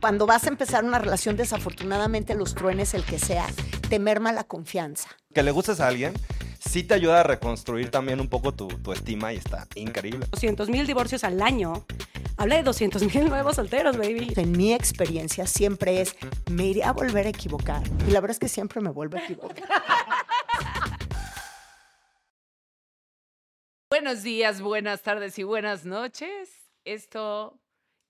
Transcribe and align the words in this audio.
Cuando 0.00 0.26
vas 0.26 0.44
a 0.44 0.48
empezar 0.48 0.84
una 0.84 0.98
relación, 0.98 1.36
desafortunadamente 1.36 2.34
los 2.34 2.54
truenes, 2.54 2.94
el 2.94 3.02
que 3.02 3.18
sea, 3.18 3.46
te 3.88 3.98
merma 3.98 4.32
la 4.32 4.44
confianza. 4.44 5.08
Que 5.34 5.42
le 5.42 5.50
gustes 5.50 5.80
a 5.80 5.88
alguien, 5.88 6.14
sí 6.58 6.84
te 6.84 6.94
ayuda 6.94 7.20
a 7.20 7.22
reconstruir 7.22 7.90
también 7.90 8.20
un 8.20 8.28
poco 8.28 8.52
tu, 8.52 8.68
tu 8.68 8.92
estima 8.92 9.32
y 9.32 9.38
está 9.38 9.66
increíble. 9.74 10.26
200 10.30 10.68
mil 10.68 10.86
divorcios 10.86 11.24
al 11.24 11.42
año. 11.42 11.84
Habla 12.36 12.56
de 12.56 12.62
200 12.64 13.02
mil 13.14 13.28
nuevos 13.30 13.56
solteros, 13.56 13.96
baby. 13.96 14.32
En 14.36 14.52
mi 14.52 14.74
experiencia 14.74 15.46
siempre 15.46 16.02
es, 16.02 16.14
me 16.50 16.66
iré 16.66 16.84
a 16.84 16.92
volver 16.92 17.26
a 17.26 17.30
equivocar. 17.30 17.82
Y 18.06 18.10
la 18.10 18.20
verdad 18.20 18.32
es 18.32 18.38
que 18.38 18.48
siempre 18.48 18.80
me 18.82 18.90
vuelvo 18.90 19.16
a 19.16 19.20
equivocar. 19.20 19.64
Buenos 23.98 24.22
días, 24.22 24.60
buenas 24.60 25.00
tardes 25.00 25.38
y 25.38 25.42
buenas 25.42 25.86
noches. 25.86 26.70
Esto 26.84 27.58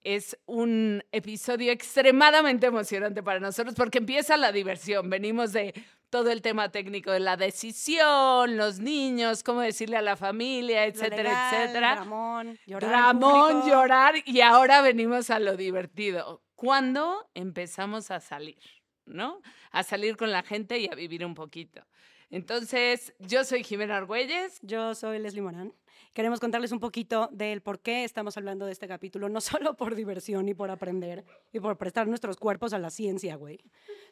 es 0.03 0.37
un 0.45 1.05
episodio 1.13 1.71
extremadamente 1.71 2.67
emocionante 2.67 3.23
para 3.23 3.39
nosotros 3.39 3.77
porque 3.77 3.99
empieza 3.99 4.37
la 4.37 4.51
diversión. 4.51 5.09
Venimos 5.09 5.53
de 5.53 5.75
todo 6.11 6.33
el 6.33 6.43
tema 6.43 6.73
técnico 6.73 7.13
de 7.13 7.21
la 7.21 7.37
decisión, 7.37 8.57
los 8.57 8.81
niños, 8.81 9.45
cómo 9.45 9.61
decirle 9.61 9.97
a 9.97 10.03
la 10.03 10.17
familia, 10.17 10.87
etcétera, 10.87 11.23
legal, 11.23 11.55
etcétera. 11.55 11.95
Ramón, 11.95 12.59
llorar. 12.67 12.91
Ramón, 12.91 13.71
llorar 13.71 14.15
y 14.25 14.41
ahora 14.41 14.83
venimos 14.83 15.31
a 15.31 15.39
lo 15.39 15.57
divertido. 15.57 16.43
¿Cuándo 16.57 17.31
empezamos 17.33 18.11
a 18.11 18.19
salir? 18.19 18.59
¿No? 19.05 19.41
A 19.71 19.85
salir 19.85 20.17
con 20.17 20.33
la 20.33 20.43
gente 20.43 20.81
y 20.81 20.89
a 20.91 20.97
vivir 20.97 21.25
un 21.25 21.37
poquito. 21.37 21.87
Entonces, 22.31 23.15
yo 23.21 23.45
soy 23.45 23.63
Jimena 23.63 23.97
Argüelles. 23.97 24.59
Yo 24.63 24.95
soy 24.95 25.19
Leslie 25.19 25.43
Morán. 25.43 25.73
Queremos 26.13 26.41
contarles 26.41 26.73
un 26.73 26.81
poquito 26.81 27.29
del 27.31 27.61
por 27.61 27.81
qué 27.81 28.05
estamos 28.05 28.37
hablando 28.37 28.67
de 28.67 28.73
este 28.73 28.89
capítulo, 28.89 29.29
no 29.29 29.41
solo 29.43 29.77
por 29.77 29.95
diversión 29.95 30.49
y 30.49 30.55
por 30.55 30.71
aprender 30.71 31.25
y 31.53 31.61
por 31.61 31.77
prestar 31.77 32.09
nuestros 32.09 32.37
cuerpos 32.37 32.73
a 32.73 32.79
la 32.79 32.91
ciencia, 32.91 33.37
güey, 33.37 33.61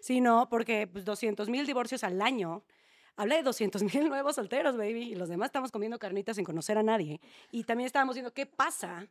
sino 0.01 0.49
porque 0.49 0.87
pues, 0.87 1.05
200 1.05 1.49
mil 1.49 1.67
divorcios 1.67 2.05
al 2.05 2.21
año. 2.21 2.63
Habla 3.17 3.37
de 3.37 3.43
200 3.43 3.83
mil 3.95 4.09
nuevos 4.09 4.37
solteros, 4.37 4.77
baby, 4.77 5.13
y 5.13 5.15
los 5.15 5.29
demás 5.29 5.47
estamos 5.47 5.71
comiendo 5.71 5.99
carnitas 5.99 6.37
sin 6.37 6.45
conocer 6.45 6.79
a 6.79 6.83
nadie. 6.83 7.21
Y 7.51 7.65
también 7.65 7.87
estábamos 7.87 8.17
viendo 8.17 8.33
qué 8.33 8.47
pasa 8.47 9.09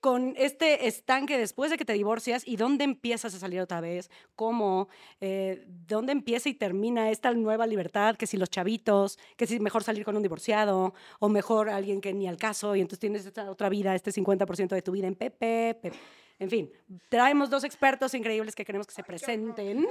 con 0.00 0.34
este 0.36 0.86
estanque 0.86 1.36
después 1.36 1.70
de 1.70 1.76
que 1.76 1.84
te 1.84 1.92
divorcias 1.92 2.46
y 2.46 2.56
dónde 2.56 2.84
empiezas 2.84 3.34
a 3.34 3.38
salir 3.38 3.60
otra 3.60 3.80
vez, 3.80 4.10
cómo, 4.36 4.88
eh, 5.20 5.64
dónde 5.66 6.12
empieza 6.12 6.48
y 6.48 6.54
termina 6.54 7.10
esta 7.10 7.32
nueva 7.32 7.66
libertad, 7.66 8.16
que 8.16 8.26
si 8.28 8.36
los 8.36 8.48
chavitos, 8.48 9.18
que 9.36 9.46
si 9.46 9.58
mejor 9.58 9.82
salir 9.82 10.04
con 10.04 10.16
un 10.16 10.22
divorciado 10.22 10.94
o 11.18 11.28
mejor 11.28 11.68
alguien 11.68 12.00
que 12.00 12.12
ni 12.14 12.28
al 12.28 12.36
caso 12.36 12.76
y 12.76 12.80
entonces 12.80 13.00
tienes 13.00 13.26
esta 13.26 13.50
otra 13.50 13.68
vida, 13.68 13.94
este 13.94 14.12
50% 14.12 14.68
de 14.74 14.82
tu 14.82 14.92
vida 14.92 15.08
en 15.08 15.16
Pepe. 15.16 15.76
Pe- 15.82 15.92
En 16.40 16.48
fin, 16.48 16.70
traemos 17.08 17.50
dos 17.50 17.64
expertos 17.64 18.14
increíbles 18.14 18.54
que 18.54 18.64
queremos 18.64 18.86
que 18.86 18.94
se 18.94 19.02
presenten. 19.02 19.84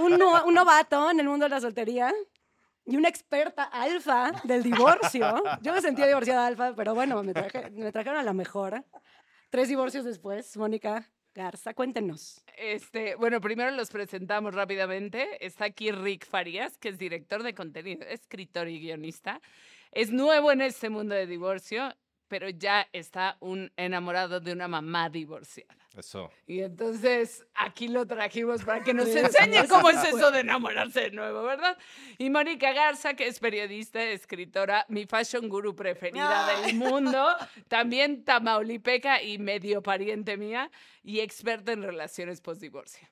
Un, 0.00 0.18
no- 0.18 0.44
un 0.44 0.54
novato 0.54 1.08
en 1.12 1.20
el 1.20 1.28
mundo 1.28 1.44
de 1.44 1.50
la 1.50 1.60
soltería 1.60 2.12
y 2.84 2.96
una 2.96 3.08
experta 3.08 3.62
alfa 3.62 4.32
del 4.42 4.64
divorcio. 4.64 5.32
Yo 5.62 5.72
me 5.72 5.80
sentía 5.80 6.06
divorciada 6.08 6.44
alfa, 6.48 6.74
pero 6.74 6.94
bueno, 6.96 7.22
me, 7.22 7.32
traje- 7.32 7.70
me 7.70 7.92
trajeron 7.92 8.18
a 8.18 8.24
la 8.24 8.32
mejor. 8.32 8.84
Tres 9.50 9.68
divorcios 9.68 10.04
después, 10.04 10.56
Mónica 10.56 11.10
Garza, 11.34 11.74
cuéntenos. 11.74 12.42
Este, 12.56 13.16
bueno, 13.16 13.40
primero 13.40 13.70
los 13.72 13.90
presentamos 13.90 14.54
rápidamente. 14.54 15.44
Está 15.44 15.66
aquí 15.66 15.90
Rick 15.90 16.26
Farías, 16.26 16.78
que 16.78 16.90
es 16.90 16.98
director 16.98 17.42
de 17.42 17.54
contenido, 17.54 18.06
escritor 18.06 18.68
y 18.68 18.80
guionista. 18.80 19.40
Es 19.90 20.12
nuevo 20.12 20.52
en 20.52 20.60
este 20.60 20.90
mundo 20.90 21.14
de 21.14 21.26
divorcio, 21.26 21.94
pero 22.28 22.48
ya 22.48 22.88
está 22.92 23.36
un 23.40 23.72
enamorado 23.76 24.40
de 24.40 24.52
una 24.52 24.68
mamá 24.68 25.10
divorciada. 25.10 25.83
Eso. 25.96 26.30
Y 26.46 26.60
entonces 26.60 27.46
aquí 27.54 27.86
lo 27.88 28.04
trajimos 28.06 28.64
para 28.64 28.82
que 28.82 28.92
nos 28.92 29.06
enseñe 29.14 29.66
cómo 29.68 29.90
es 29.90 30.02
eso 30.04 30.30
de 30.32 30.40
enamorarse 30.40 31.02
de 31.02 31.10
nuevo, 31.12 31.42
¿verdad? 31.44 31.78
Y 32.18 32.30
Mónica 32.30 32.72
Garza, 32.72 33.14
que 33.14 33.26
es 33.28 33.38
periodista, 33.38 34.02
escritora, 34.02 34.86
mi 34.88 35.06
fashion 35.06 35.48
guru 35.48 35.76
preferida 35.76 36.56
del 36.62 36.74
mundo, 36.76 37.24
también 37.68 38.24
tamaulipeca 38.24 39.22
y 39.22 39.38
medio 39.38 39.82
pariente 39.82 40.36
mía, 40.36 40.70
y 41.02 41.20
experta 41.20 41.72
en 41.72 41.82
relaciones 41.82 42.40
postdivorcio. 42.40 43.08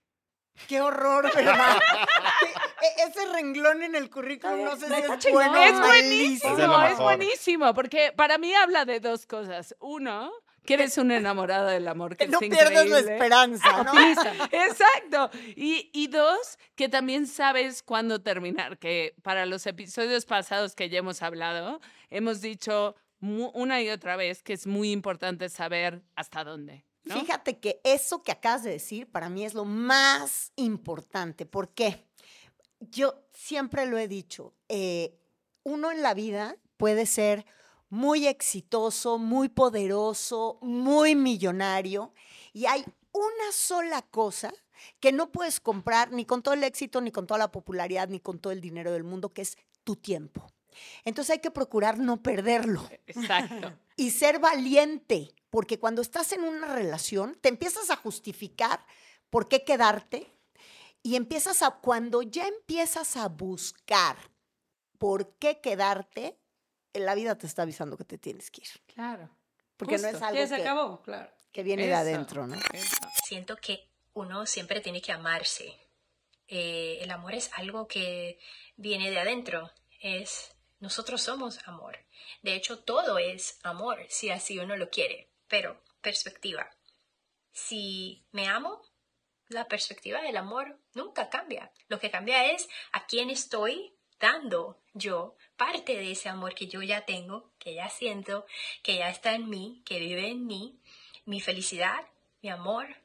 ¡Qué 0.69 0.81
horror, 0.81 1.35
verdad! 1.35 1.79
E- 2.83 3.03
Ese 3.09 3.27
renglón 3.33 3.83
en 3.83 3.95
el 3.95 4.11
currículum 4.11 4.65
no 4.65 4.77
sé 4.77 4.87
si 4.89 4.93
es 5.29 5.33
bueno 5.33 5.57
Es 5.63 5.73
Es 5.73 5.81
buenísimo, 5.81 6.83
Es 6.85 6.93
es 6.93 6.99
buenísimo, 6.99 7.75
porque 7.75 8.13
para 8.15 8.39
mí 8.39 8.53
habla 8.55 8.85
de 8.85 9.01
dos 9.01 9.25
cosas. 9.27 9.75
Uno, 9.81 10.31
que 10.65 10.75
eres 10.75 10.97
un 10.99 11.11
enamorado 11.11 11.69
del 11.69 11.89
amor, 11.89 12.17
que 12.17 12.27
Que 12.27 12.31
no 12.31 12.39
pierdas 12.39 12.89
la 12.89 12.99
esperanza, 13.01 13.83
¿no? 13.83 13.93
Exacto. 14.53 15.31
Y, 15.57 15.91
y 15.93 16.07
dos, 16.09 16.59
que 16.75 16.89
también 16.89 17.27
sabes 17.27 17.83
cuándo 17.83 18.23
terminar, 18.23 18.79
que 18.79 19.15
para 19.23 19.47
los 19.47 19.67
episodios 19.67 20.25
pasados 20.25 20.75
que 20.75 20.89
ya 20.89 20.99
hemos 20.99 21.23
hablado, 21.23 21.81
hemos 22.11 22.41
dicho 22.41 22.95
una 23.21 23.81
y 23.81 23.89
otra 23.89 24.17
vez 24.17 24.43
que 24.43 24.53
es 24.53 24.67
muy 24.67 24.91
importante 24.91 25.49
saber 25.49 26.03
hasta 26.17 26.45
dónde. 26.45 26.85
¿no? 27.05 27.21
Fíjate 27.21 27.59
que 27.59 27.81
eso 27.85 28.23
que 28.23 28.33
acabas 28.33 28.65
de 28.65 28.71
decir 28.71 29.11
para 29.11 29.29
mí 29.29 29.45
es 29.45 29.55
lo 29.55 29.65
más 29.65 30.53
importante. 30.57 31.47
¿Por 31.47 31.73
qué? 31.73 32.07
Yo 32.81 33.25
siempre 33.33 33.87
lo 33.87 33.99
he 33.99 34.09
dicho, 34.09 34.55
eh, 34.69 35.17
uno 35.63 35.93
en 35.93 36.03
la 36.03 36.15
vida 36.15 36.57
puede 36.77 37.07
ser 37.07 37.47
muy 37.93 38.27
exitoso, 38.27 39.19
muy 39.19 39.51
poderoso, 39.51 40.57
muy 40.63 41.15
millonario, 41.15 42.15
y 42.55 42.65
hay 42.65 42.83
una 43.13 43.53
sola 43.53 44.01
cosa 44.01 44.51
que 44.99 45.13
no 45.13 45.31
puedes 45.31 45.61
comprar 45.61 46.11
ni 46.11 46.25
con 46.25 46.43
todo 46.43 46.55
el 46.55 46.65
éxito, 46.65 47.03
ni 47.03 47.13
con 47.13 47.27
toda 47.27 47.37
la 47.37 47.53
popularidad, 47.53 48.09
ni 48.09 48.19
con 48.19 48.39
todo 48.39 48.51
el 48.51 48.63
dinero 48.63 48.93
del 48.93 49.05
mundo, 49.05 49.35
que 49.35 49.43
es 49.43 49.59
tu 49.85 49.97
tiempo. 49.97 50.47
Entonces 51.05 51.33
hay 51.33 51.41
que 51.41 51.51
procurar 51.51 51.99
no 51.99 52.23
perderlo 52.23 52.89
Exacto. 53.07 53.75
y 53.97 54.11
ser 54.13 54.39
valiente, 54.39 55.29
porque 55.51 55.79
cuando 55.79 56.01
estás 56.01 56.33
en 56.33 56.45
una 56.45 56.69
relación 56.69 57.37
te 57.43 57.51
empiezas 57.51 57.91
a 57.91 57.97
justificar 57.97 58.87
por 59.29 59.49
qué 59.49 59.65
quedarte 59.65 60.33
y 61.03 61.17
empiezas 61.17 61.63
a, 61.63 61.73
cuando 61.73 62.23
ya 62.23 62.47
empiezas 62.47 63.19
a 63.19 63.29
buscar 63.29 64.17
por 64.97 65.35
qué 65.35 65.61
quedarte, 65.61 66.39
la 66.95 67.15
vida 67.15 67.37
te 67.37 67.47
está 67.47 67.63
avisando 67.63 67.97
que 67.97 68.05
te 68.05 68.19
tienes 68.19 68.51
que 68.51 68.63
ir, 68.63 68.69
Claro. 68.95 69.31
porque 69.77 69.99
no 69.99 70.09
es 70.09 70.21
algo 70.23 70.37
Ya 70.41 70.47
se 70.47 70.57
que, 70.57 70.63
acabó, 70.63 71.03
claro. 71.03 71.31
que 71.53 71.63
viene 71.63 71.87
de 71.87 71.95
adentro, 71.95 72.47
¿no? 72.47 72.57
eso. 72.73 72.97
siento 73.25 73.57
que 73.57 73.89
uno 74.15 74.47
siempre 74.47 74.81
tiene 74.81 75.01
que 75.01 75.13
amarse. 75.13 75.79
Eh, 76.49 76.99
el 77.01 77.11
amor 77.11 77.35
es 77.35 77.51
algo 77.55 77.89
que 77.89 78.39
viene 78.77 79.11
de 79.11 79.19
adentro. 79.19 79.71
Es 80.01 80.55
nosotros 80.81 81.23
somos 81.23 81.67
amor. 81.67 81.97
De 82.43 82.55
hecho, 82.55 82.81
todo 82.81 83.19
es 83.19 83.59
amor 83.63 84.05
si 84.11 84.29
así 84.31 84.59
uno 84.59 84.77
lo 84.77 84.91
quiere. 84.91 85.31
Pero 85.49 85.83
perspectiva. 86.03 86.69
Si 87.53 88.25
me 88.33 88.49
amo, 88.49 88.83
la 89.49 89.67
perspectiva 89.67 90.21
del 90.23 90.37
amor 90.37 90.79
nunca 90.95 91.29
cambia. 91.31 91.73
Lo 91.89 91.99
que 92.01 92.11
cambia 92.11 92.53
es 92.53 92.69
a 92.93 93.07
quién 93.07 93.31
estoy 93.31 93.95
dando 94.19 94.83
yo 94.95 95.37
parte 95.65 95.97
de 95.97 96.11
ese 96.11 96.29
amor 96.29 96.57
que 96.57 96.67
yo 96.67 96.83
ya 96.83 97.03
tengo, 97.03 97.49
que 97.61 97.73
ya 97.73 97.89
siento, 97.89 98.47
que 98.83 98.97
ya 98.97 99.09
está 99.09 99.33
en 99.35 99.49
mí, 99.49 99.81
que 99.85 100.01
vive 100.01 100.27
en 100.27 100.45
mí, 100.45 100.81
mi 101.25 101.41
felicidad, 101.41 102.05
mi 102.43 102.49
amor, 102.49 102.97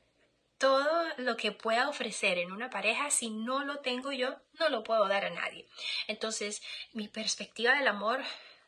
todo 0.58 1.04
lo 1.18 1.38
que 1.38 1.52
pueda 1.52 1.88
ofrecer 1.88 2.40
en 2.40 2.52
una 2.52 2.72
pareja, 2.72 3.12
si 3.12 3.30
no 3.30 3.64
lo 3.64 3.78
tengo 3.82 4.12
yo, 4.12 4.38
no 4.60 4.70
lo 4.70 4.84
puedo 4.84 5.08
dar 5.08 5.24
a 5.24 5.30
nadie. 5.30 5.68
Entonces, 6.08 6.64
mi 6.94 7.08
perspectiva 7.08 7.76
del 7.76 7.88
amor 7.88 8.24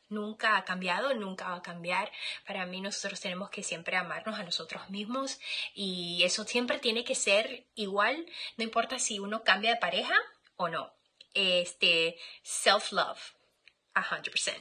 nunca 0.07 0.55
ha 0.55 0.65
cambiado, 0.65 1.15
nunca 1.15 1.49
va 1.49 1.55
a 1.55 1.63
cambiar. 1.63 2.11
Para 2.45 2.67
mí 2.67 2.81
nosotros 2.81 3.19
tenemos 3.19 3.49
que 3.49 3.63
siempre 3.63 3.97
amarnos 3.97 4.39
a 4.39 4.43
nosotros 4.43 4.87
mismos 4.91 5.39
y 5.73 6.21
eso 6.23 6.43
siempre 6.43 6.77
tiene 6.77 7.03
que 7.03 7.15
ser 7.15 7.65
igual, 7.73 8.23
no 8.55 8.63
importa 8.63 8.99
si 8.99 9.17
uno 9.17 9.43
cambia 9.43 9.71
de 9.71 9.79
pareja 9.79 10.15
o 10.57 10.69
no. 10.69 10.93
Este, 11.33 12.19
self-love, 12.43 13.38
100%. 13.93 14.53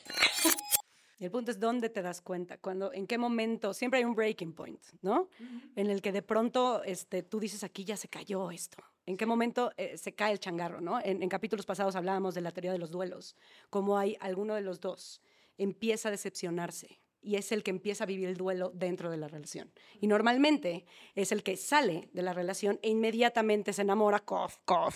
Y 1.20 1.24
el 1.24 1.30
punto 1.32 1.50
es 1.50 1.58
dónde 1.58 1.88
te 1.88 2.00
das 2.00 2.20
cuenta, 2.20 2.58
cuando, 2.58 2.92
en 2.92 3.06
qué 3.06 3.18
momento, 3.18 3.74
siempre 3.74 3.98
hay 3.98 4.04
un 4.04 4.14
breaking 4.14 4.52
point, 4.52 4.80
¿no? 5.02 5.28
En 5.74 5.90
el 5.90 6.00
que 6.00 6.12
de 6.12 6.22
pronto 6.22 6.84
este, 6.84 7.24
tú 7.24 7.40
dices, 7.40 7.64
aquí 7.64 7.84
ya 7.84 7.96
se 7.96 8.08
cayó 8.08 8.52
esto. 8.52 8.78
¿En 9.04 9.16
qué 9.16 9.26
momento 9.26 9.72
eh, 9.76 9.98
se 9.98 10.14
cae 10.14 10.32
el 10.32 10.38
changarro, 10.38 10.80
no? 10.80 11.00
En, 11.00 11.22
en 11.22 11.28
capítulos 11.28 11.66
pasados 11.66 11.96
hablábamos 11.96 12.34
de 12.34 12.42
la 12.42 12.52
teoría 12.52 12.70
de 12.70 12.78
los 12.78 12.90
duelos, 12.90 13.34
como 13.68 13.98
hay 13.98 14.16
alguno 14.20 14.54
de 14.54 14.60
los 14.60 14.80
dos 14.80 15.20
empieza 15.58 16.08
a 16.08 16.12
decepcionarse 16.12 17.00
y 17.20 17.34
es 17.34 17.52
el 17.52 17.62
que 17.62 17.70
empieza 17.70 18.04
a 18.04 18.06
vivir 18.06 18.28
el 18.28 18.36
duelo 18.36 18.70
dentro 18.74 19.10
de 19.10 19.16
la 19.16 19.28
relación. 19.28 19.72
Y 20.00 20.06
normalmente 20.06 20.86
es 21.14 21.32
el 21.32 21.42
que 21.42 21.56
sale 21.56 22.08
de 22.12 22.22
la 22.22 22.32
relación 22.32 22.78
e 22.80 22.90
inmediatamente 22.90 23.72
se 23.72 23.82
enamora, 23.82 24.20
cough, 24.20 24.52
cough. 24.64 24.94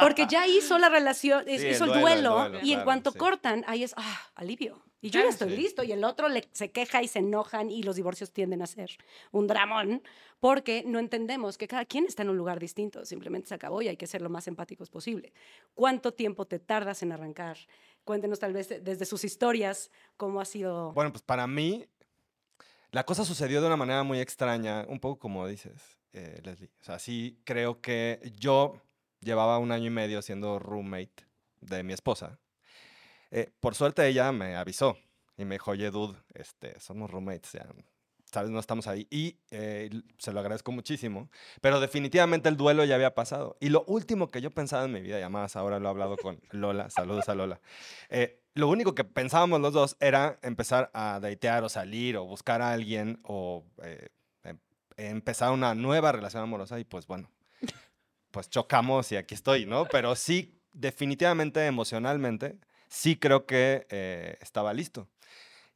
Porque 0.00 0.26
ya 0.28 0.46
hizo 0.46 0.78
la 0.78 0.88
relación, 0.88 1.44
Sí, 1.46 1.52
hizo 1.68 1.84
el 1.84 1.92
el 1.92 2.00
duelo, 2.00 2.00
el 2.00 2.22
duelo, 2.22 2.38
duelo, 2.50 2.58
y 2.62 2.70
en 2.70 2.74
claro, 2.76 2.84
cuanto 2.84 3.10
sí. 3.12 3.18
cortan, 3.18 3.64
ahí 3.66 3.82
es, 3.84 3.94
ah, 3.96 4.20
alivio. 4.34 4.82
Y 5.00 5.10
yo 5.10 5.18
ya 5.20 5.24
Claro. 5.24 5.30
estoy 5.30 5.50
Sí. 5.50 5.56
listo. 5.56 5.82
Y 5.84 5.92
el 5.92 6.02
otro 6.02 6.28
le- 6.30 6.48
se 6.52 6.70
queja 6.70 7.02
y 7.02 7.08
se 7.08 7.18
enojan 7.18 7.70
y 7.70 7.82
los 7.82 7.96
divorcios 7.96 8.32
tienden 8.32 8.62
a 8.62 8.66
ser 8.66 8.90
un 9.32 9.46
dramón 9.46 10.02
porque 10.40 10.82
no 10.86 10.98
entendemos 10.98 11.58
que 11.58 11.68
cada 11.68 11.84
quien 11.84 12.06
está 12.06 12.22
en 12.22 12.30
un 12.30 12.38
lugar 12.38 12.58
distinto. 12.58 13.04
Simplemente 13.04 13.48
se 13.48 13.54
acabó 13.54 13.82
y 13.82 13.88
hay 13.88 13.96
que 13.98 14.06
ser 14.06 14.22
lo 14.22 14.30
más 14.30 14.46
empáticos 14.48 14.88
posible. 14.88 15.34
¿Cuánto 15.74 16.14
tiempo 16.14 16.46
te 16.46 16.58
tardas 16.58 17.02
en 17.02 17.12
arrancar? 17.12 17.58
Cuéntenos 18.04 18.38
tal 18.38 18.54
vez 18.54 18.68
desde 18.82 19.04
sus 19.04 19.24
historias 19.24 19.90
cómo 20.16 20.40
ha 20.40 20.44
sido. 20.46 20.92
Bueno, 20.92 21.12
pues 21.12 21.22
para 21.22 21.46
mí, 21.46 21.86
la 22.90 23.04
cosa 23.04 23.24
sucedió 23.26 23.60
de 23.60 23.66
una 23.66 23.76
manera 23.76 24.04
muy 24.04 24.20
extraña, 24.20 24.86
un 24.88 25.00
poco 25.00 25.18
como 25.18 25.46
dices, 25.46 25.98
eh, 26.14 26.40
Leslie. 26.44 26.70
O 26.80 26.84
sea, 26.84 26.98
sí 26.98 27.40
creo 27.44 27.80
que 27.82 28.20
yo 28.38 28.80
llevaba 29.24 29.58
un 29.58 29.72
año 29.72 29.86
y 29.86 29.90
medio 29.90 30.22
siendo 30.22 30.58
roommate 30.58 31.26
de 31.60 31.82
mi 31.82 31.92
esposa. 31.92 32.38
Eh, 33.30 33.50
por 33.60 33.74
suerte 33.74 34.06
ella 34.06 34.30
me 34.32 34.56
avisó 34.56 34.96
y 35.36 35.44
me 35.44 35.56
dijo, 35.56 35.72
oye, 35.72 35.90
dude, 35.90 36.18
este, 36.34 36.78
somos 36.78 37.10
roommates, 37.10 37.52
ya, 37.52 37.66
sabes, 38.26 38.50
no 38.50 38.60
estamos 38.60 38.86
ahí. 38.86 39.06
Y 39.10 39.38
eh, 39.50 39.90
se 40.18 40.32
lo 40.32 40.40
agradezco 40.40 40.72
muchísimo, 40.72 41.30
pero 41.60 41.80
definitivamente 41.80 42.48
el 42.48 42.56
duelo 42.56 42.84
ya 42.84 42.94
había 42.96 43.14
pasado. 43.14 43.56
Y 43.60 43.70
lo 43.70 43.84
último 43.86 44.30
que 44.30 44.40
yo 44.40 44.50
pensaba 44.50 44.84
en 44.84 44.92
mi 44.92 45.00
vida, 45.00 45.18
y 45.18 45.22
además 45.22 45.56
ahora 45.56 45.78
lo 45.78 45.86
he 45.86 45.90
hablado 45.90 46.16
con 46.16 46.40
Lola, 46.50 46.90
saludos 46.90 47.28
a 47.28 47.34
Lola, 47.34 47.60
eh, 48.10 48.40
lo 48.54 48.68
único 48.68 48.94
que 48.94 49.02
pensábamos 49.02 49.60
los 49.60 49.72
dos 49.72 49.96
era 49.98 50.38
empezar 50.42 50.90
a 50.94 51.18
datear 51.20 51.64
o 51.64 51.68
salir 51.68 52.16
o 52.16 52.24
buscar 52.24 52.62
a 52.62 52.72
alguien 52.72 53.18
o 53.24 53.64
eh, 53.82 54.10
em- 54.44 54.60
empezar 54.96 55.50
una 55.50 55.74
nueva 55.74 56.12
relación 56.12 56.42
amorosa 56.44 56.78
y 56.78 56.84
pues 56.84 57.08
bueno, 57.08 57.30
pues 58.34 58.50
chocamos 58.50 59.12
y 59.12 59.16
aquí 59.16 59.34
estoy, 59.34 59.64
¿no? 59.64 59.84
Pero 59.86 60.16
sí, 60.16 60.60
definitivamente 60.72 61.64
emocionalmente, 61.66 62.58
sí 62.88 63.14
creo 63.16 63.46
que 63.46 63.86
eh, 63.90 64.36
estaba 64.40 64.74
listo 64.74 65.08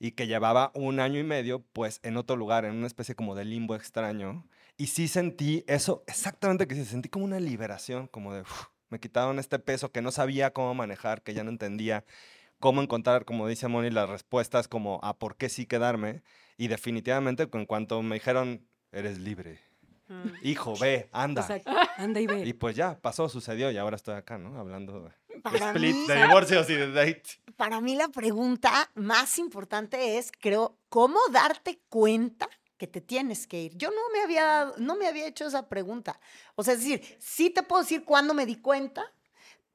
y 0.01 0.11
que 0.13 0.27
llevaba 0.27 0.73
un 0.75 0.99
año 0.99 1.21
y 1.21 1.23
medio 1.23 1.65
pues 1.73 2.01
en 2.03 2.17
otro 2.17 2.37
lugar, 2.37 2.65
en 2.65 2.75
una 2.75 2.89
especie 2.89 3.15
como 3.15 3.37
de 3.37 3.45
limbo 3.45 3.77
extraño. 3.77 4.45
Y 4.77 4.89
sí 4.89 5.07
sentí 5.07 5.65
eso 5.69 6.03
exactamente 6.09 6.67
que 6.67 6.75
sí, 6.75 6.85
sentí 6.85 7.09
como 7.09 7.25
una 7.25 7.39
liberación, 7.39 8.09
como 8.09 8.35
de, 8.35 8.43
"Uf", 8.43 8.67
me 8.91 8.99
quitaron 8.99 9.39
este 9.39 9.61
peso 9.61 9.93
que 9.93 10.03
no 10.03 10.11
sabía 10.11 10.53
cómo 10.53 10.75
manejar, 10.75 11.23
que 11.23 11.35
ya 11.35 11.45
no 11.45 11.51
entendía 11.51 12.05
cómo 12.59 12.83
encontrar, 12.83 13.25
como 13.25 13.47
dice 13.47 13.69
Moni, 13.69 13.91
las 13.91 14.09
respuestas 14.11 14.67
como 14.67 14.99
a 15.05 15.17
por 15.17 15.37
qué 15.37 15.49
sí 15.49 15.67
quedarme. 15.67 16.23
Y 16.57 16.69
definitivamente, 16.69 17.49
en 17.53 17.67
cuanto 17.67 18.03
me 18.03 18.17
dijeron, 18.17 18.69
eres 18.93 19.19
libre, 19.19 19.61
Mm. 20.09 20.29
hijo, 20.43 20.75
ve, 20.79 21.09
anda. 21.13 21.43
Exacto. 21.43 21.71
Anda 21.97 22.21
y 22.21 22.27
ve. 22.27 22.47
Y 22.47 22.53
pues 22.55 22.75
ya, 22.77 22.99
pasó, 22.99 23.29
sucedió 23.29 23.71
y 23.71 23.77
ahora 23.77 23.97
estoy 23.97 24.15
acá, 24.15 24.39
¿no? 24.39 24.59
Hablando 24.59 25.01
de, 25.03 25.41
Para 25.43 25.69
split, 25.73 25.95
mí- 25.95 26.07
de 26.07 26.23
divorcios 26.23 26.71
y 26.71 26.75
de 26.75 26.91
date. 26.93 27.23
Para 27.57 27.81
mí 27.81 27.95
la 27.97 28.09
pregunta 28.09 28.91
más 28.95 29.39
importante 29.39 30.17
es, 30.19 30.31
creo, 30.33 30.79
¿cómo 30.89 31.19
darte 31.31 31.81
cuenta 31.89 32.49
que 32.77 32.87
te 32.87 33.01
tienes 33.01 33.47
que 33.47 33.61
ir? 33.63 33.77
Yo 33.77 33.91
no 33.91 34.01
me 34.13 34.23
había, 34.23 34.45
dado- 34.45 34.75
no 34.79 34.97
me 34.97 35.09
había 35.09 35.27
hecho 35.27 35.47
esa 35.47 35.69
pregunta. 35.69 36.19
O 36.55 36.63
sea, 36.63 36.75
es 36.75 36.81
decir, 36.81 37.03
sí 37.19 37.51
te 37.51 37.63
puedo 37.63 37.83
decir 37.83 38.05
cuándo 38.05 38.33
me 38.35 38.47
di 38.47 38.57
cuenta, 38.57 39.05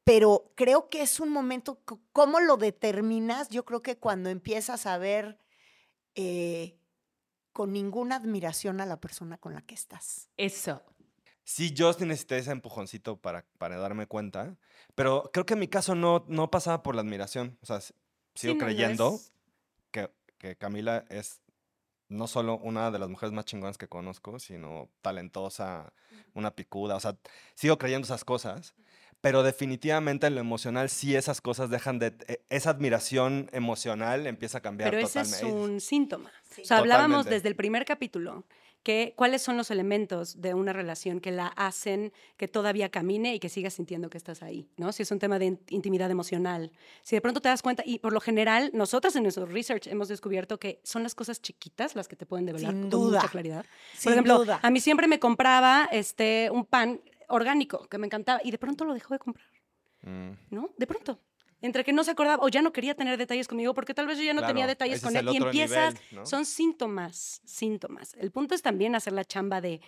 pero 0.06 0.52
creo 0.56 0.90
que 0.90 1.02
es 1.02 1.20
un 1.20 1.30
momento, 1.30 1.80
¿cómo 2.12 2.40
lo 2.40 2.58
determinas? 2.58 3.50
Yo 3.50 3.66
creo 3.66 3.82
que 3.82 3.98
cuando 3.98 4.30
empiezas 4.30 4.86
a 4.86 4.98
ver 4.98 5.38
eh, 6.16 6.78
con 7.54 7.72
ninguna 7.72 8.18
admiración 8.18 8.82
a 8.82 8.86
la 8.86 9.00
persona 9.00 9.38
con 9.38 9.54
la 9.54 9.62
que 9.62 9.76
estás. 9.76 10.30
Eso. 10.38 10.82
Sí, 11.46 11.74
yo 11.74 11.92
sí 11.94 12.06
necesité 12.06 12.38
ese 12.38 12.52
empujoncito 12.52 13.18
para, 13.18 13.46
para 13.58 13.78
darme 13.78 14.08
cuenta, 14.08 14.58
pero 14.96 15.30
creo 15.34 15.46
que 15.46 15.54
en 15.54 15.60
mi 15.60 15.68
caso 15.68 15.94
no, 15.94 16.26
no 16.28 16.50
pasaba 16.50 16.84
por 16.84 16.96
la 16.96 17.02
admiración. 17.02 17.58
O 17.62 17.66
sea, 17.66 17.82
sigo 17.82 17.96
Sí, 18.36 18.48
no, 18.48 18.54
no 18.54 18.60
creyendo 18.60 19.20
que, 19.92 20.10
que 20.38 20.56
Camila 20.56 21.06
es 21.10 21.42
no 22.08 22.28
solo 22.28 22.58
una 22.58 22.92
de 22.92 23.00
las 23.00 23.10
mujeres 23.10 23.34
más 23.34 23.46
chingonas 23.46 23.78
que 23.78 23.88
conozco, 23.88 24.40
sino 24.40 24.90
talentosa, 25.02 25.94
una 26.34 26.56
picuda. 26.56 26.96
O 26.96 27.00
sea, 27.00 27.18
sigo 27.56 27.78
creyendo 27.78 28.06
esas 28.06 28.24
cosas, 28.24 28.76
pero 29.24 29.42
definitivamente 29.42 30.28
en 30.28 30.36
lo 30.36 30.42
emocional 30.42 30.90
sí 30.90 31.16
esas 31.16 31.40
cosas 31.40 31.70
dejan 31.70 31.98
de... 31.98 32.08
e- 32.28 32.42
Esa 32.50 32.72
admiración 32.72 33.50
emocional 33.54 34.28
empieza 34.28 34.58
a 34.58 34.62
cambiar 34.62 34.90
Pero 34.92 35.02
ese 35.02 35.22
es 35.22 35.32
totalmente. 35.32 35.62
un 35.64 35.80
síntoma. 35.80 36.30
O 36.62 36.66
sea, 36.66 36.78
hablábamos 36.80 37.20
Totalmente. 37.20 37.36
desde 37.36 37.48
el 37.48 37.56
primer 37.56 37.86
capítulo 37.86 38.44
que 38.84 39.14
cuáles 39.16 39.42
son 39.42 39.56
los 39.56 39.72
elementos 39.72 40.42
de 40.42 40.54
una 40.54 40.74
relación 40.74 41.22
que 41.22 41.32
la 41.32 41.48
hacen 41.48 42.12
que 42.36 42.50
todavía 42.50 42.90
camine 42.90 43.34
y 43.34 43.40
que 43.40 43.48
sigas 43.48 43.76
sintiendo 43.76 44.10
que 44.10 44.18
estás 44.18 44.44
ahí, 44.44 44.68
¿no? 44.76 44.92
Si 44.92 45.04
es 45.04 45.12
un 45.12 45.20
tema 45.20 45.40
de 45.40 45.46
in- 45.46 45.60
intimidad 45.70 46.12
emocional, 46.12 46.70
si 47.02 47.16
de 47.16 47.22
pronto 47.22 47.40
te 47.40 47.48
das 47.48 47.62
cuenta, 47.62 47.82
y 47.86 48.00
por 48.00 48.12
lo 48.12 48.20
general, 48.20 48.72
nosotros 48.74 49.16
en 49.16 49.24
nuestro 49.24 49.46
research 49.46 49.88
hemos 49.88 50.10
descubierto 50.10 50.60
que 50.60 50.82
son 50.84 51.02
las 51.02 51.16
cosas 51.16 51.42
chiquitas 51.42 51.96
las 51.96 52.10
que 52.10 52.18
te 52.18 52.26
pueden 52.26 52.46
develar 52.46 52.74
Sin 52.74 52.82
con 52.82 52.90
duda. 52.90 53.20
mucha 53.22 53.32
claridad. 53.32 53.66
Sin 53.94 54.04
por 54.04 54.12
ejemplo, 54.12 54.38
duda. 54.40 54.60
a 54.62 54.70
mí 54.70 54.82
siempre 54.82 55.08
me 55.08 55.18
compraba 55.18 55.88
este, 55.90 56.50
un 56.52 56.66
pan 56.66 57.00
orgánico 57.34 57.88
que 57.88 57.98
me 57.98 58.06
encantaba 58.08 58.40
y 58.44 58.52
de 58.52 58.58
pronto 58.58 58.86
lo 58.86 58.94
dejó 58.94 59.14
de 59.14 59.20
comprar, 59.20 59.48
Mm, 60.02 60.32
¿no? 60.50 60.70
De 60.78 60.86
pronto. 60.86 61.20
Entre 61.62 61.86
que 61.86 61.94
no 61.94 62.04
se 62.04 62.12
acordaba 62.12 62.44
o 62.44 62.50
ya 62.50 62.62
no 62.62 62.74
quería 62.74 62.94
tener 62.94 63.18
detalles 63.18 63.48
conmigo 63.48 63.74
porque 63.74 63.94
tal 63.94 64.06
vez 64.06 64.18
yo 64.18 64.24
ya 64.26 64.34
no 64.34 64.46
tenía 64.46 64.68
detalles 64.68 65.02
con 65.02 65.16
él 65.16 65.30
y 65.32 65.38
empiezas, 65.38 65.94
nivel, 65.94 66.08
¿no? 66.16 66.26
son 66.26 66.46
síntomas, 66.46 67.42
síntomas. 67.46 68.14
El 68.16 68.32
punto 68.32 68.54
es 68.54 68.62
también 68.62 68.96
hacer 68.96 69.14
la 69.14 69.24
chamba 69.24 69.62
de 69.62 69.80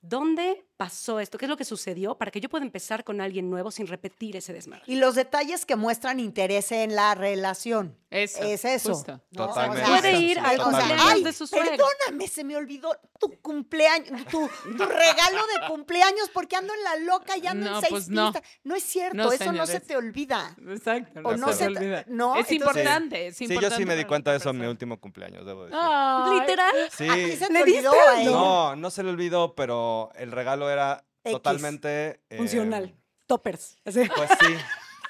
dónde 0.00 0.65
pasó 0.76 1.20
esto, 1.20 1.38
qué 1.38 1.46
es 1.46 1.48
lo 1.48 1.56
que 1.56 1.64
sucedió 1.64 2.16
para 2.16 2.30
que 2.30 2.40
yo 2.40 2.48
pueda 2.48 2.64
empezar 2.64 3.02
con 3.04 3.20
alguien 3.20 3.48
nuevo 3.50 3.70
sin 3.70 3.86
repetir 3.86 4.36
ese 4.36 4.52
desmadre. 4.52 4.84
Y 4.86 4.96
los 4.96 5.14
detalles 5.14 5.64
que 5.66 5.76
muestran 5.76 6.20
interés 6.20 6.70
en 6.72 6.94
la 6.94 7.14
relación. 7.14 7.96
Eso. 8.10 8.42
Es 8.44 8.64
eso. 8.64 8.94
justo. 8.94 9.20
¿no? 9.32 9.48
Totalmente. 9.48 9.84
Puede 9.86 10.12
ir 10.20 10.38
al 10.38 10.56
totalmente. 10.56 10.64
cumpleaños 10.88 11.12
ay, 11.12 11.24
de 11.24 11.32
su 11.32 11.46
suegra. 11.46 11.70
perdóname, 11.70 12.28
se 12.28 12.44
me 12.44 12.56
olvidó 12.56 12.96
tu 13.18 13.30
cumpleaños, 13.42 14.24
tu, 14.26 14.48
tu 14.76 14.84
regalo 14.84 15.40
de 15.60 15.66
cumpleaños 15.68 16.30
porque 16.32 16.56
ando 16.56 16.72
en 16.72 16.84
la 16.84 16.96
loca 17.12 17.36
y 17.36 17.46
ando 17.46 17.68
No, 17.68 17.74
en 17.76 17.80
seis 17.80 17.90
pues 17.90 18.08
no. 18.08 18.32
No 18.64 18.74
es 18.76 18.84
cierto, 18.84 19.16
No, 19.16 19.32
eso 19.32 19.52
no 19.52 19.66
se 19.66 19.80
te 19.80 19.96
olvida. 19.96 20.56
Exacto. 20.68 21.20
O 21.24 21.36
no 21.36 21.48
se, 21.48 21.54
se 21.54 21.68
me 21.68 21.74
te- 21.74 21.78
olvida. 21.80 22.04
no, 22.08 22.36
es 22.36 22.50
entonces- 22.50 22.52
importante, 22.76 23.26
es 23.28 23.36
Sí, 23.36 23.48
yo 23.60 23.70
sí 23.70 23.84
me 23.84 23.96
di 23.96 24.04
cuenta 24.04 24.30
de 24.30 24.36
eso 24.38 24.50
en 24.50 24.58
mi 24.58 24.66
último 24.66 25.00
cumpleaños, 25.00 25.44
debo 25.44 25.64
decir. 25.64 25.78
Ay, 25.80 26.40
Literal. 26.40 26.74
Sí. 26.96 27.08
¿A 27.08 27.14
ti 27.14 27.32
se 27.36 27.46
te 27.48 27.52
¿Le 27.52 27.62
olvidó 27.62 27.90
diste 27.92 28.20
ella? 28.22 28.30
No, 28.30 28.76
no 28.76 28.90
se 28.90 29.02
le 29.02 29.10
olvidó, 29.10 29.54
pero 29.54 30.10
el 30.14 30.30
regalo 30.32 30.65
era 30.70 31.04
X. 31.24 31.32
totalmente... 31.32 32.20
eh, 32.30 32.36
Funcional. 32.38 32.94
Toppers. 33.26 33.76
así. 33.84 34.08
Pues 34.14 34.30
sí, 34.40 34.54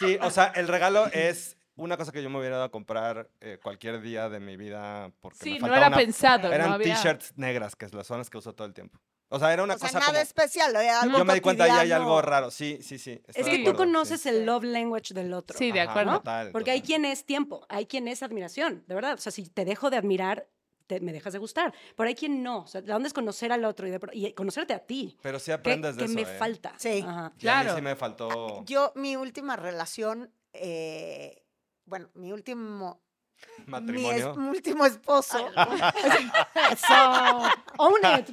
sí, 0.00 0.19
o 0.23 0.31
sea, 0.31 0.47
el 0.55 0.69
regalo 0.69 1.06
es 1.12 1.56
una 1.75 1.97
cosa 1.99 2.12
que 2.12 2.23
yo 2.23 2.31
me 2.31 2.38
hubiera 2.38 2.56
dado 2.56 2.67
a 2.69 2.70
comprar 2.70 3.29
eh, 3.41 3.58
cualquier 3.62 4.00
día 4.00 4.29
de 4.31 4.41
mi 4.41 4.56
vida 4.56 5.12
porque 5.20 5.38
Sí, 5.43 5.50
me 5.50 5.56
no 5.56 5.61
faltaba 5.67 5.79
era 5.79 5.88
una- 5.88 5.97
pensado. 5.99 6.53
Eran 6.53 6.69
no 6.70 6.75
había... 6.76 6.94
t-shirts 6.94 7.35
negras, 7.37 7.76
que 7.76 7.88
son 7.88 8.19
las 8.19 8.31
que 8.31 8.38
uso 8.38 8.55
todo 8.55 8.67
el 8.67 8.72
tiempo. 8.72 8.98
O 9.29 9.39
sea, 9.41 9.53
era 9.53 9.65
una 9.65 9.75
O 9.75 9.79
sea, 9.79 9.89
cosa 9.89 9.98
nada 9.98 10.13
como... 10.13 10.22
especial, 10.22 10.70
era 10.77 11.01
algo 11.03 11.19
Yo 11.19 11.25
me 11.25 11.34
di 11.34 11.41
cuenta 11.41 11.67
ya 11.67 11.81
hay 11.81 11.91
algo 11.93 12.22
raro, 12.22 12.51
sí, 12.53 12.79
sí, 12.81 12.96
sí. 12.98 13.20
Es 13.34 13.46
que 13.46 13.65
tú 13.65 13.75
conoces 13.75 14.20
sí. 14.22 14.29
el 14.29 14.46
love 14.46 14.63
language 14.65 15.13
del 15.15 15.34
otro. 15.34 15.58
Sí, 15.58 15.72
de 15.72 15.81
Ajá, 15.81 15.91
acuerdo. 15.91 16.13
total, 16.19 16.53
Porque 16.53 16.70
hay 16.70 16.81
quien 16.81 17.05
es 17.05 17.27
tiempo, 17.27 17.67
hay 17.69 17.86
quien 17.86 18.06
es 18.08 18.22
admiración, 18.22 18.84
de 18.86 18.94
verdad. 18.94 19.15
O 19.15 19.19
sea, 19.19 19.32
si 19.32 19.48
te 19.51 19.65
dejo 19.65 19.91
de 19.91 19.96
admirar, 19.96 20.46
te- 20.86 21.00
me 21.00 21.12
dejas 21.12 21.32
de 21.32 21.38
gustar. 21.38 21.72
Pero 21.96 22.08
hay 22.08 22.14
quien 22.14 22.43
no. 22.43 22.58
O 22.60 22.66
sea, 22.66 22.81
la 22.82 22.96
onda 22.96 23.06
es 23.08 23.12
conocer 23.12 23.52
al 23.52 23.64
otro 23.64 23.86
y, 23.86 23.90
de 23.90 24.00
y 24.12 24.32
conocerte 24.32 24.74
a 24.74 24.78
ti. 24.81 25.16
Pero 25.22 25.38
sí 25.38 25.46
¿Qué, 25.46 25.52
aprendes 25.52 25.96
de 25.96 26.00
qué 26.00 26.05
eso, 26.06 26.14
me 26.14 26.22
¿eh? 26.22 26.38
falta? 26.38 26.74
Sí. 26.78 27.05
Ajá. 27.06 27.20
Y 27.20 27.24
a 27.24 27.28
mí 27.31 27.34
Claro. 27.38 27.74
sí 27.76 27.82
me 27.82 27.96
faltó... 27.96 28.64
Yo, 28.64 28.93
mi 28.94 29.16
última 29.16 29.56
relación, 29.56 30.31
eh, 30.52 31.43
bueno, 31.84 32.08
mi 32.14 32.32
último... 32.32 33.00
Matrimonio. 33.66 34.34
Mi, 34.36 34.48
es- 34.50 34.56
último 34.56 34.86
esposo 34.86 35.38
Eso. 36.72 37.43
Own 37.78 38.00
it, 38.19 38.28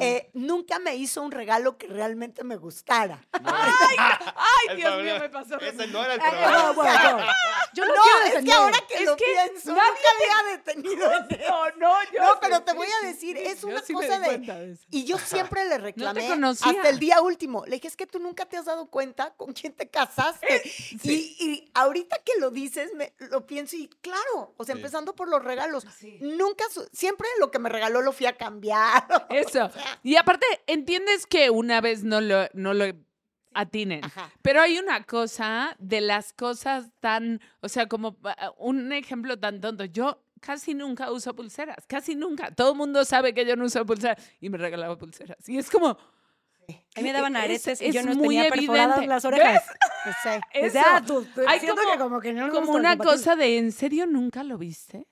eh, 0.00 0.30
nunca 0.34 0.78
me 0.78 0.94
hizo 0.96 1.22
un 1.22 1.30
regalo 1.30 1.76
que 1.78 1.86
realmente 1.86 2.44
me 2.44 2.56
gustara. 2.56 3.24
Ay, 3.32 4.76
Dios 4.76 5.02
mío, 5.02 5.18
me 5.18 5.28
pasó. 5.28 5.58
Ese 5.60 5.86
no 5.88 6.04
era 6.04 6.14
el 6.14 6.20
Ay, 6.20 6.30
problema. 6.30 6.62
no, 6.62 6.74
bueno, 6.74 7.18
no. 7.18 7.26
Yo 7.74 7.84
no, 7.86 7.94
No, 7.94 8.02
quiero 8.02 8.38
es 8.38 8.44
que 8.44 8.52
ahora 8.52 8.78
que 8.88 8.94
Es 8.94 9.04
lo 9.04 9.16
que 9.16 9.24
pienso, 9.24 9.72
nadie 9.74 9.90
nunca 9.90 10.38
había 10.40 10.56
detenido. 10.56 11.10
No, 11.48 11.70
no, 11.76 11.94
yo 12.12 12.20
No, 12.20 12.40
pero 12.40 12.62
te 12.62 12.72
voy 12.72 12.88
a 13.02 13.06
decir, 13.06 13.36
es 13.36 13.64
una 13.64 13.80
sí 13.82 13.92
cosa 13.92 14.18
de... 14.20 14.76
Y 14.90 15.04
yo 15.04 15.18
siempre 15.18 15.64
le 15.66 15.78
reclamé 15.78 16.28
hasta 16.28 16.88
el 16.88 16.98
día 16.98 17.20
último. 17.20 17.64
Le 17.66 17.76
dije, 17.76 17.88
es 17.88 17.96
que 17.96 18.06
tú 18.06 18.18
nunca 18.18 18.46
te 18.46 18.56
has 18.56 18.66
dado 18.66 18.86
cuenta 18.86 19.34
con 19.34 19.52
quién 19.52 19.72
te 19.72 19.88
casaste. 19.88 20.62
y, 21.02 21.12
y 21.40 21.70
ahorita 21.74 22.18
que 22.24 22.32
lo 22.38 22.50
dices, 22.50 22.92
me, 22.94 23.12
lo 23.18 23.46
pienso 23.46 23.76
y 23.76 23.88
claro, 24.00 24.43
o 24.56 24.64
sea, 24.64 24.74
Sí. 24.74 24.80
empezando 24.80 25.14
por 25.14 25.28
los 25.28 25.42
regalos. 25.42 25.86
Nunca, 26.20 26.64
su- 26.70 26.88
siempre 26.92 27.26
lo 27.40 27.50
que 27.50 27.58
me 27.58 27.68
regaló 27.68 28.02
lo 28.02 28.12
fui 28.12 28.26
a 28.26 28.36
cambiar. 28.36 29.04
Eso. 29.30 29.70
Y 30.02 30.16
aparte, 30.16 30.46
entiendes 30.66 31.26
que 31.26 31.50
una 31.50 31.80
vez 31.80 32.04
no 32.04 32.20
lo, 32.20 32.46
no 32.54 32.74
lo 32.74 32.84
atinen. 33.54 34.04
Ajá. 34.04 34.30
Pero 34.42 34.60
hay 34.60 34.78
una 34.78 35.04
cosa 35.04 35.76
de 35.78 36.00
las 36.00 36.32
cosas 36.32 36.90
tan, 37.00 37.40
o 37.60 37.68
sea, 37.68 37.86
como 37.86 38.16
ah, 38.24 38.52
un 38.58 38.92
ejemplo 38.92 39.38
tan 39.38 39.60
tonto. 39.60 39.84
Yo 39.84 40.20
casi 40.40 40.74
nunca 40.74 41.10
uso 41.10 41.34
pulseras, 41.34 41.86
casi 41.86 42.14
nunca. 42.14 42.50
Todo 42.54 42.72
el 42.72 42.76
mundo 42.76 43.04
sabe 43.04 43.32
que 43.32 43.46
yo 43.46 43.56
no 43.56 43.64
uso 43.64 43.86
pulseras 43.86 44.22
y 44.40 44.50
me 44.50 44.58
regalaba 44.58 44.98
pulseras. 44.98 45.48
Y 45.48 45.56
es 45.58 45.70
como, 45.70 45.96
A 46.96 47.00
mí 47.00 47.04
me 47.04 47.12
daban 47.12 47.36
Es- 47.36 47.42
aretes 47.44 47.82
y 47.82 47.92
yo 47.92 48.02
no 48.02 48.14
muy 48.14 48.36
tenía 48.36 48.50
perforadas 48.50 48.98
evidente. 48.98 49.06
las 49.08 49.24
orejas. 49.24 49.62
Sé. 50.22 50.36
O 50.36 50.66
eso. 50.66 50.78
Hay 51.48 51.60
siento 51.60 51.76
como- 51.80 51.92
que 51.92 51.98
como 51.98 52.20
que 52.20 52.32
no 52.32 52.46
nos 52.46 52.50
como 52.54 52.66
gusta 52.66 52.80
una 52.80 52.96
compartir. 52.96 53.24
cosa 53.24 53.36
de, 53.36 53.58
¿en 53.58 53.72
serio 53.72 54.06
nunca 54.06 54.42
lo 54.44 54.58
viste? 54.58 55.06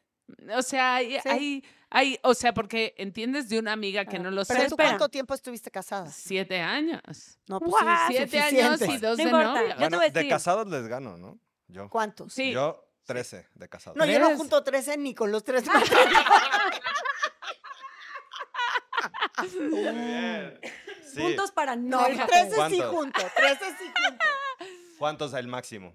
O 0.56 0.62
sea, 0.62 0.96
hay, 0.96 1.18
Sí. 1.20 1.28
hay, 1.28 1.64
hay- 1.90 2.18
o 2.22 2.34
sea, 2.34 2.54
porque 2.54 2.94
entiendes 2.96 3.48
de 3.48 3.58
una 3.58 3.72
amiga 3.72 4.04
que 4.04 4.16
Ah, 4.16 4.20
no 4.20 4.30
lo 4.30 4.44
¿Pero 4.44 4.60
sé. 4.60 4.66
tú 4.68 4.74
espera. 4.74 4.90
cuánto 4.90 5.08
tiempo 5.08 5.34
estuviste 5.34 5.70
casada? 5.70 6.10
Siete 6.10 6.60
años. 6.60 7.00
No, 7.48 7.60
pues 7.60 7.74
sí, 8.08 8.14
Siete 8.16 8.40
años 8.40 8.80
y 8.80 8.84
suficiente. 8.84 9.06
dos 9.06 9.10
No 9.10 9.16
de 9.16 9.22
importa. 9.24 9.46
novio. 9.48 9.62
Yo 9.62 9.68
te 9.74 9.78
Bueno, 9.80 9.96
voy 9.98 10.06
a 10.06 10.10
de 10.10 10.28
casados 10.28 10.66
les 10.68 10.86
gano, 10.88 11.16
¿no? 11.18 11.38
Yo. 11.68 11.88
¿Cuántos? 11.88 12.32
Sí. 12.32 12.52
Yo, 12.52 12.86
13 13.04 13.48
de 13.54 13.68
casados. 13.68 13.96
No, 13.96 14.06
yo 14.06 14.18
no 14.20 14.36
junto 14.36 14.62
13 14.62 14.96
ni 14.96 15.14
con 15.14 15.32
los 15.32 15.42
tres. 15.42 15.64
Muy 19.58 19.80
bien. 19.80 20.60
Sí. 21.14 21.20
Puntos 21.20 21.50
para 21.52 21.76
no. 21.76 22.00
No, 22.00 22.06
fíjate. 22.06 22.30
13 22.32 22.50
sí 22.50 22.56
¿Cuántos? 22.56 22.90
junto, 22.90 23.20
13 23.36 23.64
sí 23.78 23.84
junto. 24.06 24.24
¿Cuántos 24.98 25.32
es 25.32 25.38
el 25.38 25.48
máximo? 25.48 25.94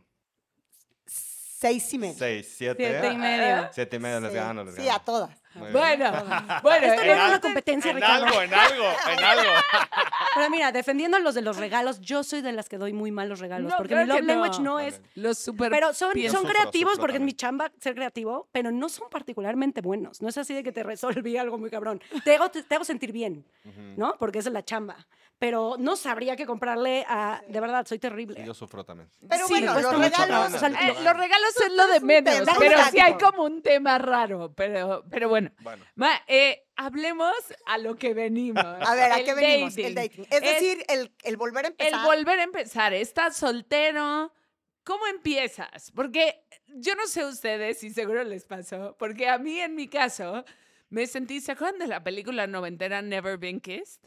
Seis 1.06 1.92
y 1.94 1.98
medio. 1.98 2.14
Seis, 2.18 2.54
siete. 2.56 2.88
Siete 2.88 3.14
y 3.14 3.18
medio. 3.18 3.70
Siete 3.74 3.96
y 3.96 4.00
medio 4.00 4.20
les 4.20 4.32
Sí, 4.32 4.36
gano, 4.38 4.64
les 4.64 4.76
Sí, 4.76 4.82
gano. 4.84 4.96
a 4.96 5.00
todas. 5.00 5.30
Muy. 5.58 5.72
Bueno, 5.72 6.12
bueno. 6.64 6.88
Esto 6.88 7.04
no 7.06 7.12
era 7.12 7.28
una 7.28 7.42
competencia, 7.42 7.92
En 7.92 7.96
Ricardo. 7.98 8.26
algo, 8.26 8.42
en 8.42 8.54
algo, 8.54 8.86
en 9.12 9.24
algo. 9.24 9.52
Pero 10.36 10.50
mira, 10.50 10.72
defendiendo 10.72 11.18
a 11.18 11.20
los 11.20 11.36
de 11.36 11.42
los 11.42 11.58
regalos, 11.58 12.00
yo 12.02 12.24
soy 12.24 12.42
de 12.42 12.52
las 12.52 12.70
que 12.70 12.78
doy 12.78 12.94
muy 12.94 13.12
malos 13.12 13.40
regalos. 13.40 13.72
No, 13.72 13.78
porque 13.78 13.94
claro 13.94 14.06
mi 14.06 14.10
love 14.10 14.20
que 14.20 14.26
language 14.26 14.62
no, 14.62 14.80
es. 14.80 15.02
Los 15.16 15.38
super 15.40 15.70
Pero 15.72 15.94
son, 15.94 16.14
pienso. 16.14 16.38
son 16.38 16.48
creativos 16.48 17.00
porque 17.00 17.18
es 17.18 17.22
mi 17.24 17.34
chamba 17.34 17.72
ser 17.80 17.96
creativo, 17.96 18.48
pero 18.52 18.72
no 18.72 18.90
son 18.90 19.10
particularmente 19.10 19.82
buenos. 19.82 20.22
No 20.22 20.30
es 20.30 20.38
así 20.38 20.54
de 20.54 20.64
que 20.64 20.72
te 20.72 20.84
resolví 20.84 21.38
algo 21.38 21.58
muy 21.58 21.70
cabrón. 21.70 22.02
Te 22.24 22.36
hago, 22.36 22.50
te, 22.50 22.64
te 22.64 22.76
hago 22.76 22.84
sentir 22.86 23.12
bien, 23.12 23.46
¿no? 23.96 24.16
Porque 24.20 24.40
esa 24.40 24.50
es 24.50 24.54
la 24.54 24.64
chamba. 24.64 25.08
Pero 25.40 25.76
no 25.78 25.96
sabría 25.96 26.36
qué 26.36 26.48
comprarle 26.48 27.06
a. 27.08 27.44
De 27.48 27.60
verdad, 27.60 27.86
soy 27.86 28.00
terrible. 28.00 28.40
Sí, 28.42 28.44
yo 28.48 28.56
sufro 28.56 28.84
también. 28.84 29.08
Pero 29.30 29.46
Sí, 29.46 29.54
bueno, 29.54 29.74
cuesta 29.74 29.92
los 29.92 30.02
mucho 30.02 30.10
regalos. 30.10 30.28
trabajo. 30.28 30.56
O 30.56 30.60
sea, 30.60 30.90
Eh, 30.90 30.96
los 31.04 31.14
regalos 31.16 31.58
es 31.64 31.74
lo 31.74 31.88
de 31.88 32.00
menos, 32.00 32.34
tema 32.40 32.54
pero 32.58 32.78
sí 32.92 33.00
hay 33.00 33.14
como 33.20 33.44
un 33.44 33.62
tema 33.62 34.00
raro, 34.00 34.52
pero, 34.56 35.04
pero 35.12 35.30
bueno. 35.30 35.47
Bueno. 35.60 35.86
Ma, 35.96 36.12
eh, 36.28 36.64
hablemos 36.76 37.34
a 37.66 37.78
lo 37.78 37.96
que 37.96 38.14
venimos. 38.14 38.64
A 38.64 38.96
ver, 38.96 39.12
¿a 39.12 39.20
El 39.20 39.26
qué 39.26 39.34
venimos? 39.34 39.78
El 39.78 39.96
dating. 39.96 40.26
Es 40.30 40.42
decir, 40.42 40.84
el, 40.88 41.12
el 41.24 41.38
volver 41.38 41.66
a 41.66 41.68
el 41.70 41.74
empezar. 41.74 42.06
volver 42.06 42.40
a 42.40 42.44
empezar. 42.44 42.94
Estás 42.94 43.36
soltero. 43.38 44.34
¿Cómo 44.84 45.06
empiezas? 45.08 45.92
Porque 45.94 46.44
yo 46.68 46.96
no 46.96 47.08
sé 47.08 47.26
ustedes 47.26 47.84
y 47.84 47.90
seguro 47.90 48.24
les 48.24 48.46
pasó, 48.46 48.96
porque 48.98 49.28
a 49.28 49.38
mí 49.38 49.60
en 49.60 49.76
mi 49.76 49.88
caso 49.90 50.46
me 50.90 51.06
sentí, 51.08 51.42
¿se 51.42 51.52
acuerdan 51.52 51.80
de 51.80 51.88
la 51.88 52.02
película 52.04 52.48
noventera 52.48 53.02
Never 53.02 53.38
Been 53.38 53.60
Kissed? 53.60 54.02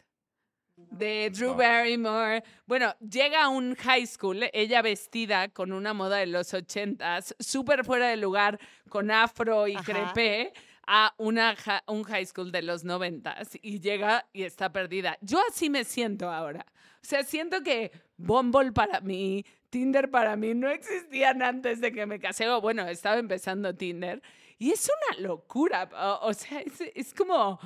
De 0.75 1.29
Drew. 1.29 1.53
Barrymore. 1.53 2.43
Bueno, 2.65 2.95
llega 2.99 3.43
a 3.43 3.49
un 3.49 3.75
high 3.75 4.07
school, 4.07 4.49
ella 4.51 4.81
vestida 4.81 5.49
con 5.49 5.71
una 5.73 5.93
moda 5.93 6.17
de 6.17 6.25
los 6.25 6.51
ochentas, 6.55 7.35
súper 7.39 7.85
fuera 7.85 8.07
de 8.07 8.17
lugar, 8.17 8.59
con 8.89 9.11
afro 9.11 9.67
y 9.67 9.75
Ajá. 9.75 9.83
crepé, 9.83 10.53
a 10.93 11.15
una, 11.17 11.55
un 11.87 12.03
high 12.03 12.25
school 12.25 12.51
de 12.51 12.61
los 12.61 12.83
noventas 12.83 13.57
y 13.61 13.79
llega 13.79 14.27
y 14.33 14.43
está 14.43 14.73
perdida. 14.73 15.17
Yo 15.21 15.39
así 15.49 15.69
me 15.69 15.85
siento 15.85 16.29
ahora. 16.29 16.65
O 17.01 17.05
sea, 17.05 17.23
siento 17.23 17.63
que 17.63 17.93
Bumble 18.17 18.73
para 18.73 18.99
mí, 18.99 19.45
Tinder 19.69 20.11
para 20.11 20.35
mí 20.35 20.53
no 20.53 20.69
existían 20.69 21.43
antes 21.43 21.79
de 21.79 21.93
que 21.93 22.05
me 22.05 22.19
casé. 22.19 22.49
O 22.49 22.59
bueno, 22.59 22.85
estaba 22.89 23.19
empezando 23.19 23.73
Tinder. 23.73 24.21
Y 24.57 24.71
es 24.71 24.91
una 25.13 25.29
locura. 25.29 25.89
O, 25.93 26.27
o 26.27 26.33
sea, 26.33 26.59
es, 26.59 26.81
es 26.93 27.13
como... 27.13 27.57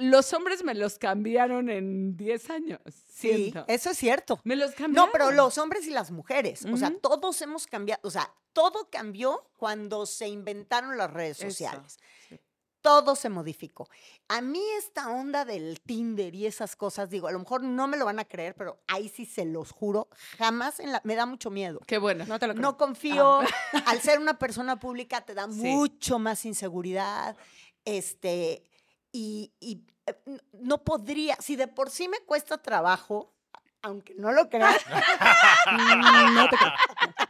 Los 0.00 0.32
hombres 0.32 0.64
me 0.64 0.74
los 0.74 0.98
cambiaron 0.98 1.68
en 1.70 2.16
10 2.16 2.50
años, 2.50 2.80
Sí, 3.08 3.28
siento. 3.34 3.64
eso 3.68 3.90
es 3.90 3.98
cierto. 3.98 4.40
Me 4.44 4.56
los 4.56 4.72
cambiaron. 4.72 4.94
No, 5.08 5.12
pero 5.12 5.30
los 5.30 5.58
hombres 5.58 5.86
y 5.86 5.90
las 5.90 6.10
mujeres. 6.10 6.64
O 6.72 6.76
sea, 6.76 6.92
todos 7.00 7.40
hemos 7.42 7.66
cambiado. 7.66 8.00
O 8.04 8.10
sea, 8.10 8.32
todo 8.52 8.88
cambió 8.90 9.50
cuando 9.56 10.06
se 10.06 10.26
inventaron 10.28 10.96
las 10.96 11.10
redes 11.12 11.38
Eso, 11.38 11.50
sociales. 11.50 11.98
sí. 12.28 12.40
Todo 12.82 13.14
se 13.14 13.28
modificó. 13.28 13.90
A 14.28 14.40
mí 14.40 14.62
esta 14.78 15.10
onda 15.10 15.44
del 15.44 15.82
Tinder 15.82 16.34
y 16.34 16.46
esas 16.46 16.76
cosas, 16.76 17.10
digo, 17.10 17.28
a 17.28 17.30
lo 17.30 17.38
mejor 17.38 17.62
no 17.62 17.86
me 17.86 17.98
lo 17.98 18.06
van 18.06 18.18
a 18.20 18.24
creer, 18.24 18.54
pero 18.54 18.80
ahí 18.88 19.10
sí 19.10 19.26
se 19.26 19.44
los 19.44 19.70
juro, 19.70 20.08
jamás 20.38 20.80
en 20.80 20.92
la, 20.92 21.02
me 21.04 21.14
da 21.14 21.26
mucho 21.26 21.50
miedo. 21.50 21.80
Qué 21.86 21.98
bueno. 21.98 22.24
No 22.24 22.38
te 22.38 22.46
lo 22.46 22.54
creo. 22.54 22.62
No 22.62 22.78
confío. 22.78 23.40
Al 23.84 24.00
ser 24.00 24.18
una 24.18 24.38
persona 24.38 24.80
pública 24.80 25.20
te 25.20 25.34
da 25.34 25.46
Sí. 25.52 25.58
mucho 25.60 26.18
más 26.18 26.46
inseguridad. 26.46 27.36
Este, 27.84 28.64
y, 29.12 29.52
y, 29.60 29.82
eh, 30.06 30.14
no 30.52 30.84
podría, 30.84 31.36
si 31.36 31.56
de 31.56 31.68
por 31.68 31.90
sí 31.90 32.08
me 32.08 32.20
cuesta 32.20 32.58
trabajo, 32.58 33.34
aunque 33.82 34.14
no 34.14 34.32
lo 34.32 34.48
creas, 34.48 34.76
no 36.34 36.48
te 36.48 36.56
creo. 36.56 36.72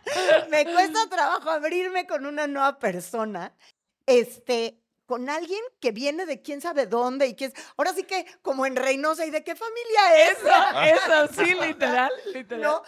me 0.50 0.64
cuesta 0.64 1.08
trabajo 1.08 1.50
abrirme 1.50 2.06
con 2.06 2.26
una 2.26 2.46
nueva 2.46 2.78
persona. 2.78 3.54
Este, 4.06 4.80
con 5.10 5.28
alguien 5.28 5.60
que 5.80 5.90
viene 5.90 6.24
de 6.24 6.40
quién 6.40 6.60
sabe 6.60 6.86
dónde 6.86 7.26
y 7.26 7.34
que 7.34 7.46
es, 7.46 7.52
ahora 7.76 7.92
sí 7.92 8.04
que 8.04 8.24
como 8.42 8.64
en 8.64 8.76
Reynosa 8.76 9.26
y 9.26 9.30
de 9.30 9.42
qué 9.42 9.56
familia 9.56 10.30
es. 10.30 10.38
Eso, 10.38 11.02
eso, 11.24 11.34
sí, 11.34 11.54
literal, 11.54 12.12
literal. 12.32 12.62
¿no? 12.62 12.82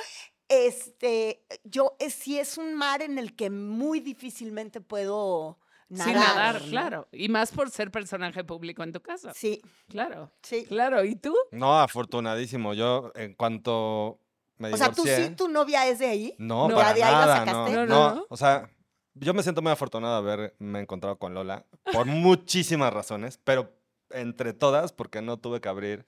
Este, 0.48 1.44
yo 1.64 1.96
eh, 1.98 2.10
sí 2.10 2.38
es 2.38 2.58
un 2.58 2.74
mar 2.74 3.02
en 3.02 3.18
el 3.18 3.34
que 3.34 3.50
muy 3.50 3.98
difícilmente 3.98 4.80
puedo 4.80 5.58
nadar. 5.92 6.06
Sin 6.12 6.14
nadar, 6.20 6.62
¿no? 6.62 6.68
claro. 6.68 7.08
Y 7.12 7.28
más 7.28 7.50
por 7.52 7.70
ser 7.70 7.90
personaje 7.90 8.44
público 8.44 8.82
en 8.82 8.92
tu 8.92 9.00
casa. 9.00 9.32
Sí, 9.34 9.60
Claro, 9.88 10.30
sí. 10.42 10.64
claro. 10.66 11.04
¿Y 11.04 11.16
tú? 11.16 11.34
No, 11.50 11.78
afortunadísimo. 11.80 12.74
Yo, 12.74 13.12
en 13.14 13.34
cuanto 13.34 14.18
me 14.58 14.72
O 14.72 14.76
sea, 14.76 14.92
tú 14.92 15.04
sí, 15.04 15.30
tu 15.36 15.48
novia 15.48 15.86
es 15.88 15.98
de 15.98 16.06
ahí. 16.06 16.34
No, 16.38 16.68
No. 16.68 16.76
para 16.76 16.90
¿Ya 16.90 16.94
de 16.94 17.02
ahí 17.04 17.12
nada, 17.12 17.26
no, 17.26 17.46
sacaste? 17.52 17.72
No, 17.76 17.86
no, 17.86 17.86
no, 17.86 18.14
no. 18.16 18.26
O 18.28 18.36
sea, 18.36 18.70
yo 19.14 19.34
me 19.34 19.42
siento 19.42 19.60
muy 19.62 19.72
afortunado 19.72 20.22
de 20.22 20.32
haberme 20.32 20.80
encontrado 20.80 21.18
con 21.18 21.34
Lola 21.34 21.66
por 21.92 22.06
muchísimas 22.06 22.92
razones, 22.92 23.38
pero 23.44 23.72
entre 24.10 24.52
todas 24.52 24.92
porque 24.92 25.22
no 25.22 25.38
tuve 25.38 25.60
que 25.60 25.68
abrir 25.68 26.06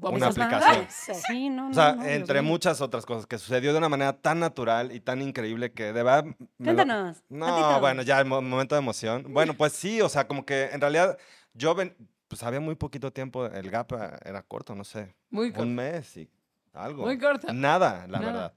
una 0.00 0.26
aplicación. 0.28 0.86
Sí, 1.26 1.48
no, 1.48 1.64
no. 1.64 1.70
O 1.70 1.74
sea, 1.74 1.94
no, 1.94 2.04
entre 2.04 2.42
muchas 2.42 2.80
otras 2.80 3.04
cosas 3.06 3.26
que 3.26 3.38
sucedió 3.38 3.72
de 3.72 3.78
una 3.78 3.88
manera 3.88 4.12
tan 4.14 4.40
natural 4.40 4.92
y 4.92 5.00
tan 5.00 5.20
increíble 5.22 5.72
que 5.72 5.84
de 5.84 5.92
verdad... 5.92 6.24
me 6.24 6.34
lo- 6.38 6.74
Cuéntanos. 6.76 7.22
No, 7.28 7.46
tantito. 7.46 7.80
bueno, 7.80 8.02
ya 8.02 8.18
el 8.20 8.26
mo- 8.26 8.40
momento 8.42 8.74
de 8.74 8.80
emoción. 8.80 9.26
Bueno, 9.32 9.54
pues 9.54 9.72
sí, 9.72 10.00
o 10.00 10.08
sea, 10.08 10.26
como 10.26 10.44
que 10.46 10.64
en 10.72 10.80
realidad 10.80 11.18
yo 11.54 11.74
ven, 11.74 11.96
pues 12.28 12.42
había 12.42 12.60
muy 12.60 12.74
poquito 12.76 13.12
tiempo, 13.12 13.46
el 13.46 13.70
gap 13.70 13.92
eh, 13.92 14.18
era 14.24 14.42
corto, 14.42 14.74
no 14.74 14.84
sé, 14.84 15.14
Muy 15.30 15.50
corto. 15.50 15.62
un 15.64 15.74
mes 15.74 16.16
y 16.16 16.28
algo. 16.72 17.04
Muy 17.04 17.18
corto. 17.18 17.52
Nada, 17.52 18.06
la 18.08 18.18
Nada. 18.20 18.32
verdad. 18.32 18.54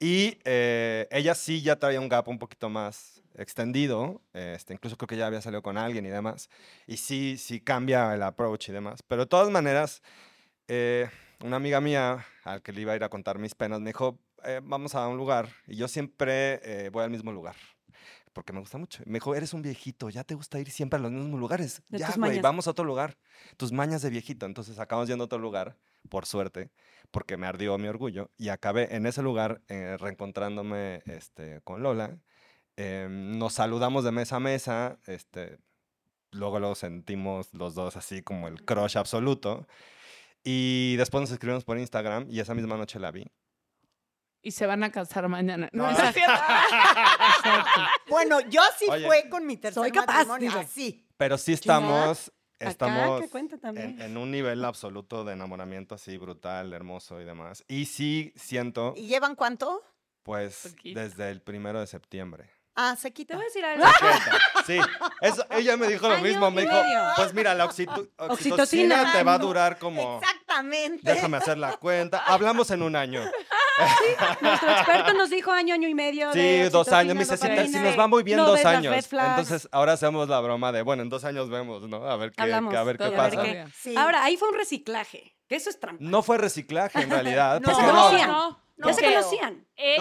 Y 0.00 0.38
eh, 0.44 1.08
ella 1.10 1.34
sí 1.34 1.60
ya 1.60 1.74
traía 1.76 2.00
un 2.00 2.08
gap 2.08 2.28
un 2.28 2.38
poquito 2.38 2.68
más 2.68 3.20
extendido, 3.36 4.20
este, 4.32 4.74
incluso 4.74 4.96
creo 4.96 5.08
que 5.08 5.16
ya 5.16 5.26
había 5.26 5.40
salido 5.40 5.62
con 5.62 5.76
alguien 5.78 6.04
y 6.06 6.08
demás, 6.08 6.48
y 6.86 6.96
sí, 6.98 7.36
sí 7.38 7.60
cambia 7.60 8.14
el 8.14 8.22
approach 8.22 8.68
y 8.68 8.72
demás, 8.72 9.02
pero 9.06 9.22
de 9.22 9.26
todas 9.28 9.50
maneras, 9.50 10.02
eh, 10.68 11.08
una 11.42 11.56
amiga 11.56 11.80
mía 11.80 12.24
al 12.44 12.62
que 12.62 12.72
le 12.72 12.82
iba 12.82 12.92
a 12.92 12.96
ir 12.96 13.04
a 13.04 13.08
contar 13.08 13.38
mis 13.38 13.54
penas 13.54 13.80
me 13.80 13.90
dijo, 13.90 14.18
eh, 14.44 14.60
vamos 14.62 14.94
a 14.94 15.06
un 15.08 15.16
lugar, 15.16 15.48
y 15.66 15.76
yo 15.76 15.88
siempre 15.88 16.60
eh, 16.62 16.90
voy 16.90 17.04
al 17.04 17.10
mismo 17.10 17.32
lugar. 17.32 17.56
Porque 18.32 18.52
me 18.52 18.60
gusta 18.60 18.78
mucho. 18.78 19.02
Y 19.04 19.08
Me 19.10 19.14
dijo, 19.14 19.34
eres 19.34 19.52
un 19.52 19.62
viejito, 19.62 20.10
ya 20.10 20.22
te 20.22 20.34
gusta 20.34 20.60
ir 20.60 20.70
siempre 20.70 20.98
a 20.98 21.02
los 21.02 21.10
mismos 21.10 21.40
lugares. 21.40 21.82
De 21.88 21.98
ya, 21.98 22.12
güey, 22.16 22.40
vamos 22.40 22.68
a 22.68 22.70
otro 22.70 22.84
lugar. 22.84 23.16
Tus 23.56 23.72
mañas 23.72 24.00
de 24.00 24.10
viejito. 24.10 24.46
Entonces 24.46 24.78
acabamos 24.78 25.08
yendo 25.08 25.24
a 25.24 25.26
otro 25.26 25.40
lugar, 25.40 25.76
por 26.08 26.24
suerte, 26.24 26.70
porque 27.10 27.36
me 27.36 27.48
ardió 27.48 27.76
mi 27.78 27.88
orgullo. 27.88 28.30
Y 28.36 28.50
acabé 28.50 28.94
en 28.94 29.06
ese 29.06 29.22
lugar 29.22 29.62
eh, 29.66 29.96
reencontrándome 29.98 31.02
este, 31.06 31.62
con 31.62 31.82
Lola. 31.82 32.16
Eh, 32.76 33.08
nos 33.10 33.54
saludamos 33.54 34.04
de 34.04 34.12
mesa 34.12 34.36
a 34.36 34.40
mesa. 34.40 34.98
Este, 35.06 35.58
luego 36.30 36.60
lo 36.60 36.76
sentimos 36.76 37.52
los 37.54 37.74
dos 37.74 37.96
así 37.96 38.22
como 38.22 38.46
el 38.46 38.64
crush 38.64 38.98
absoluto. 38.98 39.66
Y 40.50 40.96
después 40.96 41.20
nos 41.20 41.30
escribimos 41.30 41.62
por 41.64 41.76
Instagram 41.78 42.26
y 42.30 42.40
esa 42.40 42.54
misma 42.54 42.78
noche 42.78 42.98
la 42.98 43.10
vi. 43.10 43.26
Y 44.40 44.52
se 44.52 44.64
van 44.64 44.82
a 44.82 44.90
casar 44.90 45.28
mañana. 45.28 45.68
No, 45.72 45.90
No. 45.90 45.90
es 45.90 46.14
cierto. 46.14 46.32
Bueno, 48.08 48.40
yo 48.48 48.62
así 48.62 48.86
Oye. 48.88 49.04
fue 49.06 49.28
con 49.28 49.46
mi 49.46 49.58
tercer 49.58 49.82
Soy 49.82 49.92
capaz, 49.92 50.26
matrimonio, 50.26 50.52
así. 50.58 51.06
Pero 51.18 51.36
sí 51.36 51.52
estamos, 51.52 52.32
Acá, 52.58 52.70
estamos 52.70 53.22
en, 53.62 54.00
en 54.00 54.16
un 54.16 54.30
nivel 54.30 54.64
absoluto 54.64 55.22
de 55.24 55.34
enamoramiento 55.34 55.94
así 55.96 56.16
brutal, 56.16 56.72
hermoso 56.72 57.20
y 57.20 57.24
demás. 57.26 57.62
Y 57.68 57.84
sí 57.84 58.32
siento, 58.36 58.94
¿Y 58.96 59.06
llevan 59.06 59.34
cuánto? 59.34 59.82
pues, 60.22 60.68
Poquito. 60.70 60.98
desde 61.00 61.30
el 61.30 61.42
primero 61.42 61.78
de 61.80 61.86
septiembre. 61.86 62.48
Ah, 62.80 62.94
se 62.96 63.08
Te 63.08 63.14
quita. 63.14 63.34
voy 63.34 63.42
a 63.42 63.46
decir 63.46 63.64
algo. 63.64 63.84
Sí, 64.64 64.78
eso, 65.20 65.44
ella 65.50 65.76
me 65.76 65.88
dijo 65.88 66.06
lo 66.06 66.14
Año 66.14 66.22
mismo. 66.22 66.48
Me 66.52 66.62
dijo, 66.62 66.72
medio. 66.74 67.02
pues 67.16 67.34
mira, 67.34 67.52
la 67.54 67.64
oxitu- 67.66 68.08
Oxitocina. 68.18 68.26
oxitocina 68.28 69.12
te 69.12 69.22
va 69.24 69.34
a 69.34 69.38
durar 69.38 69.78
como, 69.78 70.20
Exactamente. 70.22 71.00
déjame 71.12 71.38
hacer 71.38 71.58
la 71.58 71.72
cuenta. 71.76 72.18
Hablamos 72.24 72.70
en 72.70 72.82
un 72.82 72.94
año. 72.94 73.20
Nuestro 74.40 74.70
experto 74.70 75.12
nos 75.14 75.30
dijo 75.30 75.50
año, 75.50 75.74
año 75.74 75.88
y 75.88 75.94
medio. 75.94 76.32
Sí, 76.32 76.38
de 76.38 76.70
dos 76.70 76.88
años. 76.92 77.14
Me 77.14 77.20
dice, 77.24 77.36
si, 77.36 77.72
si 77.72 77.78
nos 77.80 77.98
va 77.98 78.06
muy 78.06 78.22
bien, 78.22 78.36
No 78.38 78.46
dos 78.46 78.64
años. 78.64 78.94
Entonces, 79.12 79.68
ahora 79.72 79.94
hacemos 79.94 80.28
la 80.28 80.40
broma 80.40 80.70
de, 80.72 80.82
bueno, 80.82 81.02
en 81.02 81.08
dos 81.08 81.24
años 81.24 81.48
vemos, 81.50 81.82
¿no? 81.88 82.04
A 82.08 82.16
ver 82.16 82.32
qué, 82.32 82.42
Hablamos, 82.42 82.74
a 82.74 82.82
ver 82.84 82.96
qué 82.98 83.08
ver 83.08 83.16
pasa. 83.16 83.42
qué. 83.42 83.64
Sí. 83.76 83.96
Ahora, 83.96 84.22
ahí 84.24 84.36
fue 84.36 84.48
un 84.48 84.54
reciclaje. 84.54 85.34
Que 85.48 85.56
eso 85.56 85.70
es 85.70 85.80
trampa. 85.80 85.98
No 86.04 86.22
fue 86.22 86.36
reciclaje 86.38 87.00
en 87.00 87.10
realidad. 87.10 87.60
No, 87.64 87.72
no, 87.72 87.92
no, 87.92 88.10
sí. 88.10 88.56
No. 88.78 88.88
ya 88.88 88.94
se 88.94 89.04
conocían. 89.04 89.66
Ella, 89.76 89.98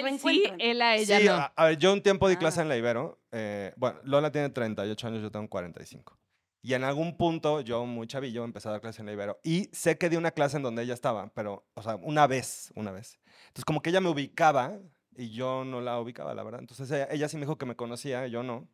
No. 0.00 0.08
él 0.08 0.18
sí, 0.18 0.44
él 0.58 0.82
a 0.82 0.96
ella 0.96 1.18
Sí, 1.20 1.24
no. 1.26 1.32
a, 1.34 1.44
a 1.56 1.64
ver, 1.66 1.78
yo 1.78 1.92
un 1.92 2.02
tiempo 2.02 2.28
di 2.28 2.34
Ah. 2.34 2.38
clase 2.38 2.60
en 2.60 2.68
la 2.68 2.76
Ibero. 2.76 3.20
eh, 3.32 3.72
bueno, 3.76 3.98
Lola 4.04 4.30
tiene 4.32 4.48
38 4.50 5.06
años, 5.08 5.22
yo 5.22 5.30
tengo 5.30 5.48
45. 5.48 6.18
Y 6.62 6.72
en 6.74 6.82
algún 6.84 7.16
punto, 7.16 7.60
yo 7.60 7.84
muy 7.84 8.06
chavillo, 8.06 8.42
empecé 8.44 8.68
a 8.68 8.72
dar 8.72 8.80
clase 8.80 9.02
en 9.02 9.06
la 9.06 9.12
Ibero. 9.12 9.38
Y 9.44 9.68
sé 9.72 9.98
que 9.98 10.08
di 10.08 10.16
una 10.16 10.30
clase 10.30 10.56
en 10.56 10.62
donde 10.62 10.82
ella 10.82 10.94
estaba, 10.94 11.30
pero, 11.34 11.66
o 11.74 11.82
sea, 11.82 11.96
una 11.96 12.26
vez, 12.26 12.72
una 12.74 12.90
vez. 12.90 13.18
Entonces, 13.48 13.64
como 13.66 13.82
que 13.82 13.90
ella 13.90 14.00
me 14.00 14.08
ubicaba 14.08 14.78
y 15.16 15.30
yo 15.30 15.64
no 15.64 15.80
la 15.82 16.00
ubicaba, 16.00 16.32
la 16.34 16.42
verdad. 16.42 16.60
Entonces, 16.60 16.90
ella, 16.90 17.06
ella 17.10 17.28
sí 17.28 17.36
me 17.36 17.42
dijo 17.42 17.58
que 17.58 17.66
me 17.66 17.76
conocía, 17.76 18.26
yo 18.28 18.42
no. 18.42 18.66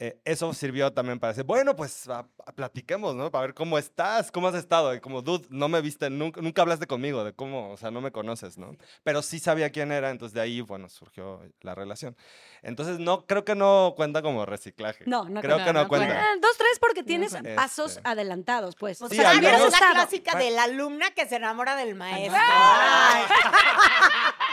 Eh, 0.00 0.16
eso 0.24 0.54
sirvió 0.54 0.92
también 0.92 1.18
para 1.18 1.32
decir, 1.32 1.42
bueno, 1.44 1.74
pues 1.74 2.08
a- 2.08 2.20
a- 2.46 2.52
platiquemos, 2.52 3.16
¿no? 3.16 3.32
Para 3.32 3.46
ver 3.46 3.54
cómo 3.54 3.78
estás, 3.78 4.30
cómo 4.30 4.46
has 4.46 4.54
estado. 4.54 4.94
Y 4.94 5.00
como, 5.00 5.22
dude, 5.22 5.46
no 5.50 5.68
me 5.68 5.80
viste, 5.80 6.08
nunca, 6.08 6.40
nunca 6.40 6.62
hablaste 6.62 6.86
conmigo 6.86 7.24
de 7.24 7.32
cómo, 7.32 7.72
o 7.72 7.76
sea, 7.76 7.90
no 7.90 8.00
me 8.00 8.12
conoces, 8.12 8.58
¿no? 8.58 8.76
Pero 9.02 9.22
sí 9.22 9.40
sabía 9.40 9.70
quién 9.70 9.90
era, 9.90 10.10
entonces 10.10 10.34
de 10.34 10.40
ahí, 10.40 10.60
bueno, 10.60 10.88
surgió 10.88 11.42
la 11.62 11.74
relación. 11.74 12.16
Entonces, 12.62 13.00
no, 13.00 13.26
creo 13.26 13.44
que 13.44 13.56
no 13.56 13.94
cuenta 13.96 14.22
como 14.22 14.46
reciclaje. 14.46 15.02
No, 15.06 15.24
no 15.28 15.40
Creo 15.40 15.56
que 15.58 15.72
no, 15.72 15.82
No 15.82 15.88
cuenta. 15.88 16.06
cuenta. 16.06 16.24
Ah, 16.32 16.36
dos, 16.40 16.56
tres, 16.56 16.78
porque 16.78 17.02
tienes 17.02 17.34
pasos 17.56 17.96
Este. 17.96 18.08
adelantados, 18.08 18.76
pues. 18.76 19.02
O 19.02 19.08
Sí, 19.08 19.16
sea, 19.16 19.32
eres 19.32 19.60
la 19.72 19.90
clásica 19.94 20.38
de 20.38 20.52
la 20.52 20.62
alumna 20.62 21.10
que 21.10 21.26
se 21.26 21.34
enamora 21.36 21.74
del 21.74 21.96
maestro. 21.96 22.38
Ay. 22.40 23.22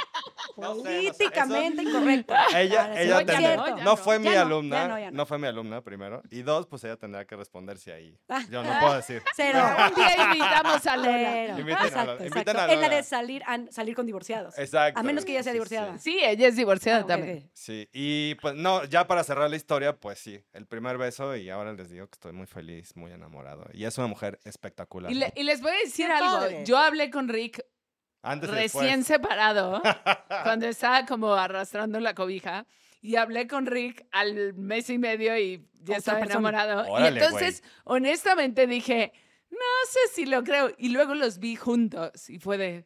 No 0.57 0.75
sé, 0.75 0.81
no 0.81 0.83
sé, 0.83 0.89
Políticamente 1.17 1.83
incorrecto. 1.83 2.33
Ella, 2.55 3.01
ella 3.01 3.19
no 3.19 3.25
tendrá- 3.25 3.97
fue 3.97 4.19
mi 4.19 4.25
Ya 4.31 4.41
alumna, 4.41 4.75
ya 4.77 4.87
no, 4.87 4.93
no, 4.93 4.99
ya 4.99 5.11
no. 5.11 5.25
fue 5.25 5.37
mi 5.39 5.47
alumna 5.47 5.81
primero. 5.81 6.21
Y 6.29 6.41
dos, 6.41 6.65
pues 6.67 6.83
ella 6.83 6.97
tendrá 6.97 7.25
que 7.25 7.35
responder 7.35 7.77
si 7.77 7.91
ahí. 7.91 8.17
Ah. 8.29 8.43
Yo 8.49 8.63
no 8.63 8.79
puedo 8.79 8.95
decir. 8.95 9.21
Cero. 9.35 9.59
Un 9.89 9.95
día 9.95 10.15
invitamos 10.25 10.85
a 10.87 10.97
Lola. 10.97 11.11
A 11.15 11.45
Exacto, 11.45 11.57
Lola, 11.57 11.59
inviten 11.59 11.77
exacto. 11.87 12.11
a 12.21 12.25
Es 12.25 12.55
la 12.55 12.75
Lola. 12.75 12.89
de 12.89 13.03
salir, 13.03 13.43
a- 13.45 13.71
salir 13.71 13.95
con 13.95 14.05
divorciados. 14.05 14.57
Exacto. 14.57 14.99
A 14.99 15.03
menos 15.03 15.25
que 15.25 15.31
ella 15.31 15.43
sea 15.43 15.51
Sí, 15.53 15.55
sí, 15.55 15.55
divorciada. 15.55 15.97
Sí, 15.99 16.19
ella 16.21 16.47
es 16.47 16.55
divorciada 16.55 17.01
Ah, 17.01 17.05
también. 17.07 17.49
Sí, 17.53 17.89
y 17.93 18.35
pues 18.35 18.55
no, 18.55 18.83
ya 18.85 19.07
para 19.07 19.23
cerrar 19.23 19.49
la 19.49 19.55
historia, 19.55 19.95
pues 19.97 20.19
sí, 20.19 20.43
el 20.53 20.65
primer 20.67 20.97
beso 20.97 21.35
y 21.35 21.49
ahora 21.49 21.73
les 21.73 21.89
digo 21.89 22.07
que 22.07 22.15
estoy 22.15 22.33
muy 22.33 22.47
feliz, 22.47 22.95
muy 22.95 23.11
enamorado. 23.11 23.65
Y 23.73 23.85
es 23.85 23.97
una 23.97 24.07
mujer 24.07 24.39
espectacular. 24.43 25.11
Y, 25.11 25.15
le- 25.15 25.33
y 25.35 25.43
les 25.43 25.61
voy 25.61 25.71
a 25.71 25.77
decir 25.83 26.11
algo. 26.11 26.63
Yo 26.65 26.77
hablé 26.77 27.09
con 27.09 27.27
Rick 27.29 27.63
Antes 28.25 28.49
recién 28.49 28.99
después. 29.01 29.05
separado, 29.07 29.81
cuando 30.43 30.67
estaba 30.67 31.05
como 31.05 31.33
arrastrando 31.33 31.99
la 31.99 32.13
cobija, 32.13 32.65
y 33.01 33.17
hablé 33.17 33.47
con 33.47 33.65
Rick 33.67 34.05
al 34.11 34.53
mes 34.55 34.89
y 34.89 34.97
medio 34.97 35.37
y 35.37 35.63
ya 35.83 35.97
estaba 35.97 36.19
persona. 36.19 36.39
enamorado. 36.49 36.91
Órale, 36.91 37.19
y 37.19 37.23
entonces, 37.23 37.63
honestamente, 37.83 38.65
dije, 38.65 39.13
no 39.51 39.57
sé 39.87 39.99
si 40.13 40.25
lo 40.25 40.43
creo. 40.43 40.71
Y 40.77 40.89
luego 40.89 41.13
los 41.13 41.37
vi 41.39 41.55
juntos 41.55 42.29
y 42.29 42.39
fue 42.39 42.57
de... 42.57 42.85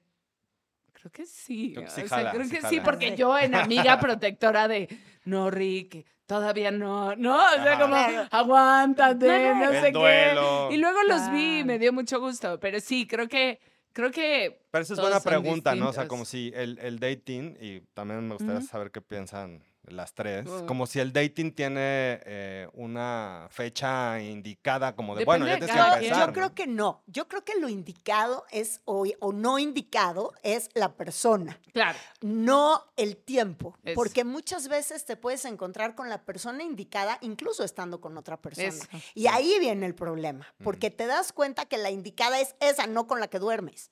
Creo 0.91 1.12
que 1.12 1.25
sí. 1.25 1.72
Creo 1.74 1.86
que 1.86 1.91
sí 1.91 2.01
o 2.01 2.08
sea, 2.10 2.17
jala, 2.17 2.31
creo 2.34 2.43
sí 2.43 2.51
que 2.51 2.62
sí, 2.63 2.81
porque 2.81 3.12
Sí. 3.12 3.15
yo 3.15 3.38
en 3.39 3.55
amiga 3.55 3.98
protectora 4.01 4.67
de, 4.67 4.89
no, 5.24 5.50
Rick, 5.50 6.05
todavía 6.25 6.72
no, 6.72 7.15
no, 7.15 7.38
o 7.38 7.53
sea, 7.63 7.74
Ajá. 7.75 7.79
como, 7.79 7.96
aguántate, 8.31 9.53
no, 9.55 9.69
El 9.72 9.81
sé 9.81 9.91
duelo. 9.91 10.67
qué. 10.69 10.75
Y 10.75 10.77
luego 10.79 11.01
los 11.08 11.31
vi 11.31 11.38
y 11.39 11.51
Claro. 11.63 11.65
me 11.67 11.79
dio 11.79 11.93
mucho 11.93 12.19
gusto, 12.19 12.60
pero 12.60 12.81
sí, 12.81 13.08
creo 13.08 13.29
que, 13.29 13.62
creo 13.93 14.12
que 14.12 14.62
Pero 14.72 14.84
esa 14.84 14.93
es 14.93 15.00
buena 15.00 15.19
pregunta, 15.19 15.75
¿no? 15.75 15.89
O 15.89 15.93
sea, 15.93 16.08
como 16.08 16.25
si 16.25 16.51
el, 16.55 16.79
el 16.79 17.00
dating, 17.00 17.58
y 17.60 17.81
también 17.93 18.27
me 18.27 18.36
gustaría 18.36 18.62
saber 18.62 18.91
qué 18.91 19.01
piensan 19.01 19.63
las 19.91 20.13
tres, 20.13 20.48
Uh. 20.48 20.65
como 20.65 20.86
si 20.88 21.00
el 21.00 21.12
dating 21.13 21.53
tiene 21.53 22.19
eh, 22.25 22.67
una 22.74 23.48
fecha 23.50 24.22
indicada, 24.22 24.96
como 24.96 25.15
de, 25.15 25.25
bueno, 25.25 25.46
ya 25.48 25.60
que 25.60 25.67
cada 25.67 25.93
Yo, 25.96 26.00
quien. 26.00 26.03
empezar. 26.12 26.27
yo 26.27 26.34
creo 26.34 26.48
¿no? 26.50 26.55
que 26.55 26.67
no. 26.67 27.03
Yo 27.08 27.27
creo 27.27 27.43
que 27.43 27.60
lo 27.60 27.69
indicado 27.69 28.46
es, 28.51 28.81
o, 28.86 29.05
o 29.19 29.31
no 29.34 29.60
indicado, 29.60 30.34
es 30.43 30.69
la 30.74 30.93
persona, 30.93 31.60
Claro. 31.74 31.98
no 32.22 32.86
el 32.96 33.17
tiempo. 33.17 33.77
Porque 33.96 34.24
muchas 34.24 34.67
veces 34.67 35.05
te 35.05 35.15
puedes 35.17 35.46
encontrar 35.46 35.96
con 35.96 36.10
la 36.10 36.24
persona 36.24 36.63
indicada, 36.63 37.17
incluso 37.22 37.63
estando 37.63 38.01
con 38.01 38.17
otra 38.17 38.38
persona. 38.41 38.74
Y 39.15 39.27
ahí 39.27 39.58
viene 39.60 39.86
el 39.86 39.96
problema, 39.96 40.48
porque 40.63 40.89
te 40.91 41.05
das 41.08 41.34
cuenta 41.34 41.65
que 41.65 41.77
la 41.77 41.89
indicada 41.89 42.39
es 42.39 42.55
esa, 42.60 42.88
no 42.88 43.08
con 43.08 43.19
la 43.19 43.27
que 43.27 43.39
duermes. 43.39 43.91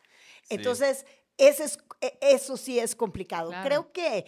Entonces, 0.50 1.06
ese 1.38 1.66
es- 1.66 1.78
e- 2.02 2.18
eso 2.22 2.58
sí 2.58 2.80
es 2.80 2.96
complicado. 2.96 3.50
Claro. 3.50 3.68
Creo 3.68 3.92
que 3.92 4.26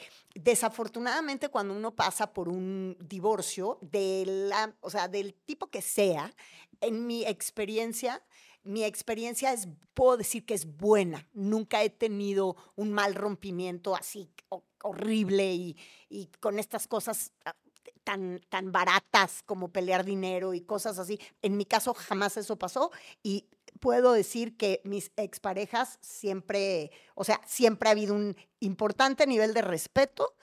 desafortunadamente 0.53 1.49
cuando 1.49 1.73
uno 1.73 1.95
pasa 1.95 2.33
por 2.33 2.49
un 2.49 2.97
divorcio, 2.99 3.77
de 3.81 4.23
la, 4.25 4.75
o 4.81 4.89
sea, 4.89 5.07
del 5.07 5.33
tipo 5.33 5.67
que 5.67 5.81
sea, 5.81 6.33
en 6.81 7.05
mi 7.07 7.25
experiencia, 7.25 8.23
mi 8.63 8.83
experiencia 8.83 9.53
es, 9.53 9.67
puedo 9.93 10.17
decir 10.17 10.45
que 10.45 10.53
es 10.53 10.65
buena. 10.77 11.27
Nunca 11.33 11.81
he 11.83 11.89
tenido 11.89 12.55
un 12.75 12.91
mal 12.91 13.15
rompimiento 13.15 13.95
así 13.95 14.29
ho- 14.49 14.63
horrible 14.83 15.53
y, 15.53 15.77
y 16.09 16.27
con 16.39 16.59
estas 16.59 16.87
cosas 16.87 17.31
ah, 17.45 17.55
tan, 18.03 18.41
tan 18.49 18.71
baratas 18.71 19.43
como 19.45 19.69
pelear 19.69 20.03
dinero 20.05 20.53
y 20.53 20.61
cosas 20.61 20.99
así. 20.99 21.19
En 21.41 21.55
mi 21.57 21.65
caso 21.65 21.93
jamás 21.93 22.37
eso 22.37 22.57
pasó 22.57 22.91
y 23.23 23.45
puedo 23.79 24.13
decir 24.13 24.57
que 24.57 24.81
mis 24.83 25.11
exparejas 25.17 25.97
siempre, 26.01 26.91
o 27.15 27.23
sea, 27.23 27.41
siempre 27.45 27.89
ha 27.89 27.93
habido 27.93 28.15
un 28.15 28.35
importante 28.59 29.25
nivel 29.27 29.53
de 29.53 29.61
respeto 29.61 30.35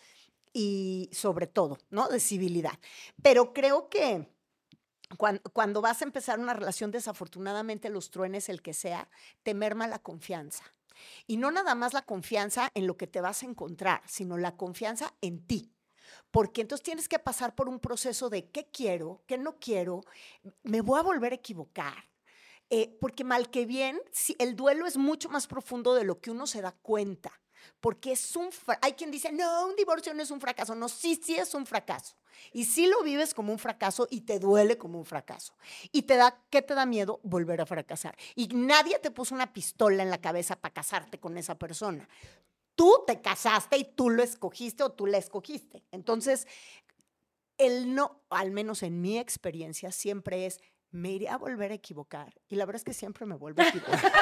y 0.53 1.11
sobre 1.13 1.47
todo, 1.47 1.79
¿no? 1.91 2.09
De 2.09 2.21
civilidad. 2.21 2.79
Pero 3.23 3.53
creo 3.53 3.89
que 3.89 4.29
cuan- 5.19 5.41
cuando, 5.53 5.81
vas 5.81 6.03
a 6.03 6.05
empezar 6.05 6.39
una 6.39 6.55
relación, 6.55 6.91
desafortunadamente 6.91 7.91
los 7.91 8.11
truenes, 8.11 8.49
el 8.49 8.63
que 8.63 8.75
sea, 8.75 9.09
te 9.43 9.55
merma 9.55 9.87
la 9.87 9.99
confianza. 9.99 10.65
Y 11.27 11.37
no 11.37 11.51
nada 11.51 11.75
más 11.75 11.93
la 11.93 12.03
confianza 12.03 12.71
en 12.75 12.87
lo 12.87 12.97
que 12.97 13.07
te 13.07 13.21
vas 13.21 13.43
a 13.43 13.47
encontrar, 13.47 14.03
sino 14.07 14.39
la 14.39 14.57
confianza 14.57 15.15
en 15.21 15.47
ti. 15.47 15.73
Porque 16.31 16.63
entonces 16.63 16.85
tienes 16.85 17.09
que 17.09 17.19
pasar 17.19 17.55
por 17.55 17.69
un 17.69 17.81
proceso 17.81 18.31
de 18.31 18.51
qué 18.51 18.71
quiero, 18.73 19.23
qué 19.27 19.39
no 19.39 19.59
quiero, 19.59 20.03
me 20.63 20.81
voy 20.81 20.99
a 20.99 21.03
volver 21.03 21.33
a 21.33 21.37
equivocar. 21.37 22.09
Eh, 22.69 22.97
porque 23.01 23.25
mal 23.25 23.51
que 23.51 23.65
bien, 23.65 24.01
el 24.39 24.57
duelo 24.57 24.87
es 24.87 24.97
mucho 24.97 25.29
más 25.29 25.47
profundo 25.47 25.95
de 25.95 26.05
lo 26.05 26.21
que 26.21 26.31
uno 26.31 26.47
se 26.47 26.63
da 26.63 26.73
cuenta. 26.73 27.33
Porque 27.81 28.13
es 28.13 28.37
un... 28.37 28.51
Hay 28.81 28.93
quien 28.93 29.11
dice, 29.11 29.33
no, 29.33 29.67
un 29.67 29.77
divorcio 29.77 30.15
no 30.15 30.23
es 30.23 30.31
un 30.31 30.41
fracaso. 30.41 30.75
No, 30.75 30.89
sí, 30.89 31.21
sí 31.23 31.37
es 31.37 31.55
un 31.55 31.67
fracaso. 31.67 32.17
Y 32.53 32.65
sí 32.65 32.87
lo 32.87 33.03
vives 33.03 33.35
como 33.35 33.53
un 33.53 33.59
fracaso 33.59 34.07
y 34.11 34.23
te 34.23 34.39
duele 34.39 34.79
como 34.79 34.99
un 34.99 35.05
fracaso. 35.05 35.55
Y 35.93 36.03
te 36.03 36.17
da, 36.17 36.45
¿qué 36.51 36.63
te 36.63 36.75
da 36.75 36.87
miedo? 36.87 37.21
Volver 37.23 37.61
a 37.61 37.67
fracasar. 37.67 38.17
Y 38.35 38.49
nadie 38.49 38.99
te 38.99 39.11
puso 39.11 39.35
una 39.35 39.53
pistola 39.53 40.03
en 40.03 40.11
la 40.11 40.21
cabeza 40.21 40.57
para 40.57 40.75
casarte 40.75 41.19
con 41.19 41.39
esa 41.39 41.59
persona. 41.59 42.09
Tú 42.75 43.05
te 43.07 43.21
casaste 43.21 43.79
y 43.79 43.85
tú 43.85 44.11
lo 44.11 44.23
escogiste 44.23 44.83
o 44.83 44.93
tú 44.93 45.07
la 45.07 45.19
escogiste. 45.19 45.85
Entonces, 45.93 46.47
el 47.59 47.95
no, 47.95 48.23
al 48.29 48.51
menos 48.51 48.83
en 48.83 49.01
mi 49.01 49.19
experiencia, 49.19 49.93
siempre 49.93 50.47
es, 50.47 50.61
me 50.91 51.11
iré 51.13 51.29
a 51.29 51.37
volver 51.37 51.73
a 51.73 51.75
equivocar. 51.75 52.35
Y 52.49 52.57
la 52.57 52.65
verdad 52.67 52.81
es 52.81 52.85
que 52.85 52.95
siempre 52.95 53.27
me 53.27 53.35
vuelvo 53.37 53.63
a 53.63 53.69
equivocar. 53.69 54.01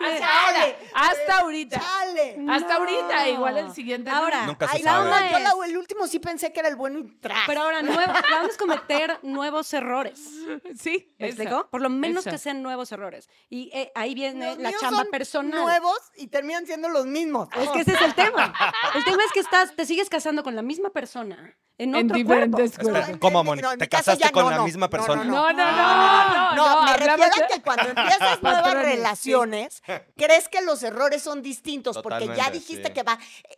Hasta 0.00 0.26
ahora, 0.46 0.76
hasta 0.94 1.38
ahorita. 1.40 1.78
¡Chale! 1.80 2.36
Hasta 2.48 2.74
ahorita, 2.74 3.24
No. 3.24 3.30
igual 3.30 3.56
el 3.58 3.72
siguiente. 3.72 4.10
Ahora, 4.10 4.44
Nunca 4.46 4.66
se 4.68 4.78
Ay, 4.78 4.82
la 4.82 4.90
sabe. 4.92 5.04
onda, 5.04 5.30
yo 5.30 5.38
la- 5.38 5.66
el 5.66 5.76
último 5.76 6.06
sí 6.08 6.18
pensé 6.18 6.52
que 6.52 6.58
era 6.60 6.68
el 6.68 6.74
bueno 6.76 6.98
y 6.98 7.04
tras. 7.18 7.38
Pero 7.46 7.62
ahora, 7.62 7.80
nuevo, 7.82 8.12
vamos 8.30 8.54
a 8.54 8.58
cometer 8.58 9.18
nuevos 9.22 9.72
errores. 9.72 10.18
Sí, 10.76 11.14
¿Me 11.18 11.28
eso. 11.28 11.42
explico? 11.42 11.68
Por 11.70 11.82
lo 11.82 11.88
menos 11.88 12.26
eso. 12.26 12.32
que 12.32 12.38
sean 12.38 12.62
nuevos 12.62 12.90
errores. 12.90 13.28
Y 13.48 13.70
eh, 13.72 13.92
ahí 13.94 14.14
viene 14.14 14.46
Los 14.54 14.58
la 14.58 14.68
míos 14.70 14.80
chamba 14.80 15.02
son 15.02 15.10
personal. 15.10 15.60
Nuevos 15.60 15.98
y 16.16 16.26
terminan 16.26 16.66
siendo 16.66 16.88
los 16.88 17.06
mismos. 17.06 17.48
Es 17.56 17.68
que 17.70 17.80
ese 17.80 17.92
es 17.92 18.02
el 18.02 18.14
tema. 18.14 18.52
El 18.94 19.04
tema 19.04 19.22
es 19.24 19.32
que 19.32 19.40
estás, 19.40 19.76
te 19.76 19.86
sigues 19.86 20.10
casando 20.10 20.42
con 20.42 20.56
la 20.56 20.62
misma 20.62 20.90
persona 20.90 21.56
en 21.82 21.94
En 21.94 22.04
otro 22.06 22.16
diferentes 22.16 22.72
cuerpo. 22.78 22.98
Espera, 22.98 23.18
¿cómo, 23.18 23.42
Moni? 23.44 23.62
no, 23.62 23.76
¿Te 23.76 23.88
casaste 23.88 24.24
ya 24.24 24.30
con 24.32 24.44
no, 24.44 24.50
la 24.50 24.56
no. 24.58 24.64
misma 24.64 24.86
No, 24.86 24.90
persona? 24.90 25.24
No, 25.24 25.52
no, 25.52 25.72
no, 25.72 26.54
no. 26.54 26.54
No, 26.56 26.82
me 26.84 26.96
refiero 26.96 27.24
a 27.24 27.46
que 27.48 27.62
cuando 27.62 27.88
empiezas 27.88 28.42
nuevas 28.42 28.64
sí. 28.70 28.74
relaciones, 28.74 29.82
crees 30.16 30.48
que 30.48 30.60
los 30.62 30.82
errores 30.82 31.22
son 31.22 31.42
distintos 31.42 31.98
porque 32.02 32.26
ya 32.36 32.50
dijiste 32.50 32.88
sí. 32.88 32.92
que 32.92 33.02
va. 33.02 33.18
eh, 33.48 33.56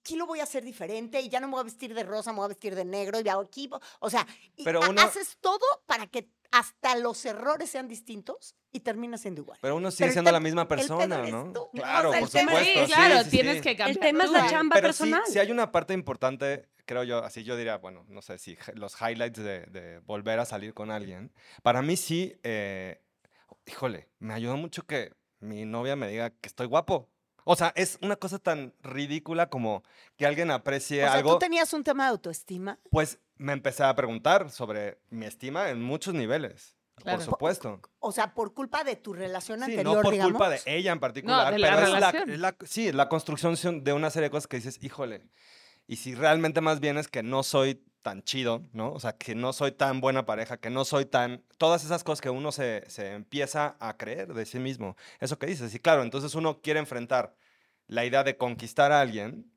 Aquí 0.00 0.16
lo 0.16 0.24
voy 0.24 0.40
a 0.40 0.44
hacer 0.44 0.64
diferente 0.64 1.20
y 1.20 1.28
ya 1.28 1.38
no 1.38 1.48
me 1.48 1.52
voy 1.52 1.60
a 1.60 1.64
vestir 1.64 1.92
de 1.92 2.02
rosa, 2.02 2.32
me 2.32 2.36
voy 2.38 2.46
a 2.46 2.48
vestir 2.48 2.74
de 2.74 2.86
negro 2.86 3.20
y 3.20 3.28
hago 3.28 3.42
aquí. 3.42 3.68
O 4.00 4.08
sea, 4.08 4.26
y 4.56 4.64
Pero 4.64 4.80
uno- 4.88 5.02
haces 5.02 5.36
todo 5.38 5.60
para 5.84 6.06
que 6.06 6.30
hasta 6.50 6.96
los 6.96 7.22
errores 7.26 7.68
sean 7.68 7.88
distintos 7.88 8.54
y 8.72 8.80
termina 8.80 9.18
siendo 9.18 9.42
igual. 9.42 9.58
Pero 9.60 9.76
uno 9.76 9.90
sigue 9.90 10.04
Pero 10.04 10.12
siendo 10.14 10.32
la 10.32 10.40
misma 10.40 10.66
persona, 10.66 11.18
¿no? 11.26 11.52
Claro, 11.74 12.08
O 12.08 12.12
sea, 12.12 12.20
por 12.20 12.30
supuesto. 12.30 12.64
Sí, 12.64 12.86
sí, 12.86 12.92
claro, 12.94 13.24
sí, 13.24 13.30
tienes 13.30 13.56
sí. 13.56 13.60
que 13.60 13.76
cambiar. 13.76 13.90
El 13.90 13.98
tema 13.98 14.24
es 14.24 14.30
la 14.30 14.48
chamba 14.48 14.76
Pero 14.76 14.92
sí, 14.94 14.98
personal. 15.02 15.22
sí 15.30 15.38
hay 15.40 15.50
una 15.50 15.70
parte 15.70 15.92
importante, 15.92 16.66
creo 16.88 17.04
yo, 17.04 17.22
así 17.22 17.44
yo 17.44 17.54
diría, 17.56 17.76
bueno, 17.76 18.04
no 18.08 18.22
sé 18.22 18.38
si 18.38 18.56
los 18.74 18.96
highlights 19.00 19.38
de, 19.38 19.66
de 19.66 19.98
volver 20.00 20.40
a 20.40 20.46
salir 20.46 20.72
con 20.74 20.90
alguien. 20.90 21.30
Para 21.62 21.82
mí 21.82 21.96
sí, 21.98 22.34
eh, 22.42 23.00
híjole, 23.66 24.08
me 24.18 24.32
ayudó 24.34 24.56
mucho 24.56 24.86
que 24.86 25.12
mi 25.40 25.64
novia 25.66 25.94
me 25.96 26.08
diga 26.08 26.30
que 26.30 26.48
estoy 26.48 26.66
guapo. 26.66 27.08
O 27.44 27.56
sea, 27.56 27.72
es 27.76 27.98
una 28.02 28.16
cosa 28.16 28.38
tan 28.38 28.74
ridícula 28.82 29.48
como 29.50 29.82
que 30.16 30.26
alguien 30.26 30.50
aprecie 30.50 31.04
O 31.04 31.06
sea, 31.08 31.14
algo. 31.18 31.32
tú 31.34 31.38
tenías 31.38 31.72
un 31.72 31.84
tema 31.84 32.04
de 32.04 32.10
autoestima. 32.10 32.78
Pues 32.90 33.18
me 33.36 33.52
empecé 33.52 33.84
a 33.84 33.94
preguntar 33.94 34.50
sobre 34.50 34.98
mi 35.10 35.26
estima 35.26 35.70
en 35.70 35.82
muchos 35.82 36.14
niveles. 36.14 36.74
Claro. 36.96 37.18
Por 37.18 37.24
supuesto. 37.26 37.80
O 38.00 38.10
sea, 38.10 38.34
por 38.34 38.52
culpa 38.54 38.82
de 38.82 38.96
tu 38.96 39.12
relación 39.12 39.60
Sí, 39.60 39.64
anterior, 39.70 39.96
no 39.96 40.02
por 40.02 40.12
digamos. 40.12 40.32
culpa 40.32 40.50
de 40.50 40.60
ella 40.66 40.90
en 40.92 40.98
particular, 41.00 41.52
de 41.52 41.58
la 41.60 41.68
pero 41.70 41.82
es 41.86 42.00
la, 42.00 42.10
es 42.10 42.38
la- 42.40 42.56
sí, 42.66 42.92
la 42.92 43.08
construcción 43.08 43.84
de 43.84 43.92
una 43.92 44.10
serie 44.10 44.24
de 44.26 44.30
cosas 44.32 44.48
que 44.48 44.56
dices, 44.56 44.82
híjole, 44.82 45.22
y 45.88 45.96
si 45.96 46.14
realmente 46.14 46.60
más 46.62 46.80
bien 46.80 46.98
es 46.98 47.08
que 47.08 47.24
no 47.24 47.42
soy 47.42 47.82
tan 48.02 48.22
chido, 48.22 48.62
¿no? 48.72 48.92
O 48.92 49.00
sea, 49.00 49.14
que 49.18 49.34
no 49.34 49.52
soy 49.52 49.72
tan 49.72 50.00
buena 50.00 50.26
pareja, 50.26 50.58
que 50.58 50.70
no 50.70 50.84
soy 50.84 51.06
tan... 51.06 51.44
Todas 51.58 51.84
esas 51.84 52.04
cosas 52.04 52.20
que 52.22 52.30
uno 52.30 52.52
se, 52.52 52.84
se 52.88 53.12
empieza 53.14 53.76
a 53.80 53.96
creer 53.98 54.34
de 54.34 54.46
sí 54.46 54.60
mismo. 54.60 54.96
Eso 55.20 55.38
que 55.38 55.46
dices. 55.46 55.74
Y 55.74 55.80
claro, 55.80 56.02
entonces 56.04 56.34
uno 56.36 56.60
quiere 56.62 56.80
enfrentar 56.80 57.34
la 57.88 58.04
idea 58.06 58.24
de 58.24 58.36
conquistar 58.38 58.92
a 58.92 59.00
alguien 59.00 59.50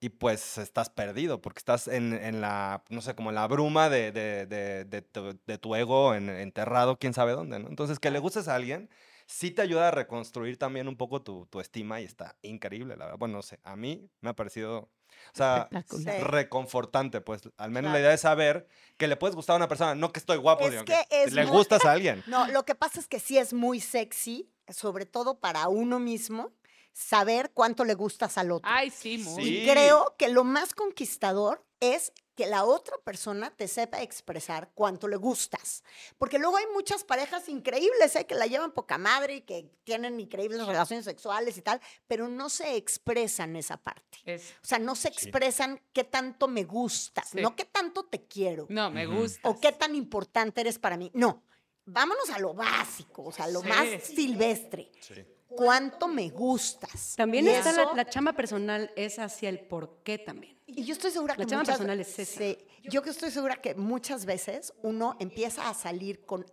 y 0.00 0.08
pues 0.10 0.58
estás 0.58 0.90
perdido 0.90 1.40
porque 1.40 1.58
estás 1.60 1.86
en, 1.88 2.12
en 2.14 2.40
la, 2.40 2.82
no 2.90 3.00
sé, 3.02 3.14
como 3.14 3.30
en 3.30 3.36
la 3.36 3.46
bruma 3.46 3.88
de, 3.88 4.10
de- 4.12 4.46
de- 4.46 4.84
de 4.84 5.02
tu, 5.02 5.34
tu 5.60 5.74
ego 5.76 6.14
en- 6.14 6.28
enterrado, 6.28 6.98
quién 6.98 7.14
sabe 7.14 7.32
dónde, 7.32 7.58
¿no? 7.60 7.68
Entonces, 7.68 7.98
que 8.00 8.10
le 8.10 8.18
gustes 8.18 8.48
a 8.48 8.56
alguien 8.56 8.90
sí 9.26 9.50
te 9.52 9.62
ayuda 9.62 9.88
a 9.88 9.90
reconstruir 9.92 10.58
también 10.58 10.88
un 10.88 10.96
poco 10.96 11.22
tu, 11.22 11.46
tu 11.46 11.60
estima 11.60 12.00
y 12.00 12.04
está 12.04 12.36
increíble, 12.42 12.96
la 12.96 13.04
verdad. 13.06 13.18
Bueno, 13.18 13.36
no 13.36 13.42
sé, 13.42 13.60
a 13.62 13.76
mí 13.76 14.10
me 14.20 14.30
ha 14.30 14.34
parecido, 14.36 14.90
o 15.32 15.36
sea. 15.36 15.68
Sí. 15.90 16.04
reconfortante, 16.20 17.20
pues, 17.20 17.42
al 17.56 17.70
menos 17.70 17.88
Claro. 17.90 17.94
la 17.94 18.00
idea 18.00 18.10
de 18.10 18.18
saber 18.18 18.66
que 18.96 19.06
le 19.08 19.16
puedes 19.16 19.34
gustar 19.36 19.54
a 19.54 19.56
una 19.56 19.68
persona, 19.68 19.94
no 19.94 20.12
que 20.12 20.18
estoy 20.20 20.36
guapo, 20.38 20.68
Es 20.68 20.82
que 20.84 21.06
es 21.10 21.32
le 21.32 21.42
muy- 21.46 21.52
gustas 21.52 21.84
a 21.84 21.92
alguien. 21.92 22.22
No, 22.26 22.46
lo 22.48 22.64
que 22.64 22.74
pasa 22.74 23.00
es 23.00 23.08
que 23.08 23.18
sí 23.20 23.38
es 23.38 23.52
muy 23.52 23.80
sexy, 23.80 24.50
sobre 24.68 25.06
todo 25.06 25.38
para 25.40 25.68
uno 25.68 25.98
mismo, 25.98 26.52
saber 26.92 27.50
cuánto 27.54 27.84
le 27.84 27.94
gustas 27.94 28.36
al 28.38 28.52
otro. 28.52 28.70
Ay, 28.70 28.90
sí, 28.90 29.18
muy. 29.18 29.42
Sí. 29.44 29.58
Y 29.62 29.68
creo 29.70 30.14
que 30.18 30.28
lo 30.28 30.44
más 30.44 30.74
conquistador 30.74 31.64
es 31.80 32.12
que 32.34 32.46
la 32.46 32.64
otra 32.64 32.96
persona 33.04 33.50
te 33.50 33.68
sepa 33.68 34.00
expresar 34.02 34.70
cuánto 34.74 35.06
le 35.06 35.16
gustas. 35.16 35.82
Porque 36.16 36.38
luego 36.38 36.56
hay 36.56 36.64
muchas 36.72 37.04
parejas 37.04 37.48
increíbles, 37.48 38.16
¿eh? 38.16 38.26
que 38.26 38.34
la 38.34 38.46
llevan 38.46 38.72
poca 38.72 38.96
madre 38.96 39.36
y 39.36 39.40
que 39.42 39.70
tienen 39.84 40.18
increíbles 40.18 40.66
relaciones 40.66 41.04
sexuales 41.04 41.56
y 41.58 41.62
tal, 41.62 41.80
pero 42.06 42.28
no 42.28 42.48
se 42.48 42.76
expresan 42.76 43.54
esa 43.56 43.76
parte. 43.76 44.18
Es- 44.24 44.54
O 44.62 44.66
sea, 44.66 44.78
no 44.78 44.94
se 44.94 45.08
expresan 45.08 45.80
qué 45.92 46.04
tanto 46.04 46.48
me 46.48 46.64
gustas, 46.64 47.28
Sí. 47.30 47.40
no 47.42 47.54
qué 47.54 47.64
tanto 47.66 48.04
te 48.04 48.26
quiero 48.26 48.66
no, 48.70 48.90
me 48.90 49.04
gusta. 49.06 49.48
o 49.48 49.60
qué 49.60 49.72
tan 49.72 49.94
importante 49.94 50.62
eres 50.62 50.78
para 50.78 50.96
mí. 50.96 51.10
No, 51.14 51.42
vámonos 51.84 52.30
a 52.30 52.38
lo 52.38 52.54
básico, 52.54 53.24
o 53.24 53.32
sea, 53.32 53.46
lo 53.48 53.60
Sí. 53.60 53.68
más 53.68 53.88
silvestre. 54.04 54.90
Sí. 55.00 55.14
¿Cuánto 55.54 56.08
me 56.08 56.30
gustas? 56.30 57.12
También 57.14 57.44
Y 57.44 57.50
está 57.50 57.72
la, 57.72 57.82
eso- 57.82 57.94
la 57.94 58.08
chamba 58.08 58.32
personal, 58.32 58.90
es 58.96 59.18
hacia 59.18 59.50
el 59.50 59.60
por 59.60 60.02
qué 60.02 60.16
también. 60.16 60.58
Y 60.74 60.84
yo 60.84 60.92
estoy 60.94 61.10
segura 61.10 61.34
La 61.36 61.44
que 61.44 61.54
muchas 61.56 61.68
personal 61.76 62.00
es 62.00 62.18
esa. 62.18 62.38
sí, 62.38 62.58
yo 62.84 63.02
que 63.02 63.10
estoy 63.10 63.30
segura 63.30 63.56
que 63.56 63.74
muchas 63.74 64.24
veces 64.24 64.72
uno 64.82 65.16
empieza 65.20 65.68
a 65.68 65.74
salir 65.74 66.24
con 66.24 66.44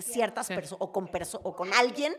ciertas 0.00 0.48
Sí. 0.48 0.54
personas 0.54 0.80
o 0.82 0.92
con 0.92 1.06
perso- 1.08 1.40
o 1.44 1.54
con 1.54 1.72
alguien 1.72 2.14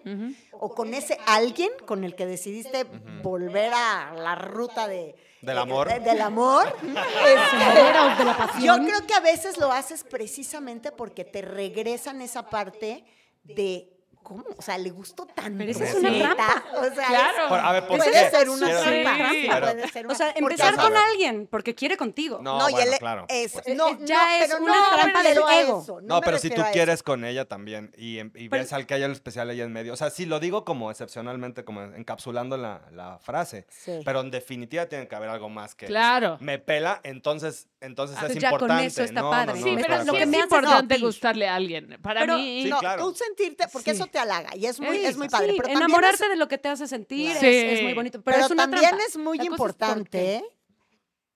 o 0.53 0.69
con 0.73 0.93
ese 0.93 1.17
alguien 1.27 1.69
con 1.85 2.03
el 2.05 2.15
que 2.15 2.25
decidiste 2.25 2.85
volver 3.21 3.71
a 3.73 4.13
la 4.17 4.35
ruta 4.35 4.87
de 4.87 5.15
Del 5.41 5.57
amor. 5.57 5.87
de- 5.89 5.99
del 5.99 6.21
amor. 6.21 6.63
De 6.81 8.25
la 8.25 8.31
Yo 8.31 8.37
pasión. 8.37 8.85
creo 8.85 9.05
que 9.05 9.13
a 9.13 9.19
veces 9.19 9.57
lo 9.57 9.71
haces 9.71 10.03
precisamente 10.05 10.91
porque 10.93 11.25
te 11.25 11.41
regresan 11.41 12.21
esa 12.21 12.49
parte 12.49 13.03
de 13.43 13.96
¿cómo? 14.27 14.43
O 14.57 14.61
sea, 14.61 14.77
le 14.77 14.89
gustó 14.89 15.25
tanto. 15.25 15.57
Pero 15.57 15.71
esa 15.71 15.85
es 15.85 15.95
una 15.95 16.09
¿neta? 16.09 16.27
rampa. 16.27 16.63
O 16.75 16.83
sea, 16.93 17.07
Claro. 17.07 17.55
es- 17.55 17.63
a 17.63 17.71
ver, 17.71 17.87
¿por 17.87 17.97
puede 17.97 18.11
qué? 18.11 18.29
ser 18.29 18.49
una 18.49 18.67
trampa, 18.67 19.29
Sí. 19.31 19.47
Puede 19.47 19.87
ser 19.89 20.05
O 20.05 20.09
una- 20.09 20.15
sea, 20.17 20.27
porque- 20.27 20.39
empezar 20.39 20.75
con 20.75 20.97
alguien 20.97 21.47
porque 21.49 21.73
quiere 21.75 21.95
contigo. 21.95 22.39
No, 22.41 22.59
No, 22.59 22.69
y 22.69 22.73
bueno, 22.73 22.91
el- 22.91 22.99
claro. 22.99 23.25
es- 23.29 23.53
pues. 23.53 23.75
No, 23.77 23.97
ya 24.05 24.23
no, 24.23 24.29
es 24.43 24.47
pero 24.49 24.63
una 24.63 24.73
no 24.73 24.95
trampa 24.97 25.23
del 25.23 25.37
ego. 25.37 25.81
eso, 25.81 26.01
No, 26.01 26.19
pero 26.21 26.37
si 26.39 26.49
tú 26.49 26.61
quieres 26.73 27.03
con 27.03 27.23
ella 27.23 27.45
también 27.45 27.91
y, 27.97 28.19
em- 28.19 28.31
y 28.35 28.49
Pero- 28.49 28.63
ves 28.63 28.73
al 28.73 28.85
que 28.85 28.95
hay 28.95 29.03
algo 29.03 29.13
especial 29.13 29.49
ahí 29.49 29.61
en 29.61 29.71
medio. 29.71 29.93
O 29.93 29.97
sea, 29.97 30.09
sí 30.09 30.25
lo 30.25 30.39
digo 30.41 30.65
como 30.65 30.91
excepcionalmente, 30.91 31.63
como 31.63 31.81
encapsulando 31.81 32.57
la, 32.57 32.81
la 32.91 33.19
frase. 33.19 33.65
Sí. 33.69 33.99
Pero 34.03 34.19
en 34.21 34.31
definitiva 34.31 34.85
tiene 34.87 35.07
que 35.07 35.15
haber 35.15 35.29
algo 35.29 35.47
más 35.49 35.73
que 35.75 35.85
Claro. 35.85 36.37
me 36.41 36.59
pela, 36.59 36.99
entonces, 37.03 37.67
entonces 37.79 38.17
Ah, 38.19 38.27
es 38.27 38.35
ya 38.35 38.49
con 38.51 38.61
importante. 38.61 38.85
eso 38.87 39.03
está 39.03 39.21
padre. 39.21 39.53
no, 39.59 39.63
Sí, 39.63 39.75
pero 39.81 40.03
lo 40.03 40.13
que 40.13 40.21
es 40.23 40.27
me 40.27 40.37
haces 40.37 40.43
importante 40.51 40.97
gustarle 40.99 41.47
a 41.47 41.55
alguien. 41.55 41.97
Para 42.01 42.25
mí. 42.25 42.63
Sí, 42.63 42.69
no, 42.69 42.79
claro. 42.79 43.03
tú 43.03 43.15
sentirte, 43.15 43.67
porque 43.71 43.91
eso 43.91 44.07
te 44.07 44.16
halaga 44.17 44.55
y 44.55 44.65
es 44.65 44.79
muy, 44.79 44.97
Sí, 44.97 45.05
es 45.05 45.17
muy 45.17 45.27
sí, 45.27 45.31
padre. 45.31 45.53
Pero 45.57 45.69
enamorarte 45.69 46.23
es- 46.25 46.29
de 46.29 46.35
lo 46.35 46.47
que 46.47 46.57
te 46.57 46.69
hace 46.69 46.87
sentir 46.87 47.31
es- 47.31 47.39
Sí. 47.39 47.45
es, 47.47 47.81
muy 47.83 47.93
bonito. 47.93 48.21
Pero, 48.21 48.35
Pero, 48.35 48.45
es 48.45 48.51
una 48.51 48.63
también 48.63 48.89
trampa. 48.89 49.05
es 49.07 49.17
muy 49.17 49.37
La 49.37 49.43
importante, 49.45 50.43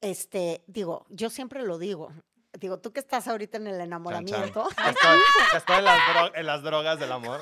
este, 0.02 0.64
digo, 0.68 1.06
yo 1.10 1.30
siempre 1.30 1.62
lo 1.64 1.78
digo. 1.78 2.12
Digo, 2.60 2.80
tú 2.80 2.92
que 2.92 3.00
estás 3.00 3.30
ahorita 3.30 3.56
en 3.58 3.68
el 3.68 3.72
Chan, 3.74 3.80
chan. 3.80 3.88
enamoramiento. 3.88 4.68
Que 4.76 4.90
Estoy, 4.90 5.20
que 5.52 5.58
estoy 5.58 5.76
en, 5.78 5.86
las 5.86 6.00
dro- 6.02 6.32
en 6.36 6.46
las 6.46 6.62
drogas 6.64 7.00
del 7.00 7.12
amor. 7.14 7.40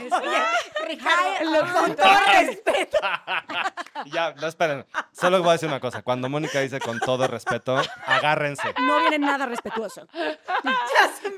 Ricardo, 0.88 1.74
con 1.74 1.96
todo 1.96 2.16
respeto. 2.40 2.98
Ya, 4.14 4.32
no 4.34 4.48
esperen. 4.48 4.86
Solo 5.12 5.40
voy 5.40 5.50
a 5.50 5.52
decir 5.54 5.68
una 5.68 5.80
cosa. 5.82 6.04
Cuando 6.04 6.30
Mónica 6.30 6.60
dice 6.62 6.80
con 6.80 7.00
todo 7.00 7.28
respeto, 7.28 7.82
agárrense. 8.06 8.74
No 8.80 9.00
viene 9.02 9.20
nada 9.20 9.46
respetuoso. 9.48 10.08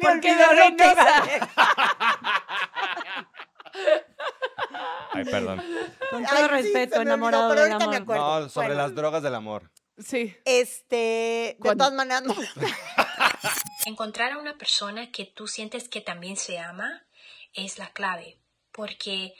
Porque 0.01 0.35
de 0.35 0.45
reina. 0.47 0.93
Ay, 5.13 5.25
perdón. 5.25 5.61
Con 6.09 6.25
todo 6.25 6.47
respeto, 6.47 6.95
olvidó, 6.95 7.01
enamorado 7.01 7.49
pero 7.49 7.61
del 7.61 7.69
me 7.77 7.95
amor. 7.97 8.15
No, 8.17 8.49
sobre 8.49 8.67
Bueno. 8.69 8.81
las 8.83 8.95
drogas 8.95 9.23
del 9.23 9.35
amor. 9.35 9.71
Sí. 9.97 10.35
Este, 10.45 10.95
de 10.95 11.57
Cuando- 11.59 11.83
todas 11.85 11.93
maneras, 11.95 12.23
no. 12.23 12.33
Encontrar 13.85 14.31
a 14.33 14.37
una 14.37 14.57
persona 14.57 15.11
que 15.11 15.25
tú 15.25 15.47
sientes 15.47 15.89
que 15.89 16.01
también 16.01 16.37
se 16.37 16.59
ama 16.59 17.03
es 17.53 17.77
la 17.77 17.91
clave, 17.91 18.39
porque 18.71 19.33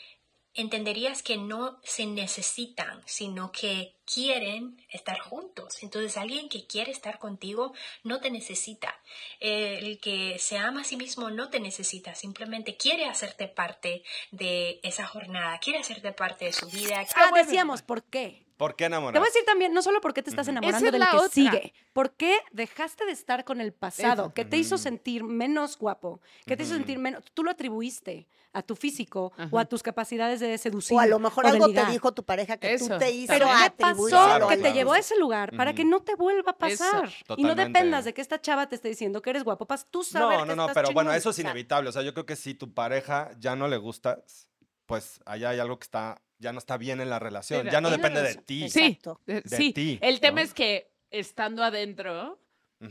entenderías 0.54 1.24
que 1.24 1.38
no 1.38 1.80
se 1.84 2.06
necesitan, 2.06 3.02
sino 3.06 3.52
que 3.52 3.96
quieren 4.06 4.84
estar 4.90 5.20
juntos. 5.20 5.82
Entonces 5.84 6.18
alguien 6.18 6.50
que 6.50 6.68
quiere 6.68 6.92
estar 6.92 7.20
contigo 7.20 7.74
no 8.04 8.20
te 8.20 8.30
necesita. 8.30 8.94
El 9.40 10.00
que 10.00 10.38
se 10.40 10.58
ama 10.58 10.82
a 10.82 10.84
sí 10.84 10.98
mismo 10.98 11.30
no 11.30 11.50
te 11.50 11.60
necesita, 11.60 12.16
simplemente 12.16 12.76
quiere 12.76 13.06
hacerte 13.06 13.48
parte 13.48 14.04
de 14.32 14.80
esa 14.84 15.08
jornada, 15.08 15.60
quiere 15.60 15.80
hacerte 15.80 16.12
parte 16.12 16.46
de 16.46 16.54
su 16.54 16.68
vida. 16.68 17.06
Ah, 17.16 17.32
decíamos, 17.34 17.82
¿por 17.82 18.04
qué? 18.04 18.46
¿Por 18.62 18.76
qué 18.76 18.84
Te 18.84 18.86
enamorar? 18.86 19.19
voy 19.19 19.26
a 19.28 19.32
decir 19.32 19.43
también, 19.43 19.74
no 19.74 19.82
solo 19.82 20.02
por 20.02 20.13
qué 20.13 20.21
te 20.21 20.30
estás 20.30 20.47
enamorando 20.47 20.86
es 20.86 20.91
del 20.91 21.00
la 21.00 21.10
que 21.10 21.17
otra. 21.17 21.30
sigue, 21.30 21.74
por 21.93 22.12
qué 22.12 22.38
dejaste 22.52 23.08
de 23.08 23.12
estar 23.12 23.43
con 23.43 23.60
el 23.60 23.74
pasado, 23.74 24.26
Eso. 24.26 24.34
que 24.36 24.45
te 24.45 24.58
hizo 24.58 24.76
Ujú. 24.76 24.84
sentir 24.84 25.24
menos 25.24 25.80
guapo, 25.80 26.21
que 26.45 26.56
te 26.56 26.62
hizo 26.62 26.76
sentir 26.76 27.00
menos, 27.00 27.24
tú 27.34 27.43
lo 27.43 27.50
atribuiste 27.50 28.28
a 28.54 28.62
tu 28.62 28.76
físico 28.76 29.32
o 29.50 29.58
a 29.58 29.65
tus 29.65 29.82
capacidades 29.82 30.41
de 30.41 30.56
seducir. 30.60 30.95
O 30.95 31.00
a 31.00 31.08
lo 31.08 31.17
mejor 31.17 31.47
algo 31.47 31.65
ligar. 31.65 31.88
te 31.88 31.91
dijo 31.93 32.12
tu 32.13 32.24
pareja 32.24 32.58
que 32.58 32.76
Eso. 32.76 32.89
tú 32.89 33.00
te 33.00 33.10
hizo 33.10 33.34
Pero 33.34 33.47
¿qué 33.47 33.71
pasó 33.80 34.06
Claro, 34.10 34.47
que 34.47 34.58
te 34.58 34.74
llevó 34.74 34.93
a 34.93 35.00
ese 35.00 35.17
lugar 35.17 35.56
para 35.58 35.74
que 35.74 35.84
no 35.84 36.02
te 36.02 36.13
vuelva 36.13 36.56
a 36.60 36.67
Eso, 36.67 36.84
pasar? 36.84 37.10
y 37.38 37.43
no 37.43 37.56
dependas 37.56 38.06
de 38.06 38.13
que 38.13 38.21
esta 38.21 38.39
chava 38.39 38.69
te 38.69 38.76
esté 38.76 38.89
diciendo 38.89 39.24
que 39.24 39.32
eres 39.32 39.43
guapo, 39.43 39.65
para 39.65 39.82
tú 39.89 40.04
saber 40.04 40.38
No, 40.38 40.43
que 40.43 40.50
no, 40.50 40.56
no, 40.56 40.63
estás 40.67 40.76
pero 40.84 40.93
bueno, 40.93 41.12
eso 41.13 41.32
es 41.32 41.39
inevitable. 41.39 41.89
O 41.89 41.91
sea, 41.91 42.04
yo 42.04 42.13
creo 42.13 42.28
que 42.28 42.36
si 42.36 42.54
tu 42.54 42.76
pareja 42.76 43.32
ya 43.39 43.56
no 43.56 43.67
le 43.67 43.78
gustas, 43.78 44.51
pues 44.92 45.22
allá 45.26 45.52
hay 45.52 45.60
algo 45.60 45.80
que 45.80 45.86
está, 45.86 46.22
ya 46.38 46.52
no 46.52 46.60
está 46.60 46.76
bien 46.78 47.00
en 47.00 47.10
la 47.10 47.18
relación. 47.18 47.62
Mira, 47.62 47.72
ya 47.72 47.80
no 47.80 47.90
depende 47.90 48.22
de 48.22 48.36
ti. 48.36 48.70
Sí, 48.70 48.80
Exacto. 48.88 49.22
eh, 49.26 49.42
De 49.46 49.58
sí. 49.58 49.72
ti, 49.72 50.00
El 50.02 50.20
tema 50.20 50.42
¿no? 50.42 50.42
es 50.42 50.54
que 50.54 50.92
estando 51.12 51.64
adentro 51.64 52.38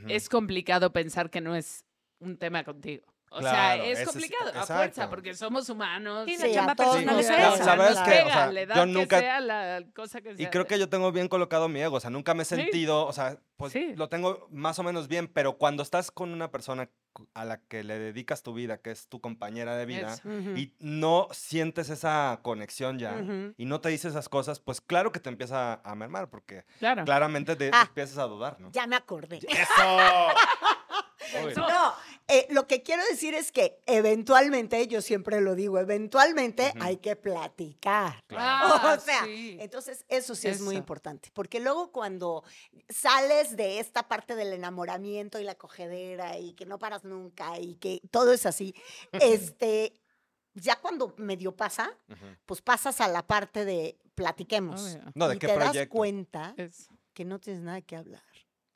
es 0.09 0.29
complicado 0.31 0.93
pensar 0.95 1.29
que 1.31 1.41
no 1.43 1.55
es 1.55 1.85
un 2.21 2.39
tema 2.39 2.65
contigo. 2.65 3.05
O 3.33 3.39
Claro, 3.39 3.85
sea, 3.85 3.93
es 3.93 4.09
complicado 4.09 4.47
a 4.47 4.49
exacto. 4.51 4.75
fuerza 4.75 5.09
porque 5.09 5.35
somos 5.35 5.69
humanos. 5.69 6.25
Sí, 6.27 6.37
Sí, 6.37 6.49
la 6.49 6.53
chamba 6.55 6.75
personal 6.75 7.07
nos 7.07 7.19
es 7.25 7.31
esa. 7.31 7.65
La 7.65 7.77
verdad 7.77 7.91
es 7.93 7.99
Nos 7.99 8.09
que, 8.09 8.23
o 8.23 8.27
sea, 8.27 8.53
la 8.53 8.61
edad 8.61 8.75
yo 8.77 8.83
que 8.83 8.91
nunca- 8.91 9.19
sea, 9.21 9.41
la 9.41 9.85
cosa 9.95 10.21
que 10.21 10.33
Y 10.33 10.37
sea. 10.37 10.51
creo 10.51 10.67
que 10.67 10.79
yo 10.81 10.89
tengo 10.89 11.13
bien 11.13 11.29
colocado 11.29 11.69
mi 11.69 11.81
ego, 11.81 11.97
o 11.97 12.01
sea, 12.01 12.11
nunca 12.11 12.35
me 12.35 12.43
he 12.43 12.45
Sí. 12.45 12.57
sentido, 12.57 13.07
o 13.07 13.13
sea, 13.13 13.39
pues 13.57 13.73
Sí. 13.73 13.95
lo 13.95 14.09
tengo 14.09 14.49
más 14.51 14.81
o 14.81 14.83
menos 14.83 15.07
bien, 15.07 15.29
pero 15.29 15.59
cuando 15.59 15.85
estás 15.85 16.11
con 16.11 16.33
una 16.33 16.51
persona 16.51 16.89
a 17.35 17.45
la 17.45 17.61
que 17.61 17.85
le 17.85 17.99
dedicas 18.01 18.43
tu 18.43 18.53
vida, 18.53 18.79
que 18.79 18.91
es 18.91 19.09
tu 19.09 19.21
compañera 19.21 19.77
de 19.77 19.87
vida, 19.87 20.17
y 20.57 20.75
no 20.81 21.29
sientes 21.31 21.89
esa 21.89 22.41
conexión 22.43 22.99
ya, 22.99 23.15
y 23.57 23.65
no 23.65 23.81
te 23.81 23.91
dice 23.91 24.09
esas 24.09 24.29
cosas, 24.29 24.59
pues 24.59 24.81
claro 24.81 25.13
que 25.13 25.21
te 25.21 25.29
empieza 25.29 25.75
a 25.85 25.95
mermar, 25.95 26.31
porque 26.31 26.65
Claro. 26.81 27.05
claramente 27.05 27.55
te 27.55 27.71
Ah. 27.73 27.85
empiezas 27.87 28.19
a 28.19 28.25
dudar, 28.25 28.59
¿no? 28.61 28.73
Ya 28.73 28.89
me 28.89 28.97
acordé. 28.97 29.37
¡Eso! 29.39 29.49
No, 31.57 31.95
eh, 32.29 32.47
lo 32.51 32.67
que 32.69 32.83
quiero 32.83 33.03
decir 33.11 33.35
es 33.35 33.51
que 33.51 33.81
eventualmente, 33.87 34.87
yo 34.87 35.03
siempre 35.03 35.41
lo 35.41 35.57
digo, 35.57 35.79
eventualmente 35.79 36.73
hay 36.81 36.99
que 36.99 37.17
platicar. 37.17 38.23
claro. 38.29 38.75
Ah, 38.77 38.97
o 38.99 39.01
sea, 39.01 39.25
sí. 39.25 39.57
entonces 39.61 40.05
eso 40.09 40.37
sí 40.37 40.47
es 40.47 40.61
muy 40.61 40.77
importante, 40.77 41.31
porque 41.35 41.59
luego 41.59 41.91
cuando 41.91 42.45
sales 42.89 43.57
de 43.57 43.81
esta 43.81 44.07
parte 44.07 44.37
del 44.37 44.53
enamoramiento 44.53 45.41
y 45.41 45.45
la 45.45 45.57
cogedera 45.57 46.39
y 46.39 46.53
que 46.53 46.67
no 46.67 46.79
paras 46.79 47.05
nunca 47.05 47.59
y 47.59 47.75
que 47.75 48.01
todo 48.13 48.33
es 48.33 48.47
así, 48.47 48.75
este, 49.13 50.01
ya 50.55 50.77
cuando 50.81 51.15
medio 51.17 51.57
pasa, 51.57 51.97
pues 52.47 52.63
pasas 52.63 53.01
a 53.01 53.09
la 53.09 53.27
parte 53.27 53.65
de 53.65 53.99
platiquemos. 54.15 54.81
Obvio. 54.81 55.13
No, 55.15 55.29
¿de 55.29 55.35
y 55.35 55.39
qué 55.39 55.49
te 55.49 55.59
das 55.59 55.89
cuenta 55.89 56.55
Eso. 56.57 56.93
que 57.13 57.25
no 57.25 57.41
tienes 57.41 57.63
nada 57.63 57.81
que 57.81 57.97
hablar. 57.97 58.23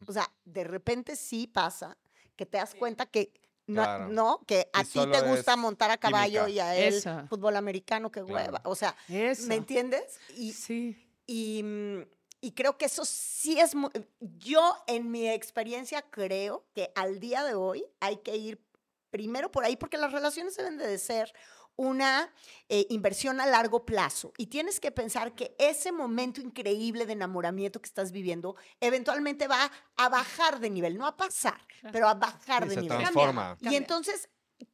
O 0.06 0.12
sea, 0.12 0.30
de 0.44 0.64
repente 0.64 1.16
sí 1.16 1.46
pasa 1.46 1.96
que 2.36 2.46
te 2.46 2.58
das 2.58 2.74
cuenta 2.74 3.06
que 3.06 3.32
no, 3.66 3.82
Claro. 3.82 4.08
no, 4.08 4.40
que 4.46 4.68
a 4.74 4.84
ti 4.84 5.00
te 5.10 5.20
gusta 5.22 5.56
montar 5.56 5.90
a 5.90 5.96
caballo 5.96 6.44
química. 6.44 6.50
y 6.50 6.58
a 6.60 6.76
él 6.76 7.02
fútbol 7.28 7.56
americano, 7.56 8.10
que 8.10 8.22
Claro. 8.22 8.34
hueva. 8.52 8.60
O 8.64 8.74
sea, 8.74 8.94
Eso. 9.08 9.46
¿me 9.46 9.54
entiendes? 9.54 10.20
Y, 10.36 10.52
Sí. 10.52 11.08
y, 11.26 11.62
mm, 11.62 12.02
y 12.42 12.52
creo 12.52 12.76
que 12.76 12.84
eso 12.84 13.04
sí 13.06 13.58
es 13.58 13.74
muy... 13.74 13.90
Yo 14.20 14.76
en 14.86 15.10
mi 15.10 15.28
experiencia 15.30 16.02
creo 16.02 16.66
que 16.74 16.92
al 16.94 17.20
día 17.20 17.42
de 17.42 17.54
hoy 17.54 17.86
hay 18.00 18.18
que 18.18 18.36
ir 18.36 18.62
primero 19.10 19.50
por 19.50 19.64
ahí 19.64 19.76
porque 19.76 19.96
las 19.96 20.12
relaciones 20.12 20.56
deben 20.56 20.76
de 20.76 20.98
ser 20.98 21.32
una 21.76 22.32
eh, 22.68 22.86
inversión 22.90 23.40
a 23.40 23.46
largo 23.46 23.84
plazo 23.84 24.32
y 24.38 24.46
tienes 24.46 24.78
que 24.80 24.90
pensar 24.92 25.34
que 25.34 25.54
ese 25.58 25.92
momento 25.92 26.40
increíble 26.40 27.06
de 27.06 27.14
enamoramiento 27.14 27.80
que 27.80 27.86
estás 27.88 28.12
viviendo 28.12 28.56
eventualmente 28.80 29.48
va 29.48 29.70
a 29.96 30.08
bajar 30.08 30.60
de 30.60 30.70
nivel, 30.70 30.96
no 30.96 31.06
a 31.06 31.16
pasar, 31.16 31.60
pero 31.92 32.08
a 32.08 32.14
bajar 32.14 32.62
Sí, 32.64 32.68
de 32.70 32.74
se 32.76 32.80
nivel. 32.82 32.98
transforma. 32.98 33.56
Y 33.60 33.74
entonces, 33.74 34.28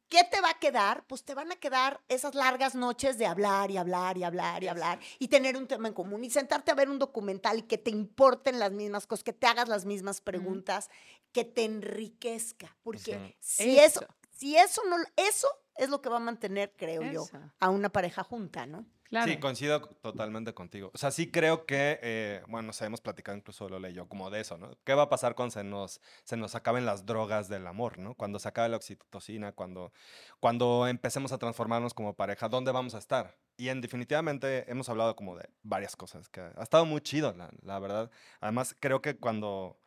¿qué 0.09 0.23
te 0.29 0.41
va 0.41 0.51
a 0.51 0.59
quedar? 0.59 1.05
Pues 1.07 1.23
te 1.23 1.33
van 1.33 1.51
a 1.51 1.55
quedar 1.55 2.01
esas 2.07 2.35
largas 2.35 2.75
noches 2.75 3.17
de 3.17 3.25
hablar 3.25 3.71
y 3.71 3.77
hablar 3.77 4.17
y 4.17 4.23
hablar 4.23 4.63
y 4.63 4.67
hablar 4.67 4.99
y 5.19 5.27
tener 5.27 5.57
un 5.57 5.67
tema 5.67 5.87
en 5.87 5.93
común 5.95 6.23
y 6.23 6.29
sentarte 6.29 6.69
a 6.71 6.75
ver 6.75 6.89
un 6.89 6.99
documental 6.99 7.59
y 7.59 7.63
que 7.63 7.77
te 7.79 7.89
importen 7.89 8.59
las 8.59 8.71
mismas 8.71 9.07
cosas, 9.07 9.23
que 9.23 9.33
te 9.33 9.47
hagas 9.47 9.67
las 9.69 9.85
mismas 9.85 10.21
preguntas, 10.21 10.89
que 11.31 11.45
te 11.45 11.63
enriquezca. 11.63 12.75
Porque 12.83 13.35
si 13.39 13.79
eso, 13.79 14.01
Eso. 14.01 14.07
si 14.31 14.57
eso 14.57 14.81
no, 14.89 14.97
eso 15.15 15.47
es 15.77 15.89
lo 15.89 16.01
que 16.01 16.09
va 16.09 16.17
a 16.17 16.19
mantener, 16.19 16.73
creo 16.77 17.03
yo, 17.03 17.25
a 17.59 17.69
una 17.69 17.89
pareja 17.89 18.23
junta, 18.23 18.65
¿no? 18.65 18.85
Claro. 19.11 19.29
Sí, 19.29 19.39
coincido 19.39 19.81
totalmente 19.81 20.53
contigo. 20.53 20.89
O 20.93 20.97
sea, 20.97 21.11
sí 21.11 21.29
creo 21.29 21.65
que, 21.65 21.99
eh, 22.01 22.43
bueno, 22.47 22.71
hemos 22.79 23.01
platicado 23.01 23.37
incluso 23.37 23.67
lo 23.67 23.85
yo 23.89 24.07
como 24.07 24.29
de 24.29 24.39
eso, 24.39 24.57
¿no? 24.57 24.77
¿Qué 24.85 24.93
va 24.93 25.03
a 25.03 25.09
pasar 25.09 25.35
cuando 25.35 25.51
se 25.51 25.65
nos, 25.65 25.99
se 26.23 26.37
nos 26.37 26.55
acaben 26.55 26.85
las 26.85 27.05
drogas 27.05 27.49
del 27.49 27.67
amor, 27.67 27.97
¿no? 27.97 28.15
Cuando 28.15 28.39
se 28.39 28.47
acabe 28.47 28.69
la 28.69 28.77
oxitocina, 28.77 29.51
cuando, 29.51 29.91
cuando 30.39 30.87
empecemos 30.87 31.33
a 31.33 31.37
transformarnos 31.37 31.93
como 31.93 32.15
pareja, 32.15 32.47
¿dónde 32.47 32.71
vamos 32.71 32.95
a 32.95 32.99
estar? 32.99 33.37
Y 33.57 33.67
en 33.67 33.81
definitivamente 33.81 34.71
hemos 34.71 34.87
hablado 34.87 35.17
como 35.17 35.35
de 35.35 35.49
varias 35.61 35.97
cosas, 35.97 36.29
que 36.29 36.39
ha 36.39 36.63
estado 36.63 36.85
muy 36.85 37.01
chido, 37.01 37.33
la, 37.33 37.49
la 37.63 37.79
verdad. 37.79 38.11
Además, 38.39 38.77
creo 38.79 39.01
que 39.01 39.17
cuando, 39.17 39.77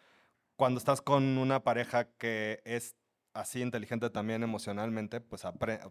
cuando 0.57 0.77
estás 0.77 1.01
con 1.01 1.39
una 1.39 1.65
pareja 1.65 2.11
que 2.19 2.61
es 2.67 2.95
así 3.35 3.61
inteligente 3.61 4.09
también 4.11 4.43
emocionalmente, 4.43 5.21
pues, 5.21 5.43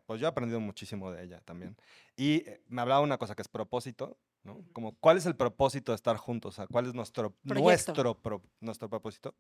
pues 0.06 0.20
yo 0.20 0.28
he 0.28 0.30
aprendido 0.30 0.60
muchísimo 0.60 1.12
de 1.12 1.24
ella 1.24 1.42
también. 1.42 1.78
Y 2.16 2.48
eh, 2.50 2.64
me 2.68 2.82
hablaba 2.82 3.02
una 3.02 3.18
cosa 3.18 3.36
que 3.36 3.42
es 3.42 3.48
propósito, 3.48 4.18
¿no? 4.44 4.64
Como, 4.74 4.98
¿cuál 5.00 5.18
es 5.18 5.26
el 5.26 5.36
propósito 5.36 5.92
de 5.92 5.98
estar 5.98 6.18
juntos? 6.18 6.54
O 6.54 6.56
sea, 6.56 6.68
¿cuál 6.68 6.88
es 6.88 6.94
nuestro, 6.94 7.32
Proyecto. 7.48 7.62
nuestro, 7.64 8.22
pro- 8.22 8.42
nuestro 8.60 8.90
propósito? 8.90 9.36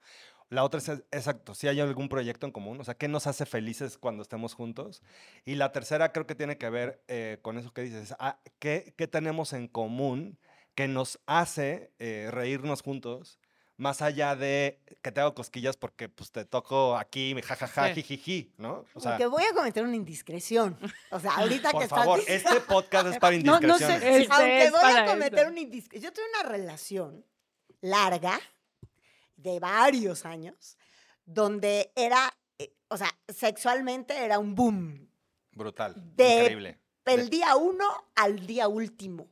La 0.49 0.63
otra 0.63 0.79
es, 0.79 0.89
exacto, 0.89 1.55
si 1.55 1.67
hay 1.67 1.79
algún 1.79 2.09
proyecto 2.09 2.45
en 2.45 2.51
común, 2.51 2.79
o 2.79 2.83
sea, 2.83 2.95
¿qué 2.95 3.07
nos 3.07 3.25
hace 3.27 3.45
felices 3.45 3.97
cuando 3.97 4.21
estemos 4.21 4.53
juntos? 4.53 5.01
Y 5.45 5.55
la 5.55 5.71
tercera 5.71 6.11
creo 6.11 6.27
que 6.27 6.35
tiene 6.35 6.57
que 6.57 6.69
ver 6.69 7.03
eh, 7.07 7.39
con 7.41 7.57
eso 7.57 7.71
que 7.73 7.81
dices, 7.81 8.15
ah, 8.19 8.39
¿qué, 8.59 8.93
¿qué 8.97 9.07
tenemos 9.07 9.53
en 9.53 9.67
común 9.67 10.37
que 10.75 10.87
nos 10.87 11.19
hace 11.25 11.93
eh, 11.99 12.29
reírnos 12.31 12.81
juntos? 12.81 13.39
Más 13.77 14.01
allá 14.03 14.35
de 14.35 14.79
que 15.01 15.11
te 15.11 15.19
hago 15.19 15.33
cosquillas 15.33 15.77
porque 15.77 16.07
pues 16.07 16.31
te 16.31 16.45
toco 16.45 16.95
aquí, 16.95 17.35
jajaja, 17.41 17.87
Sí. 17.87 18.03
jijiji, 18.03 18.53
¿no? 18.57 18.85
O 18.93 18.99
sea, 18.99 19.11
Porque 19.13 19.25
voy 19.25 19.43
a 19.43 19.53
cometer 19.53 19.83
una 19.83 19.95
indiscreción. 19.95 20.77
O 21.09 21.19
sea, 21.19 21.35
ahorita 21.37 21.69
que 21.69 21.73
por 21.73 21.83
estás 21.83 21.99
favor, 21.99 22.19
diciendo- 22.19 22.49
este 22.51 22.61
podcast 22.61 23.07
es 23.07 23.19
para 23.19 23.35
No, 23.43 23.59
no 23.59 23.77
sé, 23.79 23.85
indiscreciones. 23.85 24.21
Este 24.21 24.33
Aunque 24.33 24.69
voy 24.71 24.91
a 24.97 25.05
cometer 25.05 25.39
esto. 25.39 25.51
una 25.51 25.59
indiscreción. 25.59 26.03
Yo 26.03 26.13
tuve 26.13 26.25
una 26.39 26.49
relación 26.49 27.25
larga, 27.81 28.39
de 29.35 29.59
varios 29.59 30.25
años, 30.25 30.77
donde 31.25 31.91
era, 31.95 32.31
eh, 32.59 32.73
o 32.89 32.95
sea, 32.97 33.09
sexualmente 33.27 34.15
era 34.23 34.39
un 34.39 34.55
boom. 34.55 35.09
Brutal, 35.51 35.95
De- 36.15 36.41
increíble. 36.43 36.79
Del 37.05 37.29
De- 37.29 37.37
día 37.37 37.55
uno 37.57 37.85
al 38.15 38.45
día 38.47 38.67
último. 38.69 39.27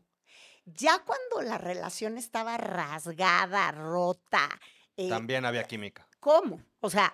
Ya 0.65 0.99
cuando 0.99 1.41
la 1.41 1.57
relación 1.57 2.17
estaba 2.17 2.57
rasgada, 2.57 3.71
rota, 3.71 4.49
eh, 4.95 5.09
También 5.09 5.45
había 5.45 5.63
química. 5.63 6.07
¿cómo? 6.19 6.61
O 6.79 6.89
sea, 6.89 7.13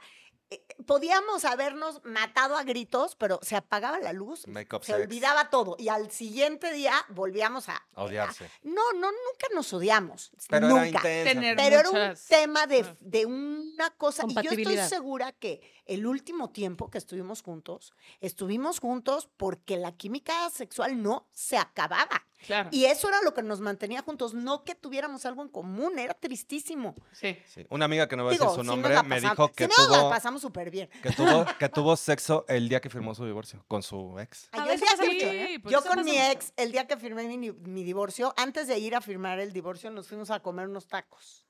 podíamos 0.86 1.45
habernos 1.45 2.01
matado 2.03 2.55
a 2.55 2.63
gritos, 2.63 3.15
pero 3.15 3.39
se 3.41 3.55
apagaba 3.55 3.99
la 3.99 4.13
luz, 4.13 4.47
Make-up 4.47 4.83
se 4.83 4.93
sex. 4.93 5.03
olvidaba 5.03 5.49
todo 5.49 5.75
y 5.77 5.89
al 5.89 6.12
siguiente 6.12 6.71
día 6.71 6.93
volvíamos 7.10 7.69
a... 7.69 7.86
A 7.95 8.03
odiarse. 8.03 8.49
No, 8.63 8.93
no, 8.93 9.12
nunca 9.12 9.47
nos 9.53 9.71
odiamos. 9.73 10.31
Pero 10.49 10.69
nunca. 10.69 11.01
Tener 11.01 11.55
Pero 11.55 11.79
era 11.79 11.89
un 11.89 12.17
tema 12.29 12.67
de, 12.67 12.86
de 13.01 13.25
una 13.25 13.89
cosa. 13.91 14.23
Y 14.27 14.33
yo 14.36 14.51
estoy 14.51 14.77
segura 14.77 15.31
que 15.31 15.62
el 15.86 16.05
último 16.05 16.49
tiempo 16.49 16.89
que 16.89 16.97
estuvimos 16.97 17.41
juntos, 17.41 17.93
estuvimos 18.19 18.79
juntos 18.79 19.29
porque 19.38 19.77
la 19.77 19.93
química 19.93 20.49
sexual 20.49 21.01
no 21.01 21.27
se 21.31 21.57
acababa. 21.57 22.25
Claro. 22.45 22.69
Y 22.71 22.86
eso 22.86 23.10
era 23.10 23.21
lo 23.23 23.33
que 23.33 23.41
nos 23.41 23.62
mantenía 23.62 24.03
juntos, 24.03 24.33
no 24.36 24.63
que 24.63 24.75
tuviéramos 24.75 25.25
algo 25.25 25.41
en 25.41 25.49
común, 25.49 25.97
era 25.97 26.13
tristísimo. 26.13 26.93
Sí. 27.12 27.36
Sí, 27.47 27.65
Una 27.69 27.86
amiga 27.86 28.07
que 28.07 28.15
no 28.15 28.25
voy 28.25 28.36
a 28.36 28.38
decir 28.38 28.53
su 28.53 28.63
nombre 28.63 29.01
me 29.03 29.19
dijo 29.19 29.51
que 29.53 29.67
tuvo, 29.67 30.10
pasamos 30.38 30.41
súper 30.41 30.69
bien. 30.71 30.89
que, 31.04 31.12
tuvo, 31.12 31.45
que 31.60 31.69
tuvo 31.69 31.95
sexo 31.97 32.45
el 32.47 32.69
día 32.69 32.80
que 32.82 32.89
firmó 32.89 33.13
su 33.15 33.26
divorcio 33.26 33.63
con 33.67 33.84
su 33.84 34.17
ex. 34.19 34.50
Ay, 34.52 34.60
Ah, 34.62 34.65
yo 34.67 34.71
eso 34.73 34.86
día 34.86 34.91
pasa 34.91 35.04
que- 35.04 35.13
mucho, 35.13 35.26
¿eh? 35.28 35.60
Pues 35.62 35.71
Yo 35.73 35.84
con 35.84 36.04
mi 36.06 36.12
mucho. 36.12 36.32
ex, 36.32 36.54
el 36.58 36.71
día 36.71 36.88
que 36.88 36.97
firmé 36.97 37.23
mi, 37.38 37.52
mi 37.52 37.84
divorcio, 37.84 38.34
antes 38.38 38.67
de 38.67 38.78
ir 38.80 38.95
a 38.95 39.02
firmar 39.02 39.39
el 39.39 39.54
divorcio, 39.54 39.91
nos 39.91 40.08
fuimos 40.08 40.32
a 40.32 40.39
comer 40.41 40.67
unos 40.67 40.88
tacos. 40.88 41.43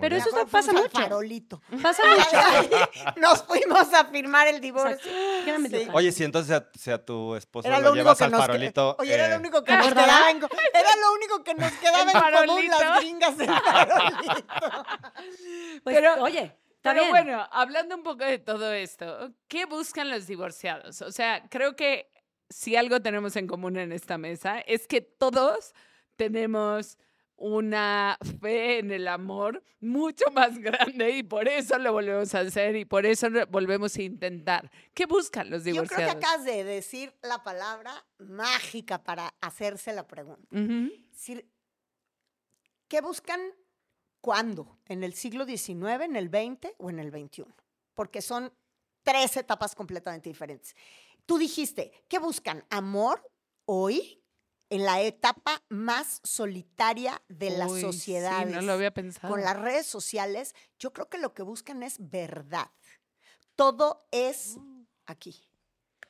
Pero 0.00 0.14
eso 0.14 0.28
acuerdo, 0.28 0.48
pasa 0.52 0.72
mucho. 0.72 0.90
farolito. 0.90 1.60
Pasa 1.82 2.02
mucho. 2.06 3.16
nos 3.20 3.42
fuimos 3.42 3.92
a 3.92 4.04
firmar 4.04 4.46
el 4.46 4.60
divorcio. 4.60 4.96
Sí. 5.02 5.42
toca. 5.44 5.90
Único 5.92 6.12
si 6.12 6.22
entonces 6.22 6.54
a, 6.56 6.68
si 6.78 6.92
a 6.92 7.04
tu 7.04 7.34
esposo 7.34 7.66
Era 7.66 7.80
lo, 7.80 7.92
llevas 7.96 8.16
que 8.18 8.22
al 8.24 8.30
que- 8.30 8.46
farolito. 8.46 8.96
Oye, 9.00 9.12
era 9.14 9.26
eh, 9.26 9.30
lo 9.30 9.36
único 9.38 9.64
que 9.64 9.72
nos 9.76 9.88
quedaba 9.88 10.30
en, 10.30 10.36
era 10.36 10.96
lo 11.02 11.12
único 11.14 11.42
que 11.42 11.54
nos 11.54 11.72
quedaba 11.72 12.12
en 12.12 12.46
común 12.46 12.68
las 12.68 13.00
gringas 13.00 13.38
del 13.38 13.48
farolito. 13.48 14.46
Pues, 15.82 15.96
Pero- 15.96 16.22
oye, 16.22 16.42
está 16.42 16.67
Pero 16.82 17.00
bien. 17.00 17.10
bueno, 17.10 17.46
hablando 17.50 17.96
un 17.96 18.02
poco 18.02 18.24
de 18.24 18.38
todo 18.38 18.72
esto, 18.72 19.32
¿qué 19.48 19.66
buscan 19.66 20.10
los 20.10 20.26
divorciados? 20.26 21.02
O 21.02 21.10
sea, 21.12 21.48
creo 21.48 21.74
que 21.76 22.10
si 22.48 22.76
algo 22.76 23.00
tenemos 23.00 23.36
en 23.36 23.46
común 23.46 23.76
en 23.76 23.92
esta 23.92 24.16
mesa 24.16 24.60
es 24.60 24.86
que 24.86 25.00
todos 25.00 25.74
tenemos 26.16 26.96
una 27.36 28.18
fe 28.40 28.78
en 28.78 28.90
el 28.90 29.06
amor 29.06 29.62
mucho 29.80 30.24
más 30.32 30.58
grande 30.58 31.10
y 31.10 31.22
por 31.22 31.46
eso 31.46 31.78
lo 31.78 31.92
volvemos 31.92 32.34
a 32.34 32.40
hacer 32.40 32.74
y 32.76 32.84
por 32.84 33.06
eso 33.06 33.28
volvemos 33.48 33.96
a 33.96 34.02
intentar. 34.02 34.70
¿Qué 34.94 35.06
buscan 35.06 35.48
los 35.50 35.62
Yo 35.64 35.72
creo 35.74 35.86
que 35.88 35.94
divorciados? 35.94 36.16
acabas 36.16 36.44
de 36.44 36.64
decir 36.64 37.14
la 37.22 37.42
palabra 37.44 38.04
mágica 38.18 39.02
para 39.04 39.34
hacerse 39.40 39.92
la 39.92 40.06
pregunta. 40.06 40.48
Ujú. 40.50 40.90
decir, 41.12 41.48
¿qué 42.88 43.00
buscan 43.00 43.40
cuándo? 44.20 44.78
¿En 44.86 45.04
el 45.04 45.14
siglo 45.14 45.44
XIX, 45.44 46.02
en 46.02 46.16
el 46.16 46.28
XX 46.28 46.72
o 46.78 46.90
en 46.90 46.98
el 46.98 47.10
XXI? 47.10 47.44
Porque 47.94 48.22
son 48.22 48.52
tres 49.02 49.36
etapas 49.36 49.74
completamente 49.74 50.28
diferentes. 50.28 50.74
Tú 51.26 51.38
dijiste, 51.38 51.92
¿qué 52.08 52.18
buscan? 52.18 52.64
¿Amor 52.70 53.30
hoy? 53.64 54.22
En 54.70 54.84
la 54.84 55.00
etapa 55.00 55.62
más 55.70 56.20
solitaria 56.24 57.22
de 57.28 57.50
las 57.50 57.70
Uy, 57.70 57.80
sociedades. 57.80 58.48
Sí, 58.48 58.54
no 58.54 58.60
lo 58.60 58.72
había 58.72 58.92
pensado. 58.92 59.32
Con 59.32 59.40
las 59.42 59.58
redes 59.58 59.86
sociales, 59.86 60.54
yo 60.78 60.92
creo 60.92 61.08
que 61.08 61.16
lo 61.16 61.32
que 61.32 61.42
buscan 61.42 61.82
es 61.82 61.96
verdad. 61.98 62.70
Todo 63.56 64.06
es 64.10 64.58
aquí. 65.06 65.47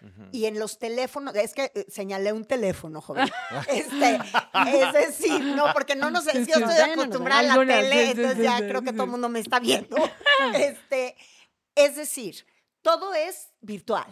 Ujú. 0.03 0.29
Y 0.33 0.47
en 0.47 0.59
los 0.59 0.79
teléfonos, 0.79 1.35
es 1.35 1.55
que 1.55 1.73
eh, 1.75 1.87
señalé 1.89 2.33
un 2.33 2.45
teléfono, 2.45 3.01
joven. 3.01 3.29
Este, 3.69 4.19
es 4.69 4.93
decir, 4.93 5.41
no, 5.57 5.73
porque 5.73 5.97
no 5.97 6.11
nos, 6.11 6.25
yo 6.27 6.33
Sí, 6.33 6.45
sí. 6.45 6.51
estoy 6.53 6.65
Bueno, 6.65 6.93
acostumbrada 7.03 7.41
a 7.41 7.57
la 7.57 7.67
tele, 7.67 8.05
sí, 8.05 8.11
entonces 8.13 8.37
sí, 8.37 8.43
ya 8.43 8.59
sí, 8.59 8.65
creo 8.65 8.83
que 8.83 8.93
todo 8.93 9.05
el 9.05 9.11
mundo 9.11 9.29
me 9.29 9.41
está 9.41 9.59
viendo. 9.61 9.97
Este, 10.55 11.17
es 11.75 11.97
decir, 11.97 12.47
todo 12.83 13.15
es 13.15 13.53
virtual. 13.61 14.07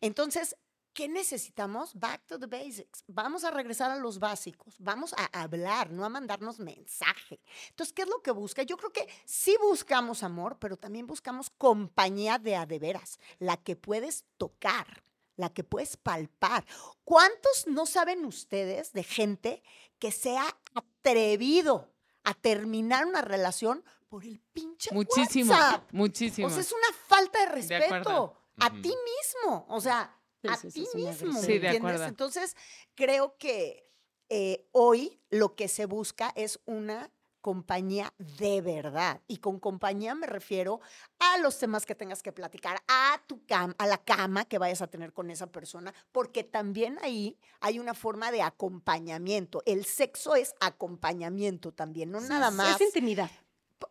Entonces, 0.00 0.56
¿qué 0.94 1.08
necesitamos? 1.08 1.92
Back 1.94 2.24
to 2.26 2.38
the 2.38 2.46
basics. 2.46 3.04
Vamos 3.08 3.44
a 3.44 3.50
regresar 3.50 3.90
a 3.90 3.96
los 3.96 4.18
básicos. 4.18 4.76
Vamos 4.78 5.12
a 5.18 5.24
hablar, 5.42 5.90
no 5.90 6.04
a 6.04 6.08
mandarnos 6.08 6.58
mensaje. 6.60 7.40
Entonces, 7.70 7.92
¿qué 7.92 8.02
es 8.02 8.08
lo 8.08 8.22
que 8.22 8.30
busca? 8.30 8.62
Yo 8.62 8.76
creo 8.76 8.92
que 8.92 9.06
sí 9.26 9.56
buscamos 9.60 10.22
amor, 10.22 10.56
pero 10.58 10.76
también 10.76 11.06
buscamos 11.06 11.50
compañía 11.50 12.38
de 12.38 12.56
a 12.56 12.64
de 12.64 12.78
veras, 12.78 13.18
la 13.38 13.56
que 13.56 13.76
puedes 13.76 14.24
tocar, 14.38 15.02
la 15.36 15.52
que 15.52 15.64
puedes 15.64 15.96
palpar. 15.96 16.64
¿Cuántos 17.04 17.66
no 17.66 17.86
saben 17.86 18.24
ustedes 18.24 18.92
de 18.92 19.02
gente 19.02 19.62
que 19.98 20.12
se 20.12 20.38
ha 20.38 20.56
atrevido 20.74 21.90
a 22.22 22.34
terminar 22.34 23.04
una 23.04 23.20
relación 23.20 23.84
por 24.08 24.24
el 24.24 24.38
pinche 24.52 24.90
Muchísimo, 24.94 25.52
WhatsApp? 25.52 25.92
muchísimo. 25.92 26.46
O 26.46 26.50
sea, 26.50 26.60
es 26.60 26.72
una 26.72 26.96
falta 27.08 27.38
de 27.40 27.46
De 27.66 27.78
respeto 27.78 28.36
a 28.60 28.66
Ujú. 28.68 28.80
ti 28.82 28.88
mismo. 28.94 29.66
O 29.68 29.80
sea, 29.80 30.16
a 30.48 30.56
sí, 30.56 30.68
ti 30.70 30.86
mismo. 30.94 31.40
Sí, 31.40 31.46
de 31.46 31.54
¿entiendes? 31.54 31.76
acuerdo. 31.78 32.04
Entonces, 32.04 32.56
creo 32.94 33.36
que 33.38 33.88
eh, 34.28 34.66
hoy 34.72 35.20
lo 35.30 35.54
que 35.54 35.68
se 35.68 35.86
busca 35.86 36.32
es 36.34 36.60
una 36.64 37.10
compañía 37.44 38.14
de 38.38 38.62
verdad. 38.62 39.20
Y 39.28 39.36
con 39.36 39.60
compañía 39.60 40.14
me 40.14 40.26
refiero 40.26 40.80
a 41.18 41.36
los 41.38 41.58
temas 41.58 41.84
que 41.84 41.94
tengas 41.94 42.22
que 42.22 42.32
platicar, 42.32 42.82
a 42.88 43.20
tu 43.26 43.44
cama, 43.44 43.74
a 43.76 43.86
la 43.86 43.98
cama 43.98 44.46
que 44.46 44.56
vayas 44.56 44.80
a 44.80 44.86
tener 44.86 45.12
con 45.12 45.30
esa 45.30 45.48
persona, 45.48 45.92
porque 46.10 46.42
también 46.42 46.98
ahí 47.02 47.38
hay 47.60 47.78
una 47.78 47.92
forma 47.92 48.32
de 48.32 48.40
acompañamiento. 48.40 49.62
El 49.66 49.84
sexo 49.84 50.36
es 50.36 50.54
acompañamiento 50.58 51.70
también, 51.70 52.10
no 52.10 52.22
nada 52.22 52.50
más. 52.50 52.80
Es 52.80 52.86
intimidad. 52.86 53.30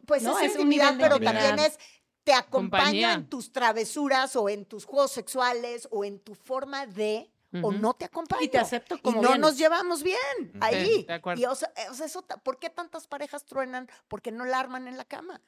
Pues 0.08 0.24
¿no? 0.24 0.40
es, 0.40 0.54
intimidad, 0.54 0.96
pero 1.00 1.18
intimidad. 1.18 1.50
también 1.50 1.68
es 1.68 1.78
te 2.24 2.34
acompaña 2.34 2.84
Compañía. 2.84 3.14
en 3.14 3.28
tus 3.30 3.52
travesuras 3.52 4.36
o 4.36 4.50
en 4.50 4.66
tus 4.66 4.86
juegos 4.86 5.12
sexuales 5.12 5.88
o 5.92 6.06
en 6.06 6.20
tu 6.20 6.36
forma 6.36 6.86
de 6.86 7.30
o 7.62 7.68
Ujú. 7.68 7.72
no 7.74 7.94
te 7.94 8.06
acompaña. 8.06 8.42
Y 8.44 8.48
te 8.48 8.58
acepto 8.58 8.96
Y 8.96 9.00
como 9.02 9.18
no 9.22 9.28
vienes. 9.30 9.40
nos 9.40 9.58
llevamos 9.58 10.02
bien 10.02 10.18
Sí, 10.42 10.58
ahí. 10.62 11.04
de 11.04 11.14
acuerdo. 11.14 11.40
Y 11.42 11.46
o 11.46 11.54
sea, 11.54 11.72
eh, 11.76 11.82
o 11.92 12.04
eso, 12.04 12.26
¿por 12.44 12.58
qué 12.58 12.70
tantas 12.72 13.06
parejas 13.06 13.46
truenan? 13.46 13.88
Porque 14.08 14.32
no 14.32 14.44
la 14.46 14.60
arman 14.60 14.88
en 14.88 14.98
la 14.98 15.06
cama. 15.06 15.40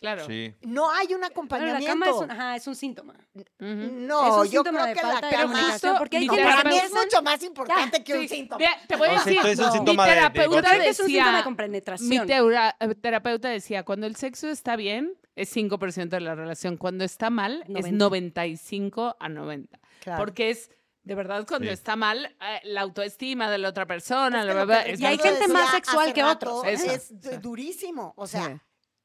Claro. 0.00 0.26
Sí. 0.26 0.52
No 0.62 0.90
hay 0.90 1.14
un 1.14 1.22
acompañamiento. 1.24 1.80
la 1.86 1.88
cama 1.92 2.06
es 2.10 2.16
un, 2.16 2.30
ajá, 2.30 2.56
es 2.56 2.66
un 2.66 2.74
síntoma. 2.74 3.14
Ujú. 3.34 3.46
No, 3.60 4.26
Es 4.42 4.46
un 4.48 4.52
yo 4.52 4.62
síntoma 4.64 4.82
creo 4.82 4.86
de 4.86 4.94
que 4.94 5.02
la 5.06 5.12
falta 5.12 5.26
de 5.28 5.32
cama 5.36 5.52
comunicación, 5.52 5.96
porque 5.98 6.16
hay 6.16 6.26
No, 6.26 6.34
para 6.34 6.64
mí 6.64 6.70
que- 6.80 6.86
es 6.86 6.92
mucho 6.92 7.22
más 7.22 7.42
importante 7.44 8.04
que 8.04 8.14
un 8.14 8.20
Sí. 8.22 8.28
síntoma. 8.28 8.58
Mira, 8.58 8.72
te 8.88 8.96
voy 8.96 9.08
a 9.08 9.12
No, 9.14 9.20
sí, 9.22 9.30
decir, 9.36 9.50
es 9.52 9.58
un 9.60 9.66
mi 9.66 9.72
síntoma 9.72 10.04
de- 10.04 10.10
de 10.10 10.16
terapeuta 10.16 10.70
que 10.70 10.88
es 10.88 11.00
un 11.00 11.06
síntoma 11.06 11.26
de 11.28 11.32
decía, 11.32 11.44
compenetración. 11.44 12.08
mi 12.10 12.16
eh, 12.16 12.94
terapeuta 13.00 13.48
decía, 13.48 13.84
cuando 13.84 14.06
el 14.08 14.16
sexo 14.16 14.48
está 14.48 14.74
bien, 14.76 15.16
es 15.36 15.54
5% 15.56 16.08
de 16.08 16.20
la 16.20 16.34
relación. 16.34 16.76
Cuando 16.76 17.04
está 17.04 17.30
mal, 17.30 17.62
es 17.62 17.68
90. 17.68 18.04
95 18.04 19.16
a 19.18 19.28
90. 19.28 19.80
Claro. 20.00 20.18
Porque 20.22 20.50
es, 20.50 20.70
de 21.02 21.14
verdad, 21.14 21.46
cuando 21.46 21.68
Sí. 21.68 21.72
está 21.74 21.96
mal, 21.96 22.36
eh, 22.40 22.60
la 22.64 22.82
autoestima 22.82 23.50
de 23.50 23.58
la 23.58 23.68
otra 23.70 23.86
persona, 23.86 24.40
Es 24.40 24.46
la 24.46 24.52
que 24.52 24.58
lo 24.60 24.66
verdad, 24.66 24.86
es 24.88 25.00
Y 25.00 25.06
hay 25.06 25.18
gente 25.18 25.48
más 25.48 25.70
sexual 25.72 26.12
que 26.12 26.22
rato 26.22 26.56
otros. 26.56 26.72
Eso. 26.72 26.90
Es 26.90 27.20
du- 27.20 27.38
durísimo. 27.40 28.12
O 28.16 28.26
sea, 28.26 28.46
Sí. 28.46 28.52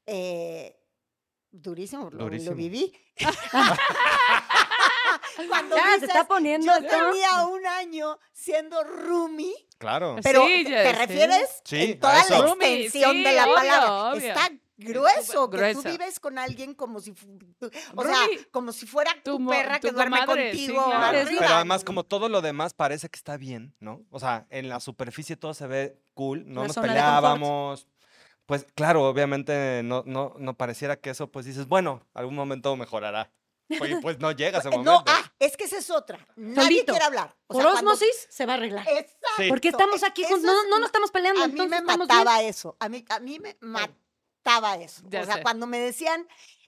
eh, 0.06 0.76
durísimo, 1.50 2.04
lo- 2.10 2.18
Lo, 2.18 2.24
Durísimo. 2.24 2.54
viví. 2.54 2.92
Cuando 5.48 5.74
Ya, 5.76 5.82
se 5.84 5.88
dices, 5.94 6.08
está 6.10 6.24
poniendo 6.28 6.66
Yo 6.66 6.86
tenía 6.86 7.46
un 7.46 7.66
año 7.66 8.18
siendo 8.32 8.82
roomie, 8.84 9.54
Claro. 9.78 10.16
pero 10.22 10.44
Sí, 10.46 10.64
¿te- 10.64 10.70
ya 10.70 10.82
¿te 10.82 10.92
refieres 10.92 11.62
Sí, 11.64 11.82
en 11.82 11.96
a 11.96 12.00
toda 12.00 12.28
la 12.28 12.40
Roomie, 12.42 12.82
extensión 12.84 13.12
sí, 13.12 13.24
de 13.24 13.32
la 13.32 13.44
obvio, 13.44 13.54
palabra? 13.54 13.92
obvio. 14.12 14.28
Está 14.28 14.50
grueso, 14.84 15.48
que 15.50 15.56
Grueso. 15.56 15.82
tú 15.82 15.88
vives 15.90 16.20
con 16.20 16.38
alguien 16.38 16.74
como 16.74 17.00
si, 17.00 17.12
o 17.94 18.02
sea, 18.04 18.16
como 18.50 18.72
si 18.72 18.86
fuera 18.86 19.14
tu, 19.22 19.44
perra 19.46 19.80
que 19.80 19.90
duerme 19.92 20.18
sí, 20.20 20.26
contigo 20.26 20.84
claro. 20.86 21.18
Pero 21.38 21.54
además, 21.54 21.84
como 21.84 22.04
todo 22.04 22.28
lo 22.28 22.40
demás 22.42 22.74
parece 22.74 23.08
que 23.08 23.16
está 23.16 23.36
bien, 23.36 23.74
¿no? 23.80 24.02
O 24.10 24.18
sea, 24.20 24.46
en 24.50 24.68
la 24.68 24.80
superficie 24.80 25.36
todo 25.36 25.54
se 25.54 25.66
ve 25.66 25.98
cool, 26.14 26.44
no 26.46 26.66
nos 26.66 26.76
peleábamos. 26.76 27.86
Pues 28.46 28.66
claro, 28.74 29.04
obviamente 29.08 29.82
no, 29.84 30.02
no, 30.06 30.34
no 30.38 30.56
pareciera 30.56 30.96
que 30.96 31.10
eso, 31.10 31.30
pues 31.30 31.46
dices, 31.46 31.68
bueno, 31.68 32.04
algún 32.14 32.34
momento 32.34 32.74
mejorará. 32.76 33.30
Pues, 33.78 33.94
pues 34.02 34.18
no 34.18 34.32
llega 34.32 34.58
ese 34.58 34.68
momento. 34.70 34.90
No, 34.90 35.04
ah, 35.06 35.32
es 35.38 35.56
que 35.56 35.62
esa 35.62 35.78
es 35.78 35.88
otra. 35.90 36.18
Nadie 36.34 36.64
Solito. 36.64 36.92
quiere 36.92 37.04
hablar. 37.04 37.36
O 37.46 37.54
Por 37.54 37.62
sea, 37.62 37.70
cuando- 37.72 37.92
osmosis 37.92 38.26
se 38.28 38.44
va 38.46 38.54
a 38.54 38.56
arreglar. 38.56 38.84
Exacto. 38.88 39.44
Porque 39.48 39.68
estamos 39.68 40.02
aquí 40.02 40.24
juntos. 40.24 40.42
No, 40.42 40.52
es- 40.60 40.68
no 40.68 40.78
nos 40.80 40.86
estamos 40.86 41.12
peleando. 41.12 41.40
A 41.42 41.46
mí 41.46 41.52
entonces 41.52 41.80
me 41.82 41.86
bien. 41.86 41.98
mataba 42.00 42.42
eso. 42.42 42.76
A 42.80 42.88
mí, 42.88 43.04
a 43.08 43.20
mí 43.20 43.38
me 43.38 43.56
mataba 43.60 43.94
eso. 44.80 45.02
Ya 45.08 45.22
o 45.22 45.24
sea, 45.24 45.36
sé. 45.36 45.42
cuando 45.42 45.66
me 45.66 45.78
decían, 45.78 46.26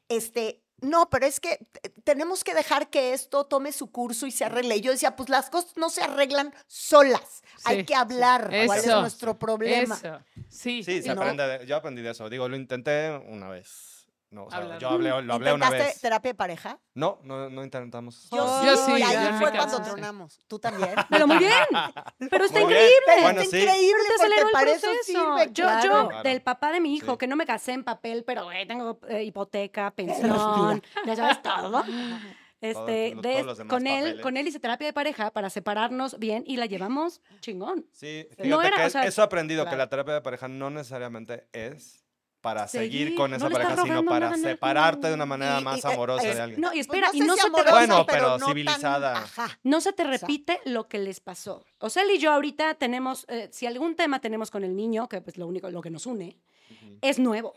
este, 0.09 0.63
no, 0.81 1.09
pero 1.11 1.27
es 1.27 1.39
que 1.41 1.59
tenemos 2.05 2.43
que 2.45 2.55
dejar 2.55 2.91
que 2.91 3.13
esto 3.13 3.45
tome 3.45 3.73
su 3.73 3.91
curso 3.91 4.27
y 4.27 4.33
se 4.33 4.45
arregle. 4.45 4.77
Y 4.77 4.81
yo 4.81 4.91
decía, 4.91 5.15
pues 5.17 5.29
las 5.29 5.49
cosas 5.49 5.77
no 5.77 5.91
se 5.91 6.03
arreglan 6.03 6.53
solas. 6.67 7.43
Hay 7.65 7.85
que 7.85 7.95
hablar 7.95 8.51
cuál 8.67 8.79
es 8.79 8.87
Eso. 8.87 9.01
nuestro 9.01 9.39
problema. 9.39 9.95
Eso. 9.95 10.21
Sí. 10.49 10.83
Sí, 10.83 11.03
se 11.03 11.15
¿no? 11.15 11.21
aprende. 11.23 11.47
de- 11.47 11.67
yo 11.67 11.77
aprendí 11.77 12.03
de 12.03 12.11
eso. 12.11 12.29
Digo, 12.29 12.49
lo 12.49 12.57
intenté 12.57 13.11
una 13.29 13.49
vez. 13.49 13.91
No, 14.33 14.47
o 14.47 14.51
sea, 14.51 14.61
Hablar. 14.61 14.79
yo 14.79 14.88
hablé, 14.88 15.11
lo 15.11 15.35
hablé 15.35 15.53
una 15.53 15.66
¿Intentaste 15.66 15.79
vez. 15.85 16.01
terapia 16.01 16.31
de 16.31 16.35
pareja? 16.35 16.79
No, 16.95 17.18
no, 17.23 17.51
no 17.51 17.62
intentamos. 17.62 18.29
Yo 18.33 18.42
Oh, 18.45 18.61
sí, 18.62 18.66
yo 18.66 18.77
sí, 18.79 18.92
y 18.97 18.99
yo 19.01 19.07
ahí 19.07 19.38
fue 19.38 19.51
cuando 19.53 19.83
tronamos. 19.83 20.40
¿Tú 20.49 20.59
también? 20.59 20.95
Pero 21.11 21.27
muy 21.27 21.37
bien. 21.37 21.53
Pero 22.31 22.45
está 22.47 22.61
Muy 22.61 22.73
increíble. 22.73 23.23
Bueno, 23.23 23.40
Está 23.42 23.57
sí. 23.57 23.62
increíble 23.62 24.03
Te 24.09 24.14
porque 24.25 24.40
el 24.40 24.51
para 24.51 24.71
eso 24.73 24.87
proceso. 24.87 25.05
sirve, 25.37 25.53
yo, 25.53 25.64
claro. 25.66 25.85
yo, 25.85 26.09
Claro. 26.09 26.23
del 26.23 26.40
papá 26.42 26.73
de 26.73 26.81
mi 26.81 26.95
hijo, 26.97 27.12
Sí. 27.12 27.18
que 27.18 27.27
no 27.27 27.37
me 27.37 27.45
casé 27.45 27.73
en 27.73 27.85
papel, 27.85 28.25
pero 28.27 28.45
güey, 28.45 28.66
tengo 28.66 28.99
eh, 29.09 29.23
hipoteca, 29.23 29.90
pensión, 29.90 30.83
ya 31.05 31.14
sabes 31.16 31.42
todo. 31.42 31.85
Este, 32.62 33.16
de- 33.16 33.33
todos 33.35 33.45
los 33.45 33.59
demás 33.59 33.71
con 33.71 33.88
él, 33.88 34.21
con 34.21 34.37
él 34.37 34.47
hice 34.47 34.61
terapia 34.61 34.87
de 34.87 34.92
pareja 34.92 35.33
para 35.33 35.51
separarnos 35.51 36.16
bien 36.21 36.45
y 36.47 36.57
la 36.59 36.66
llevamos 36.66 37.21
chingón. 37.40 37.87
Sí, 37.90 38.29
No 38.45 38.62
era, 38.62 38.77
que 38.77 38.85
o 38.85 38.90
sea, 38.90 39.05
eso 39.05 39.21
he 39.21 39.25
aprendido, 39.25 39.66
que 39.68 39.75
la 39.75 39.88
terapia 39.88 40.14
de 40.14 40.21
pareja 40.21 40.47
no 40.47 40.71
necesariamente 40.71 41.49
es 41.53 42.02
para 42.42 42.68
seguir, 42.68 43.05
Seguir, 43.05 43.14
con 43.16 43.33
esa 43.33 43.48
no 43.48 43.52
pareja, 43.52 43.83
sino 43.83 44.05
para 44.05 44.26
nada, 44.31 44.37
no, 44.37 44.42
separarte 44.42 45.09
de 45.09 45.14
una 45.14 45.24
manera 45.24 45.61
Y- 45.61 45.64
más 45.64 45.83
y, 45.83 45.87
eh, 45.88 45.92
amorosa 45.92 46.28
es- 46.28 46.35
de 46.37 46.42
alguien. 46.42 46.61
No, 46.61 46.68
y 46.68 46.70
Pues 46.70 46.81
espera, 46.81 47.09
no 47.09 47.14
y 47.14 47.20
no 47.20 47.35
si 47.35 47.40
se 47.40 47.44
te 47.44 47.48
amorosa, 47.48 47.70
Bueno, 47.70 47.98
repite, 47.98 48.12
pero 48.12 48.28
no 48.33 48.38
tan- 48.38 48.48
civilizada. 48.48 49.16
ajá. 49.18 49.59
no 49.62 49.81
se 49.81 49.92
te 49.94 50.05
repite 50.05 50.61
lo 50.66 50.88
que 50.88 50.98
les 50.98 51.20
pasó. 51.20 51.64
O 51.78 51.88
sea, 51.88 52.02
él 52.02 52.11
y 52.11 52.18
yo 52.18 52.33
ahorita 52.33 52.74
tenemos, 52.74 53.24
eh, 53.28 53.48
si 53.52 53.64
algún 53.66 53.94
tema 53.94 54.20
tenemos 54.20 54.50
con 54.50 54.64
el 54.64 54.76
niño, 54.76 55.09
que 55.09 55.20
pues 55.22 55.38
lo 55.38 55.46
único, 55.46 55.70
lo 55.70 55.81
que 55.81 55.90
nos 55.90 56.05
une, 56.05 56.37
es 57.00 57.18
nuevo. 57.18 57.55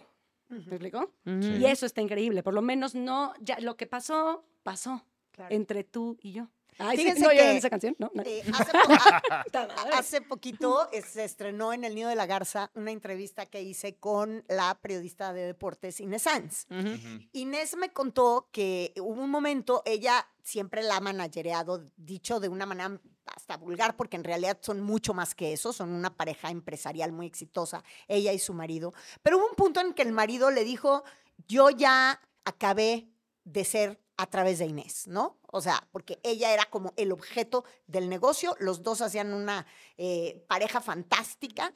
¿Me 0.50 0.60
explico? 0.60 1.12
Ujú. 1.26 1.42
Sí. 1.42 1.50
Y 1.60 1.66
eso 1.66 1.86
está 1.88 2.02
increíble. 2.02 2.44
Por 2.44 2.54
lo 2.54 2.62
menos 2.62 2.94
no, 2.96 3.34
ya 3.42 3.60
lo 3.60 3.76
que 3.78 3.88
pasó, 3.88 4.46
pasó 4.64 5.04
Claro. 5.32 5.54
entre 5.54 5.84
tú 5.84 6.18
y 6.22 6.32
yo. 6.34 6.48
Ay, 6.78 6.98
sí, 6.98 7.04
Fíjense 7.04 7.22
no, 7.24 7.30
¿oyeron 7.30 7.52
que- 7.52 7.58
esa 7.58 7.70
canción? 7.70 7.96
No, 8.00 8.12
no. 8.14 8.24
Eh, 8.24 8.44
hace, 9.94 10.22
poquito 10.22 10.90
eh, 10.92 11.02
se 11.02 11.24
estrenó 11.24 11.74
en 11.74 11.84
El 11.84 11.96
Nido 11.96 12.10
de 12.10 12.16
la 12.16 12.26
Garza 12.26 12.72
una 12.76 12.92
entrevista 12.92 13.46
que 13.46 13.62
hice 13.62 13.96
con 13.96 14.44
la 14.48 14.78
periodista 14.82 15.34
de 15.34 15.42
deportes 15.46 16.00
Inés 16.00 16.24
Sanz. 16.24 16.66
Ujú. 16.70 17.24
Inés 17.34 17.76
me 17.78 17.92
contó 17.94 18.50
que 18.52 18.94
hubo 18.98 19.22
un 19.22 19.30
momento, 19.30 19.82
ella 19.86 20.28
siempre 20.44 20.84
la 20.84 20.98
ha 20.98 21.02
managereado, 21.02 21.90
dicho 21.98 22.40
de 22.40 22.50
una 22.50 22.66
manera 22.66 23.00
hasta 23.36 23.58
vulgar, 23.58 23.96
porque 23.96 24.18
en 24.18 24.24
realidad 24.24 24.58
son 24.62 24.82
mucho 24.82 25.14
más 25.14 25.34
que 25.34 25.54
eso, 25.54 25.74
son 25.74 25.92
una 25.92 26.16
pareja 26.16 26.52
empresarial 26.52 27.12
muy 27.12 27.26
exitosa, 27.26 27.84
ella 28.08 28.32
y 28.34 28.40
su 28.40 28.54
marido. 28.54 28.94
Pero 29.24 29.38
hubo 29.40 29.50
un 29.50 29.56
punto 29.56 29.80
en 29.80 29.94
que 29.94 30.04
el 30.04 30.12
marido 30.12 30.52
le 30.52 30.64
dijo, 30.64 31.04
yo 31.48 31.70
ya 31.72 32.22
acabé 32.44 33.08
de 33.44 33.64
ser 33.66 34.00
a 34.18 34.28
través 34.28 34.60
de 34.60 34.66
Inés, 34.66 35.08
¿no? 35.08 35.38
O 35.52 35.62
sea, 35.62 35.88
porque 35.92 36.20
ella 36.24 36.54
era 36.54 36.66
como 36.66 36.94
el 36.96 37.12
objeto 37.12 37.66
del 37.88 38.10
negocio, 38.10 38.56
los 38.60 38.82
dos 38.82 39.02
hacían 39.02 39.34
una 39.34 39.66
eh, 39.98 40.44
pareja 40.48 40.82
fantástica, 40.82 41.74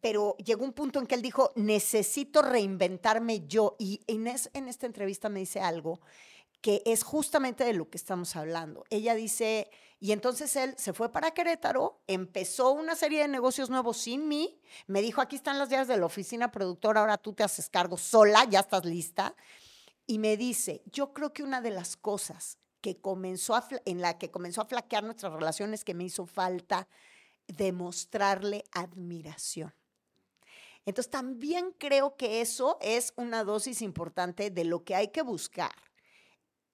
pero 0.00 0.36
llegó 0.38 0.64
un 0.64 0.72
punto 0.72 0.98
en 0.98 1.06
que 1.06 1.14
él 1.14 1.22
dijo, 1.22 1.52
necesito 1.54 2.42
reinventarme 2.42 3.46
yo. 3.46 3.76
Y 3.78 4.00
Inés 4.06 4.50
en 4.52 4.68
esta 4.68 4.86
entrevista 4.86 5.28
me 5.28 5.40
dice 5.40 5.60
algo 5.60 6.00
que 6.60 6.82
es 6.84 7.04
justamente 7.04 7.64
de 7.64 7.74
lo 7.74 7.88
que 7.88 7.96
estamos 7.96 8.34
hablando. 8.34 8.84
Ella 8.90 9.14
dice, 9.14 9.70
y 10.00 10.12
entonces 10.12 10.56
él 10.56 10.74
se 10.76 10.92
fue 10.92 11.12
para 11.12 11.30
Querétaro, 11.30 12.02
empezó 12.06 12.72
una 12.72 12.96
serie 12.96 13.20
de 13.20 13.28
negocios 13.28 13.70
nuevos 13.70 13.98
sin 13.98 14.26
mí, 14.26 14.58
me 14.86 15.00
dijo, 15.00 15.20
aquí 15.20 15.36
están 15.36 15.58
las 15.58 15.68
llaves 15.68 15.86
de 15.86 15.96
la 15.96 16.06
oficina 16.06 16.50
productora, 16.50 17.02
ahora 17.02 17.18
tú 17.18 17.34
te 17.34 17.44
haces 17.44 17.68
cargo 17.68 17.96
sola, 17.96 18.44
ya 18.50 18.60
estás 18.60 18.84
lista. 18.84 19.36
Y 20.06 20.18
me 20.18 20.36
dice, 20.36 20.82
yo 20.86 21.12
creo 21.12 21.32
que 21.32 21.42
una 21.42 21.60
de 21.60 21.70
las 21.70 21.96
cosas 21.96 22.58
que 22.80 23.00
comenzó 23.00 23.54
a 23.56 23.66
en 23.84 24.00
la 24.00 24.18
que 24.18 24.30
comenzó 24.30 24.60
a 24.60 24.66
flaquear 24.66 25.02
nuestras 25.02 25.32
relaciones 25.32 25.84
que 25.84 25.94
me 25.94 26.04
hizo 26.04 26.26
falta 26.26 26.88
demostrarle 27.48 28.64
admiración. 28.72 29.74
Entonces 30.84 31.10
también 31.10 31.74
creo 31.78 32.16
que 32.16 32.40
eso 32.40 32.78
es 32.80 33.12
una 33.16 33.42
dosis 33.42 33.82
importante 33.82 34.50
de 34.50 34.64
lo 34.64 34.84
que 34.84 34.94
hay 34.94 35.08
que 35.08 35.22
buscar 35.22 35.74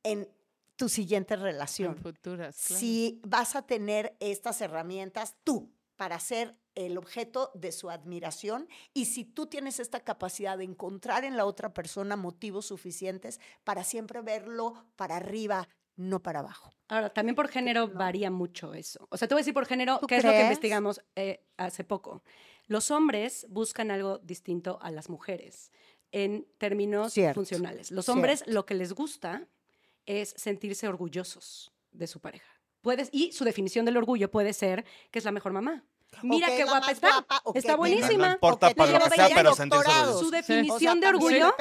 en 0.03 0.29
tu 0.77 0.91
siguiente 0.91 1.37
relación. 1.37 1.97
En 1.97 2.03
futuras, 2.03 2.57
claro. 2.67 2.81
Si 2.81 3.21
vas 3.25 3.57
a 3.57 3.63
tener 3.63 4.15
estas 4.21 4.61
herramientas 4.61 5.37
tú 5.45 5.73
para 5.97 6.21
ser 6.21 6.57
el 6.75 6.97
objeto 6.99 7.51
de 7.55 7.73
su 7.73 7.91
admiración 7.91 8.69
y 8.95 9.07
si 9.07 9.25
tú 9.25 9.47
tienes 9.47 9.79
esta 9.81 10.01
capacidad 10.01 10.57
de 10.59 10.65
encontrar 10.65 11.25
en 11.25 11.37
la 11.37 11.45
otra 11.45 11.75
persona 11.75 12.17
motivos 12.17 12.67
suficientes 12.67 13.41
para 13.65 13.85
siempre 13.85 14.21
verlo 14.23 14.75
para 14.97 15.17
arriba, 15.17 15.69
no 15.97 16.23
para 16.23 16.41
abajo. 16.41 16.73
Ahora, 16.89 17.11
también 17.11 17.35
por 17.37 17.49
género 17.49 17.87
No. 17.89 17.95
varía 17.99 18.31
mucho 18.31 18.73
eso. 18.75 19.07
O 19.11 19.17
sea, 19.17 19.29
te 19.29 19.35
voy 19.35 19.41
a 19.41 19.43
decir 19.43 19.55
por 19.55 19.67
género, 19.67 19.99
¿Tú 20.01 20.07
¿qué 20.07 20.17
es 20.17 20.25
lo 20.25 20.31
que 20.31 20.41
investigamos 20.43 21.03
eh, 21.17 21.45
hace 21.59 21.85
poco? 21.85 22.23
Los 22.67 22.91
hombres 22.91 23.47
buscan 23.51 23.91
algo 23.91 24.19
distinto 24.19 24.79
a 24.81 24.91
las 24.91 25.11
mujeres 25.11 25.71
en 26.11 26.47
términos 26.59 27.13
Cierto, 27.13 27.41
funcionales. 27.41 27.91
Los 27.91 28.09
hombres 28.09 28.41
cierto. 28.41 28.53
lo 28.55 28.67
que 28.67 28.75
les 28.75 28.93
gusta 28.95 29.47
es 30.07 30.31
sentirse 30.37 30.89
orgullosos 30.89 31.73
de 31.91 32.07
su 32.07 32.21
pareja. 32.21 32.51
Puedes, 32.81 33.09
y 33.13 33.33
su 33.33 33.45
definición 33.45 33.85
del 33.85 33.97
orgullo 33.97 34.31
puede 34.31 34.53
ser 34.53 34.85
que 35.11 35.19
es 35.19 35.25
la 35.25 35.31
mejor 35.33 35.53
mamá. 35.53 35.85
Mira 36.23 36.49
que 36.49 36.57
qué 36.57 36.65
guapa 36.65 36.91
está. 36.91 37.09
guapa, 37.09 37.43
está 37.55 37.77
buenísima. 37.77 38.29
No 38.29 38.35
importa 38.35 38.71
para 38.75 38.93
lo 38.93 38.99
que 39.01 39.11
sea, 39.11 39.29
20 39.29 39.35
pero. 39.35 40.19
Su 40.19 40.31
definición 40.31 41.01
de 41.01 41.09
orgullo 41.09 41.55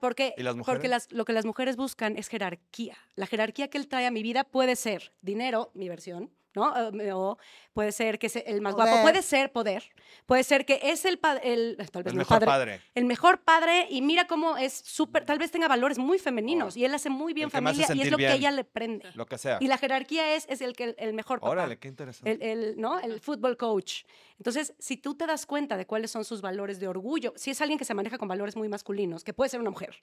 porque, 0.00 0.34
¿Y 0.36 0.42
las 0.42 0.56
porque 0.56 0.88
las, 0.88 1.10
lo 1.10 1.24
que 1.24 1.32
las 1.32 1.44
mujeres 1.44 1.76
buscan 1.76 2.16
es 2.16 2.28
jerarquía. 2.28 2.96
La 3.14 3.26
jerarquía 3.26 3.68
que 3.68 3.78
él 3.78 3.88
trae 3.88 4.06
a 4.06 4.10
mi 4.10 4.22
vida 4.22 4.44
puede 4.44 4.76
ser 4.76 5.12
dinero, 5.20 5.70
mi 5.74 5.88
versión, 5.88 6.30
¿no? 6.54 6.72
O 7.16 7.38
puede 7.72 7.92
ser 7.92 8.18
que 8.18 8.28
es 8.28 8.36
el 8.36 8.60
más 8.60 8.74
Poder. 8.74 8.88
guapo, 8.88 9.02
puede 9.02 9.22
ser 9.22 9.50
poder, 9.52 9.82
puede 10.26 10.44
ser 10.44 10.64
que 10.64 10.78
es 10.82 11.04
el, 11.04 11.18
pa- 11.18 11.36
el 11.38 11.76
tal 11.90 12.02
vez 12.04 12.12
El 12.12 12.18
mejor 12.18 12.38
padre, 12.38 12.46
padre. 12.46 12.80
el 12.94 13.04
mejor 13.04 13.40
padre 13.42 13.86
y 13.90 14.02
mira 14.02 14.26
cómo 14.26 14.56
es 14.56 14.72
súper, 14.72 15.24
tal 15.24 15.38
vez 15.38 15.50
tenga 15.50 15.66
valores 15.68 15.98
muy 15.98 16.18
femeninos 16.18 16.76
y 16.76 16.84
él 16.84 16.94
hace 16.94 17.10
muy 17.10 17.32
bien 17.32 17.46
El 17.46 17.50
que 17.50 17.56
familia 17.58 17.86
y 17.94 18.00
es 18.02 18.10
lo 18.10 18.16
que 18.16 18.24
bien. 18.26 18.36
ella 18.36 18.50
le 18.52 18.64
prende. 18.64 19.10
Lo 19.14 19.26
que 19.26 19.38
sea. 19.38 19.58
Y 19.60 19.66
la 19.66 19.78
jerarquía 19.78 20.34
es, 20.34 20.46
es 20.48 20.60
el, 20.60 20.74
que, 20.76 20.94
el 20.98 21.12
mejor 21.14 21.40
papá. 21.40 21.50
Órale, 21.50 21.78
qué 21.78 21.88
interesante. 21.88 22.30
El, 22.30 22.42
el, 22.42 22.80
¿no? 22.80 22.98
el 23.00 23.20
fútbol 23.20 23.56
coach. 23.56 24.04
Entonces, 24.38 24.74
si 24.78 24.96
tú 24.96 25.14
te 25.16 25.26
das 25.26 25.46
cuenta 25.46 25.76
de 25.76 25.86
cuáles 25.86 26.10
son 26.10 26.24
sus 26.24 26.40
valores 26.40 26.78
de 26.80 26.88
orgullo, 26.88 27.32
si 27.36 27.50
es 27.50 27.60
alguien 27.60 27.78
que 27.78 27.84
se 27.84 27.94
maneja 27.94 28.18
con 28.18 28.28
valores 28.28 28.56
muy 28.56 28.68
masculinos, 28.68 29.24
que 29.24 29.32
puede 29.32 29.48
ser 29.48 29.60
una 29.60 29.70
mujer, 29.70 29.96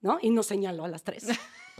¿no? 0.00 0.18
Y 0.20 0.30
no 0.30 0.42
señalo 0.42 0.84
a 0.84 0.88
las 0.88 1.02
tres. 1.02 1.26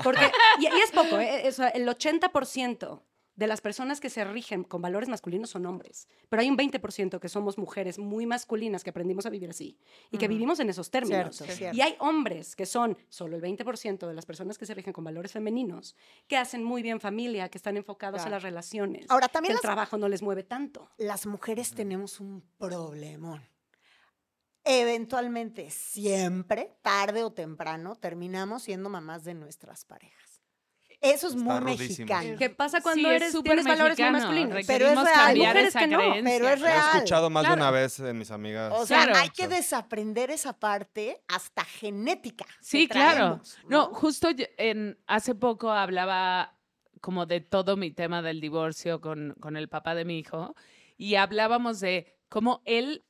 Porque, 0.03 0.31
y, 0.59 0.65
y 0.65 0.81
es 0.81 0.91
poco, 0.91 1.19
¿eh? 1.21 1.45
O 1.49 1.53
sea, 1.53 1.69
el 1.69 1.87
80% 1.87 3.01
de 3.37 3.47
las 3.49 3.61
personas 3.61 4.01
que 4.01 4.11
se 4.11 4.25
rigen 4.25 4.63
con 4.63 4.81
valores 4.81 5.09
masculinos 5.09 5.51
son 5.51 5.67
hombres, 5.67 6.07
pero 6.29 6.41
hay 6.43 6.49
un 6.49 6.57
20% 6.57 7.19
que 7.19 7.29
somos 7.29 7.59
mujeres 7.59 7.99
muy 7.99 8.27
masculinas 8.27 8.85
que 8.85 8.91
aprendimos 8.91 9.27
a 9.27 9.31
vivir 9.31 9.51
así 9.51 9.77
y 10.13 10.19
que 10.19 10.29
vivimos 10.29 10.61
en 10.61 10.71
esos 10.71 10.91
términos. 10.91 11.37
Cierto, 11.37 11.55
cierto. 11.57 11.77
Y 11.77 11.81
hay 11.81 11.97
hombres 11.99 12.55
que 12.55 12.65
son 12.67 12.97
solo 13.09 13.37
el 13.37 13.43
20% 13.43 14.07
de 14.07 14.15
las 14.15 14.25
personas 14.25 14.57
que 14.57 14.67
se 14.67 14.75
rigen 14.75 14.93
con 14.93 15.03
valores 15.05 15.33
femeninos, 15.33 15.97
que 16.29 16.37
hacen 16.37 16.63
muy 16.63 16.83
bien 16.83 17.01
familia, 17.01 17.49
que 17.49 17.59
están 17.59 17.77
enfocados 17.77 18.19
Claro. 18.19 18.29
en 18.29 18.33
las 18.33 18.43
relaciones. 18.45 19.07
Ahora, 19.11 19.27
que 19.29 19.33
también 19.33 19.51
el 19.53 19.57
las, 19.57 19.63
trabajo 19.63 19.99
no 19.99 20.09
les 20.09 20.23
mueve 20.23 20.45
tanto. 20.45 20.89
las 20.99 21.27
mujeres 21.27 21.73
tenemos 21.75 22.21
un 22.21 22.43
problemón. 22.59 23.43
Eventualmente, 24.67 25.71
siempre, 25.71 26.73
tarde 26.83 27.23
o 27.23 27.33
temprano, 27.33 27.97
terminamos 27.97 28.63
siendo 28.63 28.89
mamás 28.89 29.23
de 29.25 29.35
nuestras 29.35 29.85
parejas. 29.85 30.34
Eso 31.05 31.27
es 31.29 31.35
Está 31.35 31.45
muy 31.45 31.61
rudísimo. 31.61 32.09
mexicano. 32.09 32.39
¿Qué 32.39 32.51
pasa 32.51 32.81
cuando 32.81 33.01
Sí, 33.09 33.15
es 33.15 33.23
eres, 33.23 33.33
súper 33.33 33.51
tienes 33.53 33.65
valores 33.67 33.99
mexicano, 33.99 34.19
masculinos? 34.19 34.49
Pero 34.67 34.87
es 34.87 34.91
requerimos 34.97 35.05
real. 35.05 35.19
Hay 35.19 35.25
cambiar 35.27 35.49
mujeres 35.55 35.69
esa 35.69 35.79
que 35.81 35.87
no, 35.87 35.99
creencia. 35.99 36.23
pero 36.25 36.49
es 36.49 36.61
Lo 36.61 36.67
he 36.67 36.71
real. 36.71 36.89
escuchado 36.97 37.31
más 37.31 37.43
de 37.43 37.47
claro. 37.49 37.63
una 37.63 37.71
vez 37.71 37.97
de 37.99 38.13
mis 38.15 38.31
amigas. 38.31 38.73
O 38.75 38.87
sea, 38.87 39.03
Claro. 39.05 39.19
hay 39.21 39.29
que 39.31 39.49
desaprender 39.49 40.31
esa 40.31 40.59
parte 40.59 41.23
hasta 41.29 41.65
genética. 41.65 42.45
que 42.47 42.53
Sí, 42.63 42.89
claro. 42.89 43.17
traemos, 43.17 43.59
No, 43.69 43.87
justo 43.95 44.31
yo- 44.31 44.47
en, 44.57 44.99
hace 45.07 45.35
poco 45.35 45.71
hablaba 45.71 46.57
como 47.01 47.27
de 47.27 47.41
todo 47.43 47.77
mi 47.77 47.91
tema 47.91 48.23
del 48.23 48.41
divorcio 48.41 49.01
con, 49.03 49.35
con 49.41 49.57
el 49.59 49.69
papá 49.69 49.95
de 49.95 50.07
mi 50.07 50.19
hijo 50.19 50.55
y 50.97 51.17
hablábamos 51.17 51.81
de 51.81 52.17
cómo 52.31 52.63
él, 52.65 53.05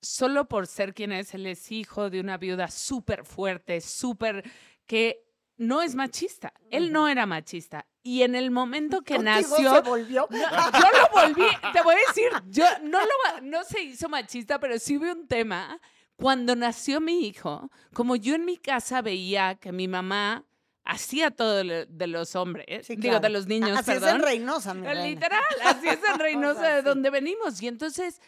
solo 0.00 0.48
por 0.48 0.66
ser 0.66 0.94
quien 0.94 1.12
es, 1.12 1.34
él 1.34 1.44
es 1.46 1.70
hijo 1.70 2.08
de 2.08 2.20
una 2.20 2.38
viuda 2.38 2.68
súper 2.68 3.24
fuerte, 3.26 3.80
súper 3.82 4.42
que 4.86 5.25
no 5.56 5.82
es 5.82 5.94
machista. 5.94 6.52
Él 6.70 6.92
no 6.92 7.08
era 7.08 7.26
machista. 7.26 7.86
Y 8.02 8.22
en 8.22 8.34
el 8.34 8.50
momento 8.50 9.02
que 9.02 9.18
nació... 9.18 9.74
se 9.74 9.80
volvió. 9.80 10.28
No, 10.30 10.38
yo 10.38 10.86
lo 10.92 11.08
volví, 11.12 11.46
te 11.72 11.82
voy 11.82 11.94
a 11.94 11.98
decir, 12.08 12.30
yo 12.48 12.64
no 12.82 13.00
lo 13.00 13.40
no 13.42 13.64
se 13.64 13.82
hizo 13.82 14.08
machista, 14.08 14.60
pero 14.60 14.78
sí 14.78 14.96
hubo 14.96 15.10
un 15.10 15.26
tema 15.26 15.80
cuando 16.16 16.56
nació 16.56 17.00
mi 17.00 17.26
hijo, 17.26 17.70
como 17.92 18.16
yo 18.16 18.34
en 18.34 18.44
mi 18.44 18.56
casa 18.56 19.02
veía 19.02 19.56
que 19.56 19.72
mi 19.72 19.86
mamá 19.88 20.44
hacía 20.84 21.30
todo 21.30 21.56
de 21.56 22.06
los 22.06 22.36
hombres, 22.36 22.86
Sí, 22.86 22.96
digo 22.96 23.18
de 23.20 23.28
los 23.28 23.46
niños, 23.46 23.70
Así 23.76 23.90
es 23.90 23.98
perdón. 23.98 24.16
en 24.16 24.22
Reynosa, 24.22 24.72
mi 24.72 24.86
reina. 24.86 25.04
Literal, 25.04 25.42
así 25.64 25.88
es 25.88 25.98
en 26.08 26.18
Reynosa, 26.18 26.76
de 26.76 26.82
donde 26.82 27.10
venimos. 27.10 27.60
Y 27.60 27.68
entonces, 27.68 28.20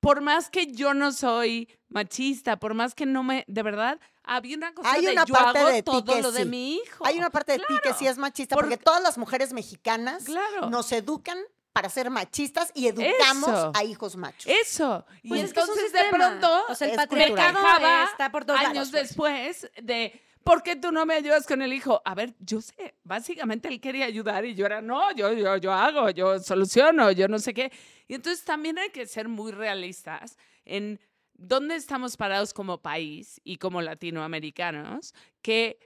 por 0.00 0.20
más 0.20 0.50
que 0.50 0.66
yo 0.72 0.94
no 0.94 1.12
soy 1.12 1.68
machista, 1.88 2.58
por 2.58 2.74
más 2.74 2.94
que 2.94 3.06
no 3.06 3.22
me, 3.22 3.44
de 3.48 3.62
verdad, 3.62 3.98
había 4.22 4.56
una 4.56 4.72
cosa 4.74 4.92
Hay 4.92 5.04
de 5.06 5.12
una 5.12 5.24
yo 5.24 5.34
parte 5.34 5.58
hago 5.58 5.68
de 5.68 5.82
ti 5.82 5.90
todo 5.90 6.04
que 6.04 6.22
lo 6.22 6.32
de 6.32 6.44
mi 6.44 6.76
hijo. 6.76 7.06
Hay 7.06 7.18
una 7.18 7.30
parte 7.30 7.52
de 7.52 7.58
ti 7.58 7.74
que 7.82 7.92
sí 7.94 8.06
es 8.06 8.18
machista, 8.18 8.56
porque, 8.56 8.72
Porque- 8.76 8.84
todas 8.84 9.02
las 9.02 9.18
mujeres 9.18 9.52
mexicanas 9.52 10.24
Claro. 10.24 10.70
nos 10.70 10.90
educan 10.92 11.38
para 11.72 11.88
ser 11.88 12.08
machistas 12.08 12.70
y 12.74 12.86
educamos 12.86 13.48
Eso. 13.50 13.72
a 13.74 13.82
hijos 13.84 14.14
machos. 14.16 14.46
Eso. 14.46 15.04
Y 15.24 15.28
Pues 15.30 15.42
es 15.44 15.52
que 15.52 15.58
es 15.60 15.68
un 15.68 15.72
entonces 15.78 15.92
de 15.92 16.08
pronto 16.10 16.62
o 16.68 16.74
sea, 16.74 16.86
el 16.86 16.92
es 16.92 16.98
me 16.98 17.06
patriarcado 17.06 17.58
quejaba 17.58 18.04
está 18.04 18.30
por 18.30 18.44
todos 18.44 18.60
años 18.60 18.92
lados, 18.92 19.12
pues. 19.16 19.62
después 19.62 19.70
de 19.82 20.22
¿por 20.44 20.62
qué 20.62 20.76
tú 20.76 20.92
no 20.92 21.04
me 21.06 21.14
ayudas 21.14 21.46
con 21.46 21.62
el 21.62 21.72
hijo? 21.72 22.00
A 22.04 22.14
ver, 22.14 22.34
yo 22.38 22.60
sé, 22.60 22.94
básicamente 23.02 23.68
él 23.68 23.80
quería 23.80 24.04
ayudar 24.04 24.44
y 24.44 24.54
yo 24.54 24.66
era, 24.66 24.80
no, 24.80 25.12
yo, 25.12 25.32
yo, 25.32 25.56
yo 25.56 25.72
hago, 25.72 26.10
yo 26.10 26.38
soluciono, 26.38 27.10
yo 27.10 27.26
no 27.28 27.38
sé 27.38 27.54
qué. 27.54 27.72
Y 28.06 28.14
entonces 28.14 28.44
también 28.44 28.78
hay 28.78 28.90
que 28.90 29.06
ser 29.06 29.28
muy 29.28 29.52
realistas 29.52 30.36
en 30.64 31.00
dónde 31.32 31.76
estamos 31.76 32.16
parados 32.16 32.54
como 32.54 32.80
país 32.80 33.40
y 33.42 33.56
como 33.56 33.82
latinoamericanos, 33.82 35.14
que 35.42 35.78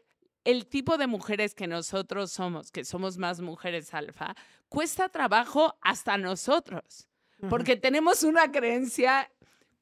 el 0.45 0.67
tipo 0.67 0.99
de 0.99 1.07
mujeres 1.07 1.55
que 1.55 1.67
nosotros 1.67 2.33
somos, 2.33 2.71
que 2.71 2.85
somos 2.85 3.17
más 3.17 3.41
mujeres 3.41 3.95
alfa, 3.95 4.35
cuesta 4.69 5.09
trabajo 5.09 5.79
hasta 5.81 6.19
nosotros 6.19 7.09
porque 7.49 7.77
tenemos 7.77 8.25
una 8.25 8.51
creencia 8.51 9.31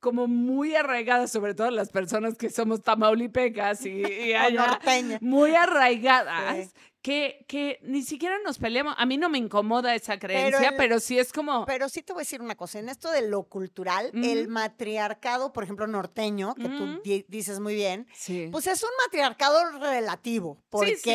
como 0.01 0.27
muy 0.29 0.75
arraigada, 0.75 1.27
sobre 1.27 1.55
todo 1.55 1.71
las 1.71 1.91
personas 1.91 2.37
que 2.37 2.51
somos 2.51 2.83
tamaulipecas 2.83 3.85
y, 3.87 4.03
y 4.03 4.33
allá, 4.35 4.79
muy 5.21 5.55
arraigadas, 5.55 6.67
Sí. 6.67 6.71
que, 7.13 7.45
que 7.47 7.79
ni 7.83 8.03
siquiera 8.03 8.37
nos 8.45 8.59
peleamos. 8.59 8.95
A 8.99 9.07
mí 9.07 9.17
no 9.17 9.29
me 9.29 9.39
incomoda 9.39 9.95
esa 9.95 10.19
creencia, 10.19 10.71
el- 10.71 10.77
pero, 10.77 10.99
sí 11.01 11.19
es 11.19 11.33
como... 11.33 11.65
Pero 11.65 11.89
sí 11.89 12.03
te 12.03 12.13
voy 12.13 12.21
a 12.21 12.23
decir 12.25 12.41
una 12.43 12.57
cosa, 12.57 12.79
en 12.81 12.89
esto 12.89 13.11
de 13.13 13.29
lo 13.29 13.45
cultural, 13.45 14.11
el 14.15 14.49
matriarcado, 14.49 15.53
por 15.53 15.63
ejemplo, 15.65 15.87
norteño, 15.87 16.55
que 16.57 16.69
tú 16.69 17.01
di- 17.05 17.25
dices 17.29 17.61
muy 17.61 17.75
bien, 17.77 18.07
sí. 18.13 18.49
pues 18.51 18.67
es 18.67 18.83
un 18.83 18.91
matriarcado 19.07 19.79
relativo, 19.79 20.61
porque, 20.69 20.97
sí, 20.97 21.11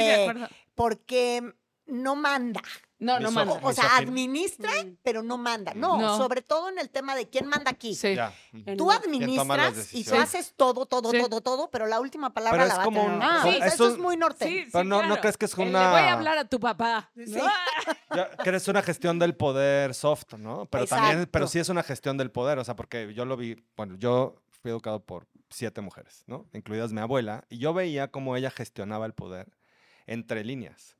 porque 0.75 1.43
no 1.87 2.15
manda. 2.15 2.61
No, 3.01 3.19
no 3.19 3.31
manda. 3.31 3.53
O 3.63 3.73
sea, 3.73 3.83
Misógino. 3.83 3.97
administra, 4.11 4.69
Mm. 4.85 4.97
pero 5.03 5.23
no 5.23 5.37
manda. 5.37 5.73
No, 5.73 5.97
No. 5.99 6.17
sobre 6.17 6.41
todo 6.41 6.69
en 6.69 6.77
el 6.79 6.89
tema 6.89 7.15
de 7.15 7.27
quién 7.29 7.47
manda 7.47 7.71
aquí. 7.71 7.95
Sí. 7.95 8.15
Ya. 8.15 8.31
Tú 8.77 8.89
¿Quién 9.01 9.35
toma 9.35 9.57
las 9.57 9.67
administras 9.73 9.93
y 9.93 10.03
tú 10.03 10.15
haces 10.15 10.53
todo, 10.55 10.85
todo, 10.85 11.09
Sí. 11.11 11.19
todo, 11.19 11.41
todo, 11.41 11.69
pero 11.71 11.87
la 11.87 11.99
última 11.99 12.31
palabra 12.33 12.59
Pero 12.63 12.67
la 12.69 12.77
va 12.77 12.83
como 12.83 13.01
a 13.01 13.05
tener. 13.05 13.17
un- 13.19 13.33
mujer. 13.41 13.63
es 13.67 13.73
eso 13.73 13.85
un- 13.87 13.91
es 13.91 13.97
muy 13.97 14.17
norteño. 14.17 14.51
Sí, 14.51 14.63
sí, 14.65 14.69
Pero 14.71 14.83
no- 14.83 14.97
no 15.01 15.07
claro. 15.07 15.21
crees 15.21 15.37
que 15.37 15.45
es 15.45 15.53
una- 15.55 15.65
Le 15.83 15.89
voy 15.89 16.09
a 16.09 16.13
hablar 16.13 16.37
a 16.37 16.45
tu 16.45 16.59
papá. 16.59 17.09
Sí. 17.15 17.33
¿no? 17.33 17.43
Ya, 18.15 18.29
que 18.43 18.49
es 18.55 18.67
una 18.67 18.81
gestión 18.83 19.17
del 19.19 19.35
poder 19.35 19.93
soft, 19.95 20.33
¿no? 20.37 20.65
Pero 20.67 20.85
también, 20.85 21.27
pero 21.31 21.45
Exacto. 21.45 21.47
sí 21.47 21.59
es 21.59 21.69
una 21.69 21.81
gestión 21.81 22.17
del 22.17 22.29
poder, 22.29 22.59
o 22.59 22.63
sea, 22.63 22.75
porque 22.75 23.13
yo 23.13 23.25
lo 23.25 23.35
vi, 23.37 23.55
bueno, 23.77 23.95
yo 23.97 24.35
fui 24.61 24.69
educado 24.69 25.03
por 25.03 25.27
siete 25.49 25.81
mujeres, 25.81 26.23
¿no? 26.27 26.45
Incluidas 26.53 26.91
mi 26.91 26.99
abuela, 27.01 27.45
y 27.49 27.57
yo 27.57 27.73
veía 27.73 28.09
cómo 28.11 28.35
ella 28.35 28.51
gestionaba 28.51 29.05
el 29.05 29.13
poder 29.13 29.47
entre 30.07 30.43
líneas. 30.43 30.97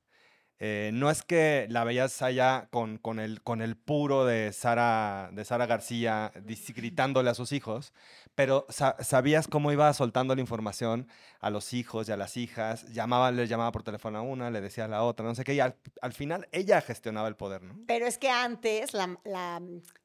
Eh, 0.64 0.92
no 0.94 1.10
es 1.10 1.24
que 1.24 1.66
la 1.72 1.84
veías 1.84 2.22
allá 2.22 2.68
con, 2.70 3.00
con, 3.00 3.20
el, 3.20 3.42
con 3.42 3.64
el 3.64 3.76
puro 3.76 4.26
de 4.26 4.54
Sara, 4.54 5.32
de 5.34 5.44
Sara 5.44 5.66
García 5.66 6.32
gritándole 6.76 7.32
a 7.32 7.34
sus 7.34 7.52
hijos, 7.52 7.94
pero 8.36 8.68
sa- 8.70 8.96
sabías 9.00 9.48
cómo 9.48 9.72
iba 9.72 9.92
soltando 9.94 10.36
la 10.36 10.42
información 10.42 11.08
a 11.40 11.50
los 11.50 11.74
hijos 11.74 12.08
y 12.08 12.12
a 12.12 12.18
las 12.18 12.38
hijas, 12.38 12.88
llamaba, 12.94 13.32
les 13.32 13.50
llamaba 13.50 13.72
por 13.72 13.82
teléfono 13.82 14.20
a 14.20 14.22
una, 14.22 14.52
le 14.52 14.62
decía 14.62 14.86
a 14.86 14.88
la 14.88 15.02
otra, 15.02 15.26
no 15.26 15.34
sé 15.34 15.44
qué, 15.44 15.56
y 15.56 15.60
al, 15.60 15.76
al 16.00 16.14
final 16.14 16.48
ella 16.52 16.80
gestionaba 16.82 17.28
el 17.28 17.36
poder, 17.36 17.64
¿no? 17.64 17.80
Pero 17.88 18.06
es 18.06 18.20
que 18.20 18.30
antes 18.30 18.94
la- 18.94 19.18
la- 19.26 19.64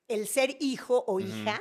el 0.08 0.26
ser 0.26 0.56
hijo 0.60 1.04
o 1.06 1.20
hija 1.20 1.60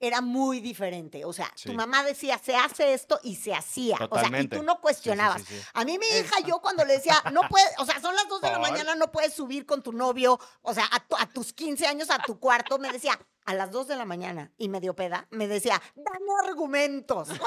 era 0.00 0.20
muy 0.20 0.60
diferente. 0.60 1.24
O 1.24 1.32
sea, 1.32 1.50
Sí. 1.54 1.68
tu 1.70 1.74
mamá 1.74 2.02
decía, 2.04 2.38
se 2.38 2.54
hace 2.56 2.92
esto 2.94 3.18
y 3.22 3.36
se 3.36 3.54
hacía. 3.54 3.96
O 4.10 4.18
sea, 4.18 4.28
y 4.40 4.48
tú 4.48 4.62
no 4.62 4.72
Sí, 4.72 4.76
sí, 4.78 4.82
cuestionabas. 4.82 5.42
sí, 5.42 5.56
sí. 5.58 5.62
A 5.74 5.84
mí 5.84 5.98
mi 5.98 6.06
hija, 6.06 6.40
yo 6.46 6.58
cuando 6.62 6.84
le 6.84 6.94
decía, 6.94 7.22
no 7.32 7.42
puedes, 7.48 7.68
o 7.78 7.84
sea, 7.84 8.00
son 8.00 8.14
las 8.14 8.28
2 8.28 8.40
de 8.40 8.50
la 8.50 8.58
mañana, 8.58 8.94
no 8.94 9.10
puedes 9.10 9.34
subir 9.34 9.66
con 9.66 9.82
tu 9.82 9.92
novio, 9.92 10.38
o 10.62 10.74
sea, 10.74 10.84
a, 10.92 11.00
tu- 11.00 11.16
a 11.16 11.26
tus 11.26 11.52
15 11.52 11.86
años 11.86 12.10
a 12.10 12.18
tu 12.20 12.38
cuarto, 12.38 12.78
me 12.78 12.90
decía, 12.92 13.18
a 13.44 13.54
las 13.54 13.70
2 13.70 13.88
de 13.88 13.96
la 13.96 14.04
mañana, 14.04 14.52
y 14.58 14.68
medio 14.68 14.94
peda, 14.94 15.26
me 15.30 15.48
decía, 15.48 15.80
dame 15.94 16.26
argumentos. 16.46 17.28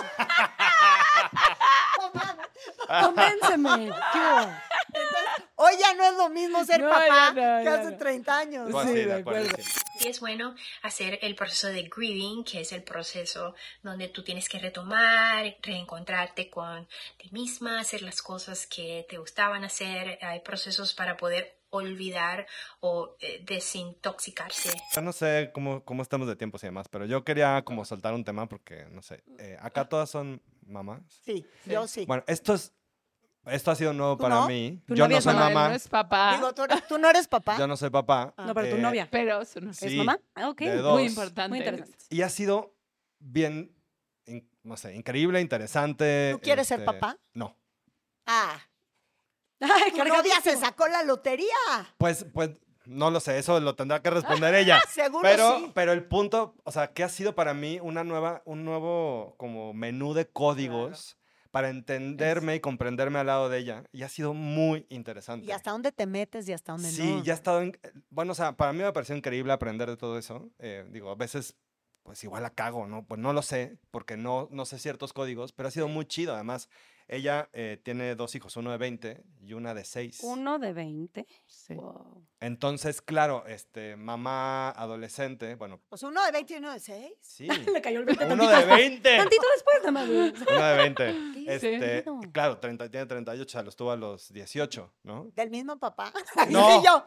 Convénceme. 2.88 3.92
Hoy 5.56 5.74
ya 5.80 5.94
no 5.94 6.04
es 6.04 6.14
lo 6.16 6.30
mismo 6.30 6.64
ser 6.66 6.82
No, 6.82 6.90
papá 6.90 7.30
no, 7.30 7.34
que 7.36 7.70
hace 7.70 7.92
no. 7.92 7.98
30 7.98 8.38
años. 8.38 8.68
Pues 8.72 8.88
Sí, 8.88 8.94
sí, 8.94 9.00
de 9.04 9.14
acuerdo. 9.14 9.50
Sí. 10.02 10.10
Es 10.10 10.20
bueno 10.20 10.56
hacer 10.82 11.20
el 11.22 11.36
proceso 11.36 11.68
de 11.68 11.84
grieving, 11.84 12.44
que 12.44 12.62
es 12.62 12.72
el 12.72 12.84
proceso 12.84 13.56
donde 13.84 14.08
tú 14.08 14.24
tienes 14.24 14.50
que 14.50 14.60
retomar, 14.60 15.58
reencontrarte 15.62 16.50
con 16.50 16.88
ti 17.18 17.30
misma, 17.32 17.80
hacer 17.80 18.02
las 18.02 18.22
cosas 18.22 18.68
que 18.68 19.06
te 19.10 19.18
gustaban 19.18 19.64
hacer. 19.64 20.20
Hay 20.22 20.40
procesos 20.42 20.94
para 20.94 21.18
poder 21.18 21.62
olvidar 21.72 22.48
o 22.82 23.16
eh, 23.22 23.42
desintoxicarse. 23.46 24.72
Yo 24.94 25.02
no 25.02 25.14
sé 25.14 25.52
cómo, 25.54 25.84
cómo 25.84 26.04
estamos 26.04 26.28
de 26.28 26.36
tiempos 26.36 26.64
y 26.64 26.68
demás, 26.68 26.88
pero 26.90 27.06
yo 27.06 27.24
quería 27.24 27.64
como 27.64 27.86
soltar 27.86 28.14
un 28.14 28.24
tema 28.24 28.48
porque, 28.48 28.86
no 28.92 29.02
sé, 29.02 29.24
eh, 29.40 29.58
acá 29.60 29.88
todas 29.88 30.10
son 30.10 30.42
mamás. 30.66 31.02
Sí, 31.26 31.46
yo 31.66 31.88
sí. 31.88 32.06
Bueno, 32.06 32.24
esto 32.28 32.54
es, 32.54 32.74
esto 33.46 33.72
ha 33.72 33.76
sido 33.76 33.94
nuevo 33.94 34.18
¿Tú 34.18 34.22
para 34.24 34.36
no? 34.36 34.48
mí. 34.48 34.82
¿Tu 34.86 34.96
Yo 34.96 35.06
novia 35.06 35.16
no 35.16 35.18
es 35.20 35.24
soy 35.24 35.34
mamá, 35.34 35.70
no 35.70 35.76
es 35.76 35.88
papá, 35.88 36.36
Digo, 36.36 36.54
¿tú, 36.54 36.64
eres- 36.64 36.88
tú 36.88 36.98
no 36.98 37.10
eres 37.10 37.28
papá. 37.28 37.58
yo 37.58 37.68
no 37.68 37.76
soy 37.78 37.90
papá. 37.90 38.34
No, 38.38 38.54
pero 38.54 38.70
tu 38.70 38.76
Eh, 38.76 38.80
novia. 38.82 39.08
pero 39.10 39.44
su 39.46 39.60
no- 39.62 39.74
Sí. 39.74 39.86
¿Es 39.88 39.94
mamá? 39.96 40.20
Ah, 40.36 40.50
ok. 40.50 40.60
de 40.60 40.74
Muy 40.74 40.82
dos. 40.82 40.94
muy 40.94 41.04
importante. 41.06 41.50
Muy 41.50 41.58
interesante. 41.60 41.98
Y 42.10 42.22
ha 42.22 42.30
sido 42.30 42.76
bien, 43.20 43.76
in- 44.26 44.48
no 44.64 44.78
sé, 44.78 44.96
increíble, 44.96 45.42
interesante. 45.42 46.32
¿Tú 46.34 46.40
quieres 46.42 46.68
ser 46.68 46.80
este, 46.82 46.92
papá? 46.92 47.18
No. 47.34 47.56
Ah, 48.26 48.60
Ay, 49.60 49.92
tu 49.92 50.04
novia 50.04 50.42
se 50.44 50.58
sacó 50.58 50.88
la 50.88 51.04
lotería. 51.04 51.54
Pues, 51.98 52.26
pues, 52.34 52.52
no 52.86 53.12
lo 53.12 53.20
sé, 53.20 53.38
eso 53.38 53.60
lo 53.60 53.76
tendrá 53.76 54.02
que 54.02 54.10
responder 54.10 54.56
ella. 54.56 54.82
Seguro 54.90 55.22
Pero, 55.22 55.58
sí. 55.60 55.72
pero 55.76 55.92
el 55.92 56.04
punto, 56.06 56.56
o 56.64 56.72
sea, 56.72 56.94
que 56.94 57.04
ha 57.04 57.10
sido 57.10 57.36
para 57.36 57.54
mí 57.54 57.80
una 57.82 58.04
nueva, 58.04 58.42
un 58.46 58.66
nuevo 58.66 59.36
como 59.38 59.74
menú 59.74 60.14
de 60.16 60.28
códigos 60.28 61.18
para 61.52 61.70
entenderme 61.70 62.56
y 62.56 62.60
comprenderme 62.62 63.20
al 63.20 63.28
lado 63.28 63.50
de 63.50 63.60
ella. 63.60 63.84
Y 63.92 64.04
ha 64.04 64.10
sido 64.10 64.34
muy 64.34 64.86
interesante. 64.90 65.46
Y 65.46 65.52
hasta 65.52 65.72
dónde 65.72 65.92
te 65.92 66.06
metes 66.06 66.48
y 66.48 66.54
hasta 66.54 66.72
dónde 66.72 66.90
Sí, 66.90 67.16
no. 67.18 67.24
ya 67.24 67.34
he 67.34 67.36
estado 67.36 67.62
en... 67.62 67.78
Bueno, 68.10 68.32
o 68.32 68.36
sea, 68.36 68.54
para 68.54 68.72
mí 68.74 68.80
me 68.82 68.92
pareció 68.94 69.16
increíble 69.16 69.52
aprender 69.54 69.90
de 69.90 69.98
todo 69.98 70.18
eso. 70.18 70.50
Eh, 70.60 70.86
digo, 70.92 71.12
a 71.12 71.16
veces, 71.16 71.56
pues 72.04 72.24
igual 72.24 72.44
la 72.44 72.52
cago, 72.52 72.88
¿no? 72.88 73.06
Pues 73.06 73.20
no 73.20 73.34
lo 73.34 73.42
sé, 73.42 73.78
porque 73.92 74.16
no, 74.18 74.48
no 74.52 74.66
sé 74.66 74.80
ciertos 74.80 75.14
códigos, 75.14 75.52
pero 75.52 75.68
ha 75.68 75.72
sido 75.72 75.88
muy 75.90 76.06
chido. 76.06 76.34
Además, 76.34 76.70
ella 77.12 77.50
eh, 77.52 77.80
tiene 77.84 78.16
dos 78.16 78.34
hijos, 78.36 78.56
uno 78.56 78.72
de 78.72 78.78
20 78.78 79.24
y 79.42 79.54
una 79.54 79.74
de 79.74 79.84
6. 79.84 80.22
Uno 80.24 80.58
de 80.60 80.72
20. 80.72 81.28
Sí. 81.46 81.74
Wow. 81.76 82.26
Entonces, 82.40 83.02
claro, 83.02 83.46
este, 83.48 83.98
mamá 83.98 84.70
adolescente, 84.70 85.56
bueno, 85.56 85.82
Pues 85.90 86.02
uno 86.04 86.24
de 86.26 86.32
20 86.32 86.54
y 86.54 86.58
uno 86.58 86.72
de 86.72 86.80
6. 86.80 87.14
sí. 87.22 87.48
Le 87.76 87.82
cayó 87.82 88.00
el 88.00 88.06
20 88.06 88.26
uno 88.26 88.36
tantito. 88.48 88.60
de 88.60 88.66
20. 88.76 89.18
Tantito 89.18 89.46
después, 89.54 89.78
nada 89.84 89.92
más. 89.92 90.10
Uno 90.50 90.66
de 90.66 90.78
20. 90.78 91.16
¿Qué 91.34 91.56
Este, 91.56 92.06
claro, 92.32 92.58
30, 92.60 92.90
tiene 92.90 93.06
38, 93.06 93.46
o 93.46 93.50
sea, 93.50 93.62
los 93.64 93.76
tuvo 93.76 93.92
a 93.92 93.98
los 93.98 94.32
18, 94.32 94.94
¿no? 95.04 95.32
¿Del 95.36 95.50
mismo 95.50 95.78
papá? 95.78 96.14
No. 96.50 96.82
Yo. 96.84 97.06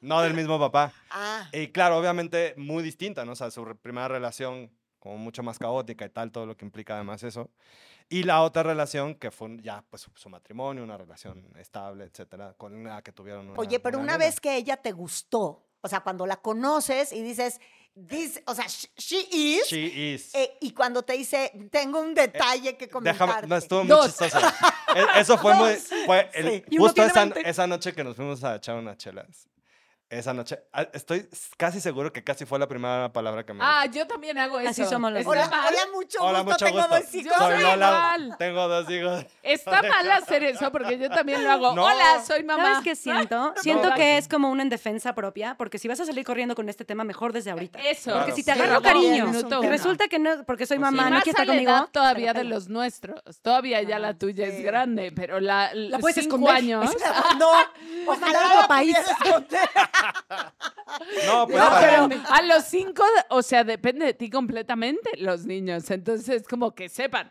No 0.00 0.20
del 0.22 0.34
mismo 0.34 0.58
papá. 0.58 0.92
Ah, 1.10 1.48
Y 1.52 1.68
claro, 1.68 1.96
obviamente 1.96 2.54
muy 2.56 2.82
distinta, 2.82 3.24
¿no? 3.24 3.32
O 3.32 3.36
sea, 3.36 3.50
su 3.50 3.64
primera 3.80 4.08
relación 4.08 4.70
como 5.02 5.18
mucho 5.18 5.42
más 5.42 5.58
caótica 5.58 6.04
y 6.04 6.10
tal, 6.10 6.30
todo 6.30 6.46
lo 6.46 6.56
que 6.56 6.64
implica 6.64 6.94
además 6.94 7.24
eso. 7.24 7.50
Y 8.08 8.22
la 8.22 8.42
otra 8.42 8.62
relación 8.62 9.16
que 9.16 9.32
fue 9.32 9.56
ya 9.60 9.82
pues 9.90 10.06
su, 10.14 10.28
matrimonio, 10.30 10.84
una 10.84 10.96
relación 10.96 11.44
estable, 11.58 12.04
etcétera, 12.04 12.54
con 12.56 12.84
la 12.84 13.02
que 13.02 13.10
tuvieron 13.10 13.48
una 13.48 13.58
oye, 13.58 13.80
pero 13.80 13.98
una 13.98 14.12
nena. 14.12 14.18
vez 14.24 14.38
que 14.40 14.54
ella 14.56 14.76
te 14.76 14.92
gustó, 14.92 15.66
o 15.80 15.88
sea, 15.88 16.00
cuando 16.00 16.24
la 16.24 16.36
conoces 16.36 17.12
y 17.12 17.20
dices, 17.20 17.60
this, 18.08 18.40
o 18.46 18.54
sea, 18.54 18.66
sh- 18.66 18.90
she 18.96 19.26
is, 19.32 19.66
She 19.66 20.12
is. 20.14 20.34
eh, 20.36 20.56
y 20.60 20.70
cuando 20.72 21.02
te 21.02 21.14
dice, 21.14 21.50
tengo 21.72 21.98
un 22.00 22.14
detalle 22.14 22.76
que 22.76 22.88
comentarte. 22.88 23.24
Déjame, 23.26 23.48
no, 23.48 23.56
estuvo 23.56 23.80
muy 23.80 23.88
Dos. 23.88 24.06
chistoso. 24.06 24.38
E- 24.94 25.20
Eso 25.20 25.36
fue 25.38 25.54
muy, 25.56 25.74
fue 26.06 26.30
el- 26.34 26.64
Sí. 26.68 26.76
Justo 26.78 27.02
esa, 27.02 27.24
20. 27.24 27.48
esa 27.50 27.66
noche 27.66 27.92
que 27.92 28.04
nos 28.04 28.14
fuimos 28.14 28.44
a 28.44 28.54
echar 28.56 28.76
unas 28.76 28.96
chelas. 28.98 29.48
Esa 30.12 30.34
noche, 30.34 30.58
ah, 30.74 30.86
estoy 30.92 31.26
casi 31.56 31.80
seguro 31.80 32.12
que 32.12 32.22
casi 32.22 32.44
fue 32.44 32.58
la 32.58 32.68
primera 32.68 33.10
palabra 33.14 33.46
que 33.46 33.54
me 33.54 33.60
Ah, 33.64 33.86
yo 33.86 34.06
también 34.06 34.36
hago 34.36 34.60
eso. 34.60 34.68
Así 34.68 34.84
somos 34.84 35.10
los 35.10 35.24
Hola, 35.26 35.46
hola, 35.46 35.78
mucho 35.94 36.18
Hola, 36.20 36.40
gusto, 36.40 36.52
mucho 36.52 36.64
tengo 36.66 36.78
gusto. 36.80 36.94
dos 36.96 37.14
hijos. 37.14 37.32
Yo 37.32 37.38
Soy 37.38 37.62
Lola, 37.62 37.74
igual. 38.18 38.36
tengo 38.38 38.68
dos 38.68 38.90
hijos. 38.90 39.24
Está 39.42 39.80
mal 39.88 40.10
hacer 40.10 40.44
eso 40.44 40.70
porque 40.70 40.98
yo 40.98 41.08
también 41.08 41.42
lo 41.42 41.50
hago. 41.50 41.74
No. 41.74 41.84
Hola, 41.86 42.22
soy 42.26 42.44
mamá. 42.44 42.62
¿Sabes 42.62 42.84
qué 42.84 42.94
siento? 42.94 43.54
Siento 43.62 43.88
No. 43.88 43.94
que 43.94 44.18
es 44.18 44.28
como 44.28 44.50
una 44.50 44.62
en 44.62 44.68
defensa 44.68 45.14
propia, 45.14 45.54
porque 45.56 45.78
si 45.78 45.88
vas 45.88 45.98
a 46.00 46.04
salir 46.04 46.26
corriendo 46.26 46.54
con 46.54 46.68
este 46.68 46.84
tema, 46.84 47.04
mejor 47.04 47.32
desde 47.32 47.50
ahorita. 47.50 47.78
Eso. 47.80 48.10
Claro. 48.10 48.18
Porque 48.26 48.32
si 48.32 48.44
te 48.44 48.52
Sí, 48.52 48.60
agarro 48.60 48.82
también 48.82 49.24
cariño 49.24 49.70
resulta 49.70 50.08
que 50.08 50.18
no, 50.18 50.44
porque 50.44 50.66
soy 50.66 50.78
Pues 50.78 50.90
sí. 50.90 50.94
mamá, 50.94 51.08
Y 51.08 51.12
no 51.14 51.20
quiere 51.22 51.30
a 51.38 51.42
estar 51.42 51.46
la 51.46 51.52
conmigo. 51.54 51.70
edad 51.70 51.88
todavía 51.90 52.34
de 52.34 52.44
los 52.44 52.68
nuestros. 52.68 53.18
Todavía 53.40 53.80
ya 53.80 53.98
la 53.98 54.12
tuya 54.12 54.46
es 54.46 54.56
sí. 54.56 54.62
grande, 54.62 55.10
pero 55.16 55.40
la, 55.40 55.70
La 55.72 55.98
puedes 56.00 56.16
cinco 56.22 56.36
esconder. 56.36 56.54
años. 56.54 56.94
No, 57.38 57.50
Pues 58.04 58.18
ojalá 58.20 58.46
otro 58.56 58.68
país. 58.68 58.94
No, 61.26 61.46
pues 61.46 61.58
No, 61.58 61.68
para- 61.70 62.08
pero 62.08 62.22
a 62.28 62.42
los 62.42 62.64
cinco, 62.64 63.02
o 63.30 63.42
sea, 63.42 63.64
depende 63.64 64.06
de 64.06 64.14
ti 64.14 64.30
completamente 64.30 65.10
los 65.18 65.46
niños. 65.46 65.90
Entonces, 65.90 66.46
como 66.46 66.74
que 66.74 66.88
sepan, 66.88 67.30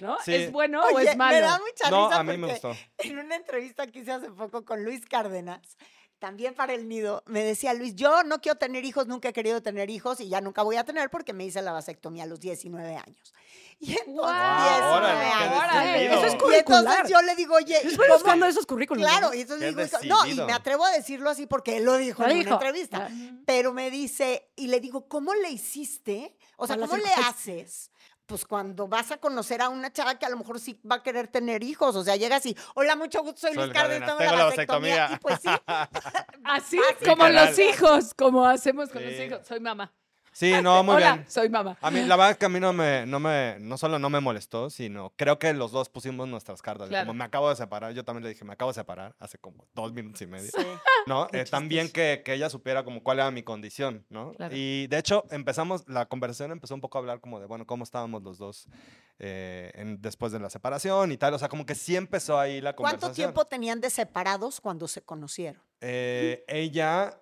¿no? 0.00 0.16
Sí. 0.24 0.34
¿Es 0.34 0.52
bueno 0.52 0.82
o 0.82 0.94
Oye, 0.96 1.10
es 1.10 1.16
malo? 1.16 1.34
me 1.36 1.40
da 1.40 1.58
mucha 1.58 1.90
No, 1.90 2.06
risa 2.08 2.20
a 2.20 2.22
mí 2.22 2.36
me 2.38 2.48
porque 2.48 2.68
gustó. 2.68 2.76
En 2.98 3.18
una 3.18 3.36
entrevista 3.36 3.86
que 3.86 4.00
hice 4.00 4.12
hace 4.12 4.30
poco 4.30 4.64
con 4.64 4.84
Luis 4.84 5.04
Cárdenas, 5.06 5.76
también 6.22 6.54
para 6.54 6.72
el 6.72 6.88
nido, 6.88 7.24
me 7.26 7.42
decía 7.42 7.74
Luis, 7.74 7.96
yo 7.96 8.22
no 8.22 8.40
quiero 8.40 8.56
tener 8.56 8.84
hijos, 8.84 9.08
nunca 9.08 9.30
he 9.30 9.32
querido 9.32 9.60
tener 9.60 9.90
hijos 9.90 10.20
y 10.20 10.28
ya 10.28 10.40
nunca 10.40 10.62
voy 10.62 10.76
a 10.76 10.84
tener 10.84 11.10
porque 11.10 11.32
me 11.32 11.44
hice 11.44 11.60
la 11.62 11.72
vasectomía 11.72 12.22
a 12.22 12.26
los 12.26 12.38
19 12.38 12.94
años. 12.96 13.34
Y 13.80 13.90
entonces, 13.90 14.14
Guau, 14.14 15.00
19 15.00 15.56
órale, 15.56 15.90
años. 16.06 16.16
Eso 16.18 16.26
es 16.26 16.34
Y 16.34 16.38
curricular. 16.38 16.80
entonces 16.84 17.10
yo 17.10 17.22
le 17.22 17.34
digo, 17.34 17.54
oye, 17.56 17.74
¿y 17.82 17.86
estoy 17.88 18.06
cómo? 18.06 18.14
buscando 18.14 18.46
esos 18.46 18.66
currículums. 18.66 19.04
Claro, 19.10 19.34
y 19.34 19.40
entonces 19.40 19.74
digo, 19.74 19.98
no, 20.04 20.24
y 20.28 20.34
me 20.34 20.52
atrevo 20.52 20.84
a 20.84 20.92
decirlo 20.92 21.28
así 21.28 21.46
porque 21.46 21.78
él 21.78 21.84
lo 21.86 21.96
dijo 21.96 22.22
Lo 22.22 22.28
en 22.28 22.38
dijo. 22.38 22.50
una 22.50 22.64
entrevista. 22.64 23.08
Pero 23.44 23.72
me 23.72 23.90
dice, 23.90 24.48
y 24.54 24.68
le 24.68 24.78
digo, 24.78 25.08
¿cómo 25.08 25.34
le 25.34 25.50
hiciste? 25.50 26.36
O 26.56 26.68
sea, 26.68 26.76
¿cómo 26.78 26.96
le 26.96 27.12
haces? 27.26 27.90
Pues 28.32 28.46
cuando 28.46 28.88
vas 28.88 29.10
a 29.10 29.18
conocer 29.18 29.60
a 29.60 29.68
una 29.68 29.92
chava 29.92 30.18
que 30.18 30.24
a 30.24 30.30
lo 30.30 30.38
mejor 30.38 30.58
sí 30.58 30.80
va 30.90 30.96
a 30.96 31.02
querer 31.02 31.28
tener 31.28 31.62
hijos. 31.62 31.94
O 31.96 32.02
sea, 32.02 32.16
llegas 32.16 32.46
y, 32.46 32.56
hola, 32.74 32.96
mucho 32.96 33.22
gusto, 33.22 33.42
soy 33.42 33.52
Soy 33.52 33.64
Luis 33.64 33.74
Cárdenas, 33.74 34.08
tengo, 34.08 34.18
tengo 34.20 34.32
la 34.32 34.38
la 34.38 34.44
vasectomía. 34.46 34.96
vasectomía. 35.02 35.16
Y 35.16 35.18
pues 35.20 35.40
sí, 35.42 35.48
Así, 36.44 36.78
Así, 36.96 37.04
como 37.04 37.28
los 37.28 37.58
hijos, 37.58 38.14
como 38.14 38.46
hacemos 38.46 38.88
con 38.88 39.04
los 39.04 39.12
hijos. 39.12 39.46
Soy 39.46 39.60
mamá. 39.60 39.92
Sí, 40.32 40.52
no, 40.62 40.82
muy 40.82 40.96
Hola, 40.96 41.12
bien. 41.16 41.30
soy 41.30 41.48
mamá. 41.50 41.76
A 41.80 41.90
mí, 41.90 42.00
la 42.00 42.16
verdad 42.16 42.30
es 42.32 42.36
que 42.38 42.46
a 42.46 42.48
mí 42.48 42.58
no 42.58 42.72
me, 42.72 43.04
no 43.04 43.20
me, 43.20 43.56
no 43.60 43.76
solo 43.76 43.98
no 43.98 44.08
me 44.08 44.18
molestó, 44.20 44.70
sino 44.70 45.12
creo 45.16 45.38
que 45.38 45.52
los 45.52 45.72
dos 45.72 45.90
pusimos 45.90 46.26
nuestras 46.26 46.62
cartas. 46.62 46.88
Claro. 46.88 47.06
Como 47.08 47.18
me 47.18 47.24
acabo 47.24 47.50
de 47.50 47.56
separar, 47.56 47.92
yo 47.92 48.02
también 48.04 48.22
le 48.24 48.30
dije, 48.30 48.42
me 48.44 48.54
acabo 48.54 48.70
de 48.70 48.74
separar 48.76 49.14
hace 49.18 49.36
como 49.36 49.66
dos 49.74 49.92
minutos 49.92 50.22
y 50.22 50.26
medio. 50.26 50.50
sí. 50.50 50.66
¿no? 51.06 51.28
Eh, 51.32 51.44
también 51.44 51.90
que, 51.90 52.22
que 52.24 52.32
ella 52.34 52.48
supiera 52.48 52.82
como 52.82 53.02
cuál 53.02 53.18
era 53.18 53.30
mi 53.30 53.42
condición, 53.42 54.06
¿no? 54.08 54.32
Claro. 54.32 54.54
Y 54.56 54.86
de 54.86 54.98
hecho 54.98 55.24
empezamos, 55.30 55.86
la 55.86 56.06
conversación 56.06 56.50
empezó 56.50 56.74
un 56.74 56.80
poco 56.80 56.96
a 56.96 57.00
hablar 57.00 57.20
como 57.20 57.38
de, 57.38 57.46
bueno, 57.46 57.66
cómo 57.66 57.84
estábamos 57.84 58.22
los 58.22 58.38
dos 58.38 58.68
eh, 59.18 59.70
en- 59.74 60.00
después 60.00 60.32
de 60.32 60.40
la 60.40 60.48
separación 60.48 61.12
y 61.12 61.16
tal, 61.18 61.34
o 61.34 61.38
sea, 61.38 61.48
como 61.50 61.66
que 61.66 61.74
sí 61.74 61.94
empezó 61.94 62.38
ahí 62.40 62.60
la 62.62 62.74
conversación. 62.74 63.00
¿Cuánto 63.00 63.14
tiempo 63.14 63.44
tenían 63.44 63.80
de 63.82 63.90
separados 63.90 64.60
cuando 64.62 64.88
se 64.88 65.02
conocieron? 65.02 65.60
Eh, 65.82 66.42
ella, 66.48 67.20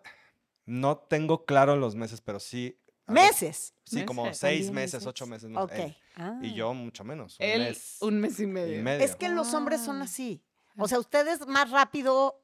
no 0.64 0.96
tengo 0.98 1.44
claro 1.44 1.74
los 1.74 1.96
meses, 1.96 2.20
pero 2.20 2.38
sí. 2.38 2.76
Meses. 3.12 3.74
Sí, 3.84 4.04
como 4.04 4.32
seis 4.34 4.70
meses, 4.70 4.94
meses. 4.94 5.06
ocho 5.06 5.26
meses. 5.26 5.50
él. 5.72 5.96
Ah. 6.16 6.38
Y 6.42 6.54
yo 6.54 6.72
mucho 6.74 7.02
menos. 7.04 7.38
Un 7.40 7.46
Él, 7.46 7.62
mes 7.62 7.96
un 8.00 8.20
mes 8.20 8.38
y 8.40 8.42
y 8.44 8.46
medio. 8.46 8.82
medio. 8.82 9.04
Es 9.04 9.16
que 9.16 9.28
los 9.28 9.52
hombres 9.54 9.80
son 9.82 10.00
Ah. 10.00 10.04
así. 10.04 10.44
O 10.76 10.86
sea, 10.88 10.98
ustedes 10.98 11.46
más 11.46 11.70
rápido 11.70 12.42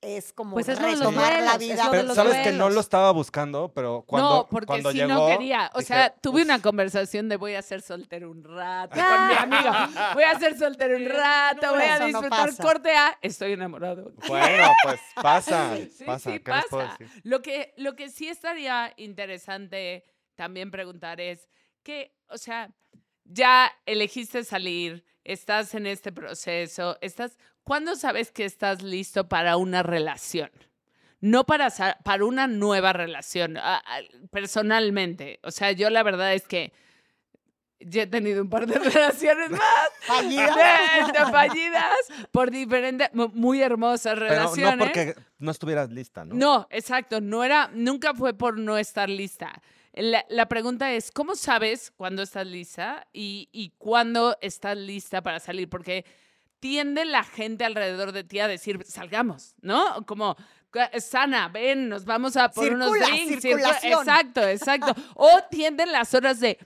es 0.00 0.32
como 0.32 0.54
Pues 0.54 0.68
es 0.68 0.78
lo 0.80 0.86
de 0.86 0.92
los 0.92 1.00
retomar 1.00 1.32
la 1.32 1.38
duelos, 1.38 1.58
vida. 1.58 1.88
Pero 1.90 2.14
sabes 2.14 2.36
que 2.38 2.52
no 2.52 2.70
lo 2.70 2.80
estaba 2.80 3.10
buscando, 3.10 3.72
pero 3.74 4.04
cuando, 4.06 4.28
no, 4.36 4.46
porque 4.48 4.66
cuando 4.66 4.92
si 4.92 4.98
llegó. 4.98 5.14
no 5.14 5.26
quería. 5.26 5.70
O 5.74 5.78
dije, 5.80 5.88
sea, 5.88 6.14
tuve 6.20 6.42
una 6.42 6.60
conversación 6.62 7.28
de 7.28 7.36
voy 7.36 7.54
a 7.54 7.62
ser 7.62 7.82
soltero 7.82 8.30
un 8.30 8.44
rato 8.44 8.90
con 8.94 9.26
mi 9.28 9.34
amiga. 9.34 9.90
Voy 10.14 10.22
a 10.24 10.38
ser 10.38 10.56
soltero 10.56 10.96
un 10.96 11.06
rato, 11.06 11.70
voy 11.74 11.82
a 11.82 11.98
no 11.98 12.06
disfrutar 12.06 12.46
pasa. 12.50 12.62
corte 12.62 12.92
A. 12.96 13.18
Estoy 13.22 13.52
enamorado. 13.52 14.12
Bueno, 14.28 14.68
pues 14.84 15.00
pasa, 15.20 15.76
Sí, 15.76 16.04
pasa. 16.04 16.30
sí, 16.30 16.40
¿Qué 16.40 16.52
les 16.52 16.64
puedo 16.66 16.84
pasa. 16.86 16.96
decir? 16.98 17.20
Lo 17.24 17.42
que, 17.42 17.74
lo 17.76 17.96
que 17.96 18.08
sí 18.10 18.28
estaría 18.28 18.92
interesante 18.96 20.04
también 20.36 20.70
preguntar 20.70 21.20
es 21.20 21.48
que, 21.82 22.14
o 22.28 22.38
sea, 22.38 22.70
ya 23.28 23.70
elegiste 23.86 24.42
salir, 24.44 25.04
estás 25.24 25.74
en 25.74 25.86
este 25.86 26.10
proceso, 26.12 26.96
estás, 27.02 27.36
¿cuándo 27.62 27.94
sabes 27.94 28.32
que 28.32 28.44
estás 28.44 28.82
listo 28.82 29.28
para 29.28 29.56
una 29.56 29.82
relación? 29.82 30.50
No 31.20 31.44
para, 31.44 31.68
para 32.04 32.24
una 32.24 32.46
nueva 32.46 32.92
relación, 32.92 33.58
personalmente. 34.30 35.40
O 35.42 35.50
sea, 35.50 35.72
yo 35.72 35.90
la 35.90 36.02
verdad 36.02 36.32
es 36.34 36.46
que 36.46 36.72
ya 37.80 38.02
he 38.02 38.06
tenido 38.06 38.42
un 38.42 38.50
par 38.50 38.66
de 38.66 38.78
relaciones 38.90 39.50
más 39.50 39.60
Fallida. 40.00 40.54
de- 40.56 41.12
de 41.18 41.30
fallidas 41.30 41.94
por 42.32 42.50
diferentes, 42.50 43.08
mu- 43.14 43.30
muy 43.34 43.60
hermosas 43.62 44.14
Pero 44.14 44.26
relaciones. 44.28 44.76
no 44.78 44.84
porque 44.84 45.14
no 45.38 45.50
estuvieras 45.50 45.90
lista, 45.90 46.24
¿no? 46.24 46.34
No, 46.34 46.66
exacto, 46.70 47.20
no 47.20 47.44
era, 47.44 47.70
nunca 47.74 48.14
fue 48.14 48.34
por 48.34 48.58
no 48.58 48.78
estar 48.78 49.08
lista. 49.08 49.60
La, 50.00 50.24
la 50.28 50.46
pregunta 50.46 50.92
es, 50.92 51.10
¿cómo 51.10 51.34
sabes 51.34 51.90
cuándo 51.90 52.22
estás 52.22 52.46
lista 52.46 53.06
y, 53.12 53.48
y 53.52 53.70
cuándo 53.78 54.36
estás 54.40 54.76
lista 54.76 55.22
para 55.22 55.40
salir? 55.40 55.68
Porque 55.68 56.04
tiende 56.60 57.04
la 57.04 57.24
gente 57.24 57.64
alrededor 57.64 58.12
de 58.12 58.22
ti 58.24 58.38
a 58.38 58.48
decir, 58.48 58.84
salgamos, 58.86 59.54
¿no? 59.60 60.04
Como, 60.06 60.36
"Ca- 60.70 60.90
sana, 61.00 61.48
ven, 61.48 61.88
nos 61.88 62.04
vamos 62.04 62.36
a 62.36 62.48
por 62.50 62.64
unos 62.74 62.90
drinks. 63.08 63.42
circula". 63.42 63.68
Exacto, 64.00 64.46
exacto. 64.48 64.94
O 65.16 65.28
tienden 65.50 65.90
las 65.92 66.14
horas 66.14 66.40
de, 66.40 66.58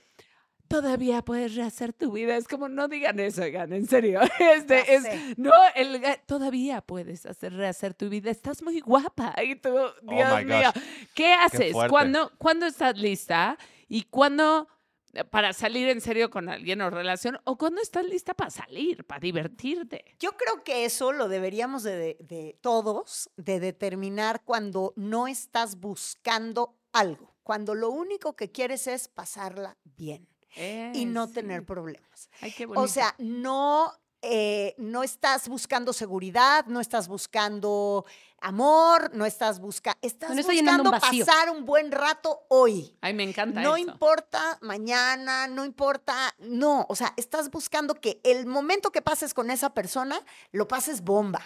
todavía 0.72 1.22
puedes 1.22 1.54
rehacer 1.54 1.92
tu 1.92 2.12
vida. 2.12 2.36
Es 2.36 2.48
como, 2.48 2.68
no 2.68 2.88
digan 2.88 3.20
eso, 3.20 3.42
oigan, 3.42 3.72
en 3.72 3.86
serio. 3.86 4.20
Este, 4.40 4.94
es, 4.94 5.04
no, 5.38 5.50
el, 5.74 6.00
todavía 6.26 6.80
puedes 6.80 7.26
hacer, 7.26 7.52
rehacer 7.52 7.94
tu 7.94 8.08
vida. 8.08 8.30
Estás 8.30 8.62
muy 8.62 8.80
guapa. 8.80 9.34
Y 9.44 9.56
tú, 9.56 9.70
Dios 10.02 10.28
Oh 10.32 10.36
my 10.38 10.44
mío. 10.44 10.70
¿Qué 11.14 11.32
haces? 11.32 11.72
fuerte. 11.72 11.90
¿Cuándo, 11.90 12.32
¿Cuándo 12.38 12.66
estás 12.66 12.96
lista? 12.96 13.58
¿Y 13.88 14.04
cuándo 14.04 14.68
eh, 15.12 15.24
para 15.24 15.52
salir 15.52 15.88
en 15.88 16.00
serio 16.00 16.30
con 16.30 16.48
alguien 16.48 16.80
o 16.80 16.88
relación? 16.90 17.38
¿O 17.44 17.58
cuándo 17.58 17.80
estás 17.82 18.06
lista 18.06 18.32
para 18.34 18.50
salir, 18.50 19.04
para 19.04 19.20
divertirte? 19.20 20.04
Yo 20.18 20.32
creo 20.36 20.64
que 20.64 20.84
eso 20.86 21.12
lo 21.12 21.28
deberíamos 21.28 21.82
de, 21.82 21.96
de- 21.96 22.16
de 22.20 22.58
todos, 22.62 23.30
de 23.36 23.60
determinar 23.60 24.42
cuando 24.44 24.92
no 24.96 25.26
estás 25.28 25.78
buscando 25.80 26.78
algo, 26.92 27.34
cuando 27.42 27.74
lo 27.74 27.90
único 27.90 28.34
que 28.36 28.50
quieres 28.50 28.86
es 28.86 29.08
pasarla 29.08 29.76
bien 29.84 30.28
y 30.56 31.04
no 31.04 31.26
sí. 31.26 31.34
tener 31.34 31.64
problemas. 31.64 32.28
Ay, 32.40 32.52
qué 32.52 32.66
O 32.66 32.86
sea, 32.88 33.14
no 33.18 33.92
eh, 34.24 34.74
no 34.78 35.02
estás 35.02 35.48
buscando 35.48 35.92
seguridad, 35.92 36.64
no 36.66 36.80
estás 36.80 37.08
buscando 37.08 38.04
amor, 38.40 39.10
no 39.14 39.26
estás 39.26 39.58
buscando, 39.58 39.98
estás 40.00 40.30
No 40.30 40.36
buscando 40.36 40.82
un 40.84 40.90
vacío. 40.92 41.26
pasar 41.26 41.50
un 41.50 41.64
buen 41.64 41.90
rato 41.90 42.44
hoy. 42.48 42.96
Ay, 43.00 43.14
me 43.14 43.24
encanta 43.24 43.60
No 43.62 43.76
eso. 43.76 43.90
importa 43.90 44.58
mañana, 44.60 45.48
no 45.48 45.64
importa, 45.64 46.34
no, 46.38 46.86
o 46.88 46.94
sea, 46.94 47.14
estás 47.16 47.50
buscando 47.50 47.94
que 47.94 48.20
el 48.22 48.46
momento 48.46 48.92
que 48.92 49.02
pases 49.02 49.34
con 49.34 49.50
esa 49.50 49.74
persona 49.74 50.20
lo 50.52 50.68
pases 50.68 51.02
bomba. 51.02 51.42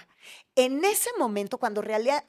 En 0.54 0.84
ese 0.84 1.08
momento, 1.18 1.56
cuando 1.58 1.80
realidad, 1.80 2.24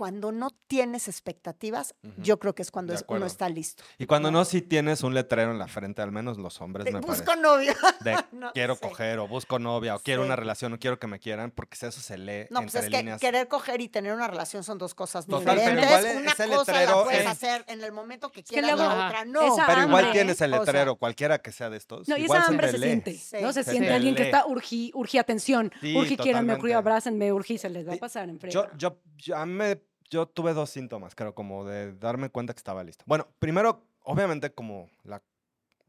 cuando 0.00 0.32
no 0.32 0.48
tienes 0.66 1.08
expectativas, 1.08 1.94
yo 2.16 2.38
creo 2.38 2.54
que 2.54 2.62
es 2.62 2.70
cuando 2.70 2.94
es- 2.94 3.04
uno 3.06 3.26
está 3.26 3.50
listo. 3.50 3.84
Y 3.98 4.06
cuando 4.06 4.30
no, 4.30 4.46
si 4.46 4.62
tienes 4.62 5.02
un 5.02 5.12
letrero 5.12 5.50
en 5.50 5.58
la 5.58 5.68
frente, 5.68 6.00
al 6.00 6.10
menos 6.10 6.38
los 6.38 6.58
hombres 6.62 6.86
De, 6.86 6.92
me 6.92 7.00
busco 7.00 7.22
parece. 7.26 7.42
novio. 7.42 7.74
De 8.00 8.16
No 8.32 8.50
quiero 8.54 8.76
coger 8.76 9.18
o 9.18 9.28
busco 9.28 9.58
novia 9.58 9.96
o 9.96 9.98
quiero 9.98 10.22
Sí. 10.22 10.26
una 10.26 10.36
relación 10.36 10.72
o 10.72 10.78
quiero 10.78 10.98
que 10.98 11.06
me 11.06 11.18
quieran, 11.18 11.50
porque 11.50 11.74
eso 11.76 12.00
se 12.00 12.16
lee 12.16 12.46
No, 12.48 12.62
pues 12.62 12.74
es 12.76 12.88
que 12.88 13.16
querer 13.20 13.46
coger 13.48 13.82
y 13.82 13.88
tener 13.90 14.14
una 14.14 14.26
relación 14.26 14.64
son 14.64 14.78
dos 14.78 14.94
cosas 14.94 15.26
Total, 15.26 15.44
pero 15.44 15.60
diferentes. 15.60 15.86
igual 15.90 16.06
e- 16.06 16.16
una 16.22 16.32
ese 16.32 16.46
cosa 16.48 16.72
letrero 16.72 16.96
la 16.98 17.04
puedes 17.04 17.20
es- 17.20 17.26
hacer 17.26 17.64
en 17.68 17.84
el 17.84 17.92
momento 17.92 18.32
que 18.32 18.42
quieras, 18.42 18.70
luego- 18.72 18.88
la 18.88 19.06
otra 19.06 19.24
no. 19.26 19.42
Esa 19.54 19.66
Pero 19.66 19.82
igual 19.82 20.04
hambre, 20.06 20.12
tienes 20.12 20.40
el 20.40 20.54
o 20.54 20.56
sea, 20.56 20.64
letrero, 20.64 20.96
cualquiera 20.96 21.38
que 21.42 21.52
sea 21.52 21.68
de 21.68 21.76
estos. 21.76 22.08
No, 22.08 22.16
y 22.16 22.22
igual 22.22 22.40
esa 22.40 22.48
hambre 22.48 22.70
se 22.70 22.78
siente, 22.78 23.12
Sí. 23.18 23.36
¿no? 23.42 23.52
Se 23.52 23.64
Se 23.64 23.72
siente 23.72 23.92
alguien 23.92 24.14
que 24.14 24.22
está 24.22 24.46
urgí, 24.46 24.90
urgí 24.94 25.18
atención, 25.18 25.70
Sí, 25.82 25.94
urgí 25.94 26.16
quieranme, 26.16 26.54
urgí 26.54 26.72
abrácenme, 26.72 27.30
urgí, 27.34 27.58
se 27.58 27.68
les 27.68 27.86
va 27.86 27.90
a 27.92 27.94
Sí, 27.96 28.00
pasar 28.00 28.30
en 28.30 28.38
yo, 28.48 28.66
yo, 28.78 28.96
a 29.36 29.44
mí 29.44 29.52
me- 29.52 29.89
yo 30.10 30.26
tuve 30.26 30.52
dos 30.52 30.70
síntomas, 30.70 31.14
creo, 31.14 31.34
como 31.34 31.64
de 31.64 31.94
darme 31.94 32.28
cuenta 32.28 32.52
que 32.52 32.58
estaba 32.58 32.84
listo. 32.84 33.04
Bueno, 33.06 33.28
primero, 33.38 33.82
obviamente, 34.02 34.52
como 34.52 34.90
la, 35.04 35.22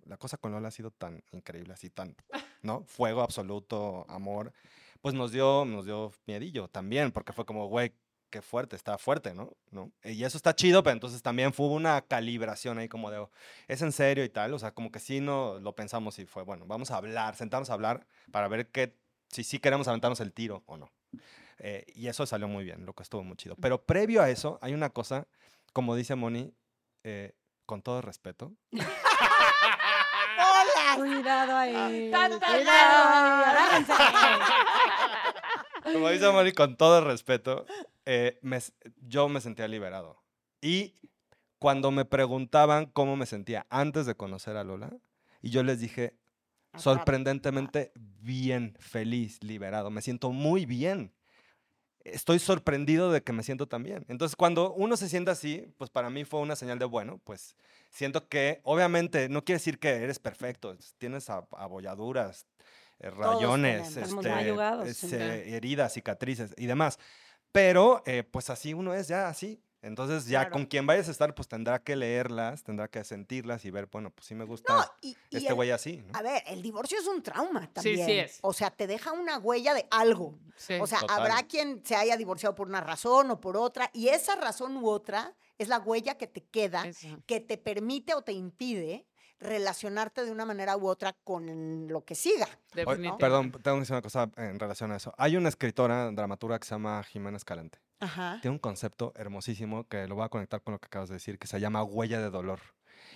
la 0.06 0.18
cosa 0.18 0.38
con 0.38 0.52
Lola 0.52 0.70
ha 0.70 0.72
sido 0.72 0.92
tan 0.92 1.24
increíble, 1.32 1.74
así 1.74 1.90
tan, 1.90 2.16
¿no? 2.62 2.84
Fuego 2.86 3.22
absoluto, 3.22 4.06
amor, 4.08 4.54
pues 5.02 5.16
nos 5.16 5.32
dio, 5.32 5.66
nos 5.66 5.86
dio 5.86 6.14
miedillo 6.28 6.68
también, 6.68 7.12
porque 7.12 7.34
fue 7.34 7.46
como, 7.46 7.68
güey, 7.68 7.94
qué 8.30 8.42
fuerte, 8.42 8.76
está 8.76 8.98
fuerte, 8.98 9.34
¿no? 9.34 9.52
¿no? 9.72 9.92
Y 10.04 10.24
eso 10.24 10.38
está 10.38 10.56
chido, 10.56 10.84
pero 10.84 10.94
entonces 10.94 11.22
también 11.22 11.52
fue 11.52 11.68
una 11.68 12.02
calibración 12.02 12.78
ahí 12.78 12.88
como 12.88 13.12
de, 13.12 13.18
oh, 13.18 13.32
¿es 13.68 13.82
en 13.82 13.92
serio 13.92 14.24
y 14.24 14.30
tal? 14.30 14.54
O 14.54 14.60
sea, 14.60 14.72
como 14.72 14.92
que 14.92 15.00
sí 15.00 15.20
no 15.20 15.60
lo 15.60 15.76
pensamos 15.76 16.18
y 16.20 16.26
fue, 16.26 16.44
bueno, 16.44 16.66
vamos 16.66 16.92
a 16.92 16.98
hablar, 16.98 17.36
sentarnos 17.36 17.70
a 17.70 17.74
hablar 17.74 18.08
para 18.32 18.48
ver 18.48 18.68
qué, 18.70 18.96
si 19.30 19.44
sí 19.44 19.60
queremos 19.60 19.88
aventarnos 19.88 20.20
el 20.22 20.32
tiro 20.32 20.64
o 20.66 20.78
no. 20.78 20.90
Eh, 21.64 21.86
y 21.94 22.08
eso 22.08 22.26
salió 22.26 22.48
muy 22.48 22.64
bien, 22.64 22.88
lo 22.88 22.94
que 22.94 23.04
estuvo 23.04 23.24
muy 23.24 23.38
chido. 23.38 23.56
Pero 23.56 23.86
previo 23.86 24.24
a 24.24 24.32
eso, 24.32 24.58
hay 24.64 24.74
una 24.74 24.90
cosa, 24.90 25.28
como 25.74 25.96
dice 25.96 26.16
Moni, 26.16 26.56
eh, 27.04 27.36
con 27.68 27.84
todo 27.84 28.02
respeto. 28.02 28.56
¡Hola! 28.72 28.88
Cuidado 30.96 31.56
ahí. 31.56 32.10
Tan, 32.10 32.40
tan, 32.40 32.56
Cuidado 32.58 33.10
ahí. 33.10 33.84
tan. 33.86 33.98
Agárrense. 34.02 35.94
Como 35.94 36.10
dice 36.10 36.32
Moni, 36.32 36.52
con 36.52 36.78
todo 36.78 37.04
respeto, 37.04 37.68
eh, 38.06 38.40
me 38.42 38.58
yo 38.98 39.30
me 39.30 39.40
sentía 39.40 39.68
liberado. 39.68 40.20
Y 40.62 40.96
cuando 41.60 41.92
me 41.92 42.06
preguntaban 42.06 42.88
cómo 42.88 43.16
me 43.16 43.28
sentía 43.28 43.68
antes 43.70 44.08
de 44.08 44.16
conocer 44.16 44.58
a 44.58 44.64
Lola, 44.64 44.90
y 45.44 45.52
yo 45.52 45.62
les 45.62 45.80
dije, 45.80 46.18
sorprendentemente 46.76 47.92
bien, 47.96 48.76
feliz, 48.80 49.44
liberado. 49.44 49.92
Me 49.92 50.02
siento 50.02 50.32
muy 50.32 50.66
bien. 50.66 51.14
Estoy 52.04 52.40
sorprendido 52.40 53.12
de 53.12 53.22
que 53.24 53.32
me 53.34 53.44
siento 53.44 53.68
tan 53.68 53.84
bien. 53.84 54.06
Entonces, 54.10 54.36
cuando 54.36 54.74
uno 54.74 54.98
se 54.98 55.08
siente 55.10 55.32
así, 55.32 55.68
pues 55.78 55.90
para 55.90 56.10
mí 56.10 56.26
fue 56.26 56.40
una 56.42 56.56
señal 56.56 56.80
de, 56.80 56.86
bueno, 56.86 57.20
pues 57.24 57.56
siento 57.92 58.28
que, 58.28 58.60
obviamente, 58.64 59.30
no 59.30 59.44
quiere 59.44 59.58
decir 59.60 59.80
que 59.80 59.90
eres 59.90 60.20
perfecto. 60.20 60.74
es- 60.74 60.96
Tienes 60.98 61.30
ab- 61.30 61.48
abolladuras, 61.52 62.48
eh, 63.00 63.10
rayones, 63.12 63.96
este, 64.84 65.18
eh, 65.50 65.56
heridas, 65.56 65.94
cicatrices 65.94 66.54
y 66.58 66.66
demás. 66.68 66.98
Pero, 67.52 68.02
eh, 68.06 68.24
pues 68.24 68.50
así 68.50 68.74
uno 68.74 68.94
es 68.94 69.08
ya 69.08 69.28
así. 69.28 69.62
Entonces, 69.84 70.28
ya 70.28 70.42
Claro. 70.42 70.52
con 70.54 70.66
quien 70.68 70.86
vayas 70.86 71.08
a 71.08 71.12
estar, 71.12 71.34
pues 71.34 71.48
tendrá 71.48 71.80
que 71.80 71.96
leerlas, 71.96 72.64
tendrá 72.64 72.88
que 72.88 73.04
sentirlas 73.04 73.66
y 73.66 73.72
ver, 73.72 73.88
bueno, 73.92 74.12
pues 74.12 74.28
sí 74.28 74.36
me 74.36 74.46
gusta 74.46 74.76
No, 74.76 74.84
y, 75.02 75.18
y 75.32 75.38
este 75.38 75.50
el- 75.50 75.56
güey 75.56 75.72
así, 75.72 75.98
¿no? 76.06 76.18
A 76.18 76.22
ver, 76.22 76.44
el 76.46 76.62
divorcio 76.62 77.00
es 77.00 77.08
un 77.08 77.24
trauma 77.24 77.62
Sí, 77.64 77.70
también. 77.74 78.06
sí 78.06 78.12
es. 78.14 78.40
O 78.44 78.54
sea, 78.54 78.70
te 78.70 78.86
deja 78.88 79.12
una 79.12 79.40
huella 79.40 79.74
de 79.74 79.88
algo. 79.90 80.38
Sí. 80.56 80.76
O 80.80 80.86
sea, 80.86 81.00
Total. 81.00 81.20
habrá 81.20 81.44
quien 81.48 81.84
se 81.84 81.96
haya 81.96 82.16
divorciado 82.18 82.54
por 82.54 82.68
una 82.68 82.82
razón 82.82 83.32
o 83.32 83.42
por 83.42 83.58
otra, 83.58 83.90
y 83.94 84.10
esa 84.10 84.36
razón 84.36 84.78
u 84.78 84.88
otra 84.88 85.34
es 85.58 85.68
la 85.68 85.80
huella 85.80 86.16
que 86.18 86.28
te 86.28 86.42
queda, 86.44 86.84
Eso. 86.86 87.08
que 87.26 87.40
te 87.40 87.58
permite 87.58 88.14
o 88.14 88.22
te 88.22 88.34
impide 88.34 89.08
relacionarte 89.40 90.24
de 90.24 90.32
una 90.32 90.46
manera 90.46 90.78
u 90.78 90.88
otra 90.88 91.14
con 91.24 91.88
lo 91.88 92.06
que 92.06 92.14
siga. 92.14 92.48
Definitivamente. 92.74 93.18
perdón, 93.20 93.52
tengo 93.52 93.78
que 93.78 93.80
decir 93.82 93.94
una 93.94 94.02
cosa 94.04 94.30
en 94.38 94.60
relación 94.60 94.92
a 94.92 94.98
eso. 94.98 95.14
Hay 95.18 95.36
una 95.36 95.50
escritora, 95.50 96.12
dramaturga 96.12 96.60
que 96.60 96.68
se 96.68 96.76
llama 96.76 97.02
Jimena 97.04 97.38
Escalante. 97.38 97.80
Ajá. 98.02 98.40
Tiene 98.42 98.54
un 98.56 98.60
concepto 98.60 99.14
hermosísimo 99.16 99.88
que 99.88 100.08
lo 100.08 100.16
voy 100.16 100.26
a 100.26 100.30
conectar 100.30 100.62
con 100.62 100.74
lo 100.74 100.80
que 100.80 100.88
acabas 100.88 101.10
de 101.10 101.16
decir, 101.16 101.40
que 101.40 101.48
se 101.48 101.60
llama 101.60 101.84
huella 101.84 102.20
de 102.20 102.30
dolor. 102.30 102.60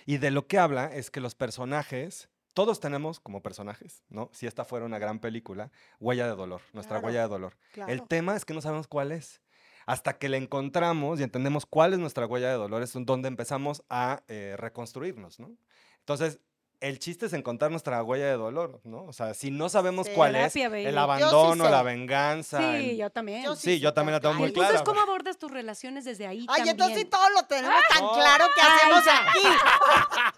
Y 0.06 0.18
de 0.18 0.30
lo 0.30 0.46
que 0.46 0.58
habla 0.58 0.86
es 0.86 1.10
que 1.10 1.20
los 1.20 1.34
personajes, 1.34 2.30
todos 2.54 2.80
tenemos 2.80 3.20
como 3.20 3.42
personajes, 3.42 4.04
¿no? 4.08 4.30
Si 4.32 4.46
esta 4.46 4.64
fuera 4.64 4.86
una 4.86 4.98
gran 4.98 5.18
película, 5.18 5.70
huella 6.00 6.26
de 6.26 6.36
dolor, 6.36 6.62
nuestra 6.72 6.96
Claro, 6.96 7.06
huella 7.08 7.22
de 7.22 7.28
dolor. 7.28 7.56
Claro. 7.72 7.92
El 7.92 8.02
tema 8.06 8.36
es 8.36 8.44
que 8.44 8.54
no 8.54 8.60
sabemos 8.62 8.86
cuál 8.86 9.12
es. 9.12 9.42
Hasta 9.84 10.18
que 10.18 10.28
la 10.28 10.36
encontramos 10.36 11.20
y 11.20 11.22
entendemos 11.22 11.66
cuál 11.66 11.92
es 11.92 11.98
nuestra 11.98 12.26
huella 12.26 12.48
de 12.48 12.54
dolor, 12.54 12.82
es 12.82 12.92
donde 12.94 13.28
empezamos 13.28 13.84
a 13.88 14.22
eh, 14.26 14.54
reconstruirnos, 14.56 15.38
¿no? 15.38 15.56
Entonces, 16.00 16.40
el 16.80 16.98
chiste 16.98 17.26
es 17.26 17.32
encontrar 17.32 17.70
nuestra 17.70 18.02
huella 18.02 18.26
de 18.26 18.32
dolor, 18.36 18.80
¿no? 18.84 19.04
O 19.04 19.12
sea, 19.12 19.32
si 19.34 19.50
no 19.50 19.68
sabemos 19.68 20.06
Sí. 20.06 20.12
cuál 20.14 20.36
es, 20.36 20.54
baby. 20.54 20.84
el 20.84 20.92
sí 20.92 20.98
abandono, 20.98 21.68
la 21.70 21.82
venganza. 21.82 22.58
Sí, 22.58 22.90
el- 22.90 22.96
yo 22.98 23.10
también. 23.10 23.44
Yo 23.44 23.56
Sí, 23.56 23.80
yo 23.80 23.94
también 23.94 24.12
la 24.14 24.20
tengo 24.20 24.34
Ay, 24.34 24.38
muy 24.40 24.48
entonces, 24.48 24.70
clara. 24.72 24.84
¿cómo 24.84 25.00
abordas 25.00 25.38
tus 25.38 25.50
relaciones 25.50 26.04
desde 26.04 26.26
ahí 26.26 26.40
Ay, 26.40 26.46
también? 26.46 26.68
entonces 26.70 26.98
sí 26.98 27.04
todo 27.06 27.28
lo 27.30 27.42
tenemos 27.44 27.80
tan 27.88 28.02
No. 28.02 28.12
claro 28.12 28.44
que 28.54 28.60
Ay, 28.60 28.68
hacemos 28.74 29.04
aquí. 29.08 29.40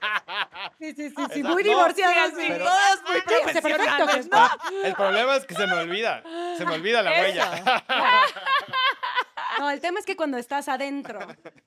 Sí, 0.79 0.93
sí, 0.95 1.11
sí, 1.11 1.25
sí, 1.35 1.43
muy 1.43 1.65
no, 1.65 1.71
divorciadas. 1.71 2.31
sí, 2.31 2.37
sí. 2.41 2.47
pero- 2.49 2.65
todas 2.65 3.03
muy 3.03 3.21
que 3.21 3.41
profesionales, 3.43 4.17
está. 4.17 4.57
El 4.85 4.95
problema 4.95 5.37
es 5.37 5.45
que 5.45 5.55
se 5.55 5.67
me 5.67 5.73
olvida. 5.75 6.23
Se 6.57 6.65
me 6.65 6.75
olvida 6.75 7.03
la 7.03 7.11
huella. 7.11 7.85
No, 9.59 9.71
el 9.71 9.81
tema 9.81 9.99
es 9.99 10.07
que 10.07 10.15
cuando 10.17 10.39
estás 10.39 10.69
adentro, 10.69 11.19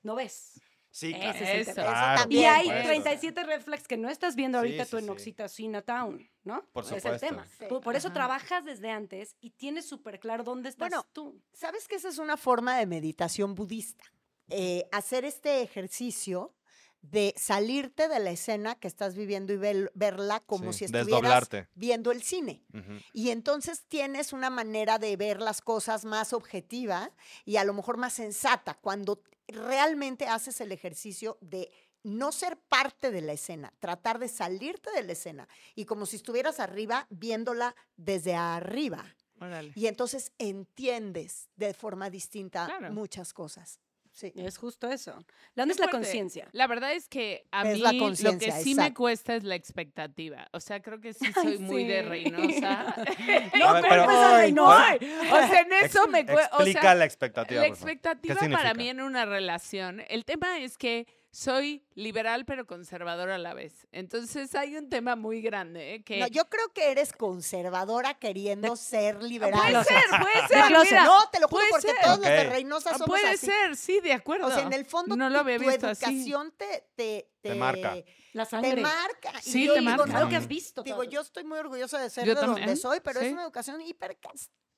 no 0.02 0.14
ves. 0.14 0.60
Sí, 0.94 1.08
Ese 1.12 1.18
claro. 1.20 1.38
es 1.38 1.40
el 1.50 1.60
Eso. 1.62 1.74
tema. 1.74 1.86
Claro, 1.90 2.14
Y 2.14 2.18
también, 2.20 2.44
hay 2.52 2.64
por 2.66 2.74
supuesto. 2.76 3.02
37 3.02 3.42
red 3.44 3.62
flags 3.62 3.88
que 3.88 3.96
no 3.96 4.10
estás 4.10 4.36
viendo 4.36 4.58
Sí, 4.60 4.66
ahorita 4.66 4.84
sí, 4.84 4.90
tú 4.90 4.96
en 4.98 5.04
sí. 5.04 5.10
Oxitocina 5.10 5.80
Town, 5.82 6.30
¿no? 6.44 6.68
Por 6.70 6.84
Es 6.84 6.92
el 6.92 7.00
supuesto. 7.00 7.26
tema. 7.26 7.46
Sí. 7.58 7.64
Por, 7.66 7.80
por 7.80 7.96
eso 7.96 8.08
Ajá. 8.08 8.14
trabajas 8.14 8.64
desde 8.66 8.90
antes 8.90 9.34
y 9.40 9.50
tienes 9.52 9.86
súper 9.88 10.20
claro 10.20 10.44
dónde 10.44 10.68
estás 10.68 10.90
Bueno, 10.90 11.06
tú. 11.14 11.40
¿Sabes 11.54 11.88
que 11.88 11.94
esa 11.96 12.10
es 12.10 12.18
una 12.18 12.36
forma 12.36 12.76
de 12.76 12.84
meditación 12.84 13.54
budista? 13.54 14.04
Eh, 14.48 14.86
hacer 14.92 15.24
este 15.24 15.62
ejercicio 15.62 16.54
de 17.02 17.34
salirte 17.36 18.08
de 18.08 18.18
la 18.20 18.30
escena 18.30 18.76
que 18.76 18.88
estás 18.88 19.14
viviendo 19.14 19.52
y 19.52 19.56
verla 19.56 20.40
como 20.40 20.72
Sí, 20.72 20.78
si 20.80 20.84
estuvieras 20.86 21.06
desdoblarte. 21.06 21.68
viendo 21.74 22.10
el 22.12 22.22
cine. 22.22 22.64
Y 23.12 23.30
entonces 23.30 23.84
tienes 23.88 24.32
una 24.32 24.50
manera 24.50 24.98
de 24.98 25.16
ver 25.16 25.40
las 25.40 25.60
cosas 25.60 26.04
más 26.04 26.32
objetiva 26.32 27.10
y 27.44 27.56
a 27.56 27.64
lo 27.64 27.74
mejor 27.74 27.96
más 27.96 28.12
sensata 28.14 28.74
cuando 28.80 29.22
realmente 29.48 30.26
haces 30.26 30.60
el 30.60 30.72
ejercicio 30.72 31.38
de 31.40 31.70
no 32.04 32.32
ser 32.32 32.56
parte 32.56 33.10
de 33.10 33.20
la 33.20 33.32
escena, 33.32 33.72
tratar 33.78 34.18
de 34.18 34.28
salirte 34.28 34.90
de 34.92 35.02
la 35.02 35.12
escena 35.12 35.48
y 35.74 35.84
como 35.84 36.06
si 36.06 36.16
estuvieras 36.16 36.58
arriba 36.60 37.06
viéndola 37.10 37.74
desde 37.96 38.34
arriba. 38.34 39.04
Órale. 39.40 39.72
Y 39.74 39.86
entonces 39.86 40.32
entiendes 40.38 41.48
de 41.56 41.74
forma 41.74 42.10
distinta 42.10 42.66
Claro. 42.66 42.92
muchas 42.92 43.32
cosas. 43.32 43.80
Sí. 44.12 44.30
Es 44.36 44.58
justo 44.58 44.90
eso. 44.90 45.12
¿Dónde 45.56 45.72
es 45.72 45.80
Qué 45.80 45.86
la 45.86 45.90
conciencia? 45.90 46.46
La 46.52 46.66
verdad 46.66 46.92
es 46.92 47.08
que 47.08 47.46
a 47.50 47.62
Es 47.68 47.76
mí 47.78 47.82
la 47.82 47.92
lo 47.92 48.38
que 48.38 48.52
sí 48.52 48.74
me 48.74 48.92
cuesta 48.92 49.34
es 49.34 49.42
la 49.42 49.54
expectativa. 49.54 50.46
O 50.52 50.60
sea, 50.60 50.82
creo 50.82 51.00
que 51.00 51.14
sí 51.14 51.24
Ay, 51.26 51.32
soy 51.32 51.58
muy 51.58 51.84
de. 51.84 52.02
Reynosa. 52.02 52.94
No, 53.58 53.72
ver, 53.74 53.84
pero- 53.88 54.04
culpes 54.04 54.16
a 54.18 54.36
Ay, 54.36 54.42
Reynosa. 54.42 54.86
Ay, 54.90 54.98
o 55.00 55.48
sea, 55.48 55.60
en 55.62 55.72
eso 55.72 56.08
me 56.08 56.26
cuesta. 56.26 56.56
O 56.56 56.60
Explica 56.60 56.80
sea, 56.82 56.94
la 56.94 57.04
expectativa. 57.06 57.60
la 57.62 57.68
por 57.68 57.76
favor. 57.76 57.90
expectativa 57.90 58.34
¿Qué 58.40 58.48
para 58.50 58.74
mí 58.74 58.88
en 58.88 59.00
una 59.00 59.24
relación, 59.24 60.02
el 60.08 60.24
tema 60.24 60.58
es 60.58 60.76
que 60.76 61.06
soy 61.34 61.82
liberal 61.94 62.44
pero 62.44 62.66
conservador 62.66 63.30
a 63.30 63.38
la 63.38 63.54
vez. 63.54 63.86
Entonces 63.90 64.54
hay 64.54 64.76
un 64.76 64.90
tema 64.90 65.16
muy 65.16 65.40
grande 65.40 65.94
¿eh? 65.94 66.04
que 66.04 66.20
No, 66.20 66.26
yo 66.26 66.48
creo 66.50 66.68
que 66.74 66.90
eres 66.90 67.12
conservadora 67.14 68.14
queriendo 68.18 68.76
ser 68.76 69.22
liberal. 69.22 69.58
puede 69.58 69.84
ser, 69.84 70.04
puede 70.20 70.42
De 70.42 70.48
ser. 70.48 70.78
mira, 70.90 71.04
No, 71.04 71.30
te 71.30 71.40
lo 71.40 71.48
juro, 71.48 71.64
porque 71.70 71.88
ser. 71.88 71.96
todos 72.02 72.18
los 72.18 72.26
de. 72.28 72.44
Reynosa 72.50 72.90
Ah, 72.90 72.98
somos 72.98 73.06
puede 73.08 73.28
así. 73.30 73.46
ser, 73.46 73.76
sí, 73.76 74.00
de 74.00 74.12
acuerdo. 74.12 74.46
O 74.48 74.50
sea, 74.50 74.60
en 74.62 74.72
el 74.74 74.84
fondo 74.84 75.16
no 75.16 75.28
tu, 75.28 75.32
lo 75.32 75.38
había 75.40 75.56
tu 75.58 75.64
visto 75.64 75.88
así. 75.88 76.04
educación 76.04 76.52
te, 76.56 76.86
te, 76.94 77.30
Te 77.40 77.54
marca. 77.54 77.96
La 78.34 78.44
te 78.44 78.50
sangre. 78.50 78.82
marca. 78.82 79.32
Y 79.44 79.50
Sí, 79.50 79.64
yo 79.66 79.72
te 79.74 79.80
digo, 79.80 79.90
marca. 79.90 80.04
Claro 80.04 80.28
que 80.28 80.36
has 80.36 80.46
visto. 80.48 80.82
Digo, 80.82 80.96
todo. 80.98 81.04
yo 81.10 81.20
estoy 81.22 81.44
muy 81.44 81.58
orgullosa 81.58 81.98
de 81.98 82.10
ser 82.10 82.26
Yo 82.26 82.34
de 82.34 82.40
donde 82.46 82.76
soy, 82.76 83.00
pero 83.00 83.20
sí. 83.20 83.26
es 83.26 83.32
una 83.32 83.42
educación 83.42 83.80
hiper 83.80 84.18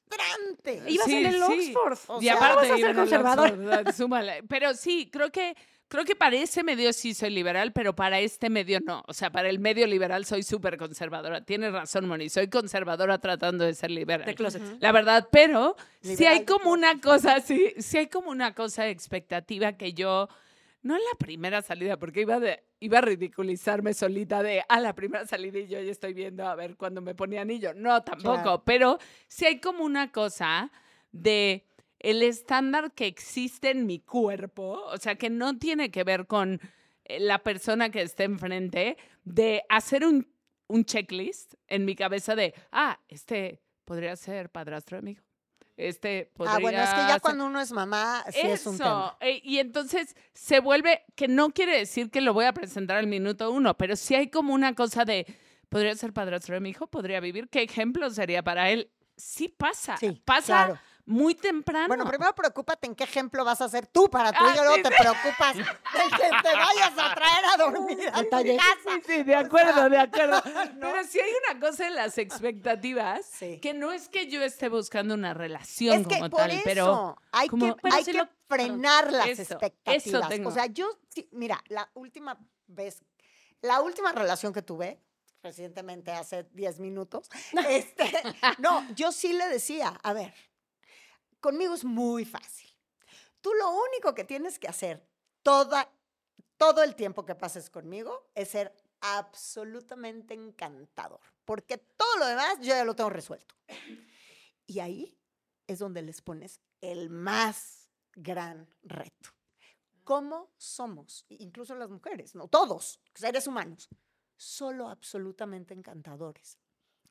frustrante. 0.08 0.82
Ibas 0.90 1.06
Sí, 1.06 1.16
en 1.16 1.26
el 1.26 1.34
sí. 1.34 1.74
Oxford. 1.74 1.98
O 2.08 2.20
y 2.20 2.24
sea, 2.24 2.34
aparte 2.34 2.56
vas 2.56 2.70
a 2.70 2.76
ser 2.76 2.84
en 2.84 2.90
el 2.90 2.96
conservador. 2.96 3.50
Oxford, 3.50 3.94
súmale. 3.94 4.42
Pero 4.48 4.74
sí, 4.74 5.08
creo 5.10 5.30
que 5.30 5.56
creo 5.88 6.04
que 6.04 6.16
para 6.16 6.34
ese 6.36 6.64
medio 6.64 6.92
sí 6.92 7.14
soy 7.14 7.30
liberal, 7.30 7.72
pero 7.72 7.94
para 7.94 8.18
este 8.18 8.50
medio 8.50 8.80
no. 8.80 9.04
O 9.06 9.12
sea, 9.12 9.30
para 9.30 9.48
el 9.48 9.58
medio 9.60 9.86
liberal 9.86 10.24
soy 10.24 10.42
súper 10.42 10.76
conservadora. 10.76 11.44
Tienes 11.44 11.72
razón, 11.72 12.08
Moni. 12.08 12.28
Soy 12.28 12.48
conservadora 12.48 13.18
tratando 13.18 13.64
de 13.64 13.74
ser 13.74 13.90
liberal. 13.90 14.26
De 14.26 14.34
closet. 14.34 14.62
La 14.80 14.92
verdad, 14.92 15.28
pero 15.30 15.76
si 16.02 16.10
Liberal 16.10 16.32
hay 16.32 16.44
como 16.44 16.72
una 16.72 17.00
cosa, 17.00 17.40
sí, 17.40 17.74
sí 17.78 17.98
hay 17.98 18.06
como 18.08 18.30
una 18.30 18.54
cosa 18.54 18.84
de 18.84 18.90
expectativa 18.90 19.74
que 19.74 19.92
yo, 19.92 20.28
no 20.84 20.94
en 20.94 21.02
la 21.02 21.18
primera 21.18 21.62
salida, 21.62 21.98
porque 21.98 22.20
iba, 22.20 22.38
de, 22.38 22.62
iba 22.78 22.98
a 22.98 23.00
ridiculizarme 23.00 23.94
solita 23.94 24.42
de 24.42 24.62
a 24.68 24.78
la 24.80 24.94
primera 24.94 25.26
salida 25.26 25.58
y 25.58 25.66
yo 25.66 25.80
ya 25.80 25.90
estoy 25.90 26.12
viendo 26.14 26.46
a 26.46 26.54
ver 26.54 26.76
cuándo 26.76 27.00
me 27.00 27.14
ponía 27.14 27.40
anillo. 27.40 27.74
No, 27.74 28.02
tampoco, 28.04 28.42
Claro. 28.42 28.62
pero 28.64 28.98
sí 29.26 29.46
hay 29.46 29.60
como 29.60 29.82
una 29.82 30.12
cosa 30.12 30.70
de 31.10 31.64
el 32.00 32.22
estándar 32.22 32.92
que 32.92 33.06
existe 33.06 33.70
en 33.70 33.86
mi 33.86 33.98
cuerpo, 33.98 34.82
o 34.92 34.96
sea, 34.98 35.14
que 35.16 35.30
no 35.30 35.58
tiene 35.58 35.90
que 35.90 36.04
ver 36.04 36.26
con 36.26 36.60
eh, 37.06 37.18
la 37.18 37.38
persona 37.42 37.88
que 37.90 38.02
esté 38.02 38.24
enfrente, 38.24 38.98
de 39.24 39.62
hacer 39.70 40.04
un, 40.04 40.28
un 40.66 40.84
checklist 40.84 41.54
en 41.66 41.86
mi 41.86 41.94
cabeza 41.96 42.36
de, 42.36 42.54
ah, 42.72 43.00
este 43.08 43.62
podría 43.86 44.16
ser 44.16 44.50
padrastro 44.50 45.00
hijo. 45.08 45.22
Este 45.76 46.30
podría 46.34 46.56
Ah, 46.56 46.58
bueno, 46.60 46.82
es 46.82 46.90
que 46.90 47.00
ya 47.08 47.18
cuando 47.18 47.46
uno 47.46 47.60
es 47.60 47.72
mamá, 47.72 48.24
sí 48.30 48.38
es 48.40 48.66
un 48.66 48.78
tema. 48.78 49.16
eh, 49.20 49.40
y 49.42 49.58
entonces 49.58 50.14
se 50.32 50.60
vuelve, 50.60 51.02
que 51.16 51.26
no 51.26 51.50
quiere 51.50 51.76
decir 51.76 52.10
que 52.10 52.20
lo 52.20 52.32
voy 52.32 52.44
a 52.44 52.52
presentar 52.52 52.96
al 52.96 53.08
minuto 53.08 53.50
uno, 53.50 53.76
pero 53.76 53.96
sí 53.96 54.14
hay 54.14 54.28
como 54.28 54.54
una 54.54 54.74
cosa 54.74 55.04
de, 55.04 55.26
podría 55.68 55.94
ser 55.96 56.12
padrastro 56.12 56.54
de 56.54 56.60
mi 56.60 56.70
hijo, 56.70 56.86
podría 56.86 57.18
vivir, 57.20 57.48
¿qué 57.48 57.62
ejemplo 57.62 58.08
sería 58.10 58.42
para 58.44 58.70
él? 58.70 58.90
Sí 59.16 59.48
pasa, 59.48 59.96
Sí, 59.96 60.20
pasa 60.24 60.46
claro. 60.66 60.78
Muy 61.06 61.34
temprano. 61.34 61.88
Bueno, 61.88 62.06
primero 62.06 62.34
preocúpate 62.34 62.86
en 62.86 62.94
qué 62.94 63.04
ejemplo 63.04 63.44
vas 63.44 63.60
a 63.60 63.68
ser 63.68 63.86
tú 63.86 64.08
para 64.08 64.32
tu 64.32 64.42
Ah, 64.42 64.52
hijo, 64.54 64.64
luego 64.64 64.76
sí, 64.76 64.82
te 64.82 64.90
preocupas 64.90 65.56
de 65.56 65.62
que 65.64 66.28
te 66.42 66.56
vayas 66.56 66.92
a 66.98 67.14
traer 67.14 67.44
a 67.52 67.56
dormir 67.58 68.08
a 68.08 68.12
tu 68.18 68.22
Detalle. 68.22 68.56
casa. 68.56 69.00
Sí, 69.06 69.22
de 69.22 69.34
acuerdo, 69.34 69.90
de 69.90 69.98
acuerdo. 69.98 70.42
Pero 70.80 71.04
sí 71.04 71.20
hay 71.20 71.30
una 71.50 71.60
cosa 71.60 71.86
en 71.88 71.94
las 71.94 72.16
expectativas 72.18 73.26
Sí. 73.26 73.58
que 73.60 73.74
no 73.74 73.92
es 73.92 74.08
que 74.08 74.28
yo 74.28 74.42
esté 74.42 74.68
buscando 74.68 75.14
una 75.14 75.34
relación 75.34 76.00
Es 76.02 76.06
que 76.06 76.14
como 76.16 76.30
por 76.30 76.40
tal, 76.40 76.50
eso 76.52 76.62
pero 76.64 77.16
hay 77.32 77.48
como- 77.48 77.74
que, 77.76 77.82
pero 77.82 77.94
hay 77.96 78.04
sí 78.04 78.12
que 78.12 78.18
lo- 78.18 78.28
frenar 78.48 79.12
las 79.12 79.26
Eso, 79.28 79.42
eso 79.42 79.52
expectativas. 79.54 80.28
tengo. 80.28 80.48
O 80.48 80.52
sea, 80.52 80.66
yo, 80.66 80.88
sí, 81.08 81.28
mira, 81.32 81.62
la 81.68 81.90
última 81.94 82.38
vez, 82.66 83.02
la 83.60 83.80
última 83.82 84.12
relación 84.12 84.52
que 84.52 84.62
tuve, 84.62 85.00
recientemente 85.42 86.12
hace 86.12 86.44
10 86.52 86.78
minutos, 86.80 87.28
este, 87.68 88.10
no, 88.58 88.86
yo 88.94 89.12
sí 89.12 89.32
le 89.34 89.46
decía, 89.48 89.98
a 90.02 90.12
ver, 90.14 90.32
conmigo 91.44 91.74
es 91.74 91.84
muy 91.84 92.24
fácil. 92.24 92.70
Tú 93.42 93.52
lo 93.52 93.70
único 93.70 94.14
que 94.14 94.24
tienes 94.24 94.58
que 94.58 94.66
hacer 94.66 95.06
toda, 95.42 95.92
todo 96.56 96.82
el 96.82 96.94
tiempo 96.94 97.26
que 97.26 97.34
pases 97.34 97.68
conmigo 97.68 98.30
es 98.34 98.48
ser 98.48 98.74
absolutamente 99.02 100.32
encantador, 100.32 101.20
porque 101.44 101.76
todo 101.76 102.16
lo 102.16 102.26
demás 102.26 102.56
yo 102.60 102.68
ya 102.68 102.84
lo 102.84 102.96
tengo 102.96 103.10
resuelto. 103.10 103.54
Y 104.66 104.78
ahí 104.78 105.18
es 105.66 105.80
donde 105.80 106.00
les 106.00 106.22
pones 106.22 106.62
el 106.80 107.10
más 107.10 107.90
gran 108.14 108.66
reto. 108.82 109.28
¿Cómo 110.02 110.50
somos? 110.56 111.26
Incluso 111.28 111.74
las 111.74 111.90
mujeres, 111.90 112.34
no 112.34 112.48
todos, 112.48 113.00
seres 113.14 113.46
humanos, 113.46 113.90
solo 114.38 114.88
absolutamente 114.88 115.74
encantadores, 115.74 116.58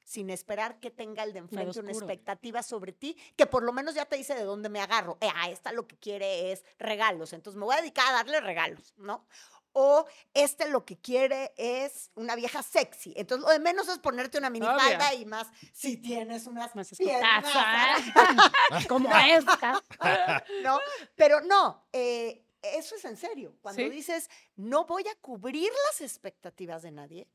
sin 0.04 0.30
esperar 0.30 0.80
que 0.80 0.91
tenga 0.91 1.24
el 1.24 1.34
de 1.34 1.39
enfrente 1.39 1.80
una 1.80 1.91
expectativa 1.91 2.62
sobre 2.64 2.91
ti, 2.93 3.18
que 3.36 3.45
por 3.45 3.64
lo 3.64 3.74
menos 3.74 3.95
ya 3.95 4.06
te 4.06 4.16
dice 4.18 4.36
de 4.36 4.43
dónde 4.43 4.70
me 4.70 4.80
agarro. 4.82 5.18
Eh, 5.22 5.30
esta 5.49 5.72
lo 5.72 5.88
que 5.88 5.97
quiere 5.97 6.51
es 6.51 6.64
regalos, 6.78 7.34
entonces 7.34 7.58
me 7.58 7.66
voy 7.66 7.76
a 7.76 7.82
dedicar 7.82 8.08
a 8.10 8.14
darle 8.14 8.41
regalos, 8.41 8.93
¿no? 8.97 9.26
O 9.76 10.06
este 10.36 10.70
lo 10.70 10.86
que 10.86 10.97
quiere 10.99 11.51
es 11.58 12.12
una 12.14 12.36
vieja 12.36 12.62
sexy. 12.62 13.12
Entonces 13.18 13.43
lo 13.43 13.51
de 13.51 13.58
menos 13.60 13.88
es 13.88 13.97
ponerte 13.97 14.38
una 14.38 14.51
minifalda 14.51 15.10
Obvio. 15.10 15.20
y 15.22 15.26
más 15.26 15.47
si 15.74 15.97
tienes 15.97 16.45
unas 16.45 16.76
Más 16.76 16.89
piernas, 16.95 17.43
escotaza. 17.43 18.88
Como 18.88 19.10
esta. 19.18 19.84
¿no? 20.64 20.80
Pero 21.16 21.41
no, 21.41 21.88
eh, 21.91 22.45
eso 22.62 22.95
es 22.95 23.06
en 23.06 23.18
serio. 23.18 23.56
Cuando 23.64 23.82
Sí. 23.82 23.89
dices, 23.89 24.30
no 24.56 24.86
voy 24.86 25.08
a 25.08 25.16
cubrir 25.16 25.72
las 25.89 26.01
expectativas 26.01 26.84
de 26.84 26.91
nadie 26.91 27.28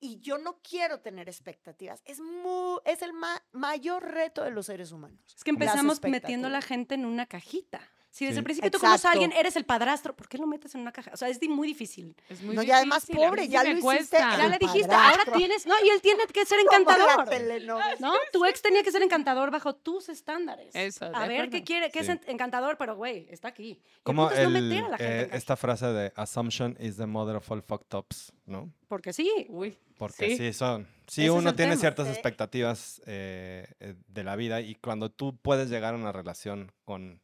y 0.00 0.20
yo 0.20 0.38
no 0.38 0.60
quiero 0.62 1.00
tener 1.00 1.28
expectativas, 1.28 2.02
es, 2.04 2.20
mu- 2.20 2.78
es 2.84 3.02
el 3.02 3.12
ma- 3.12 3.42
mayor 3.52 4.02
reto 4.04 4.44
de 4.44 4.50
los 4.50 4.66
seres 4.66 4.92
humanos. 4.92 5.20
Es 5.36 5.42
que 5.44 5.50
empezamos 5.50 5.98
metiendo 6.22 6.46
a 6.48 6.50
la 6.50 6.62
gente 6.62 6.94
en 6.94 7.04
una 7.06 7.26
cajita. 7.26 7.80
Si 8.10 8.24
desde 8.24 8.36
Sí. 8.36 8.38
el 8.38 8.44
principio 8.44 8.70
tú 8.70 8.78
conoces 8.78 9.04
a 9.04 9.10
alguien, 9.12 9.32
eres 9.32 9.54
el 9.56 9.64
padrastro, 9.64 10.16
¿por 10.16 10.28
qué 10.28 10.38
lo 10.38 10.46
metes 10.46 10.74
en 10.74 10.80
una 10.80 10.92
caja? 10.92 11.10
O 11.12 11.16
sea, 11.16 11.28
es 11.28 11.38
muy 11.48 11.68
difícil. 11.68 12.16
es 12.28 12.42
muy 12.42 12.56
No, 12.56 12.62
y 12.62 12.70
además, 12.70 13.02
difícil, 13.06 13.16
a 13.22 13.26
mí 13.26 13.30
pobre, 13.30 13.42
sí 13.44 13.48
ya 13.50 13.64
lo 13.64 13.70
hiciste, 13.78 14.16
Ya 14.18 14.48
le 14.48 14.58
dijiste, 14.58 14.94
ahora 14.94 15.22
tienes. 15.36 15.66
No, 15.66 15.74
y 15.84 15.88
él 15.90 16.00
tiene 16.00 16.26
que 16.26 16.44
ser 16.46 16.58
Como 16.66 16.70
la 16.90 16.94
encantador. 16.96 18.00
¿No? 18.00 18.12
Tu 18.32 18.44
ex 18.46 18.62
tenía 18.62 18.82
que 18.82 18.90
ser 18.90 19.02
encantador 19.02 19.50
bajo 19.50 19.74
tus 19.76 20.08
estándares. 20.08 20.74
Eso, 20.74 21.04
A 21.04 21.26
ver 21.28 21.32
acuerdo. 21.32 21.50
qué 21.50 21.64
quiere, 21.64 21.90
qué 21.90 22.02
Sí. 22.02 22.10
es 22.10 22.16
en- 22.16 22.20
encantador, 22.28 22.76
pero 22.78 22.96
güey, 22.96 23.26
está 23.30 23.48
aquí. 23.48 23.62
Y 23.68 23.72
el 23.72 24.02
Como 24.02 24.24
no 24.30 24.30
el, 24.30 24.48
meter 24.50 24.84
a 24.84 24.88
la 24.88 24.96
gente 24.98 25.20
eh, 25.22 25.28
esta 25.36 25.56
frase 25.56 25.86
de 25.86 26.12
assumption 26.16 26.76
is 26.80 26.96
the 26.96 27.06
mother 27.06 27.36
of 27.36 27.50
all 27.50 27.62
fucked 27.62 27.94
ups, 27.96 28.32
¿no? 28.46 28.72
Porque 28.88 29.12
sí. 29.12 29.46
Uy, 29.50 29.76
Porque 29.98 30.28
Sí. 30.30 30.36
sí, 30.36 30.52
son. 30.52 30.86
Sí, 31.08 31.22
Ese 31.22 31.30
uno 31.32 31.54
tiene 31.56 31.72
tema. 31.72 31.80
ciertas 31.80 32.06
Sí. 32.06 32.12
expectativas 32.12 33.02
eh, 33.06 33.66
eh, 33.80 33.94
de 34.06 34.22
la 34.24 34.36
vida 34.36 34.60
y 34.60 34.76
cuando 34.76 35.10
tú 35.10 35.36
puedes 35.36 35.68
llegar 35.70 35.94
a 35.94 35.96
una 35.96 36.12
relación 36.12 36.70
con 36.84 37.20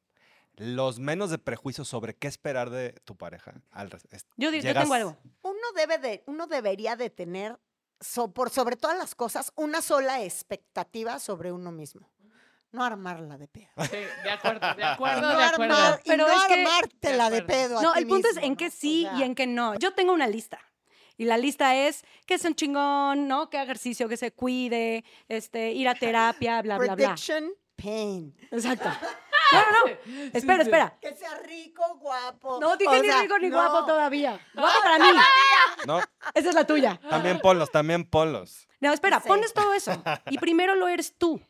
los 0.57 0.99
menos 0.99 1.31
de 1.31 1.39
prejuicios 1.39 1.89
sobre 1.89 2.15
qué 2.15 2.29
esperar 2.29 2.71
de 2.71 2.93
tu 3.05 3.17
pareja. 3.17 3.55
al 3.71 3.91
es- 4.11 4.27
Yo, 4.37 4.51
di- 4.51 4.59
yo 4.59 4.63
llegas- 4.65 4.85
tengo 4.85 4.95
algo. 4.95 5.17
Uno 5.43 5.59
debe 5.77 5.99
de, 5.99 6.23
uno 6.27 6.47
debería 6.47 6.97
de 6.97 7.11
tener, 7.11 7.59
so- 8.01 8.33
por 8.33 8.51
sobre 8.51 8.77
todas 8.77 8.97
las 8.97 9.15
cosas, 9.15 9.53
una 9.57 9.83
sola 9.83 10.23
expectativa 10.23 11.19
sobre 11.19 11.51
uno 11.53 11.73
mismo. 11.73 12.09
No 12.73 12.85
armarla 12.85 13.39
de 13.39 13.47
pedo. 13.47 13.69
sí, 13.89 13.97
de 14.25 14.31
acuerdo, 14.31 14.75
de 14.75 14.83
acuerdo, 14.85 15.21
no, 15.21 15.39
de 15.39 15.45
acuerdo. 15.45 15.75
armar, 15.75 16.01
y 16.05 16.09
Pero 16.09 16.27
no 16.27 16.33
es 16.33 16.43
que- 16.49 16.55
armártela 16.55 17.31
De 17.31 17.37
de 17.37 17.43
acuerdo. 17.43 17.69
pedo. 17.69 17.79
a 17.79 17.83
No, 17.83 17.93
ti 17.93 17.99
el 18.01 18.07
punto 18.09 18.29
es 18.29 18.37
en 18.39 18.57
qué 18.57 18.71
sí 18.71 19.07
y 19.17 19.23
en 19.23 19.35
qué 19.37 19.47
no. 19.47 19.77
Yo 19.79 19.95
tengo 19.95 20.13
una 20.13 20.27
lista. 20.27 20.59
Y 21.17 21.25
la 21.27 21.39
lista 21.39 21.77
es 21.77 22.03
que 22.27 22.37
sea 22.39 22.51
un 22.51 22.57
chingón, 22.57 23.29
¿no? 23.29 23.49
Que 23.49 23.63
ejercicio, 23.63 24.09
que 24.09 24.17
se 24.17 24.33
cuide, 24.33 25.05
este, 25.29 25.71
ir 25.71 25.89
a 25.89 25.95
terapia, 26.49 26.61
bla, 26.63 26.77
bla, 26.79 26.95
bla. 26.97 26.97
Prediction, 26.97 27.53
pain. 27.77 28.35
Exacto. 28.51 28.89
No, 29.53 29.61
no, 29.61 29.71
no. 29.87 30.31
Espera, 30.33 30.57
sí. 30.57 30.63
espera. 30.71 30.99
Que 31.01 31.15
sea 31.15 31.39
rico, 31.39 31.97
guapo. 32.01 32.59
No 32.61 32.77
dije 32.77 32.97
o 32.99 33.03
ni 33.03 33.09
sea, 33.09 33.23
rico 33.23 33.39
ni 33.39 33.49
no. 33.51 33.57
guapo 33.57 33.85
todavía. 33.87 34.41
Guapo 34.55 34.79
para 34.83 34.99
mí. 34.99 35.19
No, 35.87 35.99
Esa 36.35 36.49
es 36.49 36.55
la 36.55 36.67
tuya. 36.67 37.01
también 37.11 37.39
ponlos, 37.41 37.71
también 37.71 38.05
ponlos. 38.05 38.67
No, 38.81 38.93
espera, 38.93 39.21
Sí. 39.21 39.29
pones 39.29 39.53
todo 39.53 39.73
eso. 39.75 39.93
Y 40.31 40.39
primero 40.39 40.75
lo 40.75 40.89
eres 40.89 41.17
tú. 41.17 41.41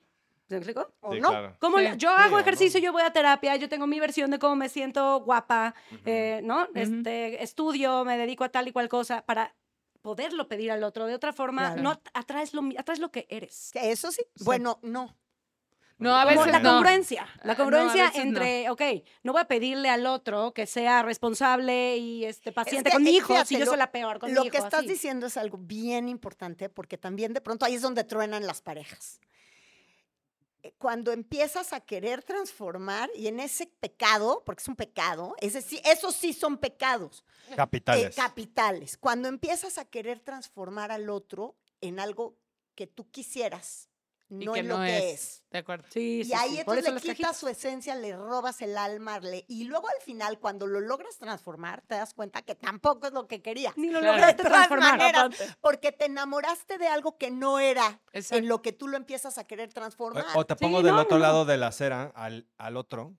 ¿Se 0.49 0.57
explicó? 0.57 0.93
¿O 1.01 1.15
Sí, 1.15 1.21
no? 1.21 1.31
claro. 1.31 1.57
¿Cómo 1.59 1.79
Sí. 1.79 1.85
yo 1.97 2.11
Sí, 2.11 2.17
hago 2.23 2.37
o 2.37 2.39
ejercicio, 2.39 2.79
no. 2.81 2.85
yo 2.85 2.93
voy 2.93 3.03
a 3.03 3.13
terapia, 3.13 3.57
yo 3.57 3.69
tengo 3.69 3.87
mi 3.87 3.99
versión 3.99 4.31
de 4.31 4.39
cómo 4.39 4.57
me 4.57 4.69
siento 4.69 5.21
guapa, 5.21 5.75
eh, 6.05 6.41
¿no? 6.45 6.69
este, 6.75 7.43
estudio, 7.43 8.05
me 8.05 8.19
dedico 8.19 8.45
a 8.45 8.51
tal 8.51 8.69
y 8.69 8.73
cual 8.73 8.89
cosa 8.91 9.23
para 9.25 9.55
poderlo 10.03 10.47
pedir 10.47 10.71
al 10.71 10.85
otro. 10.85 11.07
De 11.07 11.15
otra 11.15 11.33
forma, 11.33 11.69
Claro. 11.75 11.83
no 11.83 12.01
atraes 12.13 12.53
lo, 12.53 12.63
atraes 12.79 12.99
lo 13.01 13.11
que 13.11 13.27
eres. 13.31 13.71
Eso 13.75 14.13
sí. 14.13 14.23
Bueno, 14.45 14.79
no. 14.83 15.17
No, 15.99 16.15
a 16.17 16.25
veces 16.25 16.49
la 16.49 16.59
no. 16.59 16.73
congruencia. 16.73 17.25
Ah, 17.37 17.41
La 17.45 17.53
no, 17.55 17.57
congruencia 17.59 18.11
no. 18.17 18.21
entre, 18.23 18.69
ok, 18.71 18.83
no 19.23 19.33
voy 19.33 19.41
a 19.43 19.45
pedirle 19.47 19.89
al 19.89 20.07
otro 20.07 20.53
que 20.53 20.67
sea 20.67 21.03
responsable 21.03 21.97
y 21.97 22.25
este, 22.25 22.51
paciente 22.53 22.91
que, 22.91 22.95
con 22.95 23.03
mi 23.05 23.11
eh, 23.11 23.13
hijo 23.15 23.29
fíjate, 23.29 23.47
si 23.49 23.55
yo 23.55 23.61
lo- 23.61 23.71
soy 23.71 23.79
la 23.79 23.93
peor 23.93 24.19
con 24.19 24.35
Lo 24.35 24.43
mi 24.45 24.51
que 24.51 24.57
hijo, 24.59 24.67
estás 24.67 24.81
así. 24.81 24.89
diciendo 24.89 25.27
es 25.27 25.37
algo 25.37 25.57
bien 25.57 26.09
importante 26.09 26.69
porque 26.69 26.99
también 26.99 27.33
de 27.33 27.41
pronto 27.41 27.65
ahí 27.65 27.75
es 27.77 27.83
donde 27.83 28.03
truenan 28.05 28.45
las 28.47 28.61
parejas. 28.61 29.21
Eh, 30.65 30.75
Cuando 30.79 31.13
empiezas 31.13 31.73
a 31.73 31.81
querer 31.81 32.23
transformar 32.25 33.09
y 33.15 33.29
en 33.29 33.39
ese 33.39 33.67
pecado, 33.67 34.43
porque 34.45 34.63
es 34.63 34.69
un 34.69 34.77
pecado, 34.77 35.35
ese 35.41 35.63
sí, 35.63 35.81
esos 35.85 36.15
sí 36.17 36.33
son 36.33 36.59
pecados 36.59 37.25
eh, 37.51 37.55
Capitales. 37.57 38.17
capitales. 38.17 38.97
Cuando 38.99 39.29
empiezas 39.29 39.79
a 39.79 39.85
querer 39.85 40.21
transformar 40.21 40.91
al 40.91 41.09
otro 41.09 41.55
en 41.81 42.01
algo 42.01 42.37
que 42.75 42.87
tú 42.89 43.09
quisieras, 43.11 43.89
no 44.39 44.53
que 44.53 44.61
en 44.61 44.69
lo 44.69 44.79
no 44.79 44.85
que 44.85 45.13
es. 45.13 45.21
es. 45.21 45.45
De 45.51 45.59
acuerdo. 45.59 45.85
Sí, 45.91 46.21
Y 46.21 46.25
sí, 46.25 46.33
ahí 46.35 46.51
sí. 46.51 46.59
Entonces 46.61 46.85
le 46.85 47.01
quitas 47.01 47.07
cajitas. 47.17 47.37
su 47.37 47.49
esencia, 47.49 47.95
le 47.95 48.17
robas 48.17 48.61
el 48.63 48.77
alma, 48.77 49.21
le- 49.21 49.45
y 49.47 49.65
luego 49.65 49.89
al 49.89 50.03
final, 50.05 50.41
cuando 50.41 50.67
lo 50.67 50.81
logras 50.81 51.17
transformar, 51.19 51.83
te 51.87 51.95
das 51.95 52.13
cuenta 52.15 52.43
que 52.43 52.55
tampoco 52.57 53.07
es 53.07 53.13
lo 53.13 53.29
que 53.29 53.41
querías. 53.43 53.77
Ni 53.77 53.89
lo 53.91 54.01
Claro. 54.01 54.15
lograste 54.17 54.43
De 54.43 54.49
todas 54.49 54.69
transformar. 54.69 54.99
maneras, 54.99 55.57
porque 55.61 55.93
te 55.93 56.07
enamoraste 56.07 56.79
de 56.79 56.89
algo 56.89 57.17
que 57.19 57.31
no 57.31 57.61
era 57.61 58.01
Exacto. 58.13 58.39
en 58.39 58.49
lo 58.49 58.63
que 58.63 58.73
tú 58.73 58.89
lo 58.89 58.97
empiezas 58.97 59.39
a 59.39 59.45
querer 59.45 59.73
transformar. 59.73 60.25
O, 60.35 60.41
o 60.41 60.45
te 60.47 60.55
Sí, 60.55 60.65
pongo 60.65 60.83
del 60.83 60.95
no, 60.97 61.03
otro 61.03 61.19
no, 61.19 61.23
lado 61.23 61.45
de 61.45 61.57
la 61.57 61.69
acera 61.69 62.11
al, 62.17 62.49
al 62.59 62.77
otro 62.77 63.15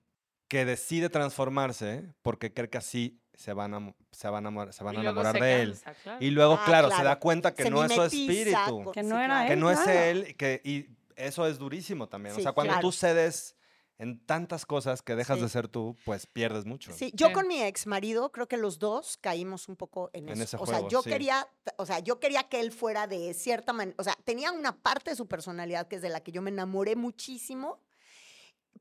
que 0.48 0.64
decide 0.64 1.08
transformarse 1.08 2.12
porque 2.22 2.52
cree 2.52 2.68
que 2.70 2.78
así 2.78 3.20
se 3.34 3.52
van 3.52 3.74
a, 3.74 3.94
se 4.12 4.28
van 4.28 4.46
a, 4.46 4.72
se 4.72 4.82
van 4.84 4.96
a 4.96 5.00
enamorar 5.00 5.38
de 5.38 5.62
él. 5.62 5.70
cansa, 5.72 5.94
claro. 6.02 6.24
Y 6.24 6.30
luego, 6.30 6.54
Ah, 6.60 6.64
claro, 6.64 6.90
se 6.90 7.02
da 7.02 7.18
cuenta 7.18 7.52
que 7.54 7.64
Se 7.64 7.70
no 7.70 7.84
es 7.84 7.92
su 7.92 8.02
espíritu. 8.02 8.84
con- 8.84 8.92
Que 8.92 9.02
sí, 9.02 9.06
no 9.08 9.20
era 9.20 9.46
que 9.46 9.52
él, 9.54 9.60
no 9.60 9.70
es 9.70 9.86
él 9.86 10.36
que, 10.36 10.60
y 10.64 10.86
eso 11.16 11.46
es 11.46 11.58
durísimo 11.58 12.08
también. 12.08 12.34
Sí, 12.34 12.40
o 12.40 12.42
sea, 12.42 12.52
cuando 12.52 12.72
claro. 12.74 12.86
tú 12.88 12.92
cedes 12.92 13.56
en 13.98 14.24
tantas 14.26 14.66
cosas 14.66 15.00
que 15.00 15.16
dejas 15.16 15.38
Sí. 15.38 15.44
de 15.44 15.48
ser 15.48 15.68
tú, 15.68 15.96
pues 16.04 16.26
pierdes 16.26 16.66
mucho. 16.66 16.92
Sí, 16.92 17.12
yo 17.14 17.28
Sí. 17.28 17.32
con 17.32 17.48
mi 17.48 17.62
ex 17.62 17.86
marido 17.86 18.30
creo 18.30 18.46
que 18.46 18.58
los 18.58 18.78
dos 18.78 19.16
caímos 19.16 19.68
un 19.68 19.76
poco 19.76 20.10
en, 20.12 20.28
En 20.28 20.34
eso. 20.34 20.42
ese 20.44 20.56
o 20.58 20.66
sea, 20.66 20.74
juego, 20.76 20.88
yo 20.90 21.02
sí. 21.02 21.08
quería, 21.08 21.48
o 21.78 21.86
sea, 21.86 22.00
yo 22.00 22.20
quería 22.20 22.42
que 22.44 22.60
él 22.60 22.72
fuera 22.72 23.06
de 23.06 23.32
cierta 23.32 23.72
manera, 23.72 23.96
o 23.98 24.04
sea, 24.04 24.14
tenía 24.24 24.52
una 24.52 24.76
parte 24.82 25.10
de 25.10 25.16
su 25.16 25.26
personalidad 25.26 25.88
que 25.88 25.96
es 25.96 26.02
de 26.02 26.10
la 26.10 26.20
que 26.20 26.30
yo 26.30 26.42
me 26.42 26.50
enamoré 26.50 26.94
muchísimo, 26.94 27.80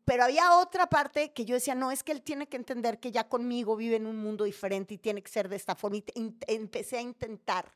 pero 0.04 0.26
había 0.26 0.58
otra 0.60 0.88
parte 0.88 1.32
que 1.32 1.46
yo 1.46 1.56
decía, 1.56 1.76
no, 1.76 1.92
es 1.92 2.04
que 2.04 2.12
él 2.12 2.22
tiene 2.22 2.48
que 2.48 2.58
entender 2.58 3.00
que 3.00 3.12
ya 3.14 3.30
conmigo 3.30 3.78
vive 3.78 3.96
en 3.96 4.06
un 4.08 4.18
mundo 4.18 4.44
diferente 4.44 4.94
y 4.96 4.98
tiene 4.98 5.24
que 5.24 5.32
ser 5.32 5.48
de 5.48 5.56
esta 5.56 5.76
forma. 5.76 5.96
Y 5.98 6.04
empecé 6.48 6.98
a 6.98 7.02
intentar 7.02 7.72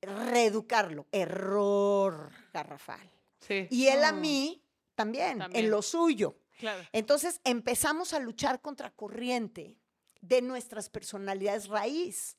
reeducarlo. 0.00 1.06
Error 1.12 2.30
garrafal. 2.52 3.10
Sí. 3.40 3.66
Y 3.70 3.88
él 3.88 4.02
a 4.04 4.12
No. 4.12 4.20
mí 4.20 4.64
también, 4.94 5.38
También. 5.38 5.64
en 5.64 5.70
lo 5.70 5.82
suyo. 5.82 6.38
Claro. 6.58 6.82
Entonces 6.92 7.40
empezamos 7.44 8.12
a 8.14 8.18
luchar 8.18 8.60
contra 8.60 8.90
corriente 8.90 9.76
de 10.20 10.42
nuestras 10.42 10.88
personalidades 10.90 11.68
raíz. 11.68 12.37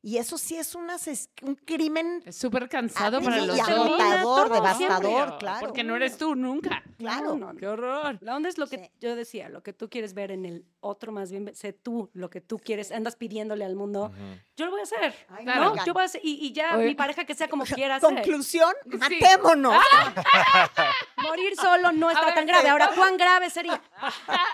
Y 0.00 0.18
eso 0.18 0.38
sí 0.38 0.56
es 0.56 0.76
una 0.76 0.96
un 1.42 1.56
crimen, 1.56 2.22
súper 2.32 2.68
cansado 2.68 3.20
para 3.20 3.38
los 3.38 3.56
dos. 3.56 3.68
agotador, 3.68 4.48
devastador, 4.52 5.02
Siempre, 5.02 5.38
claro. 5.38 5.66
Porque 5.66 5.82
no 5.82 5.96
eres 5.96 6.16
tú 6.16 6.36
nunca. 6.36 6.84
claro. 6.98 7.34
No, 7.36 7.52
no, 7.52 7.58
Qué 7.58 7.66
horror. 7.66 8.16
La 8.20 8.36
onda 8.36 8.48
es 8.48 8.58
lo 8.58 8.68
que 8.68 8.78
Sí. 8.78 8.90
yo 9.00 9.16
decía, 9.16 9.48
lo 9.48 9.64
que 9.64 9.72
tú 9.72 9.90
quieres 9.90 10.14
ver 10.14 10.30
en 10.30 10.44
el 10.44 10.64
otro, 10.80 11.10
más 11.10 11.32
bien 11.32 11.52
sé 11.56 11.72
tú 11.72 12.10
lo 12.14 12.30
que 12.30 12.40
tú 12.40 12.58
quieres, 12.60 12.92
andas 12.92 13.16
pidiéndole 13.16 13.64
al 13.64 13.74
mundo. 13.74 14.12
Yo 14.56 14.66
lo 14.66 14.70
voy 14.70 14.80
a 14.80 14.84
hacer. 14.84 15.14
Ay, 15.30 15.44
¿no? 15.44 15.84
Yo 15.84 15.92
voy 15.94 16.02
a 16.02 16.06
hacer, 16.06 16.20
y, 16.22 16.46
y 16.46 16.52
ya 16.52 16.76
Oye. 16.76 16.86
mi 16.86 16.94
pareja 16.94 17.24
que 17.24 17.34
sea 17.34 17.48
como 17.48 17.64
quiera 17.82 17.96
hacer. 17.96 18.08
Conclusión, 18.08 18.72
Sí. 18.88 18.98
matémonos. 18.98 19.74
Morir 21.16 21.56
solo 21.56 21.90
no 21.92 22.08
está 22.10 22.26
ver, 22.26 22.34
tan 22.34 22.46
grave. 22.46 22.68
Ahora, 22.68 22.90
¿cuán 22.94 23.16
grave 23.16 23.50
sería? 23.50 23.82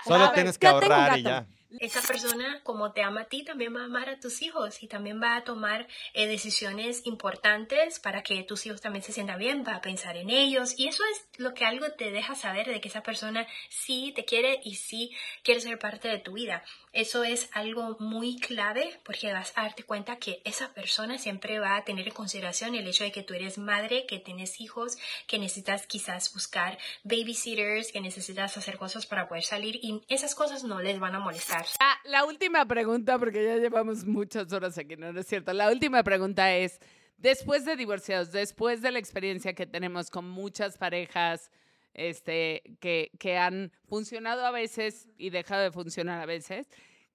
Solo 0.05 0.25
ver, 0.25 0.33
tienes 0.33 0.57
que 0.57 0.67
ahorrar 0.67 1.19
y 1.19 1.23
ya. 1.23 1.45
Esa 1.79 2.01
persona, 2.01 2.61
como 2.63 2.91
te 2.91 3.03
ama 3.03 3.21
a 3.21 3.25
ti, 3.25 3.43
también 3.43 3.75
va 3.75 3.81
a 3.81 3.85
amar 3.85 4.09
a 4.09 4.19
tus 4.19 4.41
hijos 4.41 4.83
y 4.83 4.87
también 4.87 5.21
va 5.21 5.35
a 5.35 5.43
tomar 5.43 5.87
eh, 6.13 6.27
decisiones 6.27 7.05
importantes 7.05 7.99
para 7.99 8.23
que 8.23 8.43
tus 8.43 8.65
hijos 8.65 8.81
también 8.81 9.03
se 9.03 9.11
sientan 9.11 9.39
bien, 9.39 9.63
va 9.67 9.75
a 9.75 9.81
pensar 9.81 10.17
en 10.17 10.29
ellos 10.29 10.73
y 10.77 10.87
eso 10.87 11.03
es 11.11 11.25
lo 11.39 11.53
que 11.53 11.65
algo 11.65 11.91
te 11.91 12.11
deja 12.11 12.35
saber 12.35 12.67
de 12.67 12.81
que 12.81 12.87
esa 12.87 13.03
persona 13.03 13.47
sí 13.69 14.13
te 14.15 14.25
quiere 14.25 14.59
y 14.63 14.75
sí 14.75 15.11
quiere 15.43 15.61
ser 15.61 15.79
parte 15.79 16.07
de 16.07 16.19
tu 16.19 16.33
vida. 16.33 16.63
Eso 16.95 17.25
es 17.25 17.49
algo 17.51 17.97
muy 17.99 18.39
clave 18.39 18.97
porque 19.03 19.33
vas 19.33 19.51
a 19.57 19.63
darte 19.63 19.83
cuenta 19.83 20.15
que 20.15 20.41
esa 20.45 20.73
persona 20.73 21.17
siempre 21.17 21.59
va 21.59 21.75
a 21.75 21.83
tener 21.83 22.07
en 22.07 22.13
consideración 22.13 22.73
el 22.73 22.87
hecho 22.87 23.03
de 23.03 23.11
que 23.11 23.21
tú 23.21 23.33
eres 23.33 23.57
madre, 23.57 24.05
que 24.07 24.17
tienes 24.17 24.61
hijos, 24.61 24.97
que 25.27 25.37
necesitas 25.37 25.87
quizás 25.87 26.33
buscar 26.33 26.77
babysitters, 27.03 27.91
que 27.91 27.99
necesitas 27.99 28.55
hacer 28.55 28.77
cosas 28.77 29.05
para 29.05 29.27
poder 29.27 29.43
salir 29.43 29.75
y 29.83 30.03
esas 30.07 30.35
cosas 30.35 30.63
no 30.63 30.81
les 30.81 30.97
van 30.97 31.15
a 31.15 31.19
molestar. 31.19 31.65
Ah, 31.81 31.97
la 32.05 32.23
última 32.23 32.65
pregunta, 32.65 33.19
porque 33.19 33.43
ya 33.43 33.57
llevamos 33.57 34.05
muchas 34.05 34.53
horas 34.53 34.77
aquí, 34.77 34.95
¿no? 34.95 35.11
¿No 35.11 35.19
es 35.19 35.27
cierto? 35.27 35.51
La 35.51 35.69
última 35.69 36.01
pregunta 36.01 36.55
es, 36.55 36.79
después 37.17 37.65
de 37.65 37.75
divorciados, 37.75 38.31
después 38.31 38.81
de 38.81 38.91
la 38.91 38.99
experiencia 38.99 39.53
que 39.53 39.65
tenemos 39.65 40.09
con 40.09 40.29
muchas 40.29 40.77
parejas 40.77 41.51
este, 41.95 42.61
que, 42.79 43.11
que 43.19 43.37
han 43.37 43.71
funcionado 43.85 44.45
a 44.45 44.51
veces 44.51 45.09
y 45.17 45.29
dejado 45.29 45.63
de 45.63 45.71
funcionar 45.71 46.21
a 46.21 46.25
veces, 46.25 46.69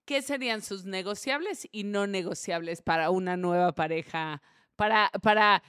¿qué 0.04 0.22
serían 0.22 0.62
sus 0.62 0.84
negociables 0.84 1.68
y 1.70 1.84
no 1.84 2.06
negociables 2.06 2.82
para 2.82 3.10
una 3.10 3.36
nueva 3.36 3.72
pareja? 3.72 4.42
Para, 4.76 5.10
para 5.22 5.62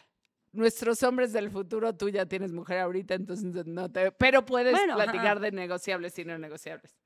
nuestros 0.54 1.04
hombres 1.04 1.34
del 1.34 1.50
futuro, 1.50 1.96
tú 1.96 2.10
ya 2.10 2.26
tienes 2.26 2.52
mujer 2.52 2.80
ahorita, 2.80 3.14
entonces 3.14 3.66
no 3.66 3.92
te... 3.92 4.12
Pero 4.12 4.46
puedes 4.46 4.74
Bueno, 4.74 4.96
platicar 4.96 5.40
de 5.40 5.52
negociables 5.52 6.18
y 6.20 6.26
no 6.26 6.38
negociables. 6.38 7.01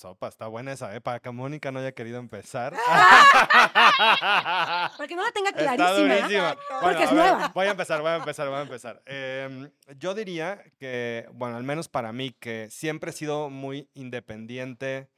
Sopa, 0.00 0.28
está 0.28 0.46
buena 0.46 0.72
esa, 0.72 0.96
¿eh? 0.96 1.02
Para 1.02 1.20
que 1.20 1.30
Mónica 1.30 1.70
no 1.70 1.78
haya 1.78 1.92
querido 1.92 2.18
empezar. 2.18 2.72
Para 3.92 5.06
que 5.06 5.14
no 5.14 5.22
la 5.22 5.30
tenga 5.30 5.50
Está 5.50 5.76
clarísima. 5.76 6.14
durísima. 6.16 6.56
Porque 6.80 7.02
es 7.02 7.10
a 7.10 7.14
ver, 7.14 7.32
nueva. 7.32 7.52
voy 7.54 7.66
a 7.66 7.70
empezar, 7.72 8.00
voy 8.00 8.10
a 8.10 8.16
empezar, 8.16 8.48
voy 8.48 8.56
a 8.56 8.62
empezar. 8.62 9.02
Em, 9.04 9.70
yo 9.98 10.14
diría 10.14 10.64
que, 10.78 11.28
bueno, 11.34 11.58
al 11.58 11.64
menos 11.64 11.90
para 11.90 12.14
mí, 12.14 12.30
que 12.30 12.70
siempre 12.70 13.10
he 13.10 13.12
sido 13.12 13.50
muy 13.50 13.90
independiente. 13.92 15.10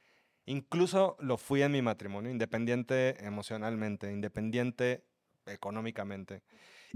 Incluso 0.45 1.15
lo 1.21 1.37
fui 1.37 1.61
en 1.61 1.71
mi 1.71 1.81
matrimonio, 1.81 2.29
independiente 2.29 3.25
emocionalmente, 3.25 4.11
independiente 4.11 5.05
económicamente. 5.45 6.41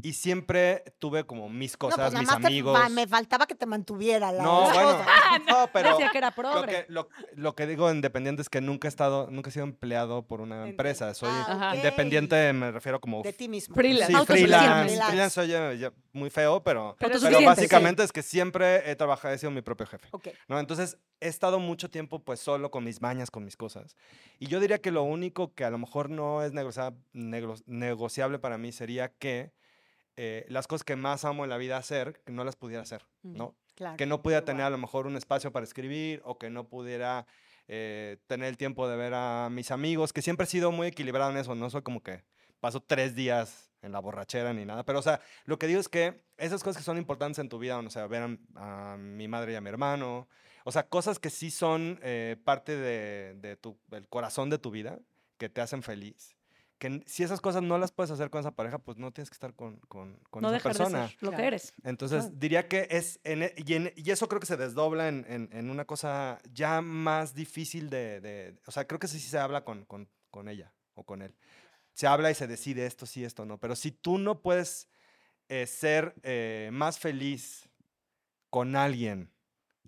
Y 0.03 0.13
siempre 0.13 0.83
tuve 0.99 1.25
como 1.25 1.49
mis 1.49 1.73
No, 1.73 1.79
cosas, 1.79 2.11
pues 2.11 2.13
nada 2.13 2.35
mis 2.37 2.41
te 2.41 2.47
amigos. 2.47 2.89
me 2.91 3.07
faltaba 3.07 3.47
que 3.47 3.55
te 3.55 3.65
mantuviera 3.65 4.31
la 4.31 4.43
No, 4.43 4.69
bueno, 4.71 4.99
no, 5.49 5.69
pero 5.73 5.89
Decía 5.89 6.11
que 6.11 6.19
era 6.19 6.33
lo 6.37 6.65
que, 6.67 6.85
lo, 6.87 7.09
lo 7.33 7.55
que 7.55 7.65
digo 7.65 7.91
independiente 7.91 8.43
es 8.43 8.49
que 8.49 8.61
nunca 8.61 8.87
he 8.87 8.89
estado, 8.89 9.27
nunca 9.31 9.49
he 9.49 9.53
sido 9.53 9.65
empleado 9.65 10.21
por 10.27 10.39
una 10.41 10.67
empresa. 10.67 11.13
Soy 11.15 11.29
Ah, 11.31 11.73
independiente, 11.75 12.53
me 12.53 12.71
refiero 12.71 13.01
como 13.01 13.23
de 13.23 13.33
ti 13.33 13.49
mismo. 13.49 13.73
Freelance. 13.73 14.13
Sí, 14.13 14.25
freelance. 14.27 14.83
Freelance. 14.95 15.05
Freelance 15.07 15.39
oye 15.41 15.91
muy 16.13 16.29
feo, 16.29 16.63
pero, 16.63 16.95
pero 16.99 17.13
Autosuficiente, 17.13 17.45
básicamente 17.47 18.03
es 18.03 18.11
que 18.11 18.21
siempre 18.23 18.89
he 18.89 18.95
trabajado, 18.95 19.33
he 19.33 19.37
sido 19.39 19.51
mi 19.51 19.61
propio 19.61 19.87
jefe. 19.87 20.07
Ok. 20.11 20.27
¿no? 20.47 20.59
Entonces, 20.59 20.97
he 21.21 21.27
estado 21.27 21.59
mucho 21.59 21.89
tiempo 21.89 22.19
pues 22.23 22.39
solo 22.39 22.69
con 22.71 22.83
mis 22.83 23.01
mañas, 23.01 23.31
con 23.31 23.43
mis 23.43 23.57
cosas. 23.57 23.95
Y 24.39 24.45
yo 24.47 24.59
diría 24.59 24.77
que 24.79 24.91
lo 24.91 25.01
único 25.03 25.53
que 25.55 25.63
a 25.65 25.69
lo 25.71 25.77
mejor 25.79 26.09
no 26.11 26.43
es 26.43 26.53
negocia- 26.53 26.93
nego- 27.13 27.55
negociable 27.65 28.37
para 28.39 28.57
mí 28.59 28.71
sería 28.71 29.09
que 29.09 29.51
eh, 30.17 30.45
las 30.49 30.67
cosas 30.67 30.83
que 30.83 30.95
más 30.95 31.25
amo 31.25 31.43
en 31.43 31.49
la 31.49 31.57
vida 31.57 31.77
hacer, 31.77 32.21
que 32.25 32.33
no 32.33 32.43
las 32.43 32.55
pudiera 32.55 32.81
hacer, 32.81 33.05
¿no? 33.23 33.55
Claro. 33.75 33.97
Que 33.97 34.05
no 34.05 34.21
pudiera 34.21 34.43
tener 34.43 34.63
a 34.63 34.69
lo 34.69 34.77
mejor 34.77 35.07
un 35.07 35.15
espacio 35.15 35.51
para 35.51 35.63
escribir 35.63 36.21
o 36.25 36.37
que 36.37 36.49
no 36.49 36.67
pudiera 36.67 37.27
eh, 37.67 38.17
tener 38.27 38.49
el 38.49 38.57
tiempo 38.57 38.87
de 38.87 38.97
ver 38.97 39.13
a 39.13 39.49
mis 39.51 39.71
amigos, 39.71 40.13
que 40.13 40.21
siempre 40.21 40.45
he 40.45 40.47
sido 40.47 40.71
muy 40.71 40.87
equilibrado 40.87 41.31
en 41.31 41.37
eso, 41.37 41.53
no 41.53 41.69
soy 41.69 41.83
como 41.83 42.01
que 42.01 42.23
paso 42.59 42.81
tres 42.81 43.13
días 43.15 43.71
en 43.81 43.91
la 43.91 43.99
borrachera 43.99 44.53
ni 44.53 44.65
nada, 44.65 44.83
pero 44.83 44.99
o 44.99 45.03
sea, 45.03 45.21
lo 45.45 45.59
que 45.59 45.67
digo 45.67 45.79
es 45.79 45.87
que 45.87 46.23
esas 46.37 46.63
cosas 46.63 46.77
que 46.77 46.83
son 46.83 46.97
importantes 46.97 47.37
en 47.39 47.49
tu 47.49 47.59
vida, 47.59 47.77
o 47.77 47.89
sea, 47.89 48.07
ver 48.07 48.23
a, 48.55 48.93
a 48.93 48.97
mi 48.97 49.27
madre 49.27 49.53
y 49.53 49.55
a 49.55 49.61
mi 49.61 49.69
hermano, 49.69 50.27
o 50.63 50.71
sea, 50.71 50.87
cosas 50.87 51.19
que 51.19 51.29
sí 51.29 51.51
son 51.51 51.99
eh, 52.01 52.35
parte 52.43 52.75
de, 52.75 53.35
de 53.35 53.55
tu, 53.55 53.77
del 53.87 54.07
corazón 54.07 54.49
de 54.49 54.57
tu 54.57 54.71
vida, 54.71 54.99
que 55.37 55.49
te 55.49 55.61
hacen 55.61 55.83
feliz. 55.83 56.36
Que 56.79 57.01
si 57.07 57.23
esas 57.23 57.41
cosas 57.41 57.63
no 57.63 57.77
las 57.79 57.91
puedes 57.91 58.11
hacer 58.11 58.29
con 58.29 58.39
esa 58.39 58.51
pareja, 58.51 58.77
pues 58.77 58.97
no 58.97 59.11
tienes 59.11 59.29
que 59.29 59.33
estar 59.33 59.53
con, 59.55 59.77
con, 59.87 60.15
con 60.29 60.43
No 60.43 60.49
esa 60.49 60.55
dejar 60.57 60.71
persona. 60.77 61.01
de 61.03 61.07
ser 61.09 61.23
lo 61.23 61.31
que 61.31 61.45
eres. 61.47 61.73
Entonces, 61.83 62.23
Claro. 62.25 62.35
diría 62.37 62.67
que 62.67 62.87
es, 62.91 63.19
en 63.23 63.43
e- 63.43 63.53
y, 63.57 63.73
en- 63.73 63.93
y 63.95 64.11
eso 64.11 64.27
creo 64.27 64.39
que 64.39 64.45
se 64.45 64.57
desdobla 64.57 65.07
en, 65.07 65.25
en- 65.27 65.49
en 65.51 65.69
una 65.71 65.85
cosa 65.85 66.39
ya 66.53 66.81
más 66.81 67.33
difícil 67.33 67.89
de, 67.89 68.21
de- 68.21 68.59
o 68.67 68.71
sea, 68.71 68.85
creo 68.85 68.99
que 68.99 69.07
sí, 69.07 69.19
sí 69.19 69.27
se 69.29 69.39
habla 69.39 69.63
con, 69.65 69.85
con- 69.85 70.07
con 70.29 70.49
ella 70.49 70.71
o 70.93 71.03
con 71.03 71.23
él. 71.23 71.33
Se 71.93 72.05
habla 72.05 72.29
y 72.29 72.35
se 72.35 72.45
decide 72.45 72.85
esto 72.85 73.07
sí, 73.07 73.23
esto 73.25 73.43
no, 73.45 73.57
pero 73.59 73.75
si 73.75 73.91
tú 73.91 74.19
no 74.19 74.41
puedes 74.43 74.87
eh, 75.49 75.65
ser 75.65 76.13
eh, 76.21 76.69
más 76.71 76.99
feliz 76.99 77.67
con 78.51 78.75
alguien 78.75 79.31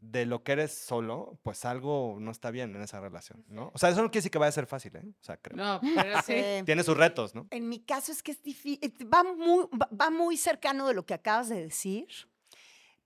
de 0.02 0.26
lo 0.26 0.44
que 0.44 0.54
eres 0.54 0.74
solo, 0.74 1.38
pues 1.44 1.66
algo 1.66 2.18
no 2.20 2.32
está 2.32 2.52
bien 2.52 2.76
en 2.76 2.82
esa 2.82 3.00
relación, 3.00 3.44
¿no? 3.48 3.72
O 3.74 3.78
sea, 3.78 3.90
eso 3.90 4.02
no 4.02 4.08
quiere 4.10 4.20
decir 4.20 4.32
que 4.32 4.38
vaya 4.38 4.50
a 4.50 4.54
ser 4.54 4.66
fácil, 4.68 4.96
¿eh? 4.96 5.04
O 5.20 5.24
sea, 5.24 5.38
creo. 5.38 5.58
No, 5.58 5.80
pero 5.96 6.22
sí. 6.26 6.34
Eh, 6.34 6.64
Tiene 6.66 6.84
sus 6.84 6.96
retos, 6.98 7.36
¿no? 7.36 7.48
En 7.52 7.68
mi 7.70 7.80
caso 7.80 8.12
es 8.12 8.24
que 8.24 8.32
es 8.32 8.42
difícil, 8.42 8.80
va 9.14 9.24
muy, 9.24 9.66
va- 9.80 9.90
va 10.00 10.10
muy 10.10 10.38
cercano 10.38 10.88
de 10.88 10.94
lo 10.94 11.06
que 11.06 11.14
acabas 11.14 11.50
de 11.50 11.62
decir, 11.64 12.08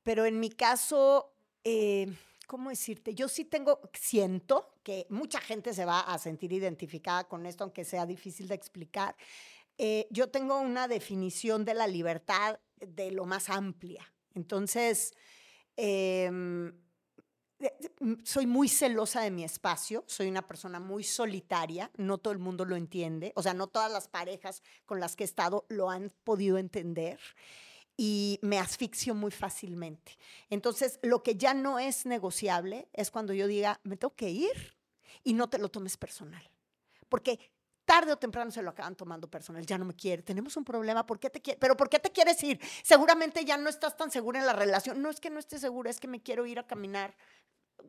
pero 0.04 0.26
en 0.26 0.40
mi 0.40 0.50
caso, 0.50 1.34
eh, 1.64 2.14
¿cómo 2.48 2.70
decirte? 2.70 3.16
Yo 3.16 3.28
sí 3.28 3.46
tengo, 3.46 3.80
siento 3.94 4.74
que 4.84 5.06
mucha 5.10 5.40
gente 5.40 5.74
se 5.74 5.86
va 5.86 6.02
a 6.02 6.18
sentir 6.18 6.52
identificada 6.54 7.24
con 7.26 7.46
esto, 7.46 7.64
aunque 7.64 7.86
sea 7.86 8.06
difícil 8.06 8.48
de 8.48 8.56
explicar. 8.56 9.16
Eh, 9.78 10.08
yo 10.12 10.30
tengo 10.30 10.60
una 10.60 10.88
definición 10.88 11.66
de 11.66 11.74
la 11.74 11.88
libertad 11.88 12.60
de 12.80 13.12
lo 13.12 13.26
más 13.26 13.50
amplia. 13.50 14.06
Entonces, 14.36 15.14
em, 15.76 16.74
soy 18.24 18.46
muy 18.46 18.68
celosa 18.68 19.22
de 19.22 19.32
mi 19.32 19.44
espacio, 19.44 20.04
soy 20.08 20.28
una 20.28 20.46
persona 20.46 20.80
muy 20.80 21.04
solitaria, 21.04 21.92
no 21.98 22.18
todo 22.18 22.34
el 22.34 22.40
mundo 22.40 22.66
lo 22.66 22.76
entiende, 22.76 23.32
o 23.36 23.44
sea, 23.44 23.54
no 23.54 23.68
todas 23.68 23.92
las 23.92 24.08
parejas 24.08 24.62
con 24.86 25.00
las 25.00 25.16
que 25.16 25.24
he 25.24 25.26
estado 25.26 25.66
lo 25.70 25.90
han 25.90 26.12
podido 26.24 26.58
entender 26.58 27.20
y 27.96 28.40
me 28.42 28.60
asfixio 28.60 29.14
muy 29.14 29.32
fácilmente. 29.32 30.18
Entonces, 30.50 31.00
lo 31.04 31.22
que 31.24 31.36
ya 31.36 31.54
no 31.54 31.80
es 31.80 32.06
negociable 32.06 32.90
es 32.94 33.12
cuando 33.12 33.34
yo 33.34 33.48
diga, 33.48 33.80
me 33.84 33.98
tengo 33.98 34.16
que 34.16 34.30
ir 34.30 34.76
y 35.24 35.34
no 35.34 35.50
te 35.50 35.60
lo 35.60 35.70
tomes 35.70 35.98
personal, 35.98 36.44
porque 37.08 37.53
tarde 37.86 38.14
o 38.14 38.18
temprano 38.18 38.50
se 38.52 38.62
lo 38.62 38.70
acaban 38.70 38.96
tomando 38.96 39.30
personal, 39.30 39.66
ya 39.66 39.78
no 39.78 39.86
me 39.86 39.94
quiere, 39.96 40.24
tenemos 40.24 40.56
un 40.58 40.64
problema, 40.64 41.06
¿por 41.06 41.20
qué 41.20 41.30
te 41.30 41.42
quiere? 41.42 41.60
Pero 41.60 41.76
¿por 41.76 41.90
qué 41.90 42.00
te 42.00 42.12
quieres 42.12 42.42
ir? 42.44 42.60
Seguramente 42.84 43.44
ya 43.46 43.58
no 43.58 43.70
estás 43.70 43.96
tan 43.98 44.10
segura 44.12 44.40
en 44.40 44.46
la 44.46 44.54
relación, 44.54 45.02
no 45.02 45.10
es 45.10 45.20
que 45.20 45.30
no 45.30 45.40
esté 45.40 45.60
segura, 45.60 45.90
es 45.90 46.00
que 46.00 46.08
me 46.08 46.22
quiero 46.22 46.46
ir 46.46 46.60
a 46.60 46.68
caminar 46.68 47.16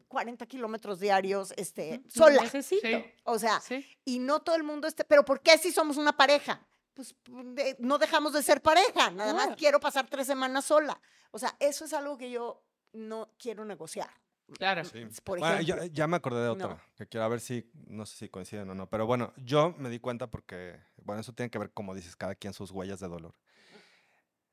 40 0.08 0.46
kilómetros 0.46 0.98
diarios 1.00 1.52
este, 1.56 2.02
sola. 2.08 2.42
Necesito. 2.42 2.86
Sí. 2.86 3.04
O 3.24 3.38
sea, 3.38 3.60
Sí. 3.60 3.86
y 4.04 4.18
no 4.18 4.40
todo 4.42 4.56
el 4.56 4.62
mundo 4.64 4.88
esté, 4.88 5.04
pero 5.04 5.24
¿por 5.24 5.40
qué 5.40 5.56
si 5.58 5.70
somos 5.72 5.96
una 5.96 6.16
pareja? 6.16 6.66
pues 6.94 7.12
de- 7.26 7.74
no 7.80 7.98
dejamos 7.98 8.32
de 8.34 8.40
ser 8.40 8.62
pareja, 8.62 9.10
nada 9.10 9.34
más 9.34 9.56
quiero 9.56 9.80
pasar 9.80 10.06
tres 10.08 10.28
semanas 10.28 10.64
sola. 10.66 11.00
O 11.32 11.40
sea, 11.40 11.56
eso 11.58 11.84
es 11.86 11.92
algo 11.92 12.16
que 12.16 12.30
yo 12.30 12.62
no 12.92 13.32
quiero 13.36 13.64
negociar. 13.64 14.08
Claro. 14.58 14.84
Sí. 14.84 15.06
Por 15.24 15.38
Bueno, 15.38 15.60
ejemplo. 15.60 15.84
ya, 15.86 16.06
me 16.06 16.16
acordé 16.16 16.40
de 16.42 16.46
No. 16.48 16.52
otra, 16.52 16.82
que 16.96 17.06
quiero 17.06 17.24
a 17.24 17.28
ver 17.28 17.40
si, 17.40 17.70
no 17.86 18.06
sé 18.06 18.16
si 18.16 18.28
coinciden 18.28 18.68
o 18.70 18.74
no, 18.74 18.88
pero 18.88 19.06
bueno, 19.06 19.32
yo 19.36 19.74
me 19.78 19.88
di 19.90 19.98
cuenta 19.98 20.30
porque, 20.30 20.78
bueno, 21.02 21.20
eso 21.20 21.32
tiene 21.32 21.50
que 21.50 21.58
ver, 21.58 21.72
como 21.72 21.94
dices, 21.94 22.16
cada 22.16 22.34
quien 22.34 22.52
sus 22.52 22.70
huellas 22.70 23.00
de 23.00 23.08
dolor. 23.08 23.34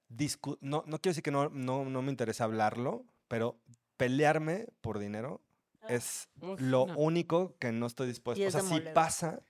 Discu- 0.10 0.58
no, 0.62 0.84
no 0.88 1.00
quiero 1.00 1.12
decir 1.12 1.24
que 1.24 1.32
no, 1.32 1.50
no, 1.50 1.86
no 1.86 2.02
me 2.02 2.10
interesa 2.10 2.44
hablarlo, 2.44 3.06
pero 3.28 3.60
pelearme 3.98 4.68
por 4.82 5.00
dinero 5.00 5.42
es 5.88 6.30
Uf, 6.42 6.60
lo 6.60 6.86
no. 6.88 6.98
único 6.98 7.58
que 7.60 7.72
no 7.72 7.86
estoy 7.86 8.08
dispuesto. 8.08 8.46
O 8.46 8.52
sea, 8.52 8.62
si 8.62 8.80
pasa 8.94 9.42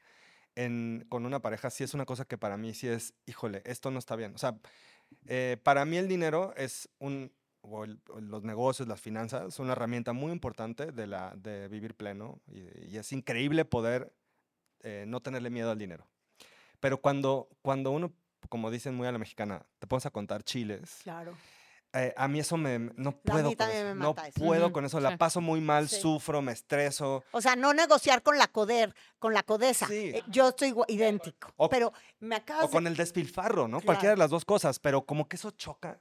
en, 0.55 1.05
con 1.09 1.25
una 1.25 1.41
pareja, 1.41 1.69
sí 1.69 1.83
es 1.83 1.93
una 1.93 2.05
cosa 2.05 2.25
que 2.25 2.37
para 2.37 2.57
mí 2.57 2.73
sí 2.73 2.87
es, 2.87 3.13
híjole, 3.25 3.61
esto 3.65 3.89
no 3.91 3.99
está 3.99 4.15
bien. 4.15 4.35
O 4.35 4.37
sea, 4.37 4.59
eh, 5.27 5.57
para 5.63 5.85
mí 5.85 5.97
el 5.97 6.07
dinero 6.07 6.53
es 6.55 6.89
un, 6.99 7.31
o, 7.62 7.84
el- 7.84 7.99
o 8.09 8.20
los 8.20 8.43
negocios, 8.43 8.88
las 8.88 8.99
finanzas, 9.01 9.47
es 9.53 9.59
una 9.59 9.74
herramienta 9.74 10.14
muy 10.14 10.32
importante 10.32 10.91
de, 10.91 11.07
la, 11.07 11.34
de 11.36 11.68
vivir 11.68 11.95
pleno 11.95 12.39
y, 12.47 12.89
y 12.93 12.97
es 12.97 13.12
increíble 13.12 13.66
poder 13.66 14.14
eh, 14.82 15.05
no 15.07 15.22
tenerle 15.22 15.49
miedo 15.49 15.70
al 15.72 15.78
dinero. 15.78 16.07
Pero 16.80 16.99
cuando, 16.99 17.47
cuando 17.62 17.91
uno, 17.91 18.12
como 18.49 18.72
dicen 18.72 18.95
muy 18.95 19.07
a 19.07 19.12
la 19.12 19.20
mexicana, 19.20 19.64
te 19.80 19.86
pones 19.88 20.05
a 20.07 20.09
contar 20.09 20.41
chiles, 20.43 21.01
Claro. 21.03 21.38
eh, 21.93 22.12
a 22.18 22.28
mí 22.28 22.39
eso 22.39 22.57
me, 22.57 22.80
no 22.80 23.12
mí 23.12 23.18
puedo 23.24 23.43
con 23.49 23.55
también 23.57 23.86
eso. 23.86 23.95
me 23.95 24.01
No 24.01 24.16
eso. 24.18 24.32
puedo 24.43 24.66
Ujú, 24.66 24.74
con 24.74 24.86
eso, 24.86 24.97
sí. 24.97 25.03
la 25.03 25.18
paso 25.20 25.39
muy 25.41 25.62
mal, 25.62 25.88
Sí. 25.88 26.01
sufro, 26.01 26.41
me 26.41 26.53
estreso. 26.53 27.24
O 27.32 27.41
sea, 27.41 27.55
no 27.55 27.74
negociar 27.76 28.24
con 28.24 28.39
la 28.39 28.47
coder, 28.47 28.95
con 29.20 29.36
la 29.36 29.43
codesa. 29.43 29.86
Sí. 29.86 30.09
Eh, 30.16 30.24
yo 30.30 30.49
estoy 30.49 30.70
igual- 30.70 30.89
idéntico. 30.89 31.53
O- 31.57 31.70
pero 31.70 31.93
me 32.20 32.38
acabas 32.38 32.66
O 32.66 32.70
con 32.72 32.86
de... 32.86 32.89
el 32.89 32.95
despilfarro, 32.97 33.68
¿no? 33.68 33.78
Claro. 33.78 33.86
Cualquiera 33.86 34.16
de 34.16 34.18
las 34.18 34.32
dos 34.32 34.45
cosas, 34.45 34.80
pero 34.80 35.05
como 35.05 35.28
que 35.30 35.36
eso 35.36 35.51
choca. 35.51 35.99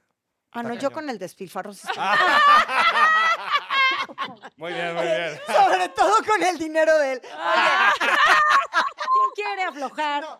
Ah, 0.53 0.63
no, 0.63 0.73
yo 0.75 0.91
con 0.91 1.09
el 1.09 1.17
despilfarro 1.17 1.73
sí 1.73 1.87
estoy- 1.87 2.03
Muy 4.57 4.73
bien, 4.73 4.93
muy 4.95 5.03
bien. 5.05 5.39
Sobre 5.47 5.89
todo 5.89 6.13
con 6.25 6.43
el 6.43 6.57
dinero 6.57 6.97
de 6.97 7.13
él. 7.13 7.21
¿Quién 8.01 9.31
quiere 9.35 9.63
aflojar? 9.63 10.23
No, 10.23 10.39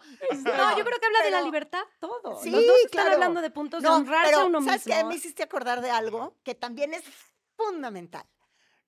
No, 0.57 0.77
yo 0.77 0.85
creo 0.85 0.99
que 0.99 1.05
habla 1.05 1.23
de 1.23 1.31
la 1.31 1.41
libertad 1.41 1.83
todo. 1.99 2.41
Sí, 2.41 2.49
Los 2.51 2.65
dos 2.65 2.75
están 2.77 2.89
claro. 3.03 3.13
hablando 3.13 3.41
de 3.41 3.49
puntos 3.51 3.81
de 3.81 3.89
No, 3.89 3.95
honrarse 3.97 4.31
pero 4.31 4.43
a 4.43 4.45
uno 4.45 4.61
¿sabes 4.61 4.85
mismo. 4.85 5.01
qué? 5.01 5.07
Me 5.07 5.15
hiciste 5.15 5.43
acordar 5.43 5.81
de 5.81 5.91
algo 5.91 6.37
que 6.43 6.55
también 6.55 6.93
es 6.93 7.03
fundamental. 7.55 8.25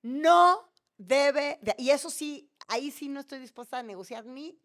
No 0.02 0.70
debe, 0.96 1.58
de- 1.62 1.74
y 1.78 1.90
eso 1.90 2.10
sí, 2.10 2.50
ahí 2.68 2.90
sí 2.90 3.08
no 3.08 3.20
estoy 3.20 3.38
dispuesta 3.38 3.78
a 3.78 3.82
negociar 3.82 4.24
ni 4.26 4.58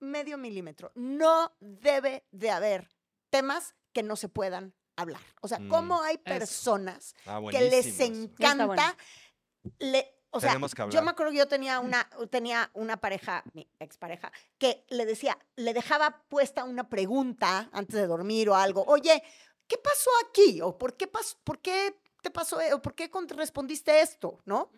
medio 0.00 0.38
milímetro. 0.38 0.92
No 0.94 1.54
debe 1.60 2.26
de 2.30 2.50
haber 2.50 2.88
temas 3.30 3.74
que 3.92 4.02
no 4.02 4.16
se 4.16 4.28
puedan 4.28 4.74
hablar. 5.00 5.20
O 5.40 5.48
sea, 5.48 5.58
Mm, 5.58 5.68
¿cómo 5.68 6.02
hay 6.02 6.18
personas 6.18 7.14
Ah, 7.26 7.40
que 7.50 7.60
les 7.70 8.00
encanta 8.00 8.66
bueno. 8.66 8.82
le- 9.78 10.14
o 10.30 10.40
sea, 10.40 10.50
Tenemos 10.50 10.74
que 10.74 10.86
yo 10.90 11.02
me 11.02 11.10
acuerdo 11.10 11.32
que 11.32 11.38
yo 11.38 11.48
tenía 11.48 11.80
una, 11.80 12.08
tenía 12.30 12.70
una 12.74 12.98
pareja, 12.98 13.42
mi 13.54 13.66
expareja, 13.78 14.30
que 14.58 14.84
le 14.90 15.06
decía, 15.06 15.38
le 15.56 15.72
dejaba 15.72 16.22
puesta 16.28 16.64
una 16.64 16.88
pregunta 16.90 17.70
antes 17.72 17.96
de 17.96 18.06
dormir 18.06 18.50
o 18.50 18.54
algo. 18.54 18.84
Oye, 18.88 19.22
¿qué 19.66 19.78
pasó 19.78 20.10
aquí? 20.28 20.60
¿O 20.60 20.76
por 20.76 20.96
qué, 20.98 21.10
pas- 21.10 21.36
por 21.44 21.60
qué 21.60 21.98
te 22.20 22.30
pasó? 22.30 22.60
e- 22.60 22.74
¿O 22.74 22.82
por 22.82 22.94
qué 22.94 23.10
respondiste 23.28 24.00
esto? 24.02 24.38
¿No? 24.44 24.70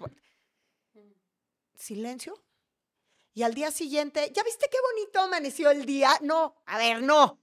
Silencio. 1.75 2.35
Y 3.33 3.43
al 3.43 3.55
día 3.55 3.71
siguiente, 3.71 4.31
¿ya 4.35 4.43
viste 4.45 4.69
qué 4.71 4.77
bonito 4.93 5.21
amaneció 5.21 5.71
el 5.71 5.85
día? 5.87 6.11
No, 6.21 6.63
a 6.67 6.79
ver, 6.79 7.03
no. 7.03 7.40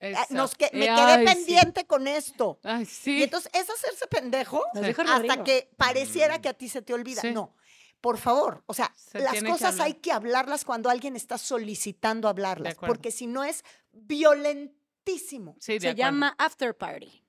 Eso. 0.00 0.18
nos 0.30 0.54
que- 0.54 0.70
me 0.72 0.86
quedé 0.86 0.90
ay, 0.90 1.26
sí. 1.28 1.34
pendiente 1.34 1.86
con 1.86 2.08
esto. 2.08 2.58
Ay, 2.64 2.82
Y 2.82 2.86
sí. 2.86 3.22
entonces 3.22 3.50
es 3.54 3.68
hacerse 3.70 4.06
pendejo 4.06 4.62
Sí. 4.74 4.80
hasta 5.06 5.44
que 5.44 5.70
pareciera 5.76 6.40
que 6.40 6.48
a 6.48 6.54
ti 6.54 6.68
se 6.68 6.80
te 6.82 6.94
olvida. 6.94 7.20
Sí. 7.20 7.32
No, 7.32 7.54
por 8.00 8.16
favor, 8.16 8.62
o 8.66 8.72
sea, 8.74 8.92
Se 8.96 9.18
las 9.20 9.34
que 9.34 9.44
cosas 9.44 9.78
hay 9.78 9.94
que 9.94 10.10
hablarlas 10.10 10.64
cuando 10.64 10.88
alguien 10.88 11.16
está 11.16 11.36
solicitando 11.36 12.28
hablarlas, 12.28 12.76
porque 12.76 13.10
si 13.10 13.26
no 13.26 13.44
es 13.44 13.62
violentísimo. 13.92 15.56
Sí, 15.60 15.74
de 15.74 15.80
Se 15.80 15.88
acuerdo. 15.90 15.96
llama 15.98 16.34
after 16.38 16.76
party. 16.76 17.24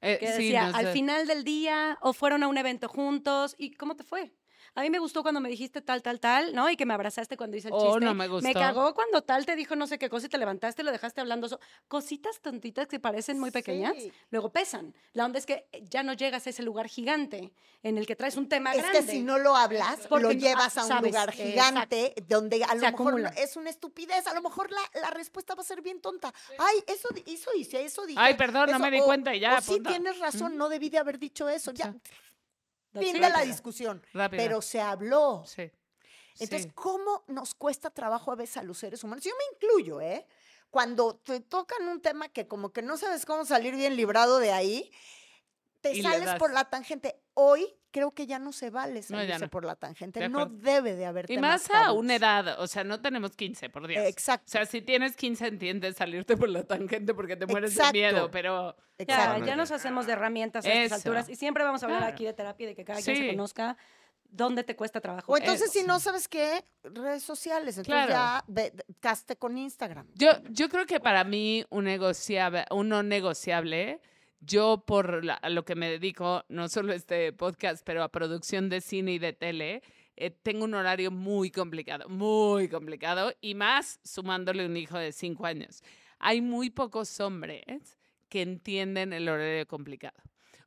Eh, 0.00 0.18
Que 0.20 0.26
sí, 0.32 0.32
decía, 0.44 0.68
no 0.70 0.76
al 0.76 0.88
final 0.88 1.26
del 1.26 1.44
día, 1.44 1.98
o 2.02 2.12
fueron 2.12 2.42
a 2.42 2.48
un 2.48 2.58
evento 2.58 2.88
juntos, 2.88 3.54
¿y 3.58 3.72
cómo 3.72 3.96
te 3.96 4.02
fue? 4.04 4.34
A 4.76 4.80
mí 4.82 4.90
me 4.90 4.98
gustó 4.98 5.22
cuando 5.22 5.40
me 5.40 5.48
dijiste 5.48 5.80
tal, 5.82 6.02
tal, 6.02 6.18
tal, 6.18 6.52
¿no? 6.52 6.68
Y 6.68 6.76
que 6.76 6.84
me 6.84 6.94
abrazaste 6.94 7.36
cuando 7.36 7.56
hice 7.56 7.68
el 7.68 7.74
Oh, 7.74 7.92
chiste. 7.92 8.04
no 8.06 8.12
me 8.14 8.26
gustó. 8.26 8.52
cagó 8.52 8.92
cuando 8.92 9.22
tal 9.22 9.46
te 9.46 9.54
dijo 9.54 9.76
no 9.76 9.86
sé 9.86 9.98
qué 9.98 10.10
cosa 10.10 10.26
y 10.26 10.28
te 10.28 10.36
levantaste 10.36 10.82
y 10.82 10.84
lo 10.84 10.90
dejaste 10.90 11.20
hablando. 11.20 11.48
so- 11.48 11.60
Cositas 11.86 12.40
tontitas 12.40 12.88
que 12.88 12.98
parecen 12.98 13.38
muy 13.38 13.52
pequeñas, 13.52 13.94
Sí. 13.96 14.12
luego 14.30 14.50
pesan. 14.50 14.92
La 15.12 15.26
onda 15.26 15.38
es 15.38 15.46
que 15.46 15.66
ya 15.90 16.02
no 16.02 16.12
llegas 16.14 16.46
a 16.48 16.50
ese 16.50 16.64
lugar 16.64 16.88
gigante 16.88 17.52
en 17.84 17.98
el 17.98 18.06
que 18.06 18.16
traes 18.16 18.36
un 18.36 18.48
tema 18.48 18.72
Es 18.72 18.78
grande. 18.82 18.98
que 19.00 19.06
si 19.06 19.20
no 19.22 19.38
lo 19.38 19.54
hablas, 19.54 20.06
Porque 20.08 20.22
lo 20.24 20.32
no- 20.32 20.38
llevas 20.40 20.76
ah, 20.76 20.80
a 20.80 20.84
un 20.84 20.88
sabes, 20.88 21.12
lugar 21.12 21.28
exacto. 21.28 21.50
gigante 21.52 22.14
donde 22.26 22.64
a 22.64 22.68
Se 22.70 22.74
lo 22.74 22.80
mejor 22.80 22.98
no- 22.98 23.08
acumula. 23.28 23.28
es 23.36 23.56
una 23.56 23.70
estupidez, 23.70 24.26
a 24.26 24.34
lo 24.34 24.42
mejor 24.42 24.72
la, 24.72 25.00
la 25.00 25.10
respuesta 25.10 25.54
va 25.54 25.60
a 25.60 25.64
ser 25.64 25.82
bien 25.82 26.00
tonta. 26.00 26.32
Ay, 26.58 26.82
eso, 26.88 27.08
hice, 27.54 27.84
eso 27.84 28.04
dije. 28.06 28.18
Ay, 28.20 28.34
perdón, 28.34 28.66
no 28.70 28.76
eso", 28.76 28.78
me 28.84 28.90
di 28.90 29.00
o- 29.00 29.04
cuenta 29.04 29.34
y 29.34 29.38
ya, 29.40 29.58
o 29.58 29.60
sí, 29.60 29.74
punto. 29.74 29.90
tienes 29.90 30.18
razón, 30.18 30.56
no 30.56 30.68
debí 30.68 30.88
de 30.90 30.98
haber 30.98 31.18
dicho 31.20 31.48
eso. 31.48 31.70
Ya, 31.72 31.92
Sí. 31.92 31.98
Fin 32.94 33.14
de 33.14 33.30
la 33.30 33.42
discusión. 33.42 34.02
Pero 34.30 34.62
se 34.62 34.80
habló. 34.80 35.44
Sí. 35.46 35.70
Entonces, 36.38 36.62
sí. 36.62 36.70
¿cómo 36.74 37.24
nos 37.28 37.54
cuesta 37.54 37.90
trabajo 37.90 38.32
a 38.32 38.34
veces 38.34 38.56
a 38.56 38.62
los 38.62 38.78
seres 38.78 39.04
humanos? 39.04 39.24
Yo 39.24 39.32
me 39.32 39.56
incluyo, 39.56 40.00
¿eh? 40.00 40.26
Cuando 40.70 41.16
te 41.16 41.40
tocan 41.40 41.86
un 41.86 42.00
tema 42.00 42.28
que 42.28 42.48
como 42.48 42.72
que 42.72 42.82
no 42.82 42.96
sabes 42.96 43.24
cómo 43.24 43.44
salir 43.44 43.76
bien 43.76 43.94
librado 43.94 44.40
de 44.40 44.52
ahí, 44.52 44.90
te 45.92 46.02
sales 46.02 46.34
por 46.38 46.52
la 46.52 46.64
tangente. 46.64 47.16
Hoy 47.34 47.66
creo 47.90 48.12
que 48.12 48.26
ya 48.26 48.38
no 48.38 48.52
se 48.52 48.70
vale 48.70 48.94
No, 48.94 49.00
ya 49.00 49.02
salirse 49.02 49.40
no. 49.44 49.50
por 49.50 49.64
la 49.64 49.76
tangente. 49.76 50.18
De 50.20 50.28
No 50.28 50.46
debe 50.46 50.94
de 50.96 51.06
haber 51.06 51.30
Y 51.30 51.38
más 51.38 51.66
a 51.70 51.84
tabús. 51.84 52.00
una 52.00 52.16
edad, 52.16 52.60
o 52.60 52.66
sea, 52.66 52.82
no 52.84 53.00
tenemos 53.00 53.36
15, 53.36 53.70
por 53.70 53.86
Dios. 53.86 54.04
Exacto. 54.06 54.46
O 54.48 54.50
sea, 54.50 54.66
si 54.66 54.82
tienes 54.82 55.14
15 55.16 55.46
entiendes 55.46 55.96
salirte 55.96 56.36
por 56.36 56.48
la 56.48 56.64
tangente 56.64 57.14
porque 57.14 57.36
te 57.36 57.46
mueres 57.46 57.70
Exacto. 57.72 57.92
de 57.92 57.98
miedo, 57.98 58.30
pero 58.30 58.76
Ya, 58.98 59.38
ya 59.44 59.54
nos 59.56 59.70
hacemos 59.70 60.06
de 60.06 60.12
herramientas 60.12 60.64
a 60.64 60.68
estas 60.72 61.00
Eso. 61.00 61.08
alturas 61.10 61.28
y 61.28 61.36
siempre 61.36 61.62
vamos 61.64 61.82
a 61.82 61.86
hablar 61.86 62.00
Claro. 62.00 62.14
aquí 62.14 62.24
de 62.24 62.32
terapia 62.32 62.64
y 62.64 62.68
de 62.68 62.74
que 62.74 62.84
cada 62.84 63.00
quien 63.00 63.16
se 63.16 63.28
conozca 63.28 63.76
dónde 64.28 64.64
te 64.64 64.74
cuesta 64.74 65.00
trabajo. 65.00 65.30
O 65.32 65.36
entonces, 65.36 65.70
Eso. 65.70 65.78
si 65.80 65.86
no 65.86 66.00
sabes 66.00 66.26
qué, 66.26 66.64
redes 66.82 67.22
sociales. 67.22 67.78
Entonces 67.78 68.06
Claro. 68.06 68.10
ya 68.12 68.44
ve- 68.48 68.72
de- 68.72 68.84
caste 68.98 69.36
con 69.36 69.56
Instagram. 69.56 70.08
yo, 70.14 70.30
yo 70.50 70.68
creo 70.68 70.86
que 70.86 70.98
para 70.98 71.22
mí 71.22 71.64
un 71.70 71.84
negociable, 71.84 72.64
un 72.72 72.88
no 72.88 73.04
negociable, 73.04 74.00
yo 74.46 74.84
por 74.86 75.22
a 75.30 75.50
lo 75.50 75.64
que 75.64 75.74
me 75.74 75.90
dedico, 75.90 76.44
no 76.48 76.68
solo 76.68 76.92
este 76.92 77.32
podcast, 77.32 77.84
pero 77.84 78.02
a 78.02 78.10
producción 78.10 78.68
de 78.68 78.80
cine 78.80 79.12
y 79.14 79.18
de 79.18 79.32
tele, 79.32 79.82
eh, 80.16 80.30
tengo 80.30 80.64
un 80.64 80.74
horario 80.74 81.10
muy 81.10 81.50
complicado, 81.50 82.08
muy 82.08 82.68
complicado, 82.68 83.32
y 83.40 83.54
más 83.54 84.00
sumándole 84.04 84.66
un 84.66 84.76
hijo 84.76 84.98
de 84.98 85.12
cinco 85.12 85.46
años. 85.46 85.82
Hay 86.18 86.40
muy 86.40 86.70
pocos 86.70 87.18
hombres 87.20 87.98
que 88.28 88.42
entienden 88.42 89.12
el 89.12 89.28
horario 89.28 89.66
complicado. 89.66 90.16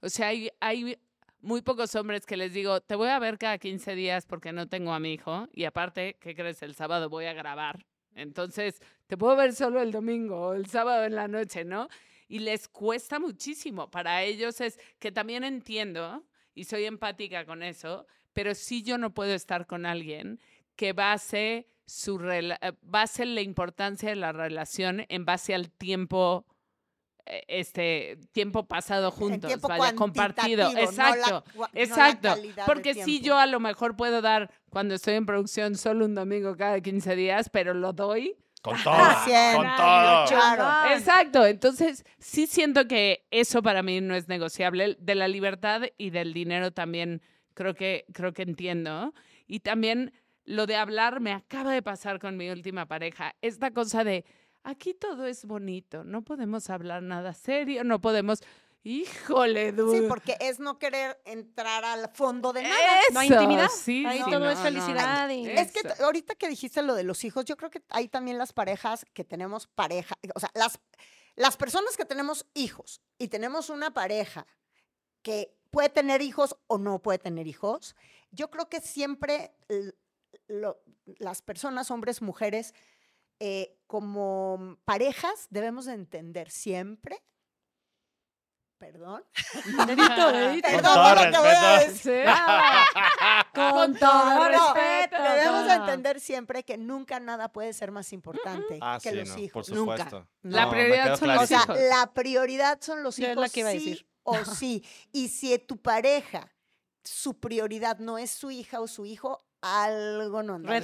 O 0.01 0.09
sea, 0.09 0.27
hay, 0.27 0.49
hay 0.59 0.97
muy 1.39 1.61
pocos 1.61 1.95
hombres 1.95 2.25
que 2.25 2.37
les 2.37 2.53
digo, 2.53 2.81
te 2.81 2.95
voy 2.95 3.09
a 3.09 3.19
ver 3.19 3.37
cada 3.37 3.57
15 3.57 3.95
días 3.95 4.25
porque 4.25 4.51
no 4.51 4.67
tengo 4.67 4.93
a 4.93 4.99
mi 4.99 5.13
hijo, 5.13 5.47
y 5.53 5.65
aparte, 5.65 6.17
¿qué 6.19 6.35
crees? 6.35 6.61
El 6.61 6.75
sábado 6.75 7.09
voy 7.09 7.25
a 7.25 7.33
grabar. 7.33 7.85
Entonces, 8.15 8.81
te 9.05 9.15
puedo 9.15 9.35
ver 9.35 9.53
solo 9.53 9.81
el 9.81 9.91
domingo 9.91 10.47
o 10.47 10.53
el 10.53 10.65
sábado 10.65 11.05
en 11.05 11.15
la 11.15 11.27
noche, 11.27 11.63
¿no? 11.63 11.87
Y 12.27 12.39
les 12.39 12.67
cuesta 12.67 13.19
muchísimo. 13.19 13.89
Para 13.89 14.23
ellos 14.23 14.59
es 14.61 14.79
que 14.99 15.11
también 15.11 15.43
entiendo 15.43 16.23
y 16.53 16.65
soy 16.65 16.85
empática 16.85 17.45
con 17.45 17.63
eso, 17.63 18.05
pero 18.33 18.53
sí 18.55 18.83
yo 18.83 18.97
no 18.97 19.13
puedo 19.13 19.33
estar 19.33 19.65
con 19.65 19.85
alguien 19.85 20.39
que 20.75 20.93
base 20.93 21.67
su 21.85 22.19
eh, 22.29 22.57
base 22.81 23.25
la 23.25 23.41
importancia 23.41 24.09
de 24.09 24.15
la 24.15 24.33
relación 24.33 25.05
en 25.07 25.25
base 25.25 25.55
al 25.55 25.71
tiempo 25.71 26.45
eh, 27.25 27.43
este 27.47 28.19
tiempo 28.31 28.67
pasado 28.67 29.11
juntos, 29.11 29.47
tiempo 29.47 29.67
vaya, 29.67 29.95
compartido. 29.95 30.69
no 30.69 30.73
la 30.73 30.81
Exacto. 30.83 31.43
no 31.55 31.61
la 31.61 31.69
Exacto, 31.73 32.35
del 32.35 32.53
porque 32.65 32.93
sí 32.93 33.03
tiempo. 33.03 33.25
yo 33.25 33.37
a 33.37 33.45
lo 33.45 33.59
mejor 33.59 33.95
puedo 33.95 34.21
dar 34.21 34.51
cuando 34.69 34.95
estoy 34.95 35.15
en 35.15 35.25
producción 35.25 35.75
solo 35.75 36.05
un 36.05 36.15
domingo 36.15 36.55
cada 36.55 36.79
15 36.79 37.15
días, 37.15 37.49
pero 37.49 37.73
lo 37.73 37.93
doy. 37.93 38.35
Con 38.61 38.81
todo. 38.83 38.95
Con 38.95 39.67
todo. 39.75 40.25
Claro. 40.27 40.93
Exacto, 40.93 41.45
entonces 41.45 42.03
sí 42.19 42.47
siento 42.47 42.87
que 42.87 43.25
eso 43.31 43.61
para 43.61 43.83
mí 43.83 44.01
no 44.01 44.15
es 44.15 44.27
negociable, 44.27 44.97
de 44.99 45.15
la 45.15 45.27
libertad 45.27 45.83
y 45.97 46.09
del 46.09 46.33
dinero 46.33 46.71
también 46.71 47.21
creo 47.53 47.73
que 47.73 48.05
creo 48.13 48.33
que 48.33 48.43
entiendo 48.43 49.13
y 49.47 49.59
también 49.59 50.13
lo 50.45 50.65
de 50.65 50.75
hablar 50.75 51.19
me 51.19 51.33
acaba 51.33 51.73
de 51.73 51.81
pasar 51.81 52.19
con 52.19 52.37
mi 52.37 52.49
última 52.49 52.85
pareja, 52.85 53.35
esta 53.41 53.71
cosa 53.71 54.03
de 54.03 54.25
aquí 54.63 54.93
todo 54.93 55.25
es 55.25 55.45
bonito, 55.45 56.03
no 56.03 56.23
podemos 56.23 56.69
hablar 56.69 57.03
nada 57.03 57.33
serio, 57.33 57.83
no 57.83 57.99
podemos 57.99 58.41
Híjole, 58.87 59.71
dude. 59.73 59.99
Sí, 59.99 60.05
porque 60.07 60.37
es 60.39 60.59
no 60.59 60.79
querer 60.79 61.19
entrar 61.25 61.83
al 61.83 62.09
fondo 62.13 62.53
de 62.53 62.63
nada. 62.63 62.75
No 63.11 63.19
hay 63.19 63.27
intimidad. 63.27 63.69
sí, 63.69 64.05
Ahí 64.05 64.19
sí, 64.19 64.23
todo 64.29 64.39
no, 64.39 64.49
es 64.49 64.57
no. 64.57 64.63
felicidad. 64.63 65.29
y... 65.29 65.49
Es 65.49 65.71
que 65.71 65.81
ahorita 66.03 66.35
que 66.35 66.47
dijiste 66.47 66.81
lo 66.81 66.95
de 66.95 67.03
los 67.03 67.23
hijos, 67.23 67.45
yo 67.45 67.57
creo 67.57 67.69
que 67.69 67.83
hay 67.89 68.07
también 68.07 68.37
las 68.37 68.53
parejas 68.53 69.05
que 69.13 69.23
tenemos 69.23 69.67
pareja, 69.67 70.15
o 70.33 70.39
sea, 70.39 70.49
las, 70.53 70.79
las 71.35 71.57
personas 71.57 71.97
que 71.97 72.05
tenemos 72.05 72.45
hijos 72.53 73.01
y 73.17 73.27
tenemos 73.27 73.69
una 73.69 73.93
pareja 73.93 74.47
que 75.21 75.53
puede 75.69 75.89
tener 75.89 76.21
hijos 76.21 76.55
o 76.67 76.77
no 76.77 77.01
puede 77.01 77.19
tener 77.19 77.45
hijos, 77.47 77.95
yo 78.31 78.49
creo 78.49 78.69
que 78.69 78.79
siempre 78.79 79.51
lo- 80.47 80.79
las 81.17 81.41
personas, 81.41 81.91
hombres, 81.91 82.21
mujeres, 82.21 82.73
eh, 83.39 83.77
como 83.85 84.77
parejas 84.85 85.47
debemos 85.49 85.85
de 85.85 85.93
entender 85.93 86.49
siempre, 86.49 87.21
perdón, 88.77 89.23
Dedito, 89.87 90.31
dedito. 90.31 90.67
perdón 90.71 90.83
todo 90.93 91.15
por 91.15 91.25
lo 91.25 91.31
que 91.31 91.37
voy 91.37 91.47
a 91.47 91.79
decir. 91.79 92.25
Con 93.53 93.95
todo 93.95 94.25
No, 94.35 94.47
respeto. 94.47 95.23
Debemos 95.23 95.65
no. 95.65 95.73
entender 95.73 96.19
siempre 96.19 96.63
que 96.63 96.77
nunca 96.77 97.19
nada 97.19 97.49
puede 97.51 97.73
ser 97.73 97.91
más 97.91 98.13
importante 98.13 98.77
Ah, 98.81 98.99
que 99.01 99.09
sí, 99.09 99.15
los 99.15 99.29
no, 99.29 99.37
hijos. 99.39 99.67
por 99.69 99.75
Nunca. 99.77 99.97
supuesto. 99.97 100.27
La 100.43 100.65
No, 100.65 100.71
me 100.71 100.77
prioridad 100.77 101.17
son 101.17 101.27
los 101.29 101.43
O 101.43 101.47
sea, 101.47 101.57
hijos. 101.63 101.77
la 101.89 102.13
prioridad 102.13 102.77
son 102.81 103.03
los 103.03 103.17
Yo 103.17 103.25
es 103.27 103.31
hijos, 103.33 103.41
la 103.41 103.49
que 103.49 103.59
iba 103.61 103.69
a 103.69 103.71
sí 103.73 103.77
decir. 103.79 104.07
o 104.23 104.45
sí. 104.45 104.85
Y 105.11 105.27
si 105.29 105.57
tu 105.59 105.77
pareja, 105.81 106.51
su 107.03 107.39
prioridad 107.39 107.97
no 107.99 108.17
es 108.17 108.31
su 108.31 108.51
hija 108.51 108.79
o 108.79 108.87
su 108.87 109.05
hijo, 109.05 109.43
algo 109.61 110.43
no 110.43 110.55
anda. 110.55 110.79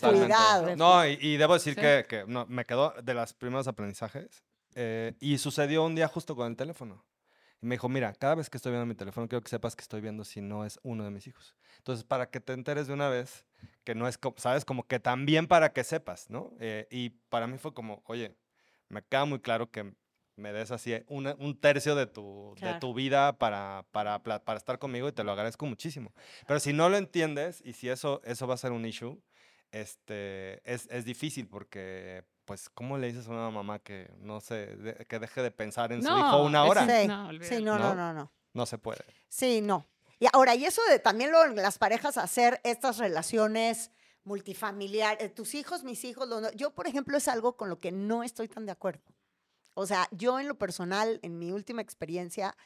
Cuidado. 0.00 0.74
No, 0.76 1.06
y, 1.06 1.18
y 1.20 1.36
debo 1.36 1.54
decir 1.54 1.74
Sí. 1.74 1.80
que, 1.80 2.06
que 2.08 2.24
no, 2.26 2.46
me 2.46 2.64
quedó 2.64 2.92
de 3.02 3.14
los 3.14 3.32
primeros 3.34 3.68
aprendizajes. 3.68 4.42
eh, 4.74 5.14
y 5.20 5.38
sucedió 5.38 5.84
un 5.84 5.94
día 5.96 6.06
justo 6.08 6.34
con 6.36 6.46
el 6.48 6.56
teléfono. 6.56 7.04
Y 7.62 7.66
me 7.66 7.74
dijo, 7.74 7.88
mira, 7.88 8.12
cada 8.14 8.34
vez 8.34 8.48
que 8.48 8.56
estoy 8.56 8.72
viendo 8.72 8.86
mi 8.86 8.94
teléfono, 8.94 9.28
quiero 9.28 9.42
que 9.42 9.50
sepas 9.50 9.76
que 9.76 9.82
estoy 9.82 10.00
viendo 10.00 10.24
si 10.24 10.40
no 10.40 10.64
es 10.64 10.78
uno 10.82 11.04
de 11.04 11.10
mis 11.10 11.26
hijos. 11.26 11.54
Entonces, 11.78 12.04
para 12.04 12.30
que 12.30 12.40
te 12.40 12.52
enteres 12.54 12.86
de 12.86 12.94
una 12.94 13.08
vez, 13.08 13.44
que 13.84 13.94
no 13.94 14.08
es, 14.08 14.16
co- 14.18 14.34
¿sabes? 14.38 14.64
Como 14.64 14.86
que 14.86 14.98
también 15.00 15.46
para 15.46 15.72
que 15.72 15.84
sepas, 15.84 16.30
¿no? 16.30 16.52
Eh, 16.58 16.86
y 16.90 17.10
para 17.28 17.46
mí 17.46 17.58
fue 17.58 17.74
como, 17.74 18.02
oye, 18.06 18.34
me 18.88 19.02
queda 19.02 19.24
muy 19.26 19.40
claro 19.40 19.70
que 19.70 19.92
me 20.36 20.52
des 20.54 20.70
así 20.70 20.94
una- 21.06 21.34
un 21.38 21.58
tercio 21.60 21.94
de 21.94 22.06
tu, 22.06 22.54
de 22.56 22.80
tu 22.80 22.94
vida 22.94 23.36
para, 23.38 23.84
para, 23.92 24.22
para 24.22 24.56
estar 24.56 24.78
conmigo 24.78 25.06
y 25.08 25.12
te 25.12 25.22
lo 25.22 25.32
agradezco 25.32 25.66
muchísimo. 25.66 26.14
Pero 26.46 26.60
si 26.60 26.72
no 26.72 26.88
lo 26.88 26.96
entiendes 26.96 27.60
y 27.62 27.74
si 27.74 27.90
eso, 27.90 28.22
eso 28.24 28.46
va 28.46 28.54
a 28.54 28.56
ser 28.56 28.72
un 28.72 28.86
issue, 28.86 29.20
este, 29.70 30.60
es, 30.70 30.88
es 30.90 31.04
difícil 31.04 31.46
porque, 31.46 32.24
pues, 32.50 32.68
¿cómo 32.68 32.98
le 32.98 33.06
dices 33.06 33.28
a 33.28 33.30
una 33.30 33.48
mamá 33.48 33.78
que 33.78 34.10
no 34.22 34.40
se, 34.40 34.74
de- 34.74 35.06
que 35.06 35.20
deje 35.20 35.40
de 35.40 35.52
pensar 35.52 35.92
en 35.92 36.02
su 36.02 36.08
hijo 36.18 36.42
una 36.42 36.64
hora? 36.64 36.80
Sí, 36.84 37.06
no, 37.06 37.30
sí, 37.44 37.62
no, 37.62 37.78
no, 37.78 37.90
¿no? 37.90 37.94
no, 37.94 38.12
no. 38.12 38.32
No 38.54 38.66
se 38.66 38.76
puede. 38.76 39.04
Sí, 39.28 39.60
no. 39.60 39.86
Y 40.18 40.26
ahora, 40.32 40.56
y 40.56 40.64
eso 40.64 40.82
de 40.90 40.98
también 40.98 41.30
lo, 41.30 41.46
las 41.46 41.78
parejas 41.78 42.18
hacer 42.18 42.60
estas 42.64 42.98
relaciones 42.98 43.92
multifamiliares, 44.24 45.32
tus 45.32 45.54
hijos, 45.54 45.84
mis 45.84 46.02
hijos, 46.04 46.26
lo 46.28 46.40
no- 46.40 46.50
yo, 46.54 46.70
por 46.74 46.88
ejemplo, 46.88 47.16
es 47.16 47.28
algo 47.28 47.56
con 47.56 47.68
lo 47.68 47.78
que 47.78 47.92
no 47.92 48.24
estoy 48.24 48.48
tan 48.48 48.66
de 48.66 48.72
acuerdo. 48.72 49.04
O 49.74 49.86
sea, 49.86 50.08
yo 50.10 50.40
en 50.40 50.48
lo 50.48 50.56
personal, 50.58 51.20
en 51.22 51.38
mi 51.38 51.52
última 51.52 51.82
experiencia, 51.82 52.56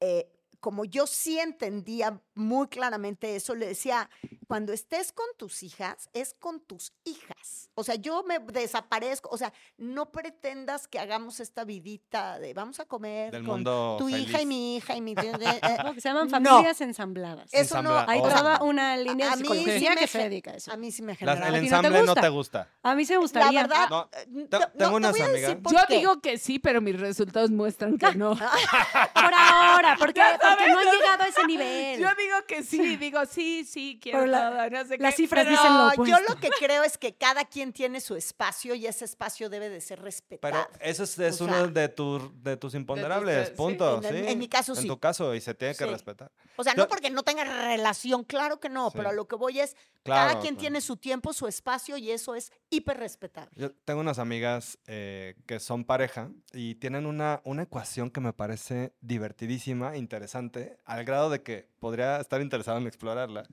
eh, 0.00 0.30
como 0.62 0.84
yo 0.84 1.08
sí 1.08 1.40
entendía 1.40 2.20
muy 2.36 2.68
claramente 2.68 3.34
eso, 3.34 3.56
le 3.56 3.66
decía, 3.66 4.08
cuando 4.46 4.72
estés 4.72 5.10
con 5.12 5.26
tus 5.36 5.64
hijas, 5.64 6.08
es 6.12 6.34
con 6.38 6.60
tus 6.60 6.92
hijas. 7.04 7.68
O 7.74 7.82
sea, 7.82 7.96
yo 7.96 8.22
me 8.22 8.38
desaparezco, 8.38 9.28
o 9.30 9.36
sea, 9.36 9.52
no 9.76 10.12
pretendas 10.12 10.86
que 10.86 11.00
hagamos 11.00 11.40
esta 11.40 11.64
vidita 11.64 12.38
de 12.38 12.54
vamos 12.54 12.78
a 12.78 12.84
comer 12.84 13.32
Del 13.32 13.42
con 13.44 13.56
mundo 13.56 13.96
tu 13.98 14.08
hija 14.08 14.40
y 14.40 14.46
mi 14.46 14.76
hija 14.76 14.94
y 14.94 15.00
mi... 15.00 15.12
eh, 15.18 15.32
eh, 15.40 15.76
No, 15.84 15.94
que 15.94 16.00
se 16.00 16.08
llaman 16.10 16.28
No. 16.28 16.30
familias 16.30 16.80
ensambladas. 16.80 17.48
Eso 17.52 17.82
no, 17.82 17.90
Ensambla- 17.90 18.04
Hay 18.08 18.20
o 18.20 18.26
sea, 18.30 18.38
toda 18.38 18.62
una 18.62 18.96
línea 18.96 19.32
a 19.32 19.36
de 19.36 19.42
mí 19.42 19.48
psicología 19.48 19.78
sí 19.80 19.88
me 19.88 19.96
que 19.96 20.06
se 20.06 20.18
dedica 20.18 20.50
a 20.52 20.54
eso. 20.54 20.72
a 20.72 20.76
mí 20.76 20.92
sí 20.92 21.02
me 21.02 21.12
Las- 21.12 21.18
genera. 21.18 21.48
el 21.48 21.54
¿A 21.56 21.60
ti 21.60 21.64
no 21.64 21.70
te 21.70 21.76
ensamble 21.76 21.98
no 21.98 22.06
gusta? 22.06 22.20
te 22.20 22.28
gusta. 22.28 22.68
A 22.84 22.94
mí 22.94 23.04
se 23.04 23.12
me 23.14 23.16
La 23.16 23.20
gustaría. 23.22 23.62
verdad, 23.62 23.88
No, 23.90 24.08
eh, 24.12 24.46
te- 24.48 24.58
te- 24.58 24.66
tengo 24.78 24.90
no, 24.92 24.96
unas 24.98 25.14
te 25.16 25.22
amigas. 25.24 25.56
Yo 25.72 25.78
qué. 25.88 25.96
digo 25.98 26.20
que 26.20 26.38
sí, 26.38 26.60
pero 26.60 26.80
mis 26.80 27.00
resultados 27.00 27.50
muestran 27.50 27.98
que 27.98 28.14
no. 28.14 28.36
Por 28.36 29.34
ahora, 29.34 29.96
porque, 29.98 30.20
porque 30.56 30.70
no 30.72 30.78
han 30.78 30.84
llegado 30.96 31.22
a 31.24 31.28
ese 31.28 31.44
nivel. 31.46 32.00
Yo 32.00 32.08
digo 32.16 32.36
que 32.46 32.62
sí, 32.62 32.96
digo 32.96 33.24
sí, 33.26 33.64
sí, 33.64 33.98
quiero 34.02 34.20
Pero 34.20 34.30
la- 34.30 34.50
todo, 34.50 34.70
no 34.70 34.86
sé 34.88 34.98
las 34.98 35.14
qué, 35.14 35.22
cifras 35.22 35.44
pero- 35.44 35.56
dicen 35.56 35.72
lo 35.72 35.78
No, 35.84 35.94
yo 35.94 36.02
opuesto. 36.16 36.34
lo 36.34 36.40
que 36.40 36.50
creo 36.58 36.82
es 36.84 36.98
que 36.98 37.14
cada 37.14 37.44
quien 37.44 37.72
tiene 37.72 38.00
su 38.00 38.16
espacio 38.16 38.74
y 38.74 38.86
ese 38.86 39.04
espacio 39.04 39.48
debe 39.50 39.68
de 39.68 39.80
ser 39.80 40.00
respetado. 40.00 40.68
Pero 40.72 40.84
eso 40.84 41.04
es, 41.04 41.40
uno 41.40 41.52
sea, 41.54 41.66
de, 41.66 41.88
tus 41.88 42.42
de 42.42 42.56
tus 42.56 42.74
imponderables, 42.74 43.48
sí, 43.48 43.54
punto. 43.56 43.98
en- 43.98 44.04
en- 44.16 44.24
sí. 44.24 44.30
en 44.32 44.38
mi 44.38 44.48
caso, 44.48 44.72
En 44.74 44.82
sí. 44.82 44.86
tu 44.88 44.98
caso, 44.98 45.34
y 45.34 45.40
se 45.40 45.54
tiene 45.54 45.74
que 45.74 45.84
Sí. 45.84 45.90
respetar. 45.90 46.30
o 46.56 46.64
sea, 46.64 46.74
yo- 46.74 46.82
no 46.82 46.88
porque 46.88 47.10
no 47.10 47.22
tenga 47.22 47.44
relación, 47.44 48.24
claro 48.24 48.60
que 48.60 48.68
no, 48.68 48.90
pero 48.90 49.08
a 49.08 49.12
lo 49.12 49.26
que 49.26 49.36
voy 49.36 49.58
es, 49.60 49.74
Claro, 50.04 50.28
cada 50.30 50.40
quien 50.40 50.54
claro. 50.54 50.60
tiene 50.60 50.80
su 50.80 50.96
tiempo, 50.96 51.32
su 51.32 51.46
espacio 51.46 51.96
y 51.96 52.10
eso 52.10 52.34
es 52.34 52.50
hiper 52.70 52.98
respetable. 52.98 53.50
Yo 53.56 53.72
tengo 53.84 54.00
unas 54.00 54.18
amigas 54.18 54.78
eh, 54.86 55.34
que 55.46 55.60
son 55.60 55.84
pareja 55.84 56.30
y 56.52 56.74
tienen 56.74 57.06
una, 57.06 57.40
una 57.44 57.62
ecuación 57.62 58.10
que 58.10 58.20
me 58.20 58.32
parece 58.32 58.92
divertidísima, 59.00 59.96
interesante, 59.96 60.41
al 60.84 61.04
grado 61.04 61.30
de 61.30 61.42
que 61.42 61.68
podría 61.78 62.18
estar 62.20 62.40
interesado 62.40 62.78
en 62.78 62.86
explorarla, 62.86 63.46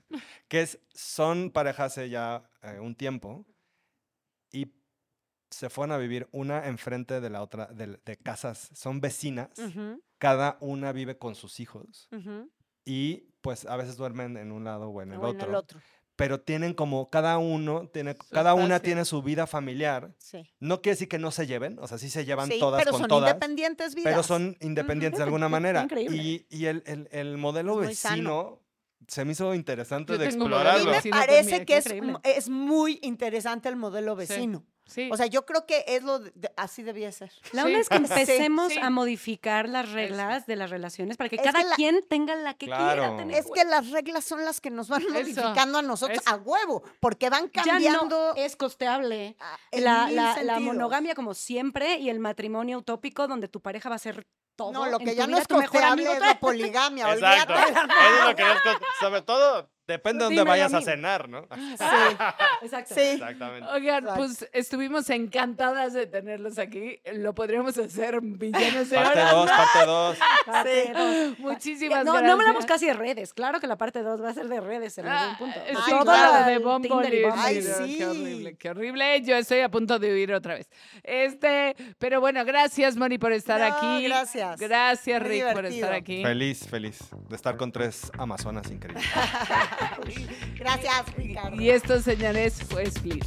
que 0.48 0.62
es, 0.62 0.78
son 0.94 1.50
pareja 1.50 1.84
hace 1.84 2.08
ya 2.08 2.42
eh, 2.62 2.78
un 2.80 2.94
tiempo 2.94 3.44
y 4.50 4.72
se 5.50 5.68
fueron 5.68 5.92
a 5.92 5.98
vivir 5.98 6.28
una 6.32 6.66
enfrente 6.66 7.20
de 7.20 7.30
la 7.30 7.42
otra, 7.42 7.66
de, 7.66 7.98
de 8.04 8.16
casas, 8.16 8.70
son 8.74 9.00
vecinas, 9.00 9.50
cada 10.18 10.56
una 10.60 10.92
vive 10.92 11.18
con 11.18 11.34
sus 11.34 11.60
hijos. 11.60 12.08
Y 12.84 13.28
pues 13.40 13.66
a 13.66 13.76
veces 13.76 13.96
duermen 13.96 14.36
en 14.36 14.52
un 14.52 14.64
lado 14.64 14.88
o 14.88 15.02
en 15.02 15.12
el, 15.12 15.18
O 15.18 15.28
en 15.28 15.36
otro, 15.36 15.48
el 15.48 15.54
otro. 15.54 15.80
Pero 16.20 16.40
tienen 16.40 16.74
como 16.74 17.08
cada 17.10 17.38
uno 17.38 17.88
tiene 17.92 18.14
cada 18.30 18.54
una 18.54 18.78
tiene 18.80 19.04
su 19.04 19.22
vida 19.22 19.46
familiar 19.46 20.14
Sí. 20.18 20.48
no 20.60 20.82
quiere 20.82 20.94
decir 20.94 21.08
que 21.08 21.18
no 21.18 21.30
se 21.30 21.46
lleven, 21.46 21.78
o 21.80 21.88
sea, 21.88 21.98
sí 21.98 22.10
se 22.10 22.24
llevan 22.24 22.48
Sí, 22.48 22.58
todas 22.60 22.80
pero 22.80 22.92
con 22.92 23.00
son 23.00 23.08
todas, 23.08 23.30
independientes 23.32 23.94
vidas. 23.94 24.12
pero 24.12 24.22
son 24.22 24.56
independientes 24.60 25.18
de 25.18 25.24
alguna 25.24 25.48
manera. 25.56 25.82
increíble. 25.82 26.16
Y, 26.16 26.46
y 26.50 26.66
el, 26.66 26.82
el- 26.86 27.08
el 27.10 27.36
modelo 27.38 27.76
vecino 27.76 28.60
se 29.08 29.24
me 29.24 29.32
hizo 29.32 29.54
interesante 29.54 30.12
Yo 30.12 30.18
de 30.18 30.26
un 30.28 30.32
A 30.34 30.36
mí 30.36 30.42
explorarlo. 30.44 30.92
me 31.04 31.10
parece 31.10 31.64
que 31.64 31.78
es, 31.78 31.86
es 32.22 32.48
muy 32.50 32.98
interesante 33.02 33.68
el 33.68 33.76
modelo 33.76 34.14
vecino. 34.14 34.58
Sí. 34.66 34.79
O 35.10 35.16
sea, 35.16 35.26
yo 35.26 35.46
creo 35.46 35.66
que 35.66 35.84
es 35.86 36.02
lo 36.02 36.18
de- 36.18 36.52
así 36.56 36.82
debía 36.82 37.10
ser. 37.12 37.32
La 37.52 37.62
Sí. 37.62 37.68
onda 37.68 37.78
es 37.80 37.88
que 37.88 37.96
Sí, 37.98 38.04
empecemos 38.04 38.72
sí. 38.72 38.78
a 38.80 38.90
modificar 38.90 39.68
las 39.68 39.90
reglas 39.92 40.46
de 40.46 40.56
las 40.56 40.70
relaciones 40.70 41.16
para 41.16 41.28
que 41.30 41.36
Es 41.36 41.42
cada 41.42 41.60
que 41.60 41.68
la- 41.68 41.76
quien 41.76 42.04
tenga 42.08 42.34
la 42.36 42.54
que 42.54 42.66
quiera 42.66 43.16
tener. 43.16 43.36
Es 43.36 43.46
que 43.54 43.64
las 43.64 43.90
reglas 43.90 44.24
son 44.24 44.44
las 44.44 44.60
que 44.60 44.70
nos 44.70 44.88
van 44.88 45.02
modificando 45.10 45.78
a 45.78 45.82
nosotros 45.82 46.20
a 46.26 46.36
huevo, 46.36 46.82
porque 47.00 47.30
van 47.30 47.50
ya 47.52 47.62
cambiando. 47.64 48.34
no 48.34 48.34
es 48.36 48.56
costeable. 48.56 49.36
ah, 49.40 49.56
La, 49.72 50.58
monogamia 50.60 51.14
como 51.14 51.34
siempre 51.34 51.98
y 51.98 52.10
el 52.10 52.18
matrimonio 52.20 52.78
utópico 52.78 53.26
donde 53.28 53.48
tu 53.48 53.60
pareja 53.60 53.88
va 53.88 53.96
a 53.96 53.98
ser 53.98 54.26
todo. 54.56 54.72
No, 54.72 54.86
lo 54.86 54.98
que 54.98 55.14
ya 55.14 55.26
no 55.26 55.38
es 55.38 55.46
tu 55.46 55.56
mejor 55.56 55.70
costeable 55.80 56.06
amigo. 56.06 56.12
es 56.12 56.20
la 56.20 56.38
poligamia, 56.40 57.04
Exacto. 57.14 57.54
olvídate. 57.54 57.92
Eso 57.92 58.18
es 58.20 58.24
lo 58.28 58.36
que 58.36 58.42
yo- 58.42 58.78
sobre 59.00 59.22
todo 59.22 59.70
depende 59.92 60.18
de 60.20 60.24
dónde 60.24 60.40
Dímelo 60.40 60.50
a 60.50 60.54
vayas 60.54 60.74
a 60.74 60.80
cenar, 60.82 61.28
¿no? 61.28 61.46
Sí, 61.56 62.66
Exacto. 62.66 62.94
sí. 62.94 63.00
Exactamente. 63.00 63.68
Oigan, 63.72 64.04
Exacto. 64.04 64.14
pues 64.20 64.48
estuvimos 64.52 65.08
encantadas 65.10 65.92
de 65.92 66.06
tenerlos 66.06 66.58
aquí. 66.58 67.00
Lo 67.12 67.34
podríamos 67.34 67.76
hacer 67.78 68.20
millones 68.22 68.90
de 68.90 68.96
Parte 68.96 69.20
horas. 69.20 69.32
2, 69.32 69.50
parte 69.50 69.86
2. 69.86 70.18
Parte 70.46 70.92
dos. 70.94 71.38
Muchísimas 71.38 72.04
No, 72.04 72.12
gracias. 72.12 72.26
no 72.28 72.40
hablamos 72.40 72.66
casi 72.66 72.86
de 72.86 72.94
redes. 72.94 73.32
Claro 73.34 73.60
que 73.60 73.66
la 73.66 73.76
parte 73.76 74.02
2 74.02 74.22
va 74.22 74.30
a 74.30 74.34
ser 74.34 74.48
de 74.48 74.60
redes 74.60 74.96
en 74.98 75.06
algún 75.08 75.34
Ah, 75.34 75.36
punto. 75.38 75.58
sí, 75.66 75.74
Ay, 75.76 75.90
Todo 75.90 76.02
claro, 76.02 76.32
lo 76.32 77.00
de. 77.00 77.30
Ay, 77.36 77.62
sí. 77.62 77.96
Qué 77.98 78.06
horrible, 78.06 78.56
qué 78.56 78.70
horrible. 78.70 79.22
Yo 79.22 79.36
estoy 79.36 79.60
a 79.60 79.68
punto 79.68 79.98
de 79.98 80.12
huir 80.12 80.32
otra 80.32 80.54
vez. 80.54 80.68
Este, 81.02 81.74
pero 81.98 82.20
bueno, 82.20 82.44
gracias, 82.44 82.96
Moni, 82.96 83.18
por 83.18 83.32
estar 83.32 83.60
No, 83.60 83.66
aquí. 83.76 84.04
gracias. 84.04 84.58
Gracias, 84.60 85.22
Rick, 85.22 85.52
por 85.52 85.66
estar 85.66 85.92
aquí. 85.92 86.22
Feliz, 86.22 86.66
feliz 86.68 86.98
de 87.28 87.36
estar 87.36 87.56
con 87.56 87.72
tres 87.72 88.10
amazonas 88.18 88.70
increíbles. 88.70 89.04
Gracias, 90.58 91.16
Ricardo. 91.16 91.60
Y 91.60 91.70
esto, 91.70 92.00
señores, 92.00 92.62
fue 92.68 92.84
Split. 92.84 93.24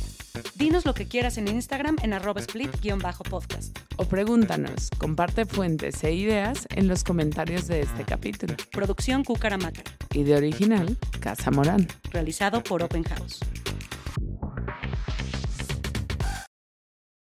Dinos 0.55 0.85
lo 0.85 0.93
que 0.93 1.07
quieras 1.07 1.37
en 1.37 1.47
Instagram 1.47 1.97
en 2.01 2.13
arroba 2.13 2.41
split-podcast. 2.41 3.77
O 3.97 4.05
pregúntanos, 4.05 4.89
comparte 4.97 5.45
fuentes 5.45 6.03
e 6.03 6.13
ideas 6.13 6.67
en 6.75 6.87
los 6.87 7.03
comentarios 7.03 7.67
de 7.67 7.81
este 7.81 8.03
capítulo. 8.03 8.55
Producción 8.71 9.23
Cucaramaca. 9.23 9.83
Y 10.13 10.23
de 10.23 10.35
original, 10.35 10.97
Casa 11.19 11.51
Morán. 11.51 11.87
Realizado 12.11 12.63
por 12.63 12.83
Open 12.83 13.03
House. 13.03 13.39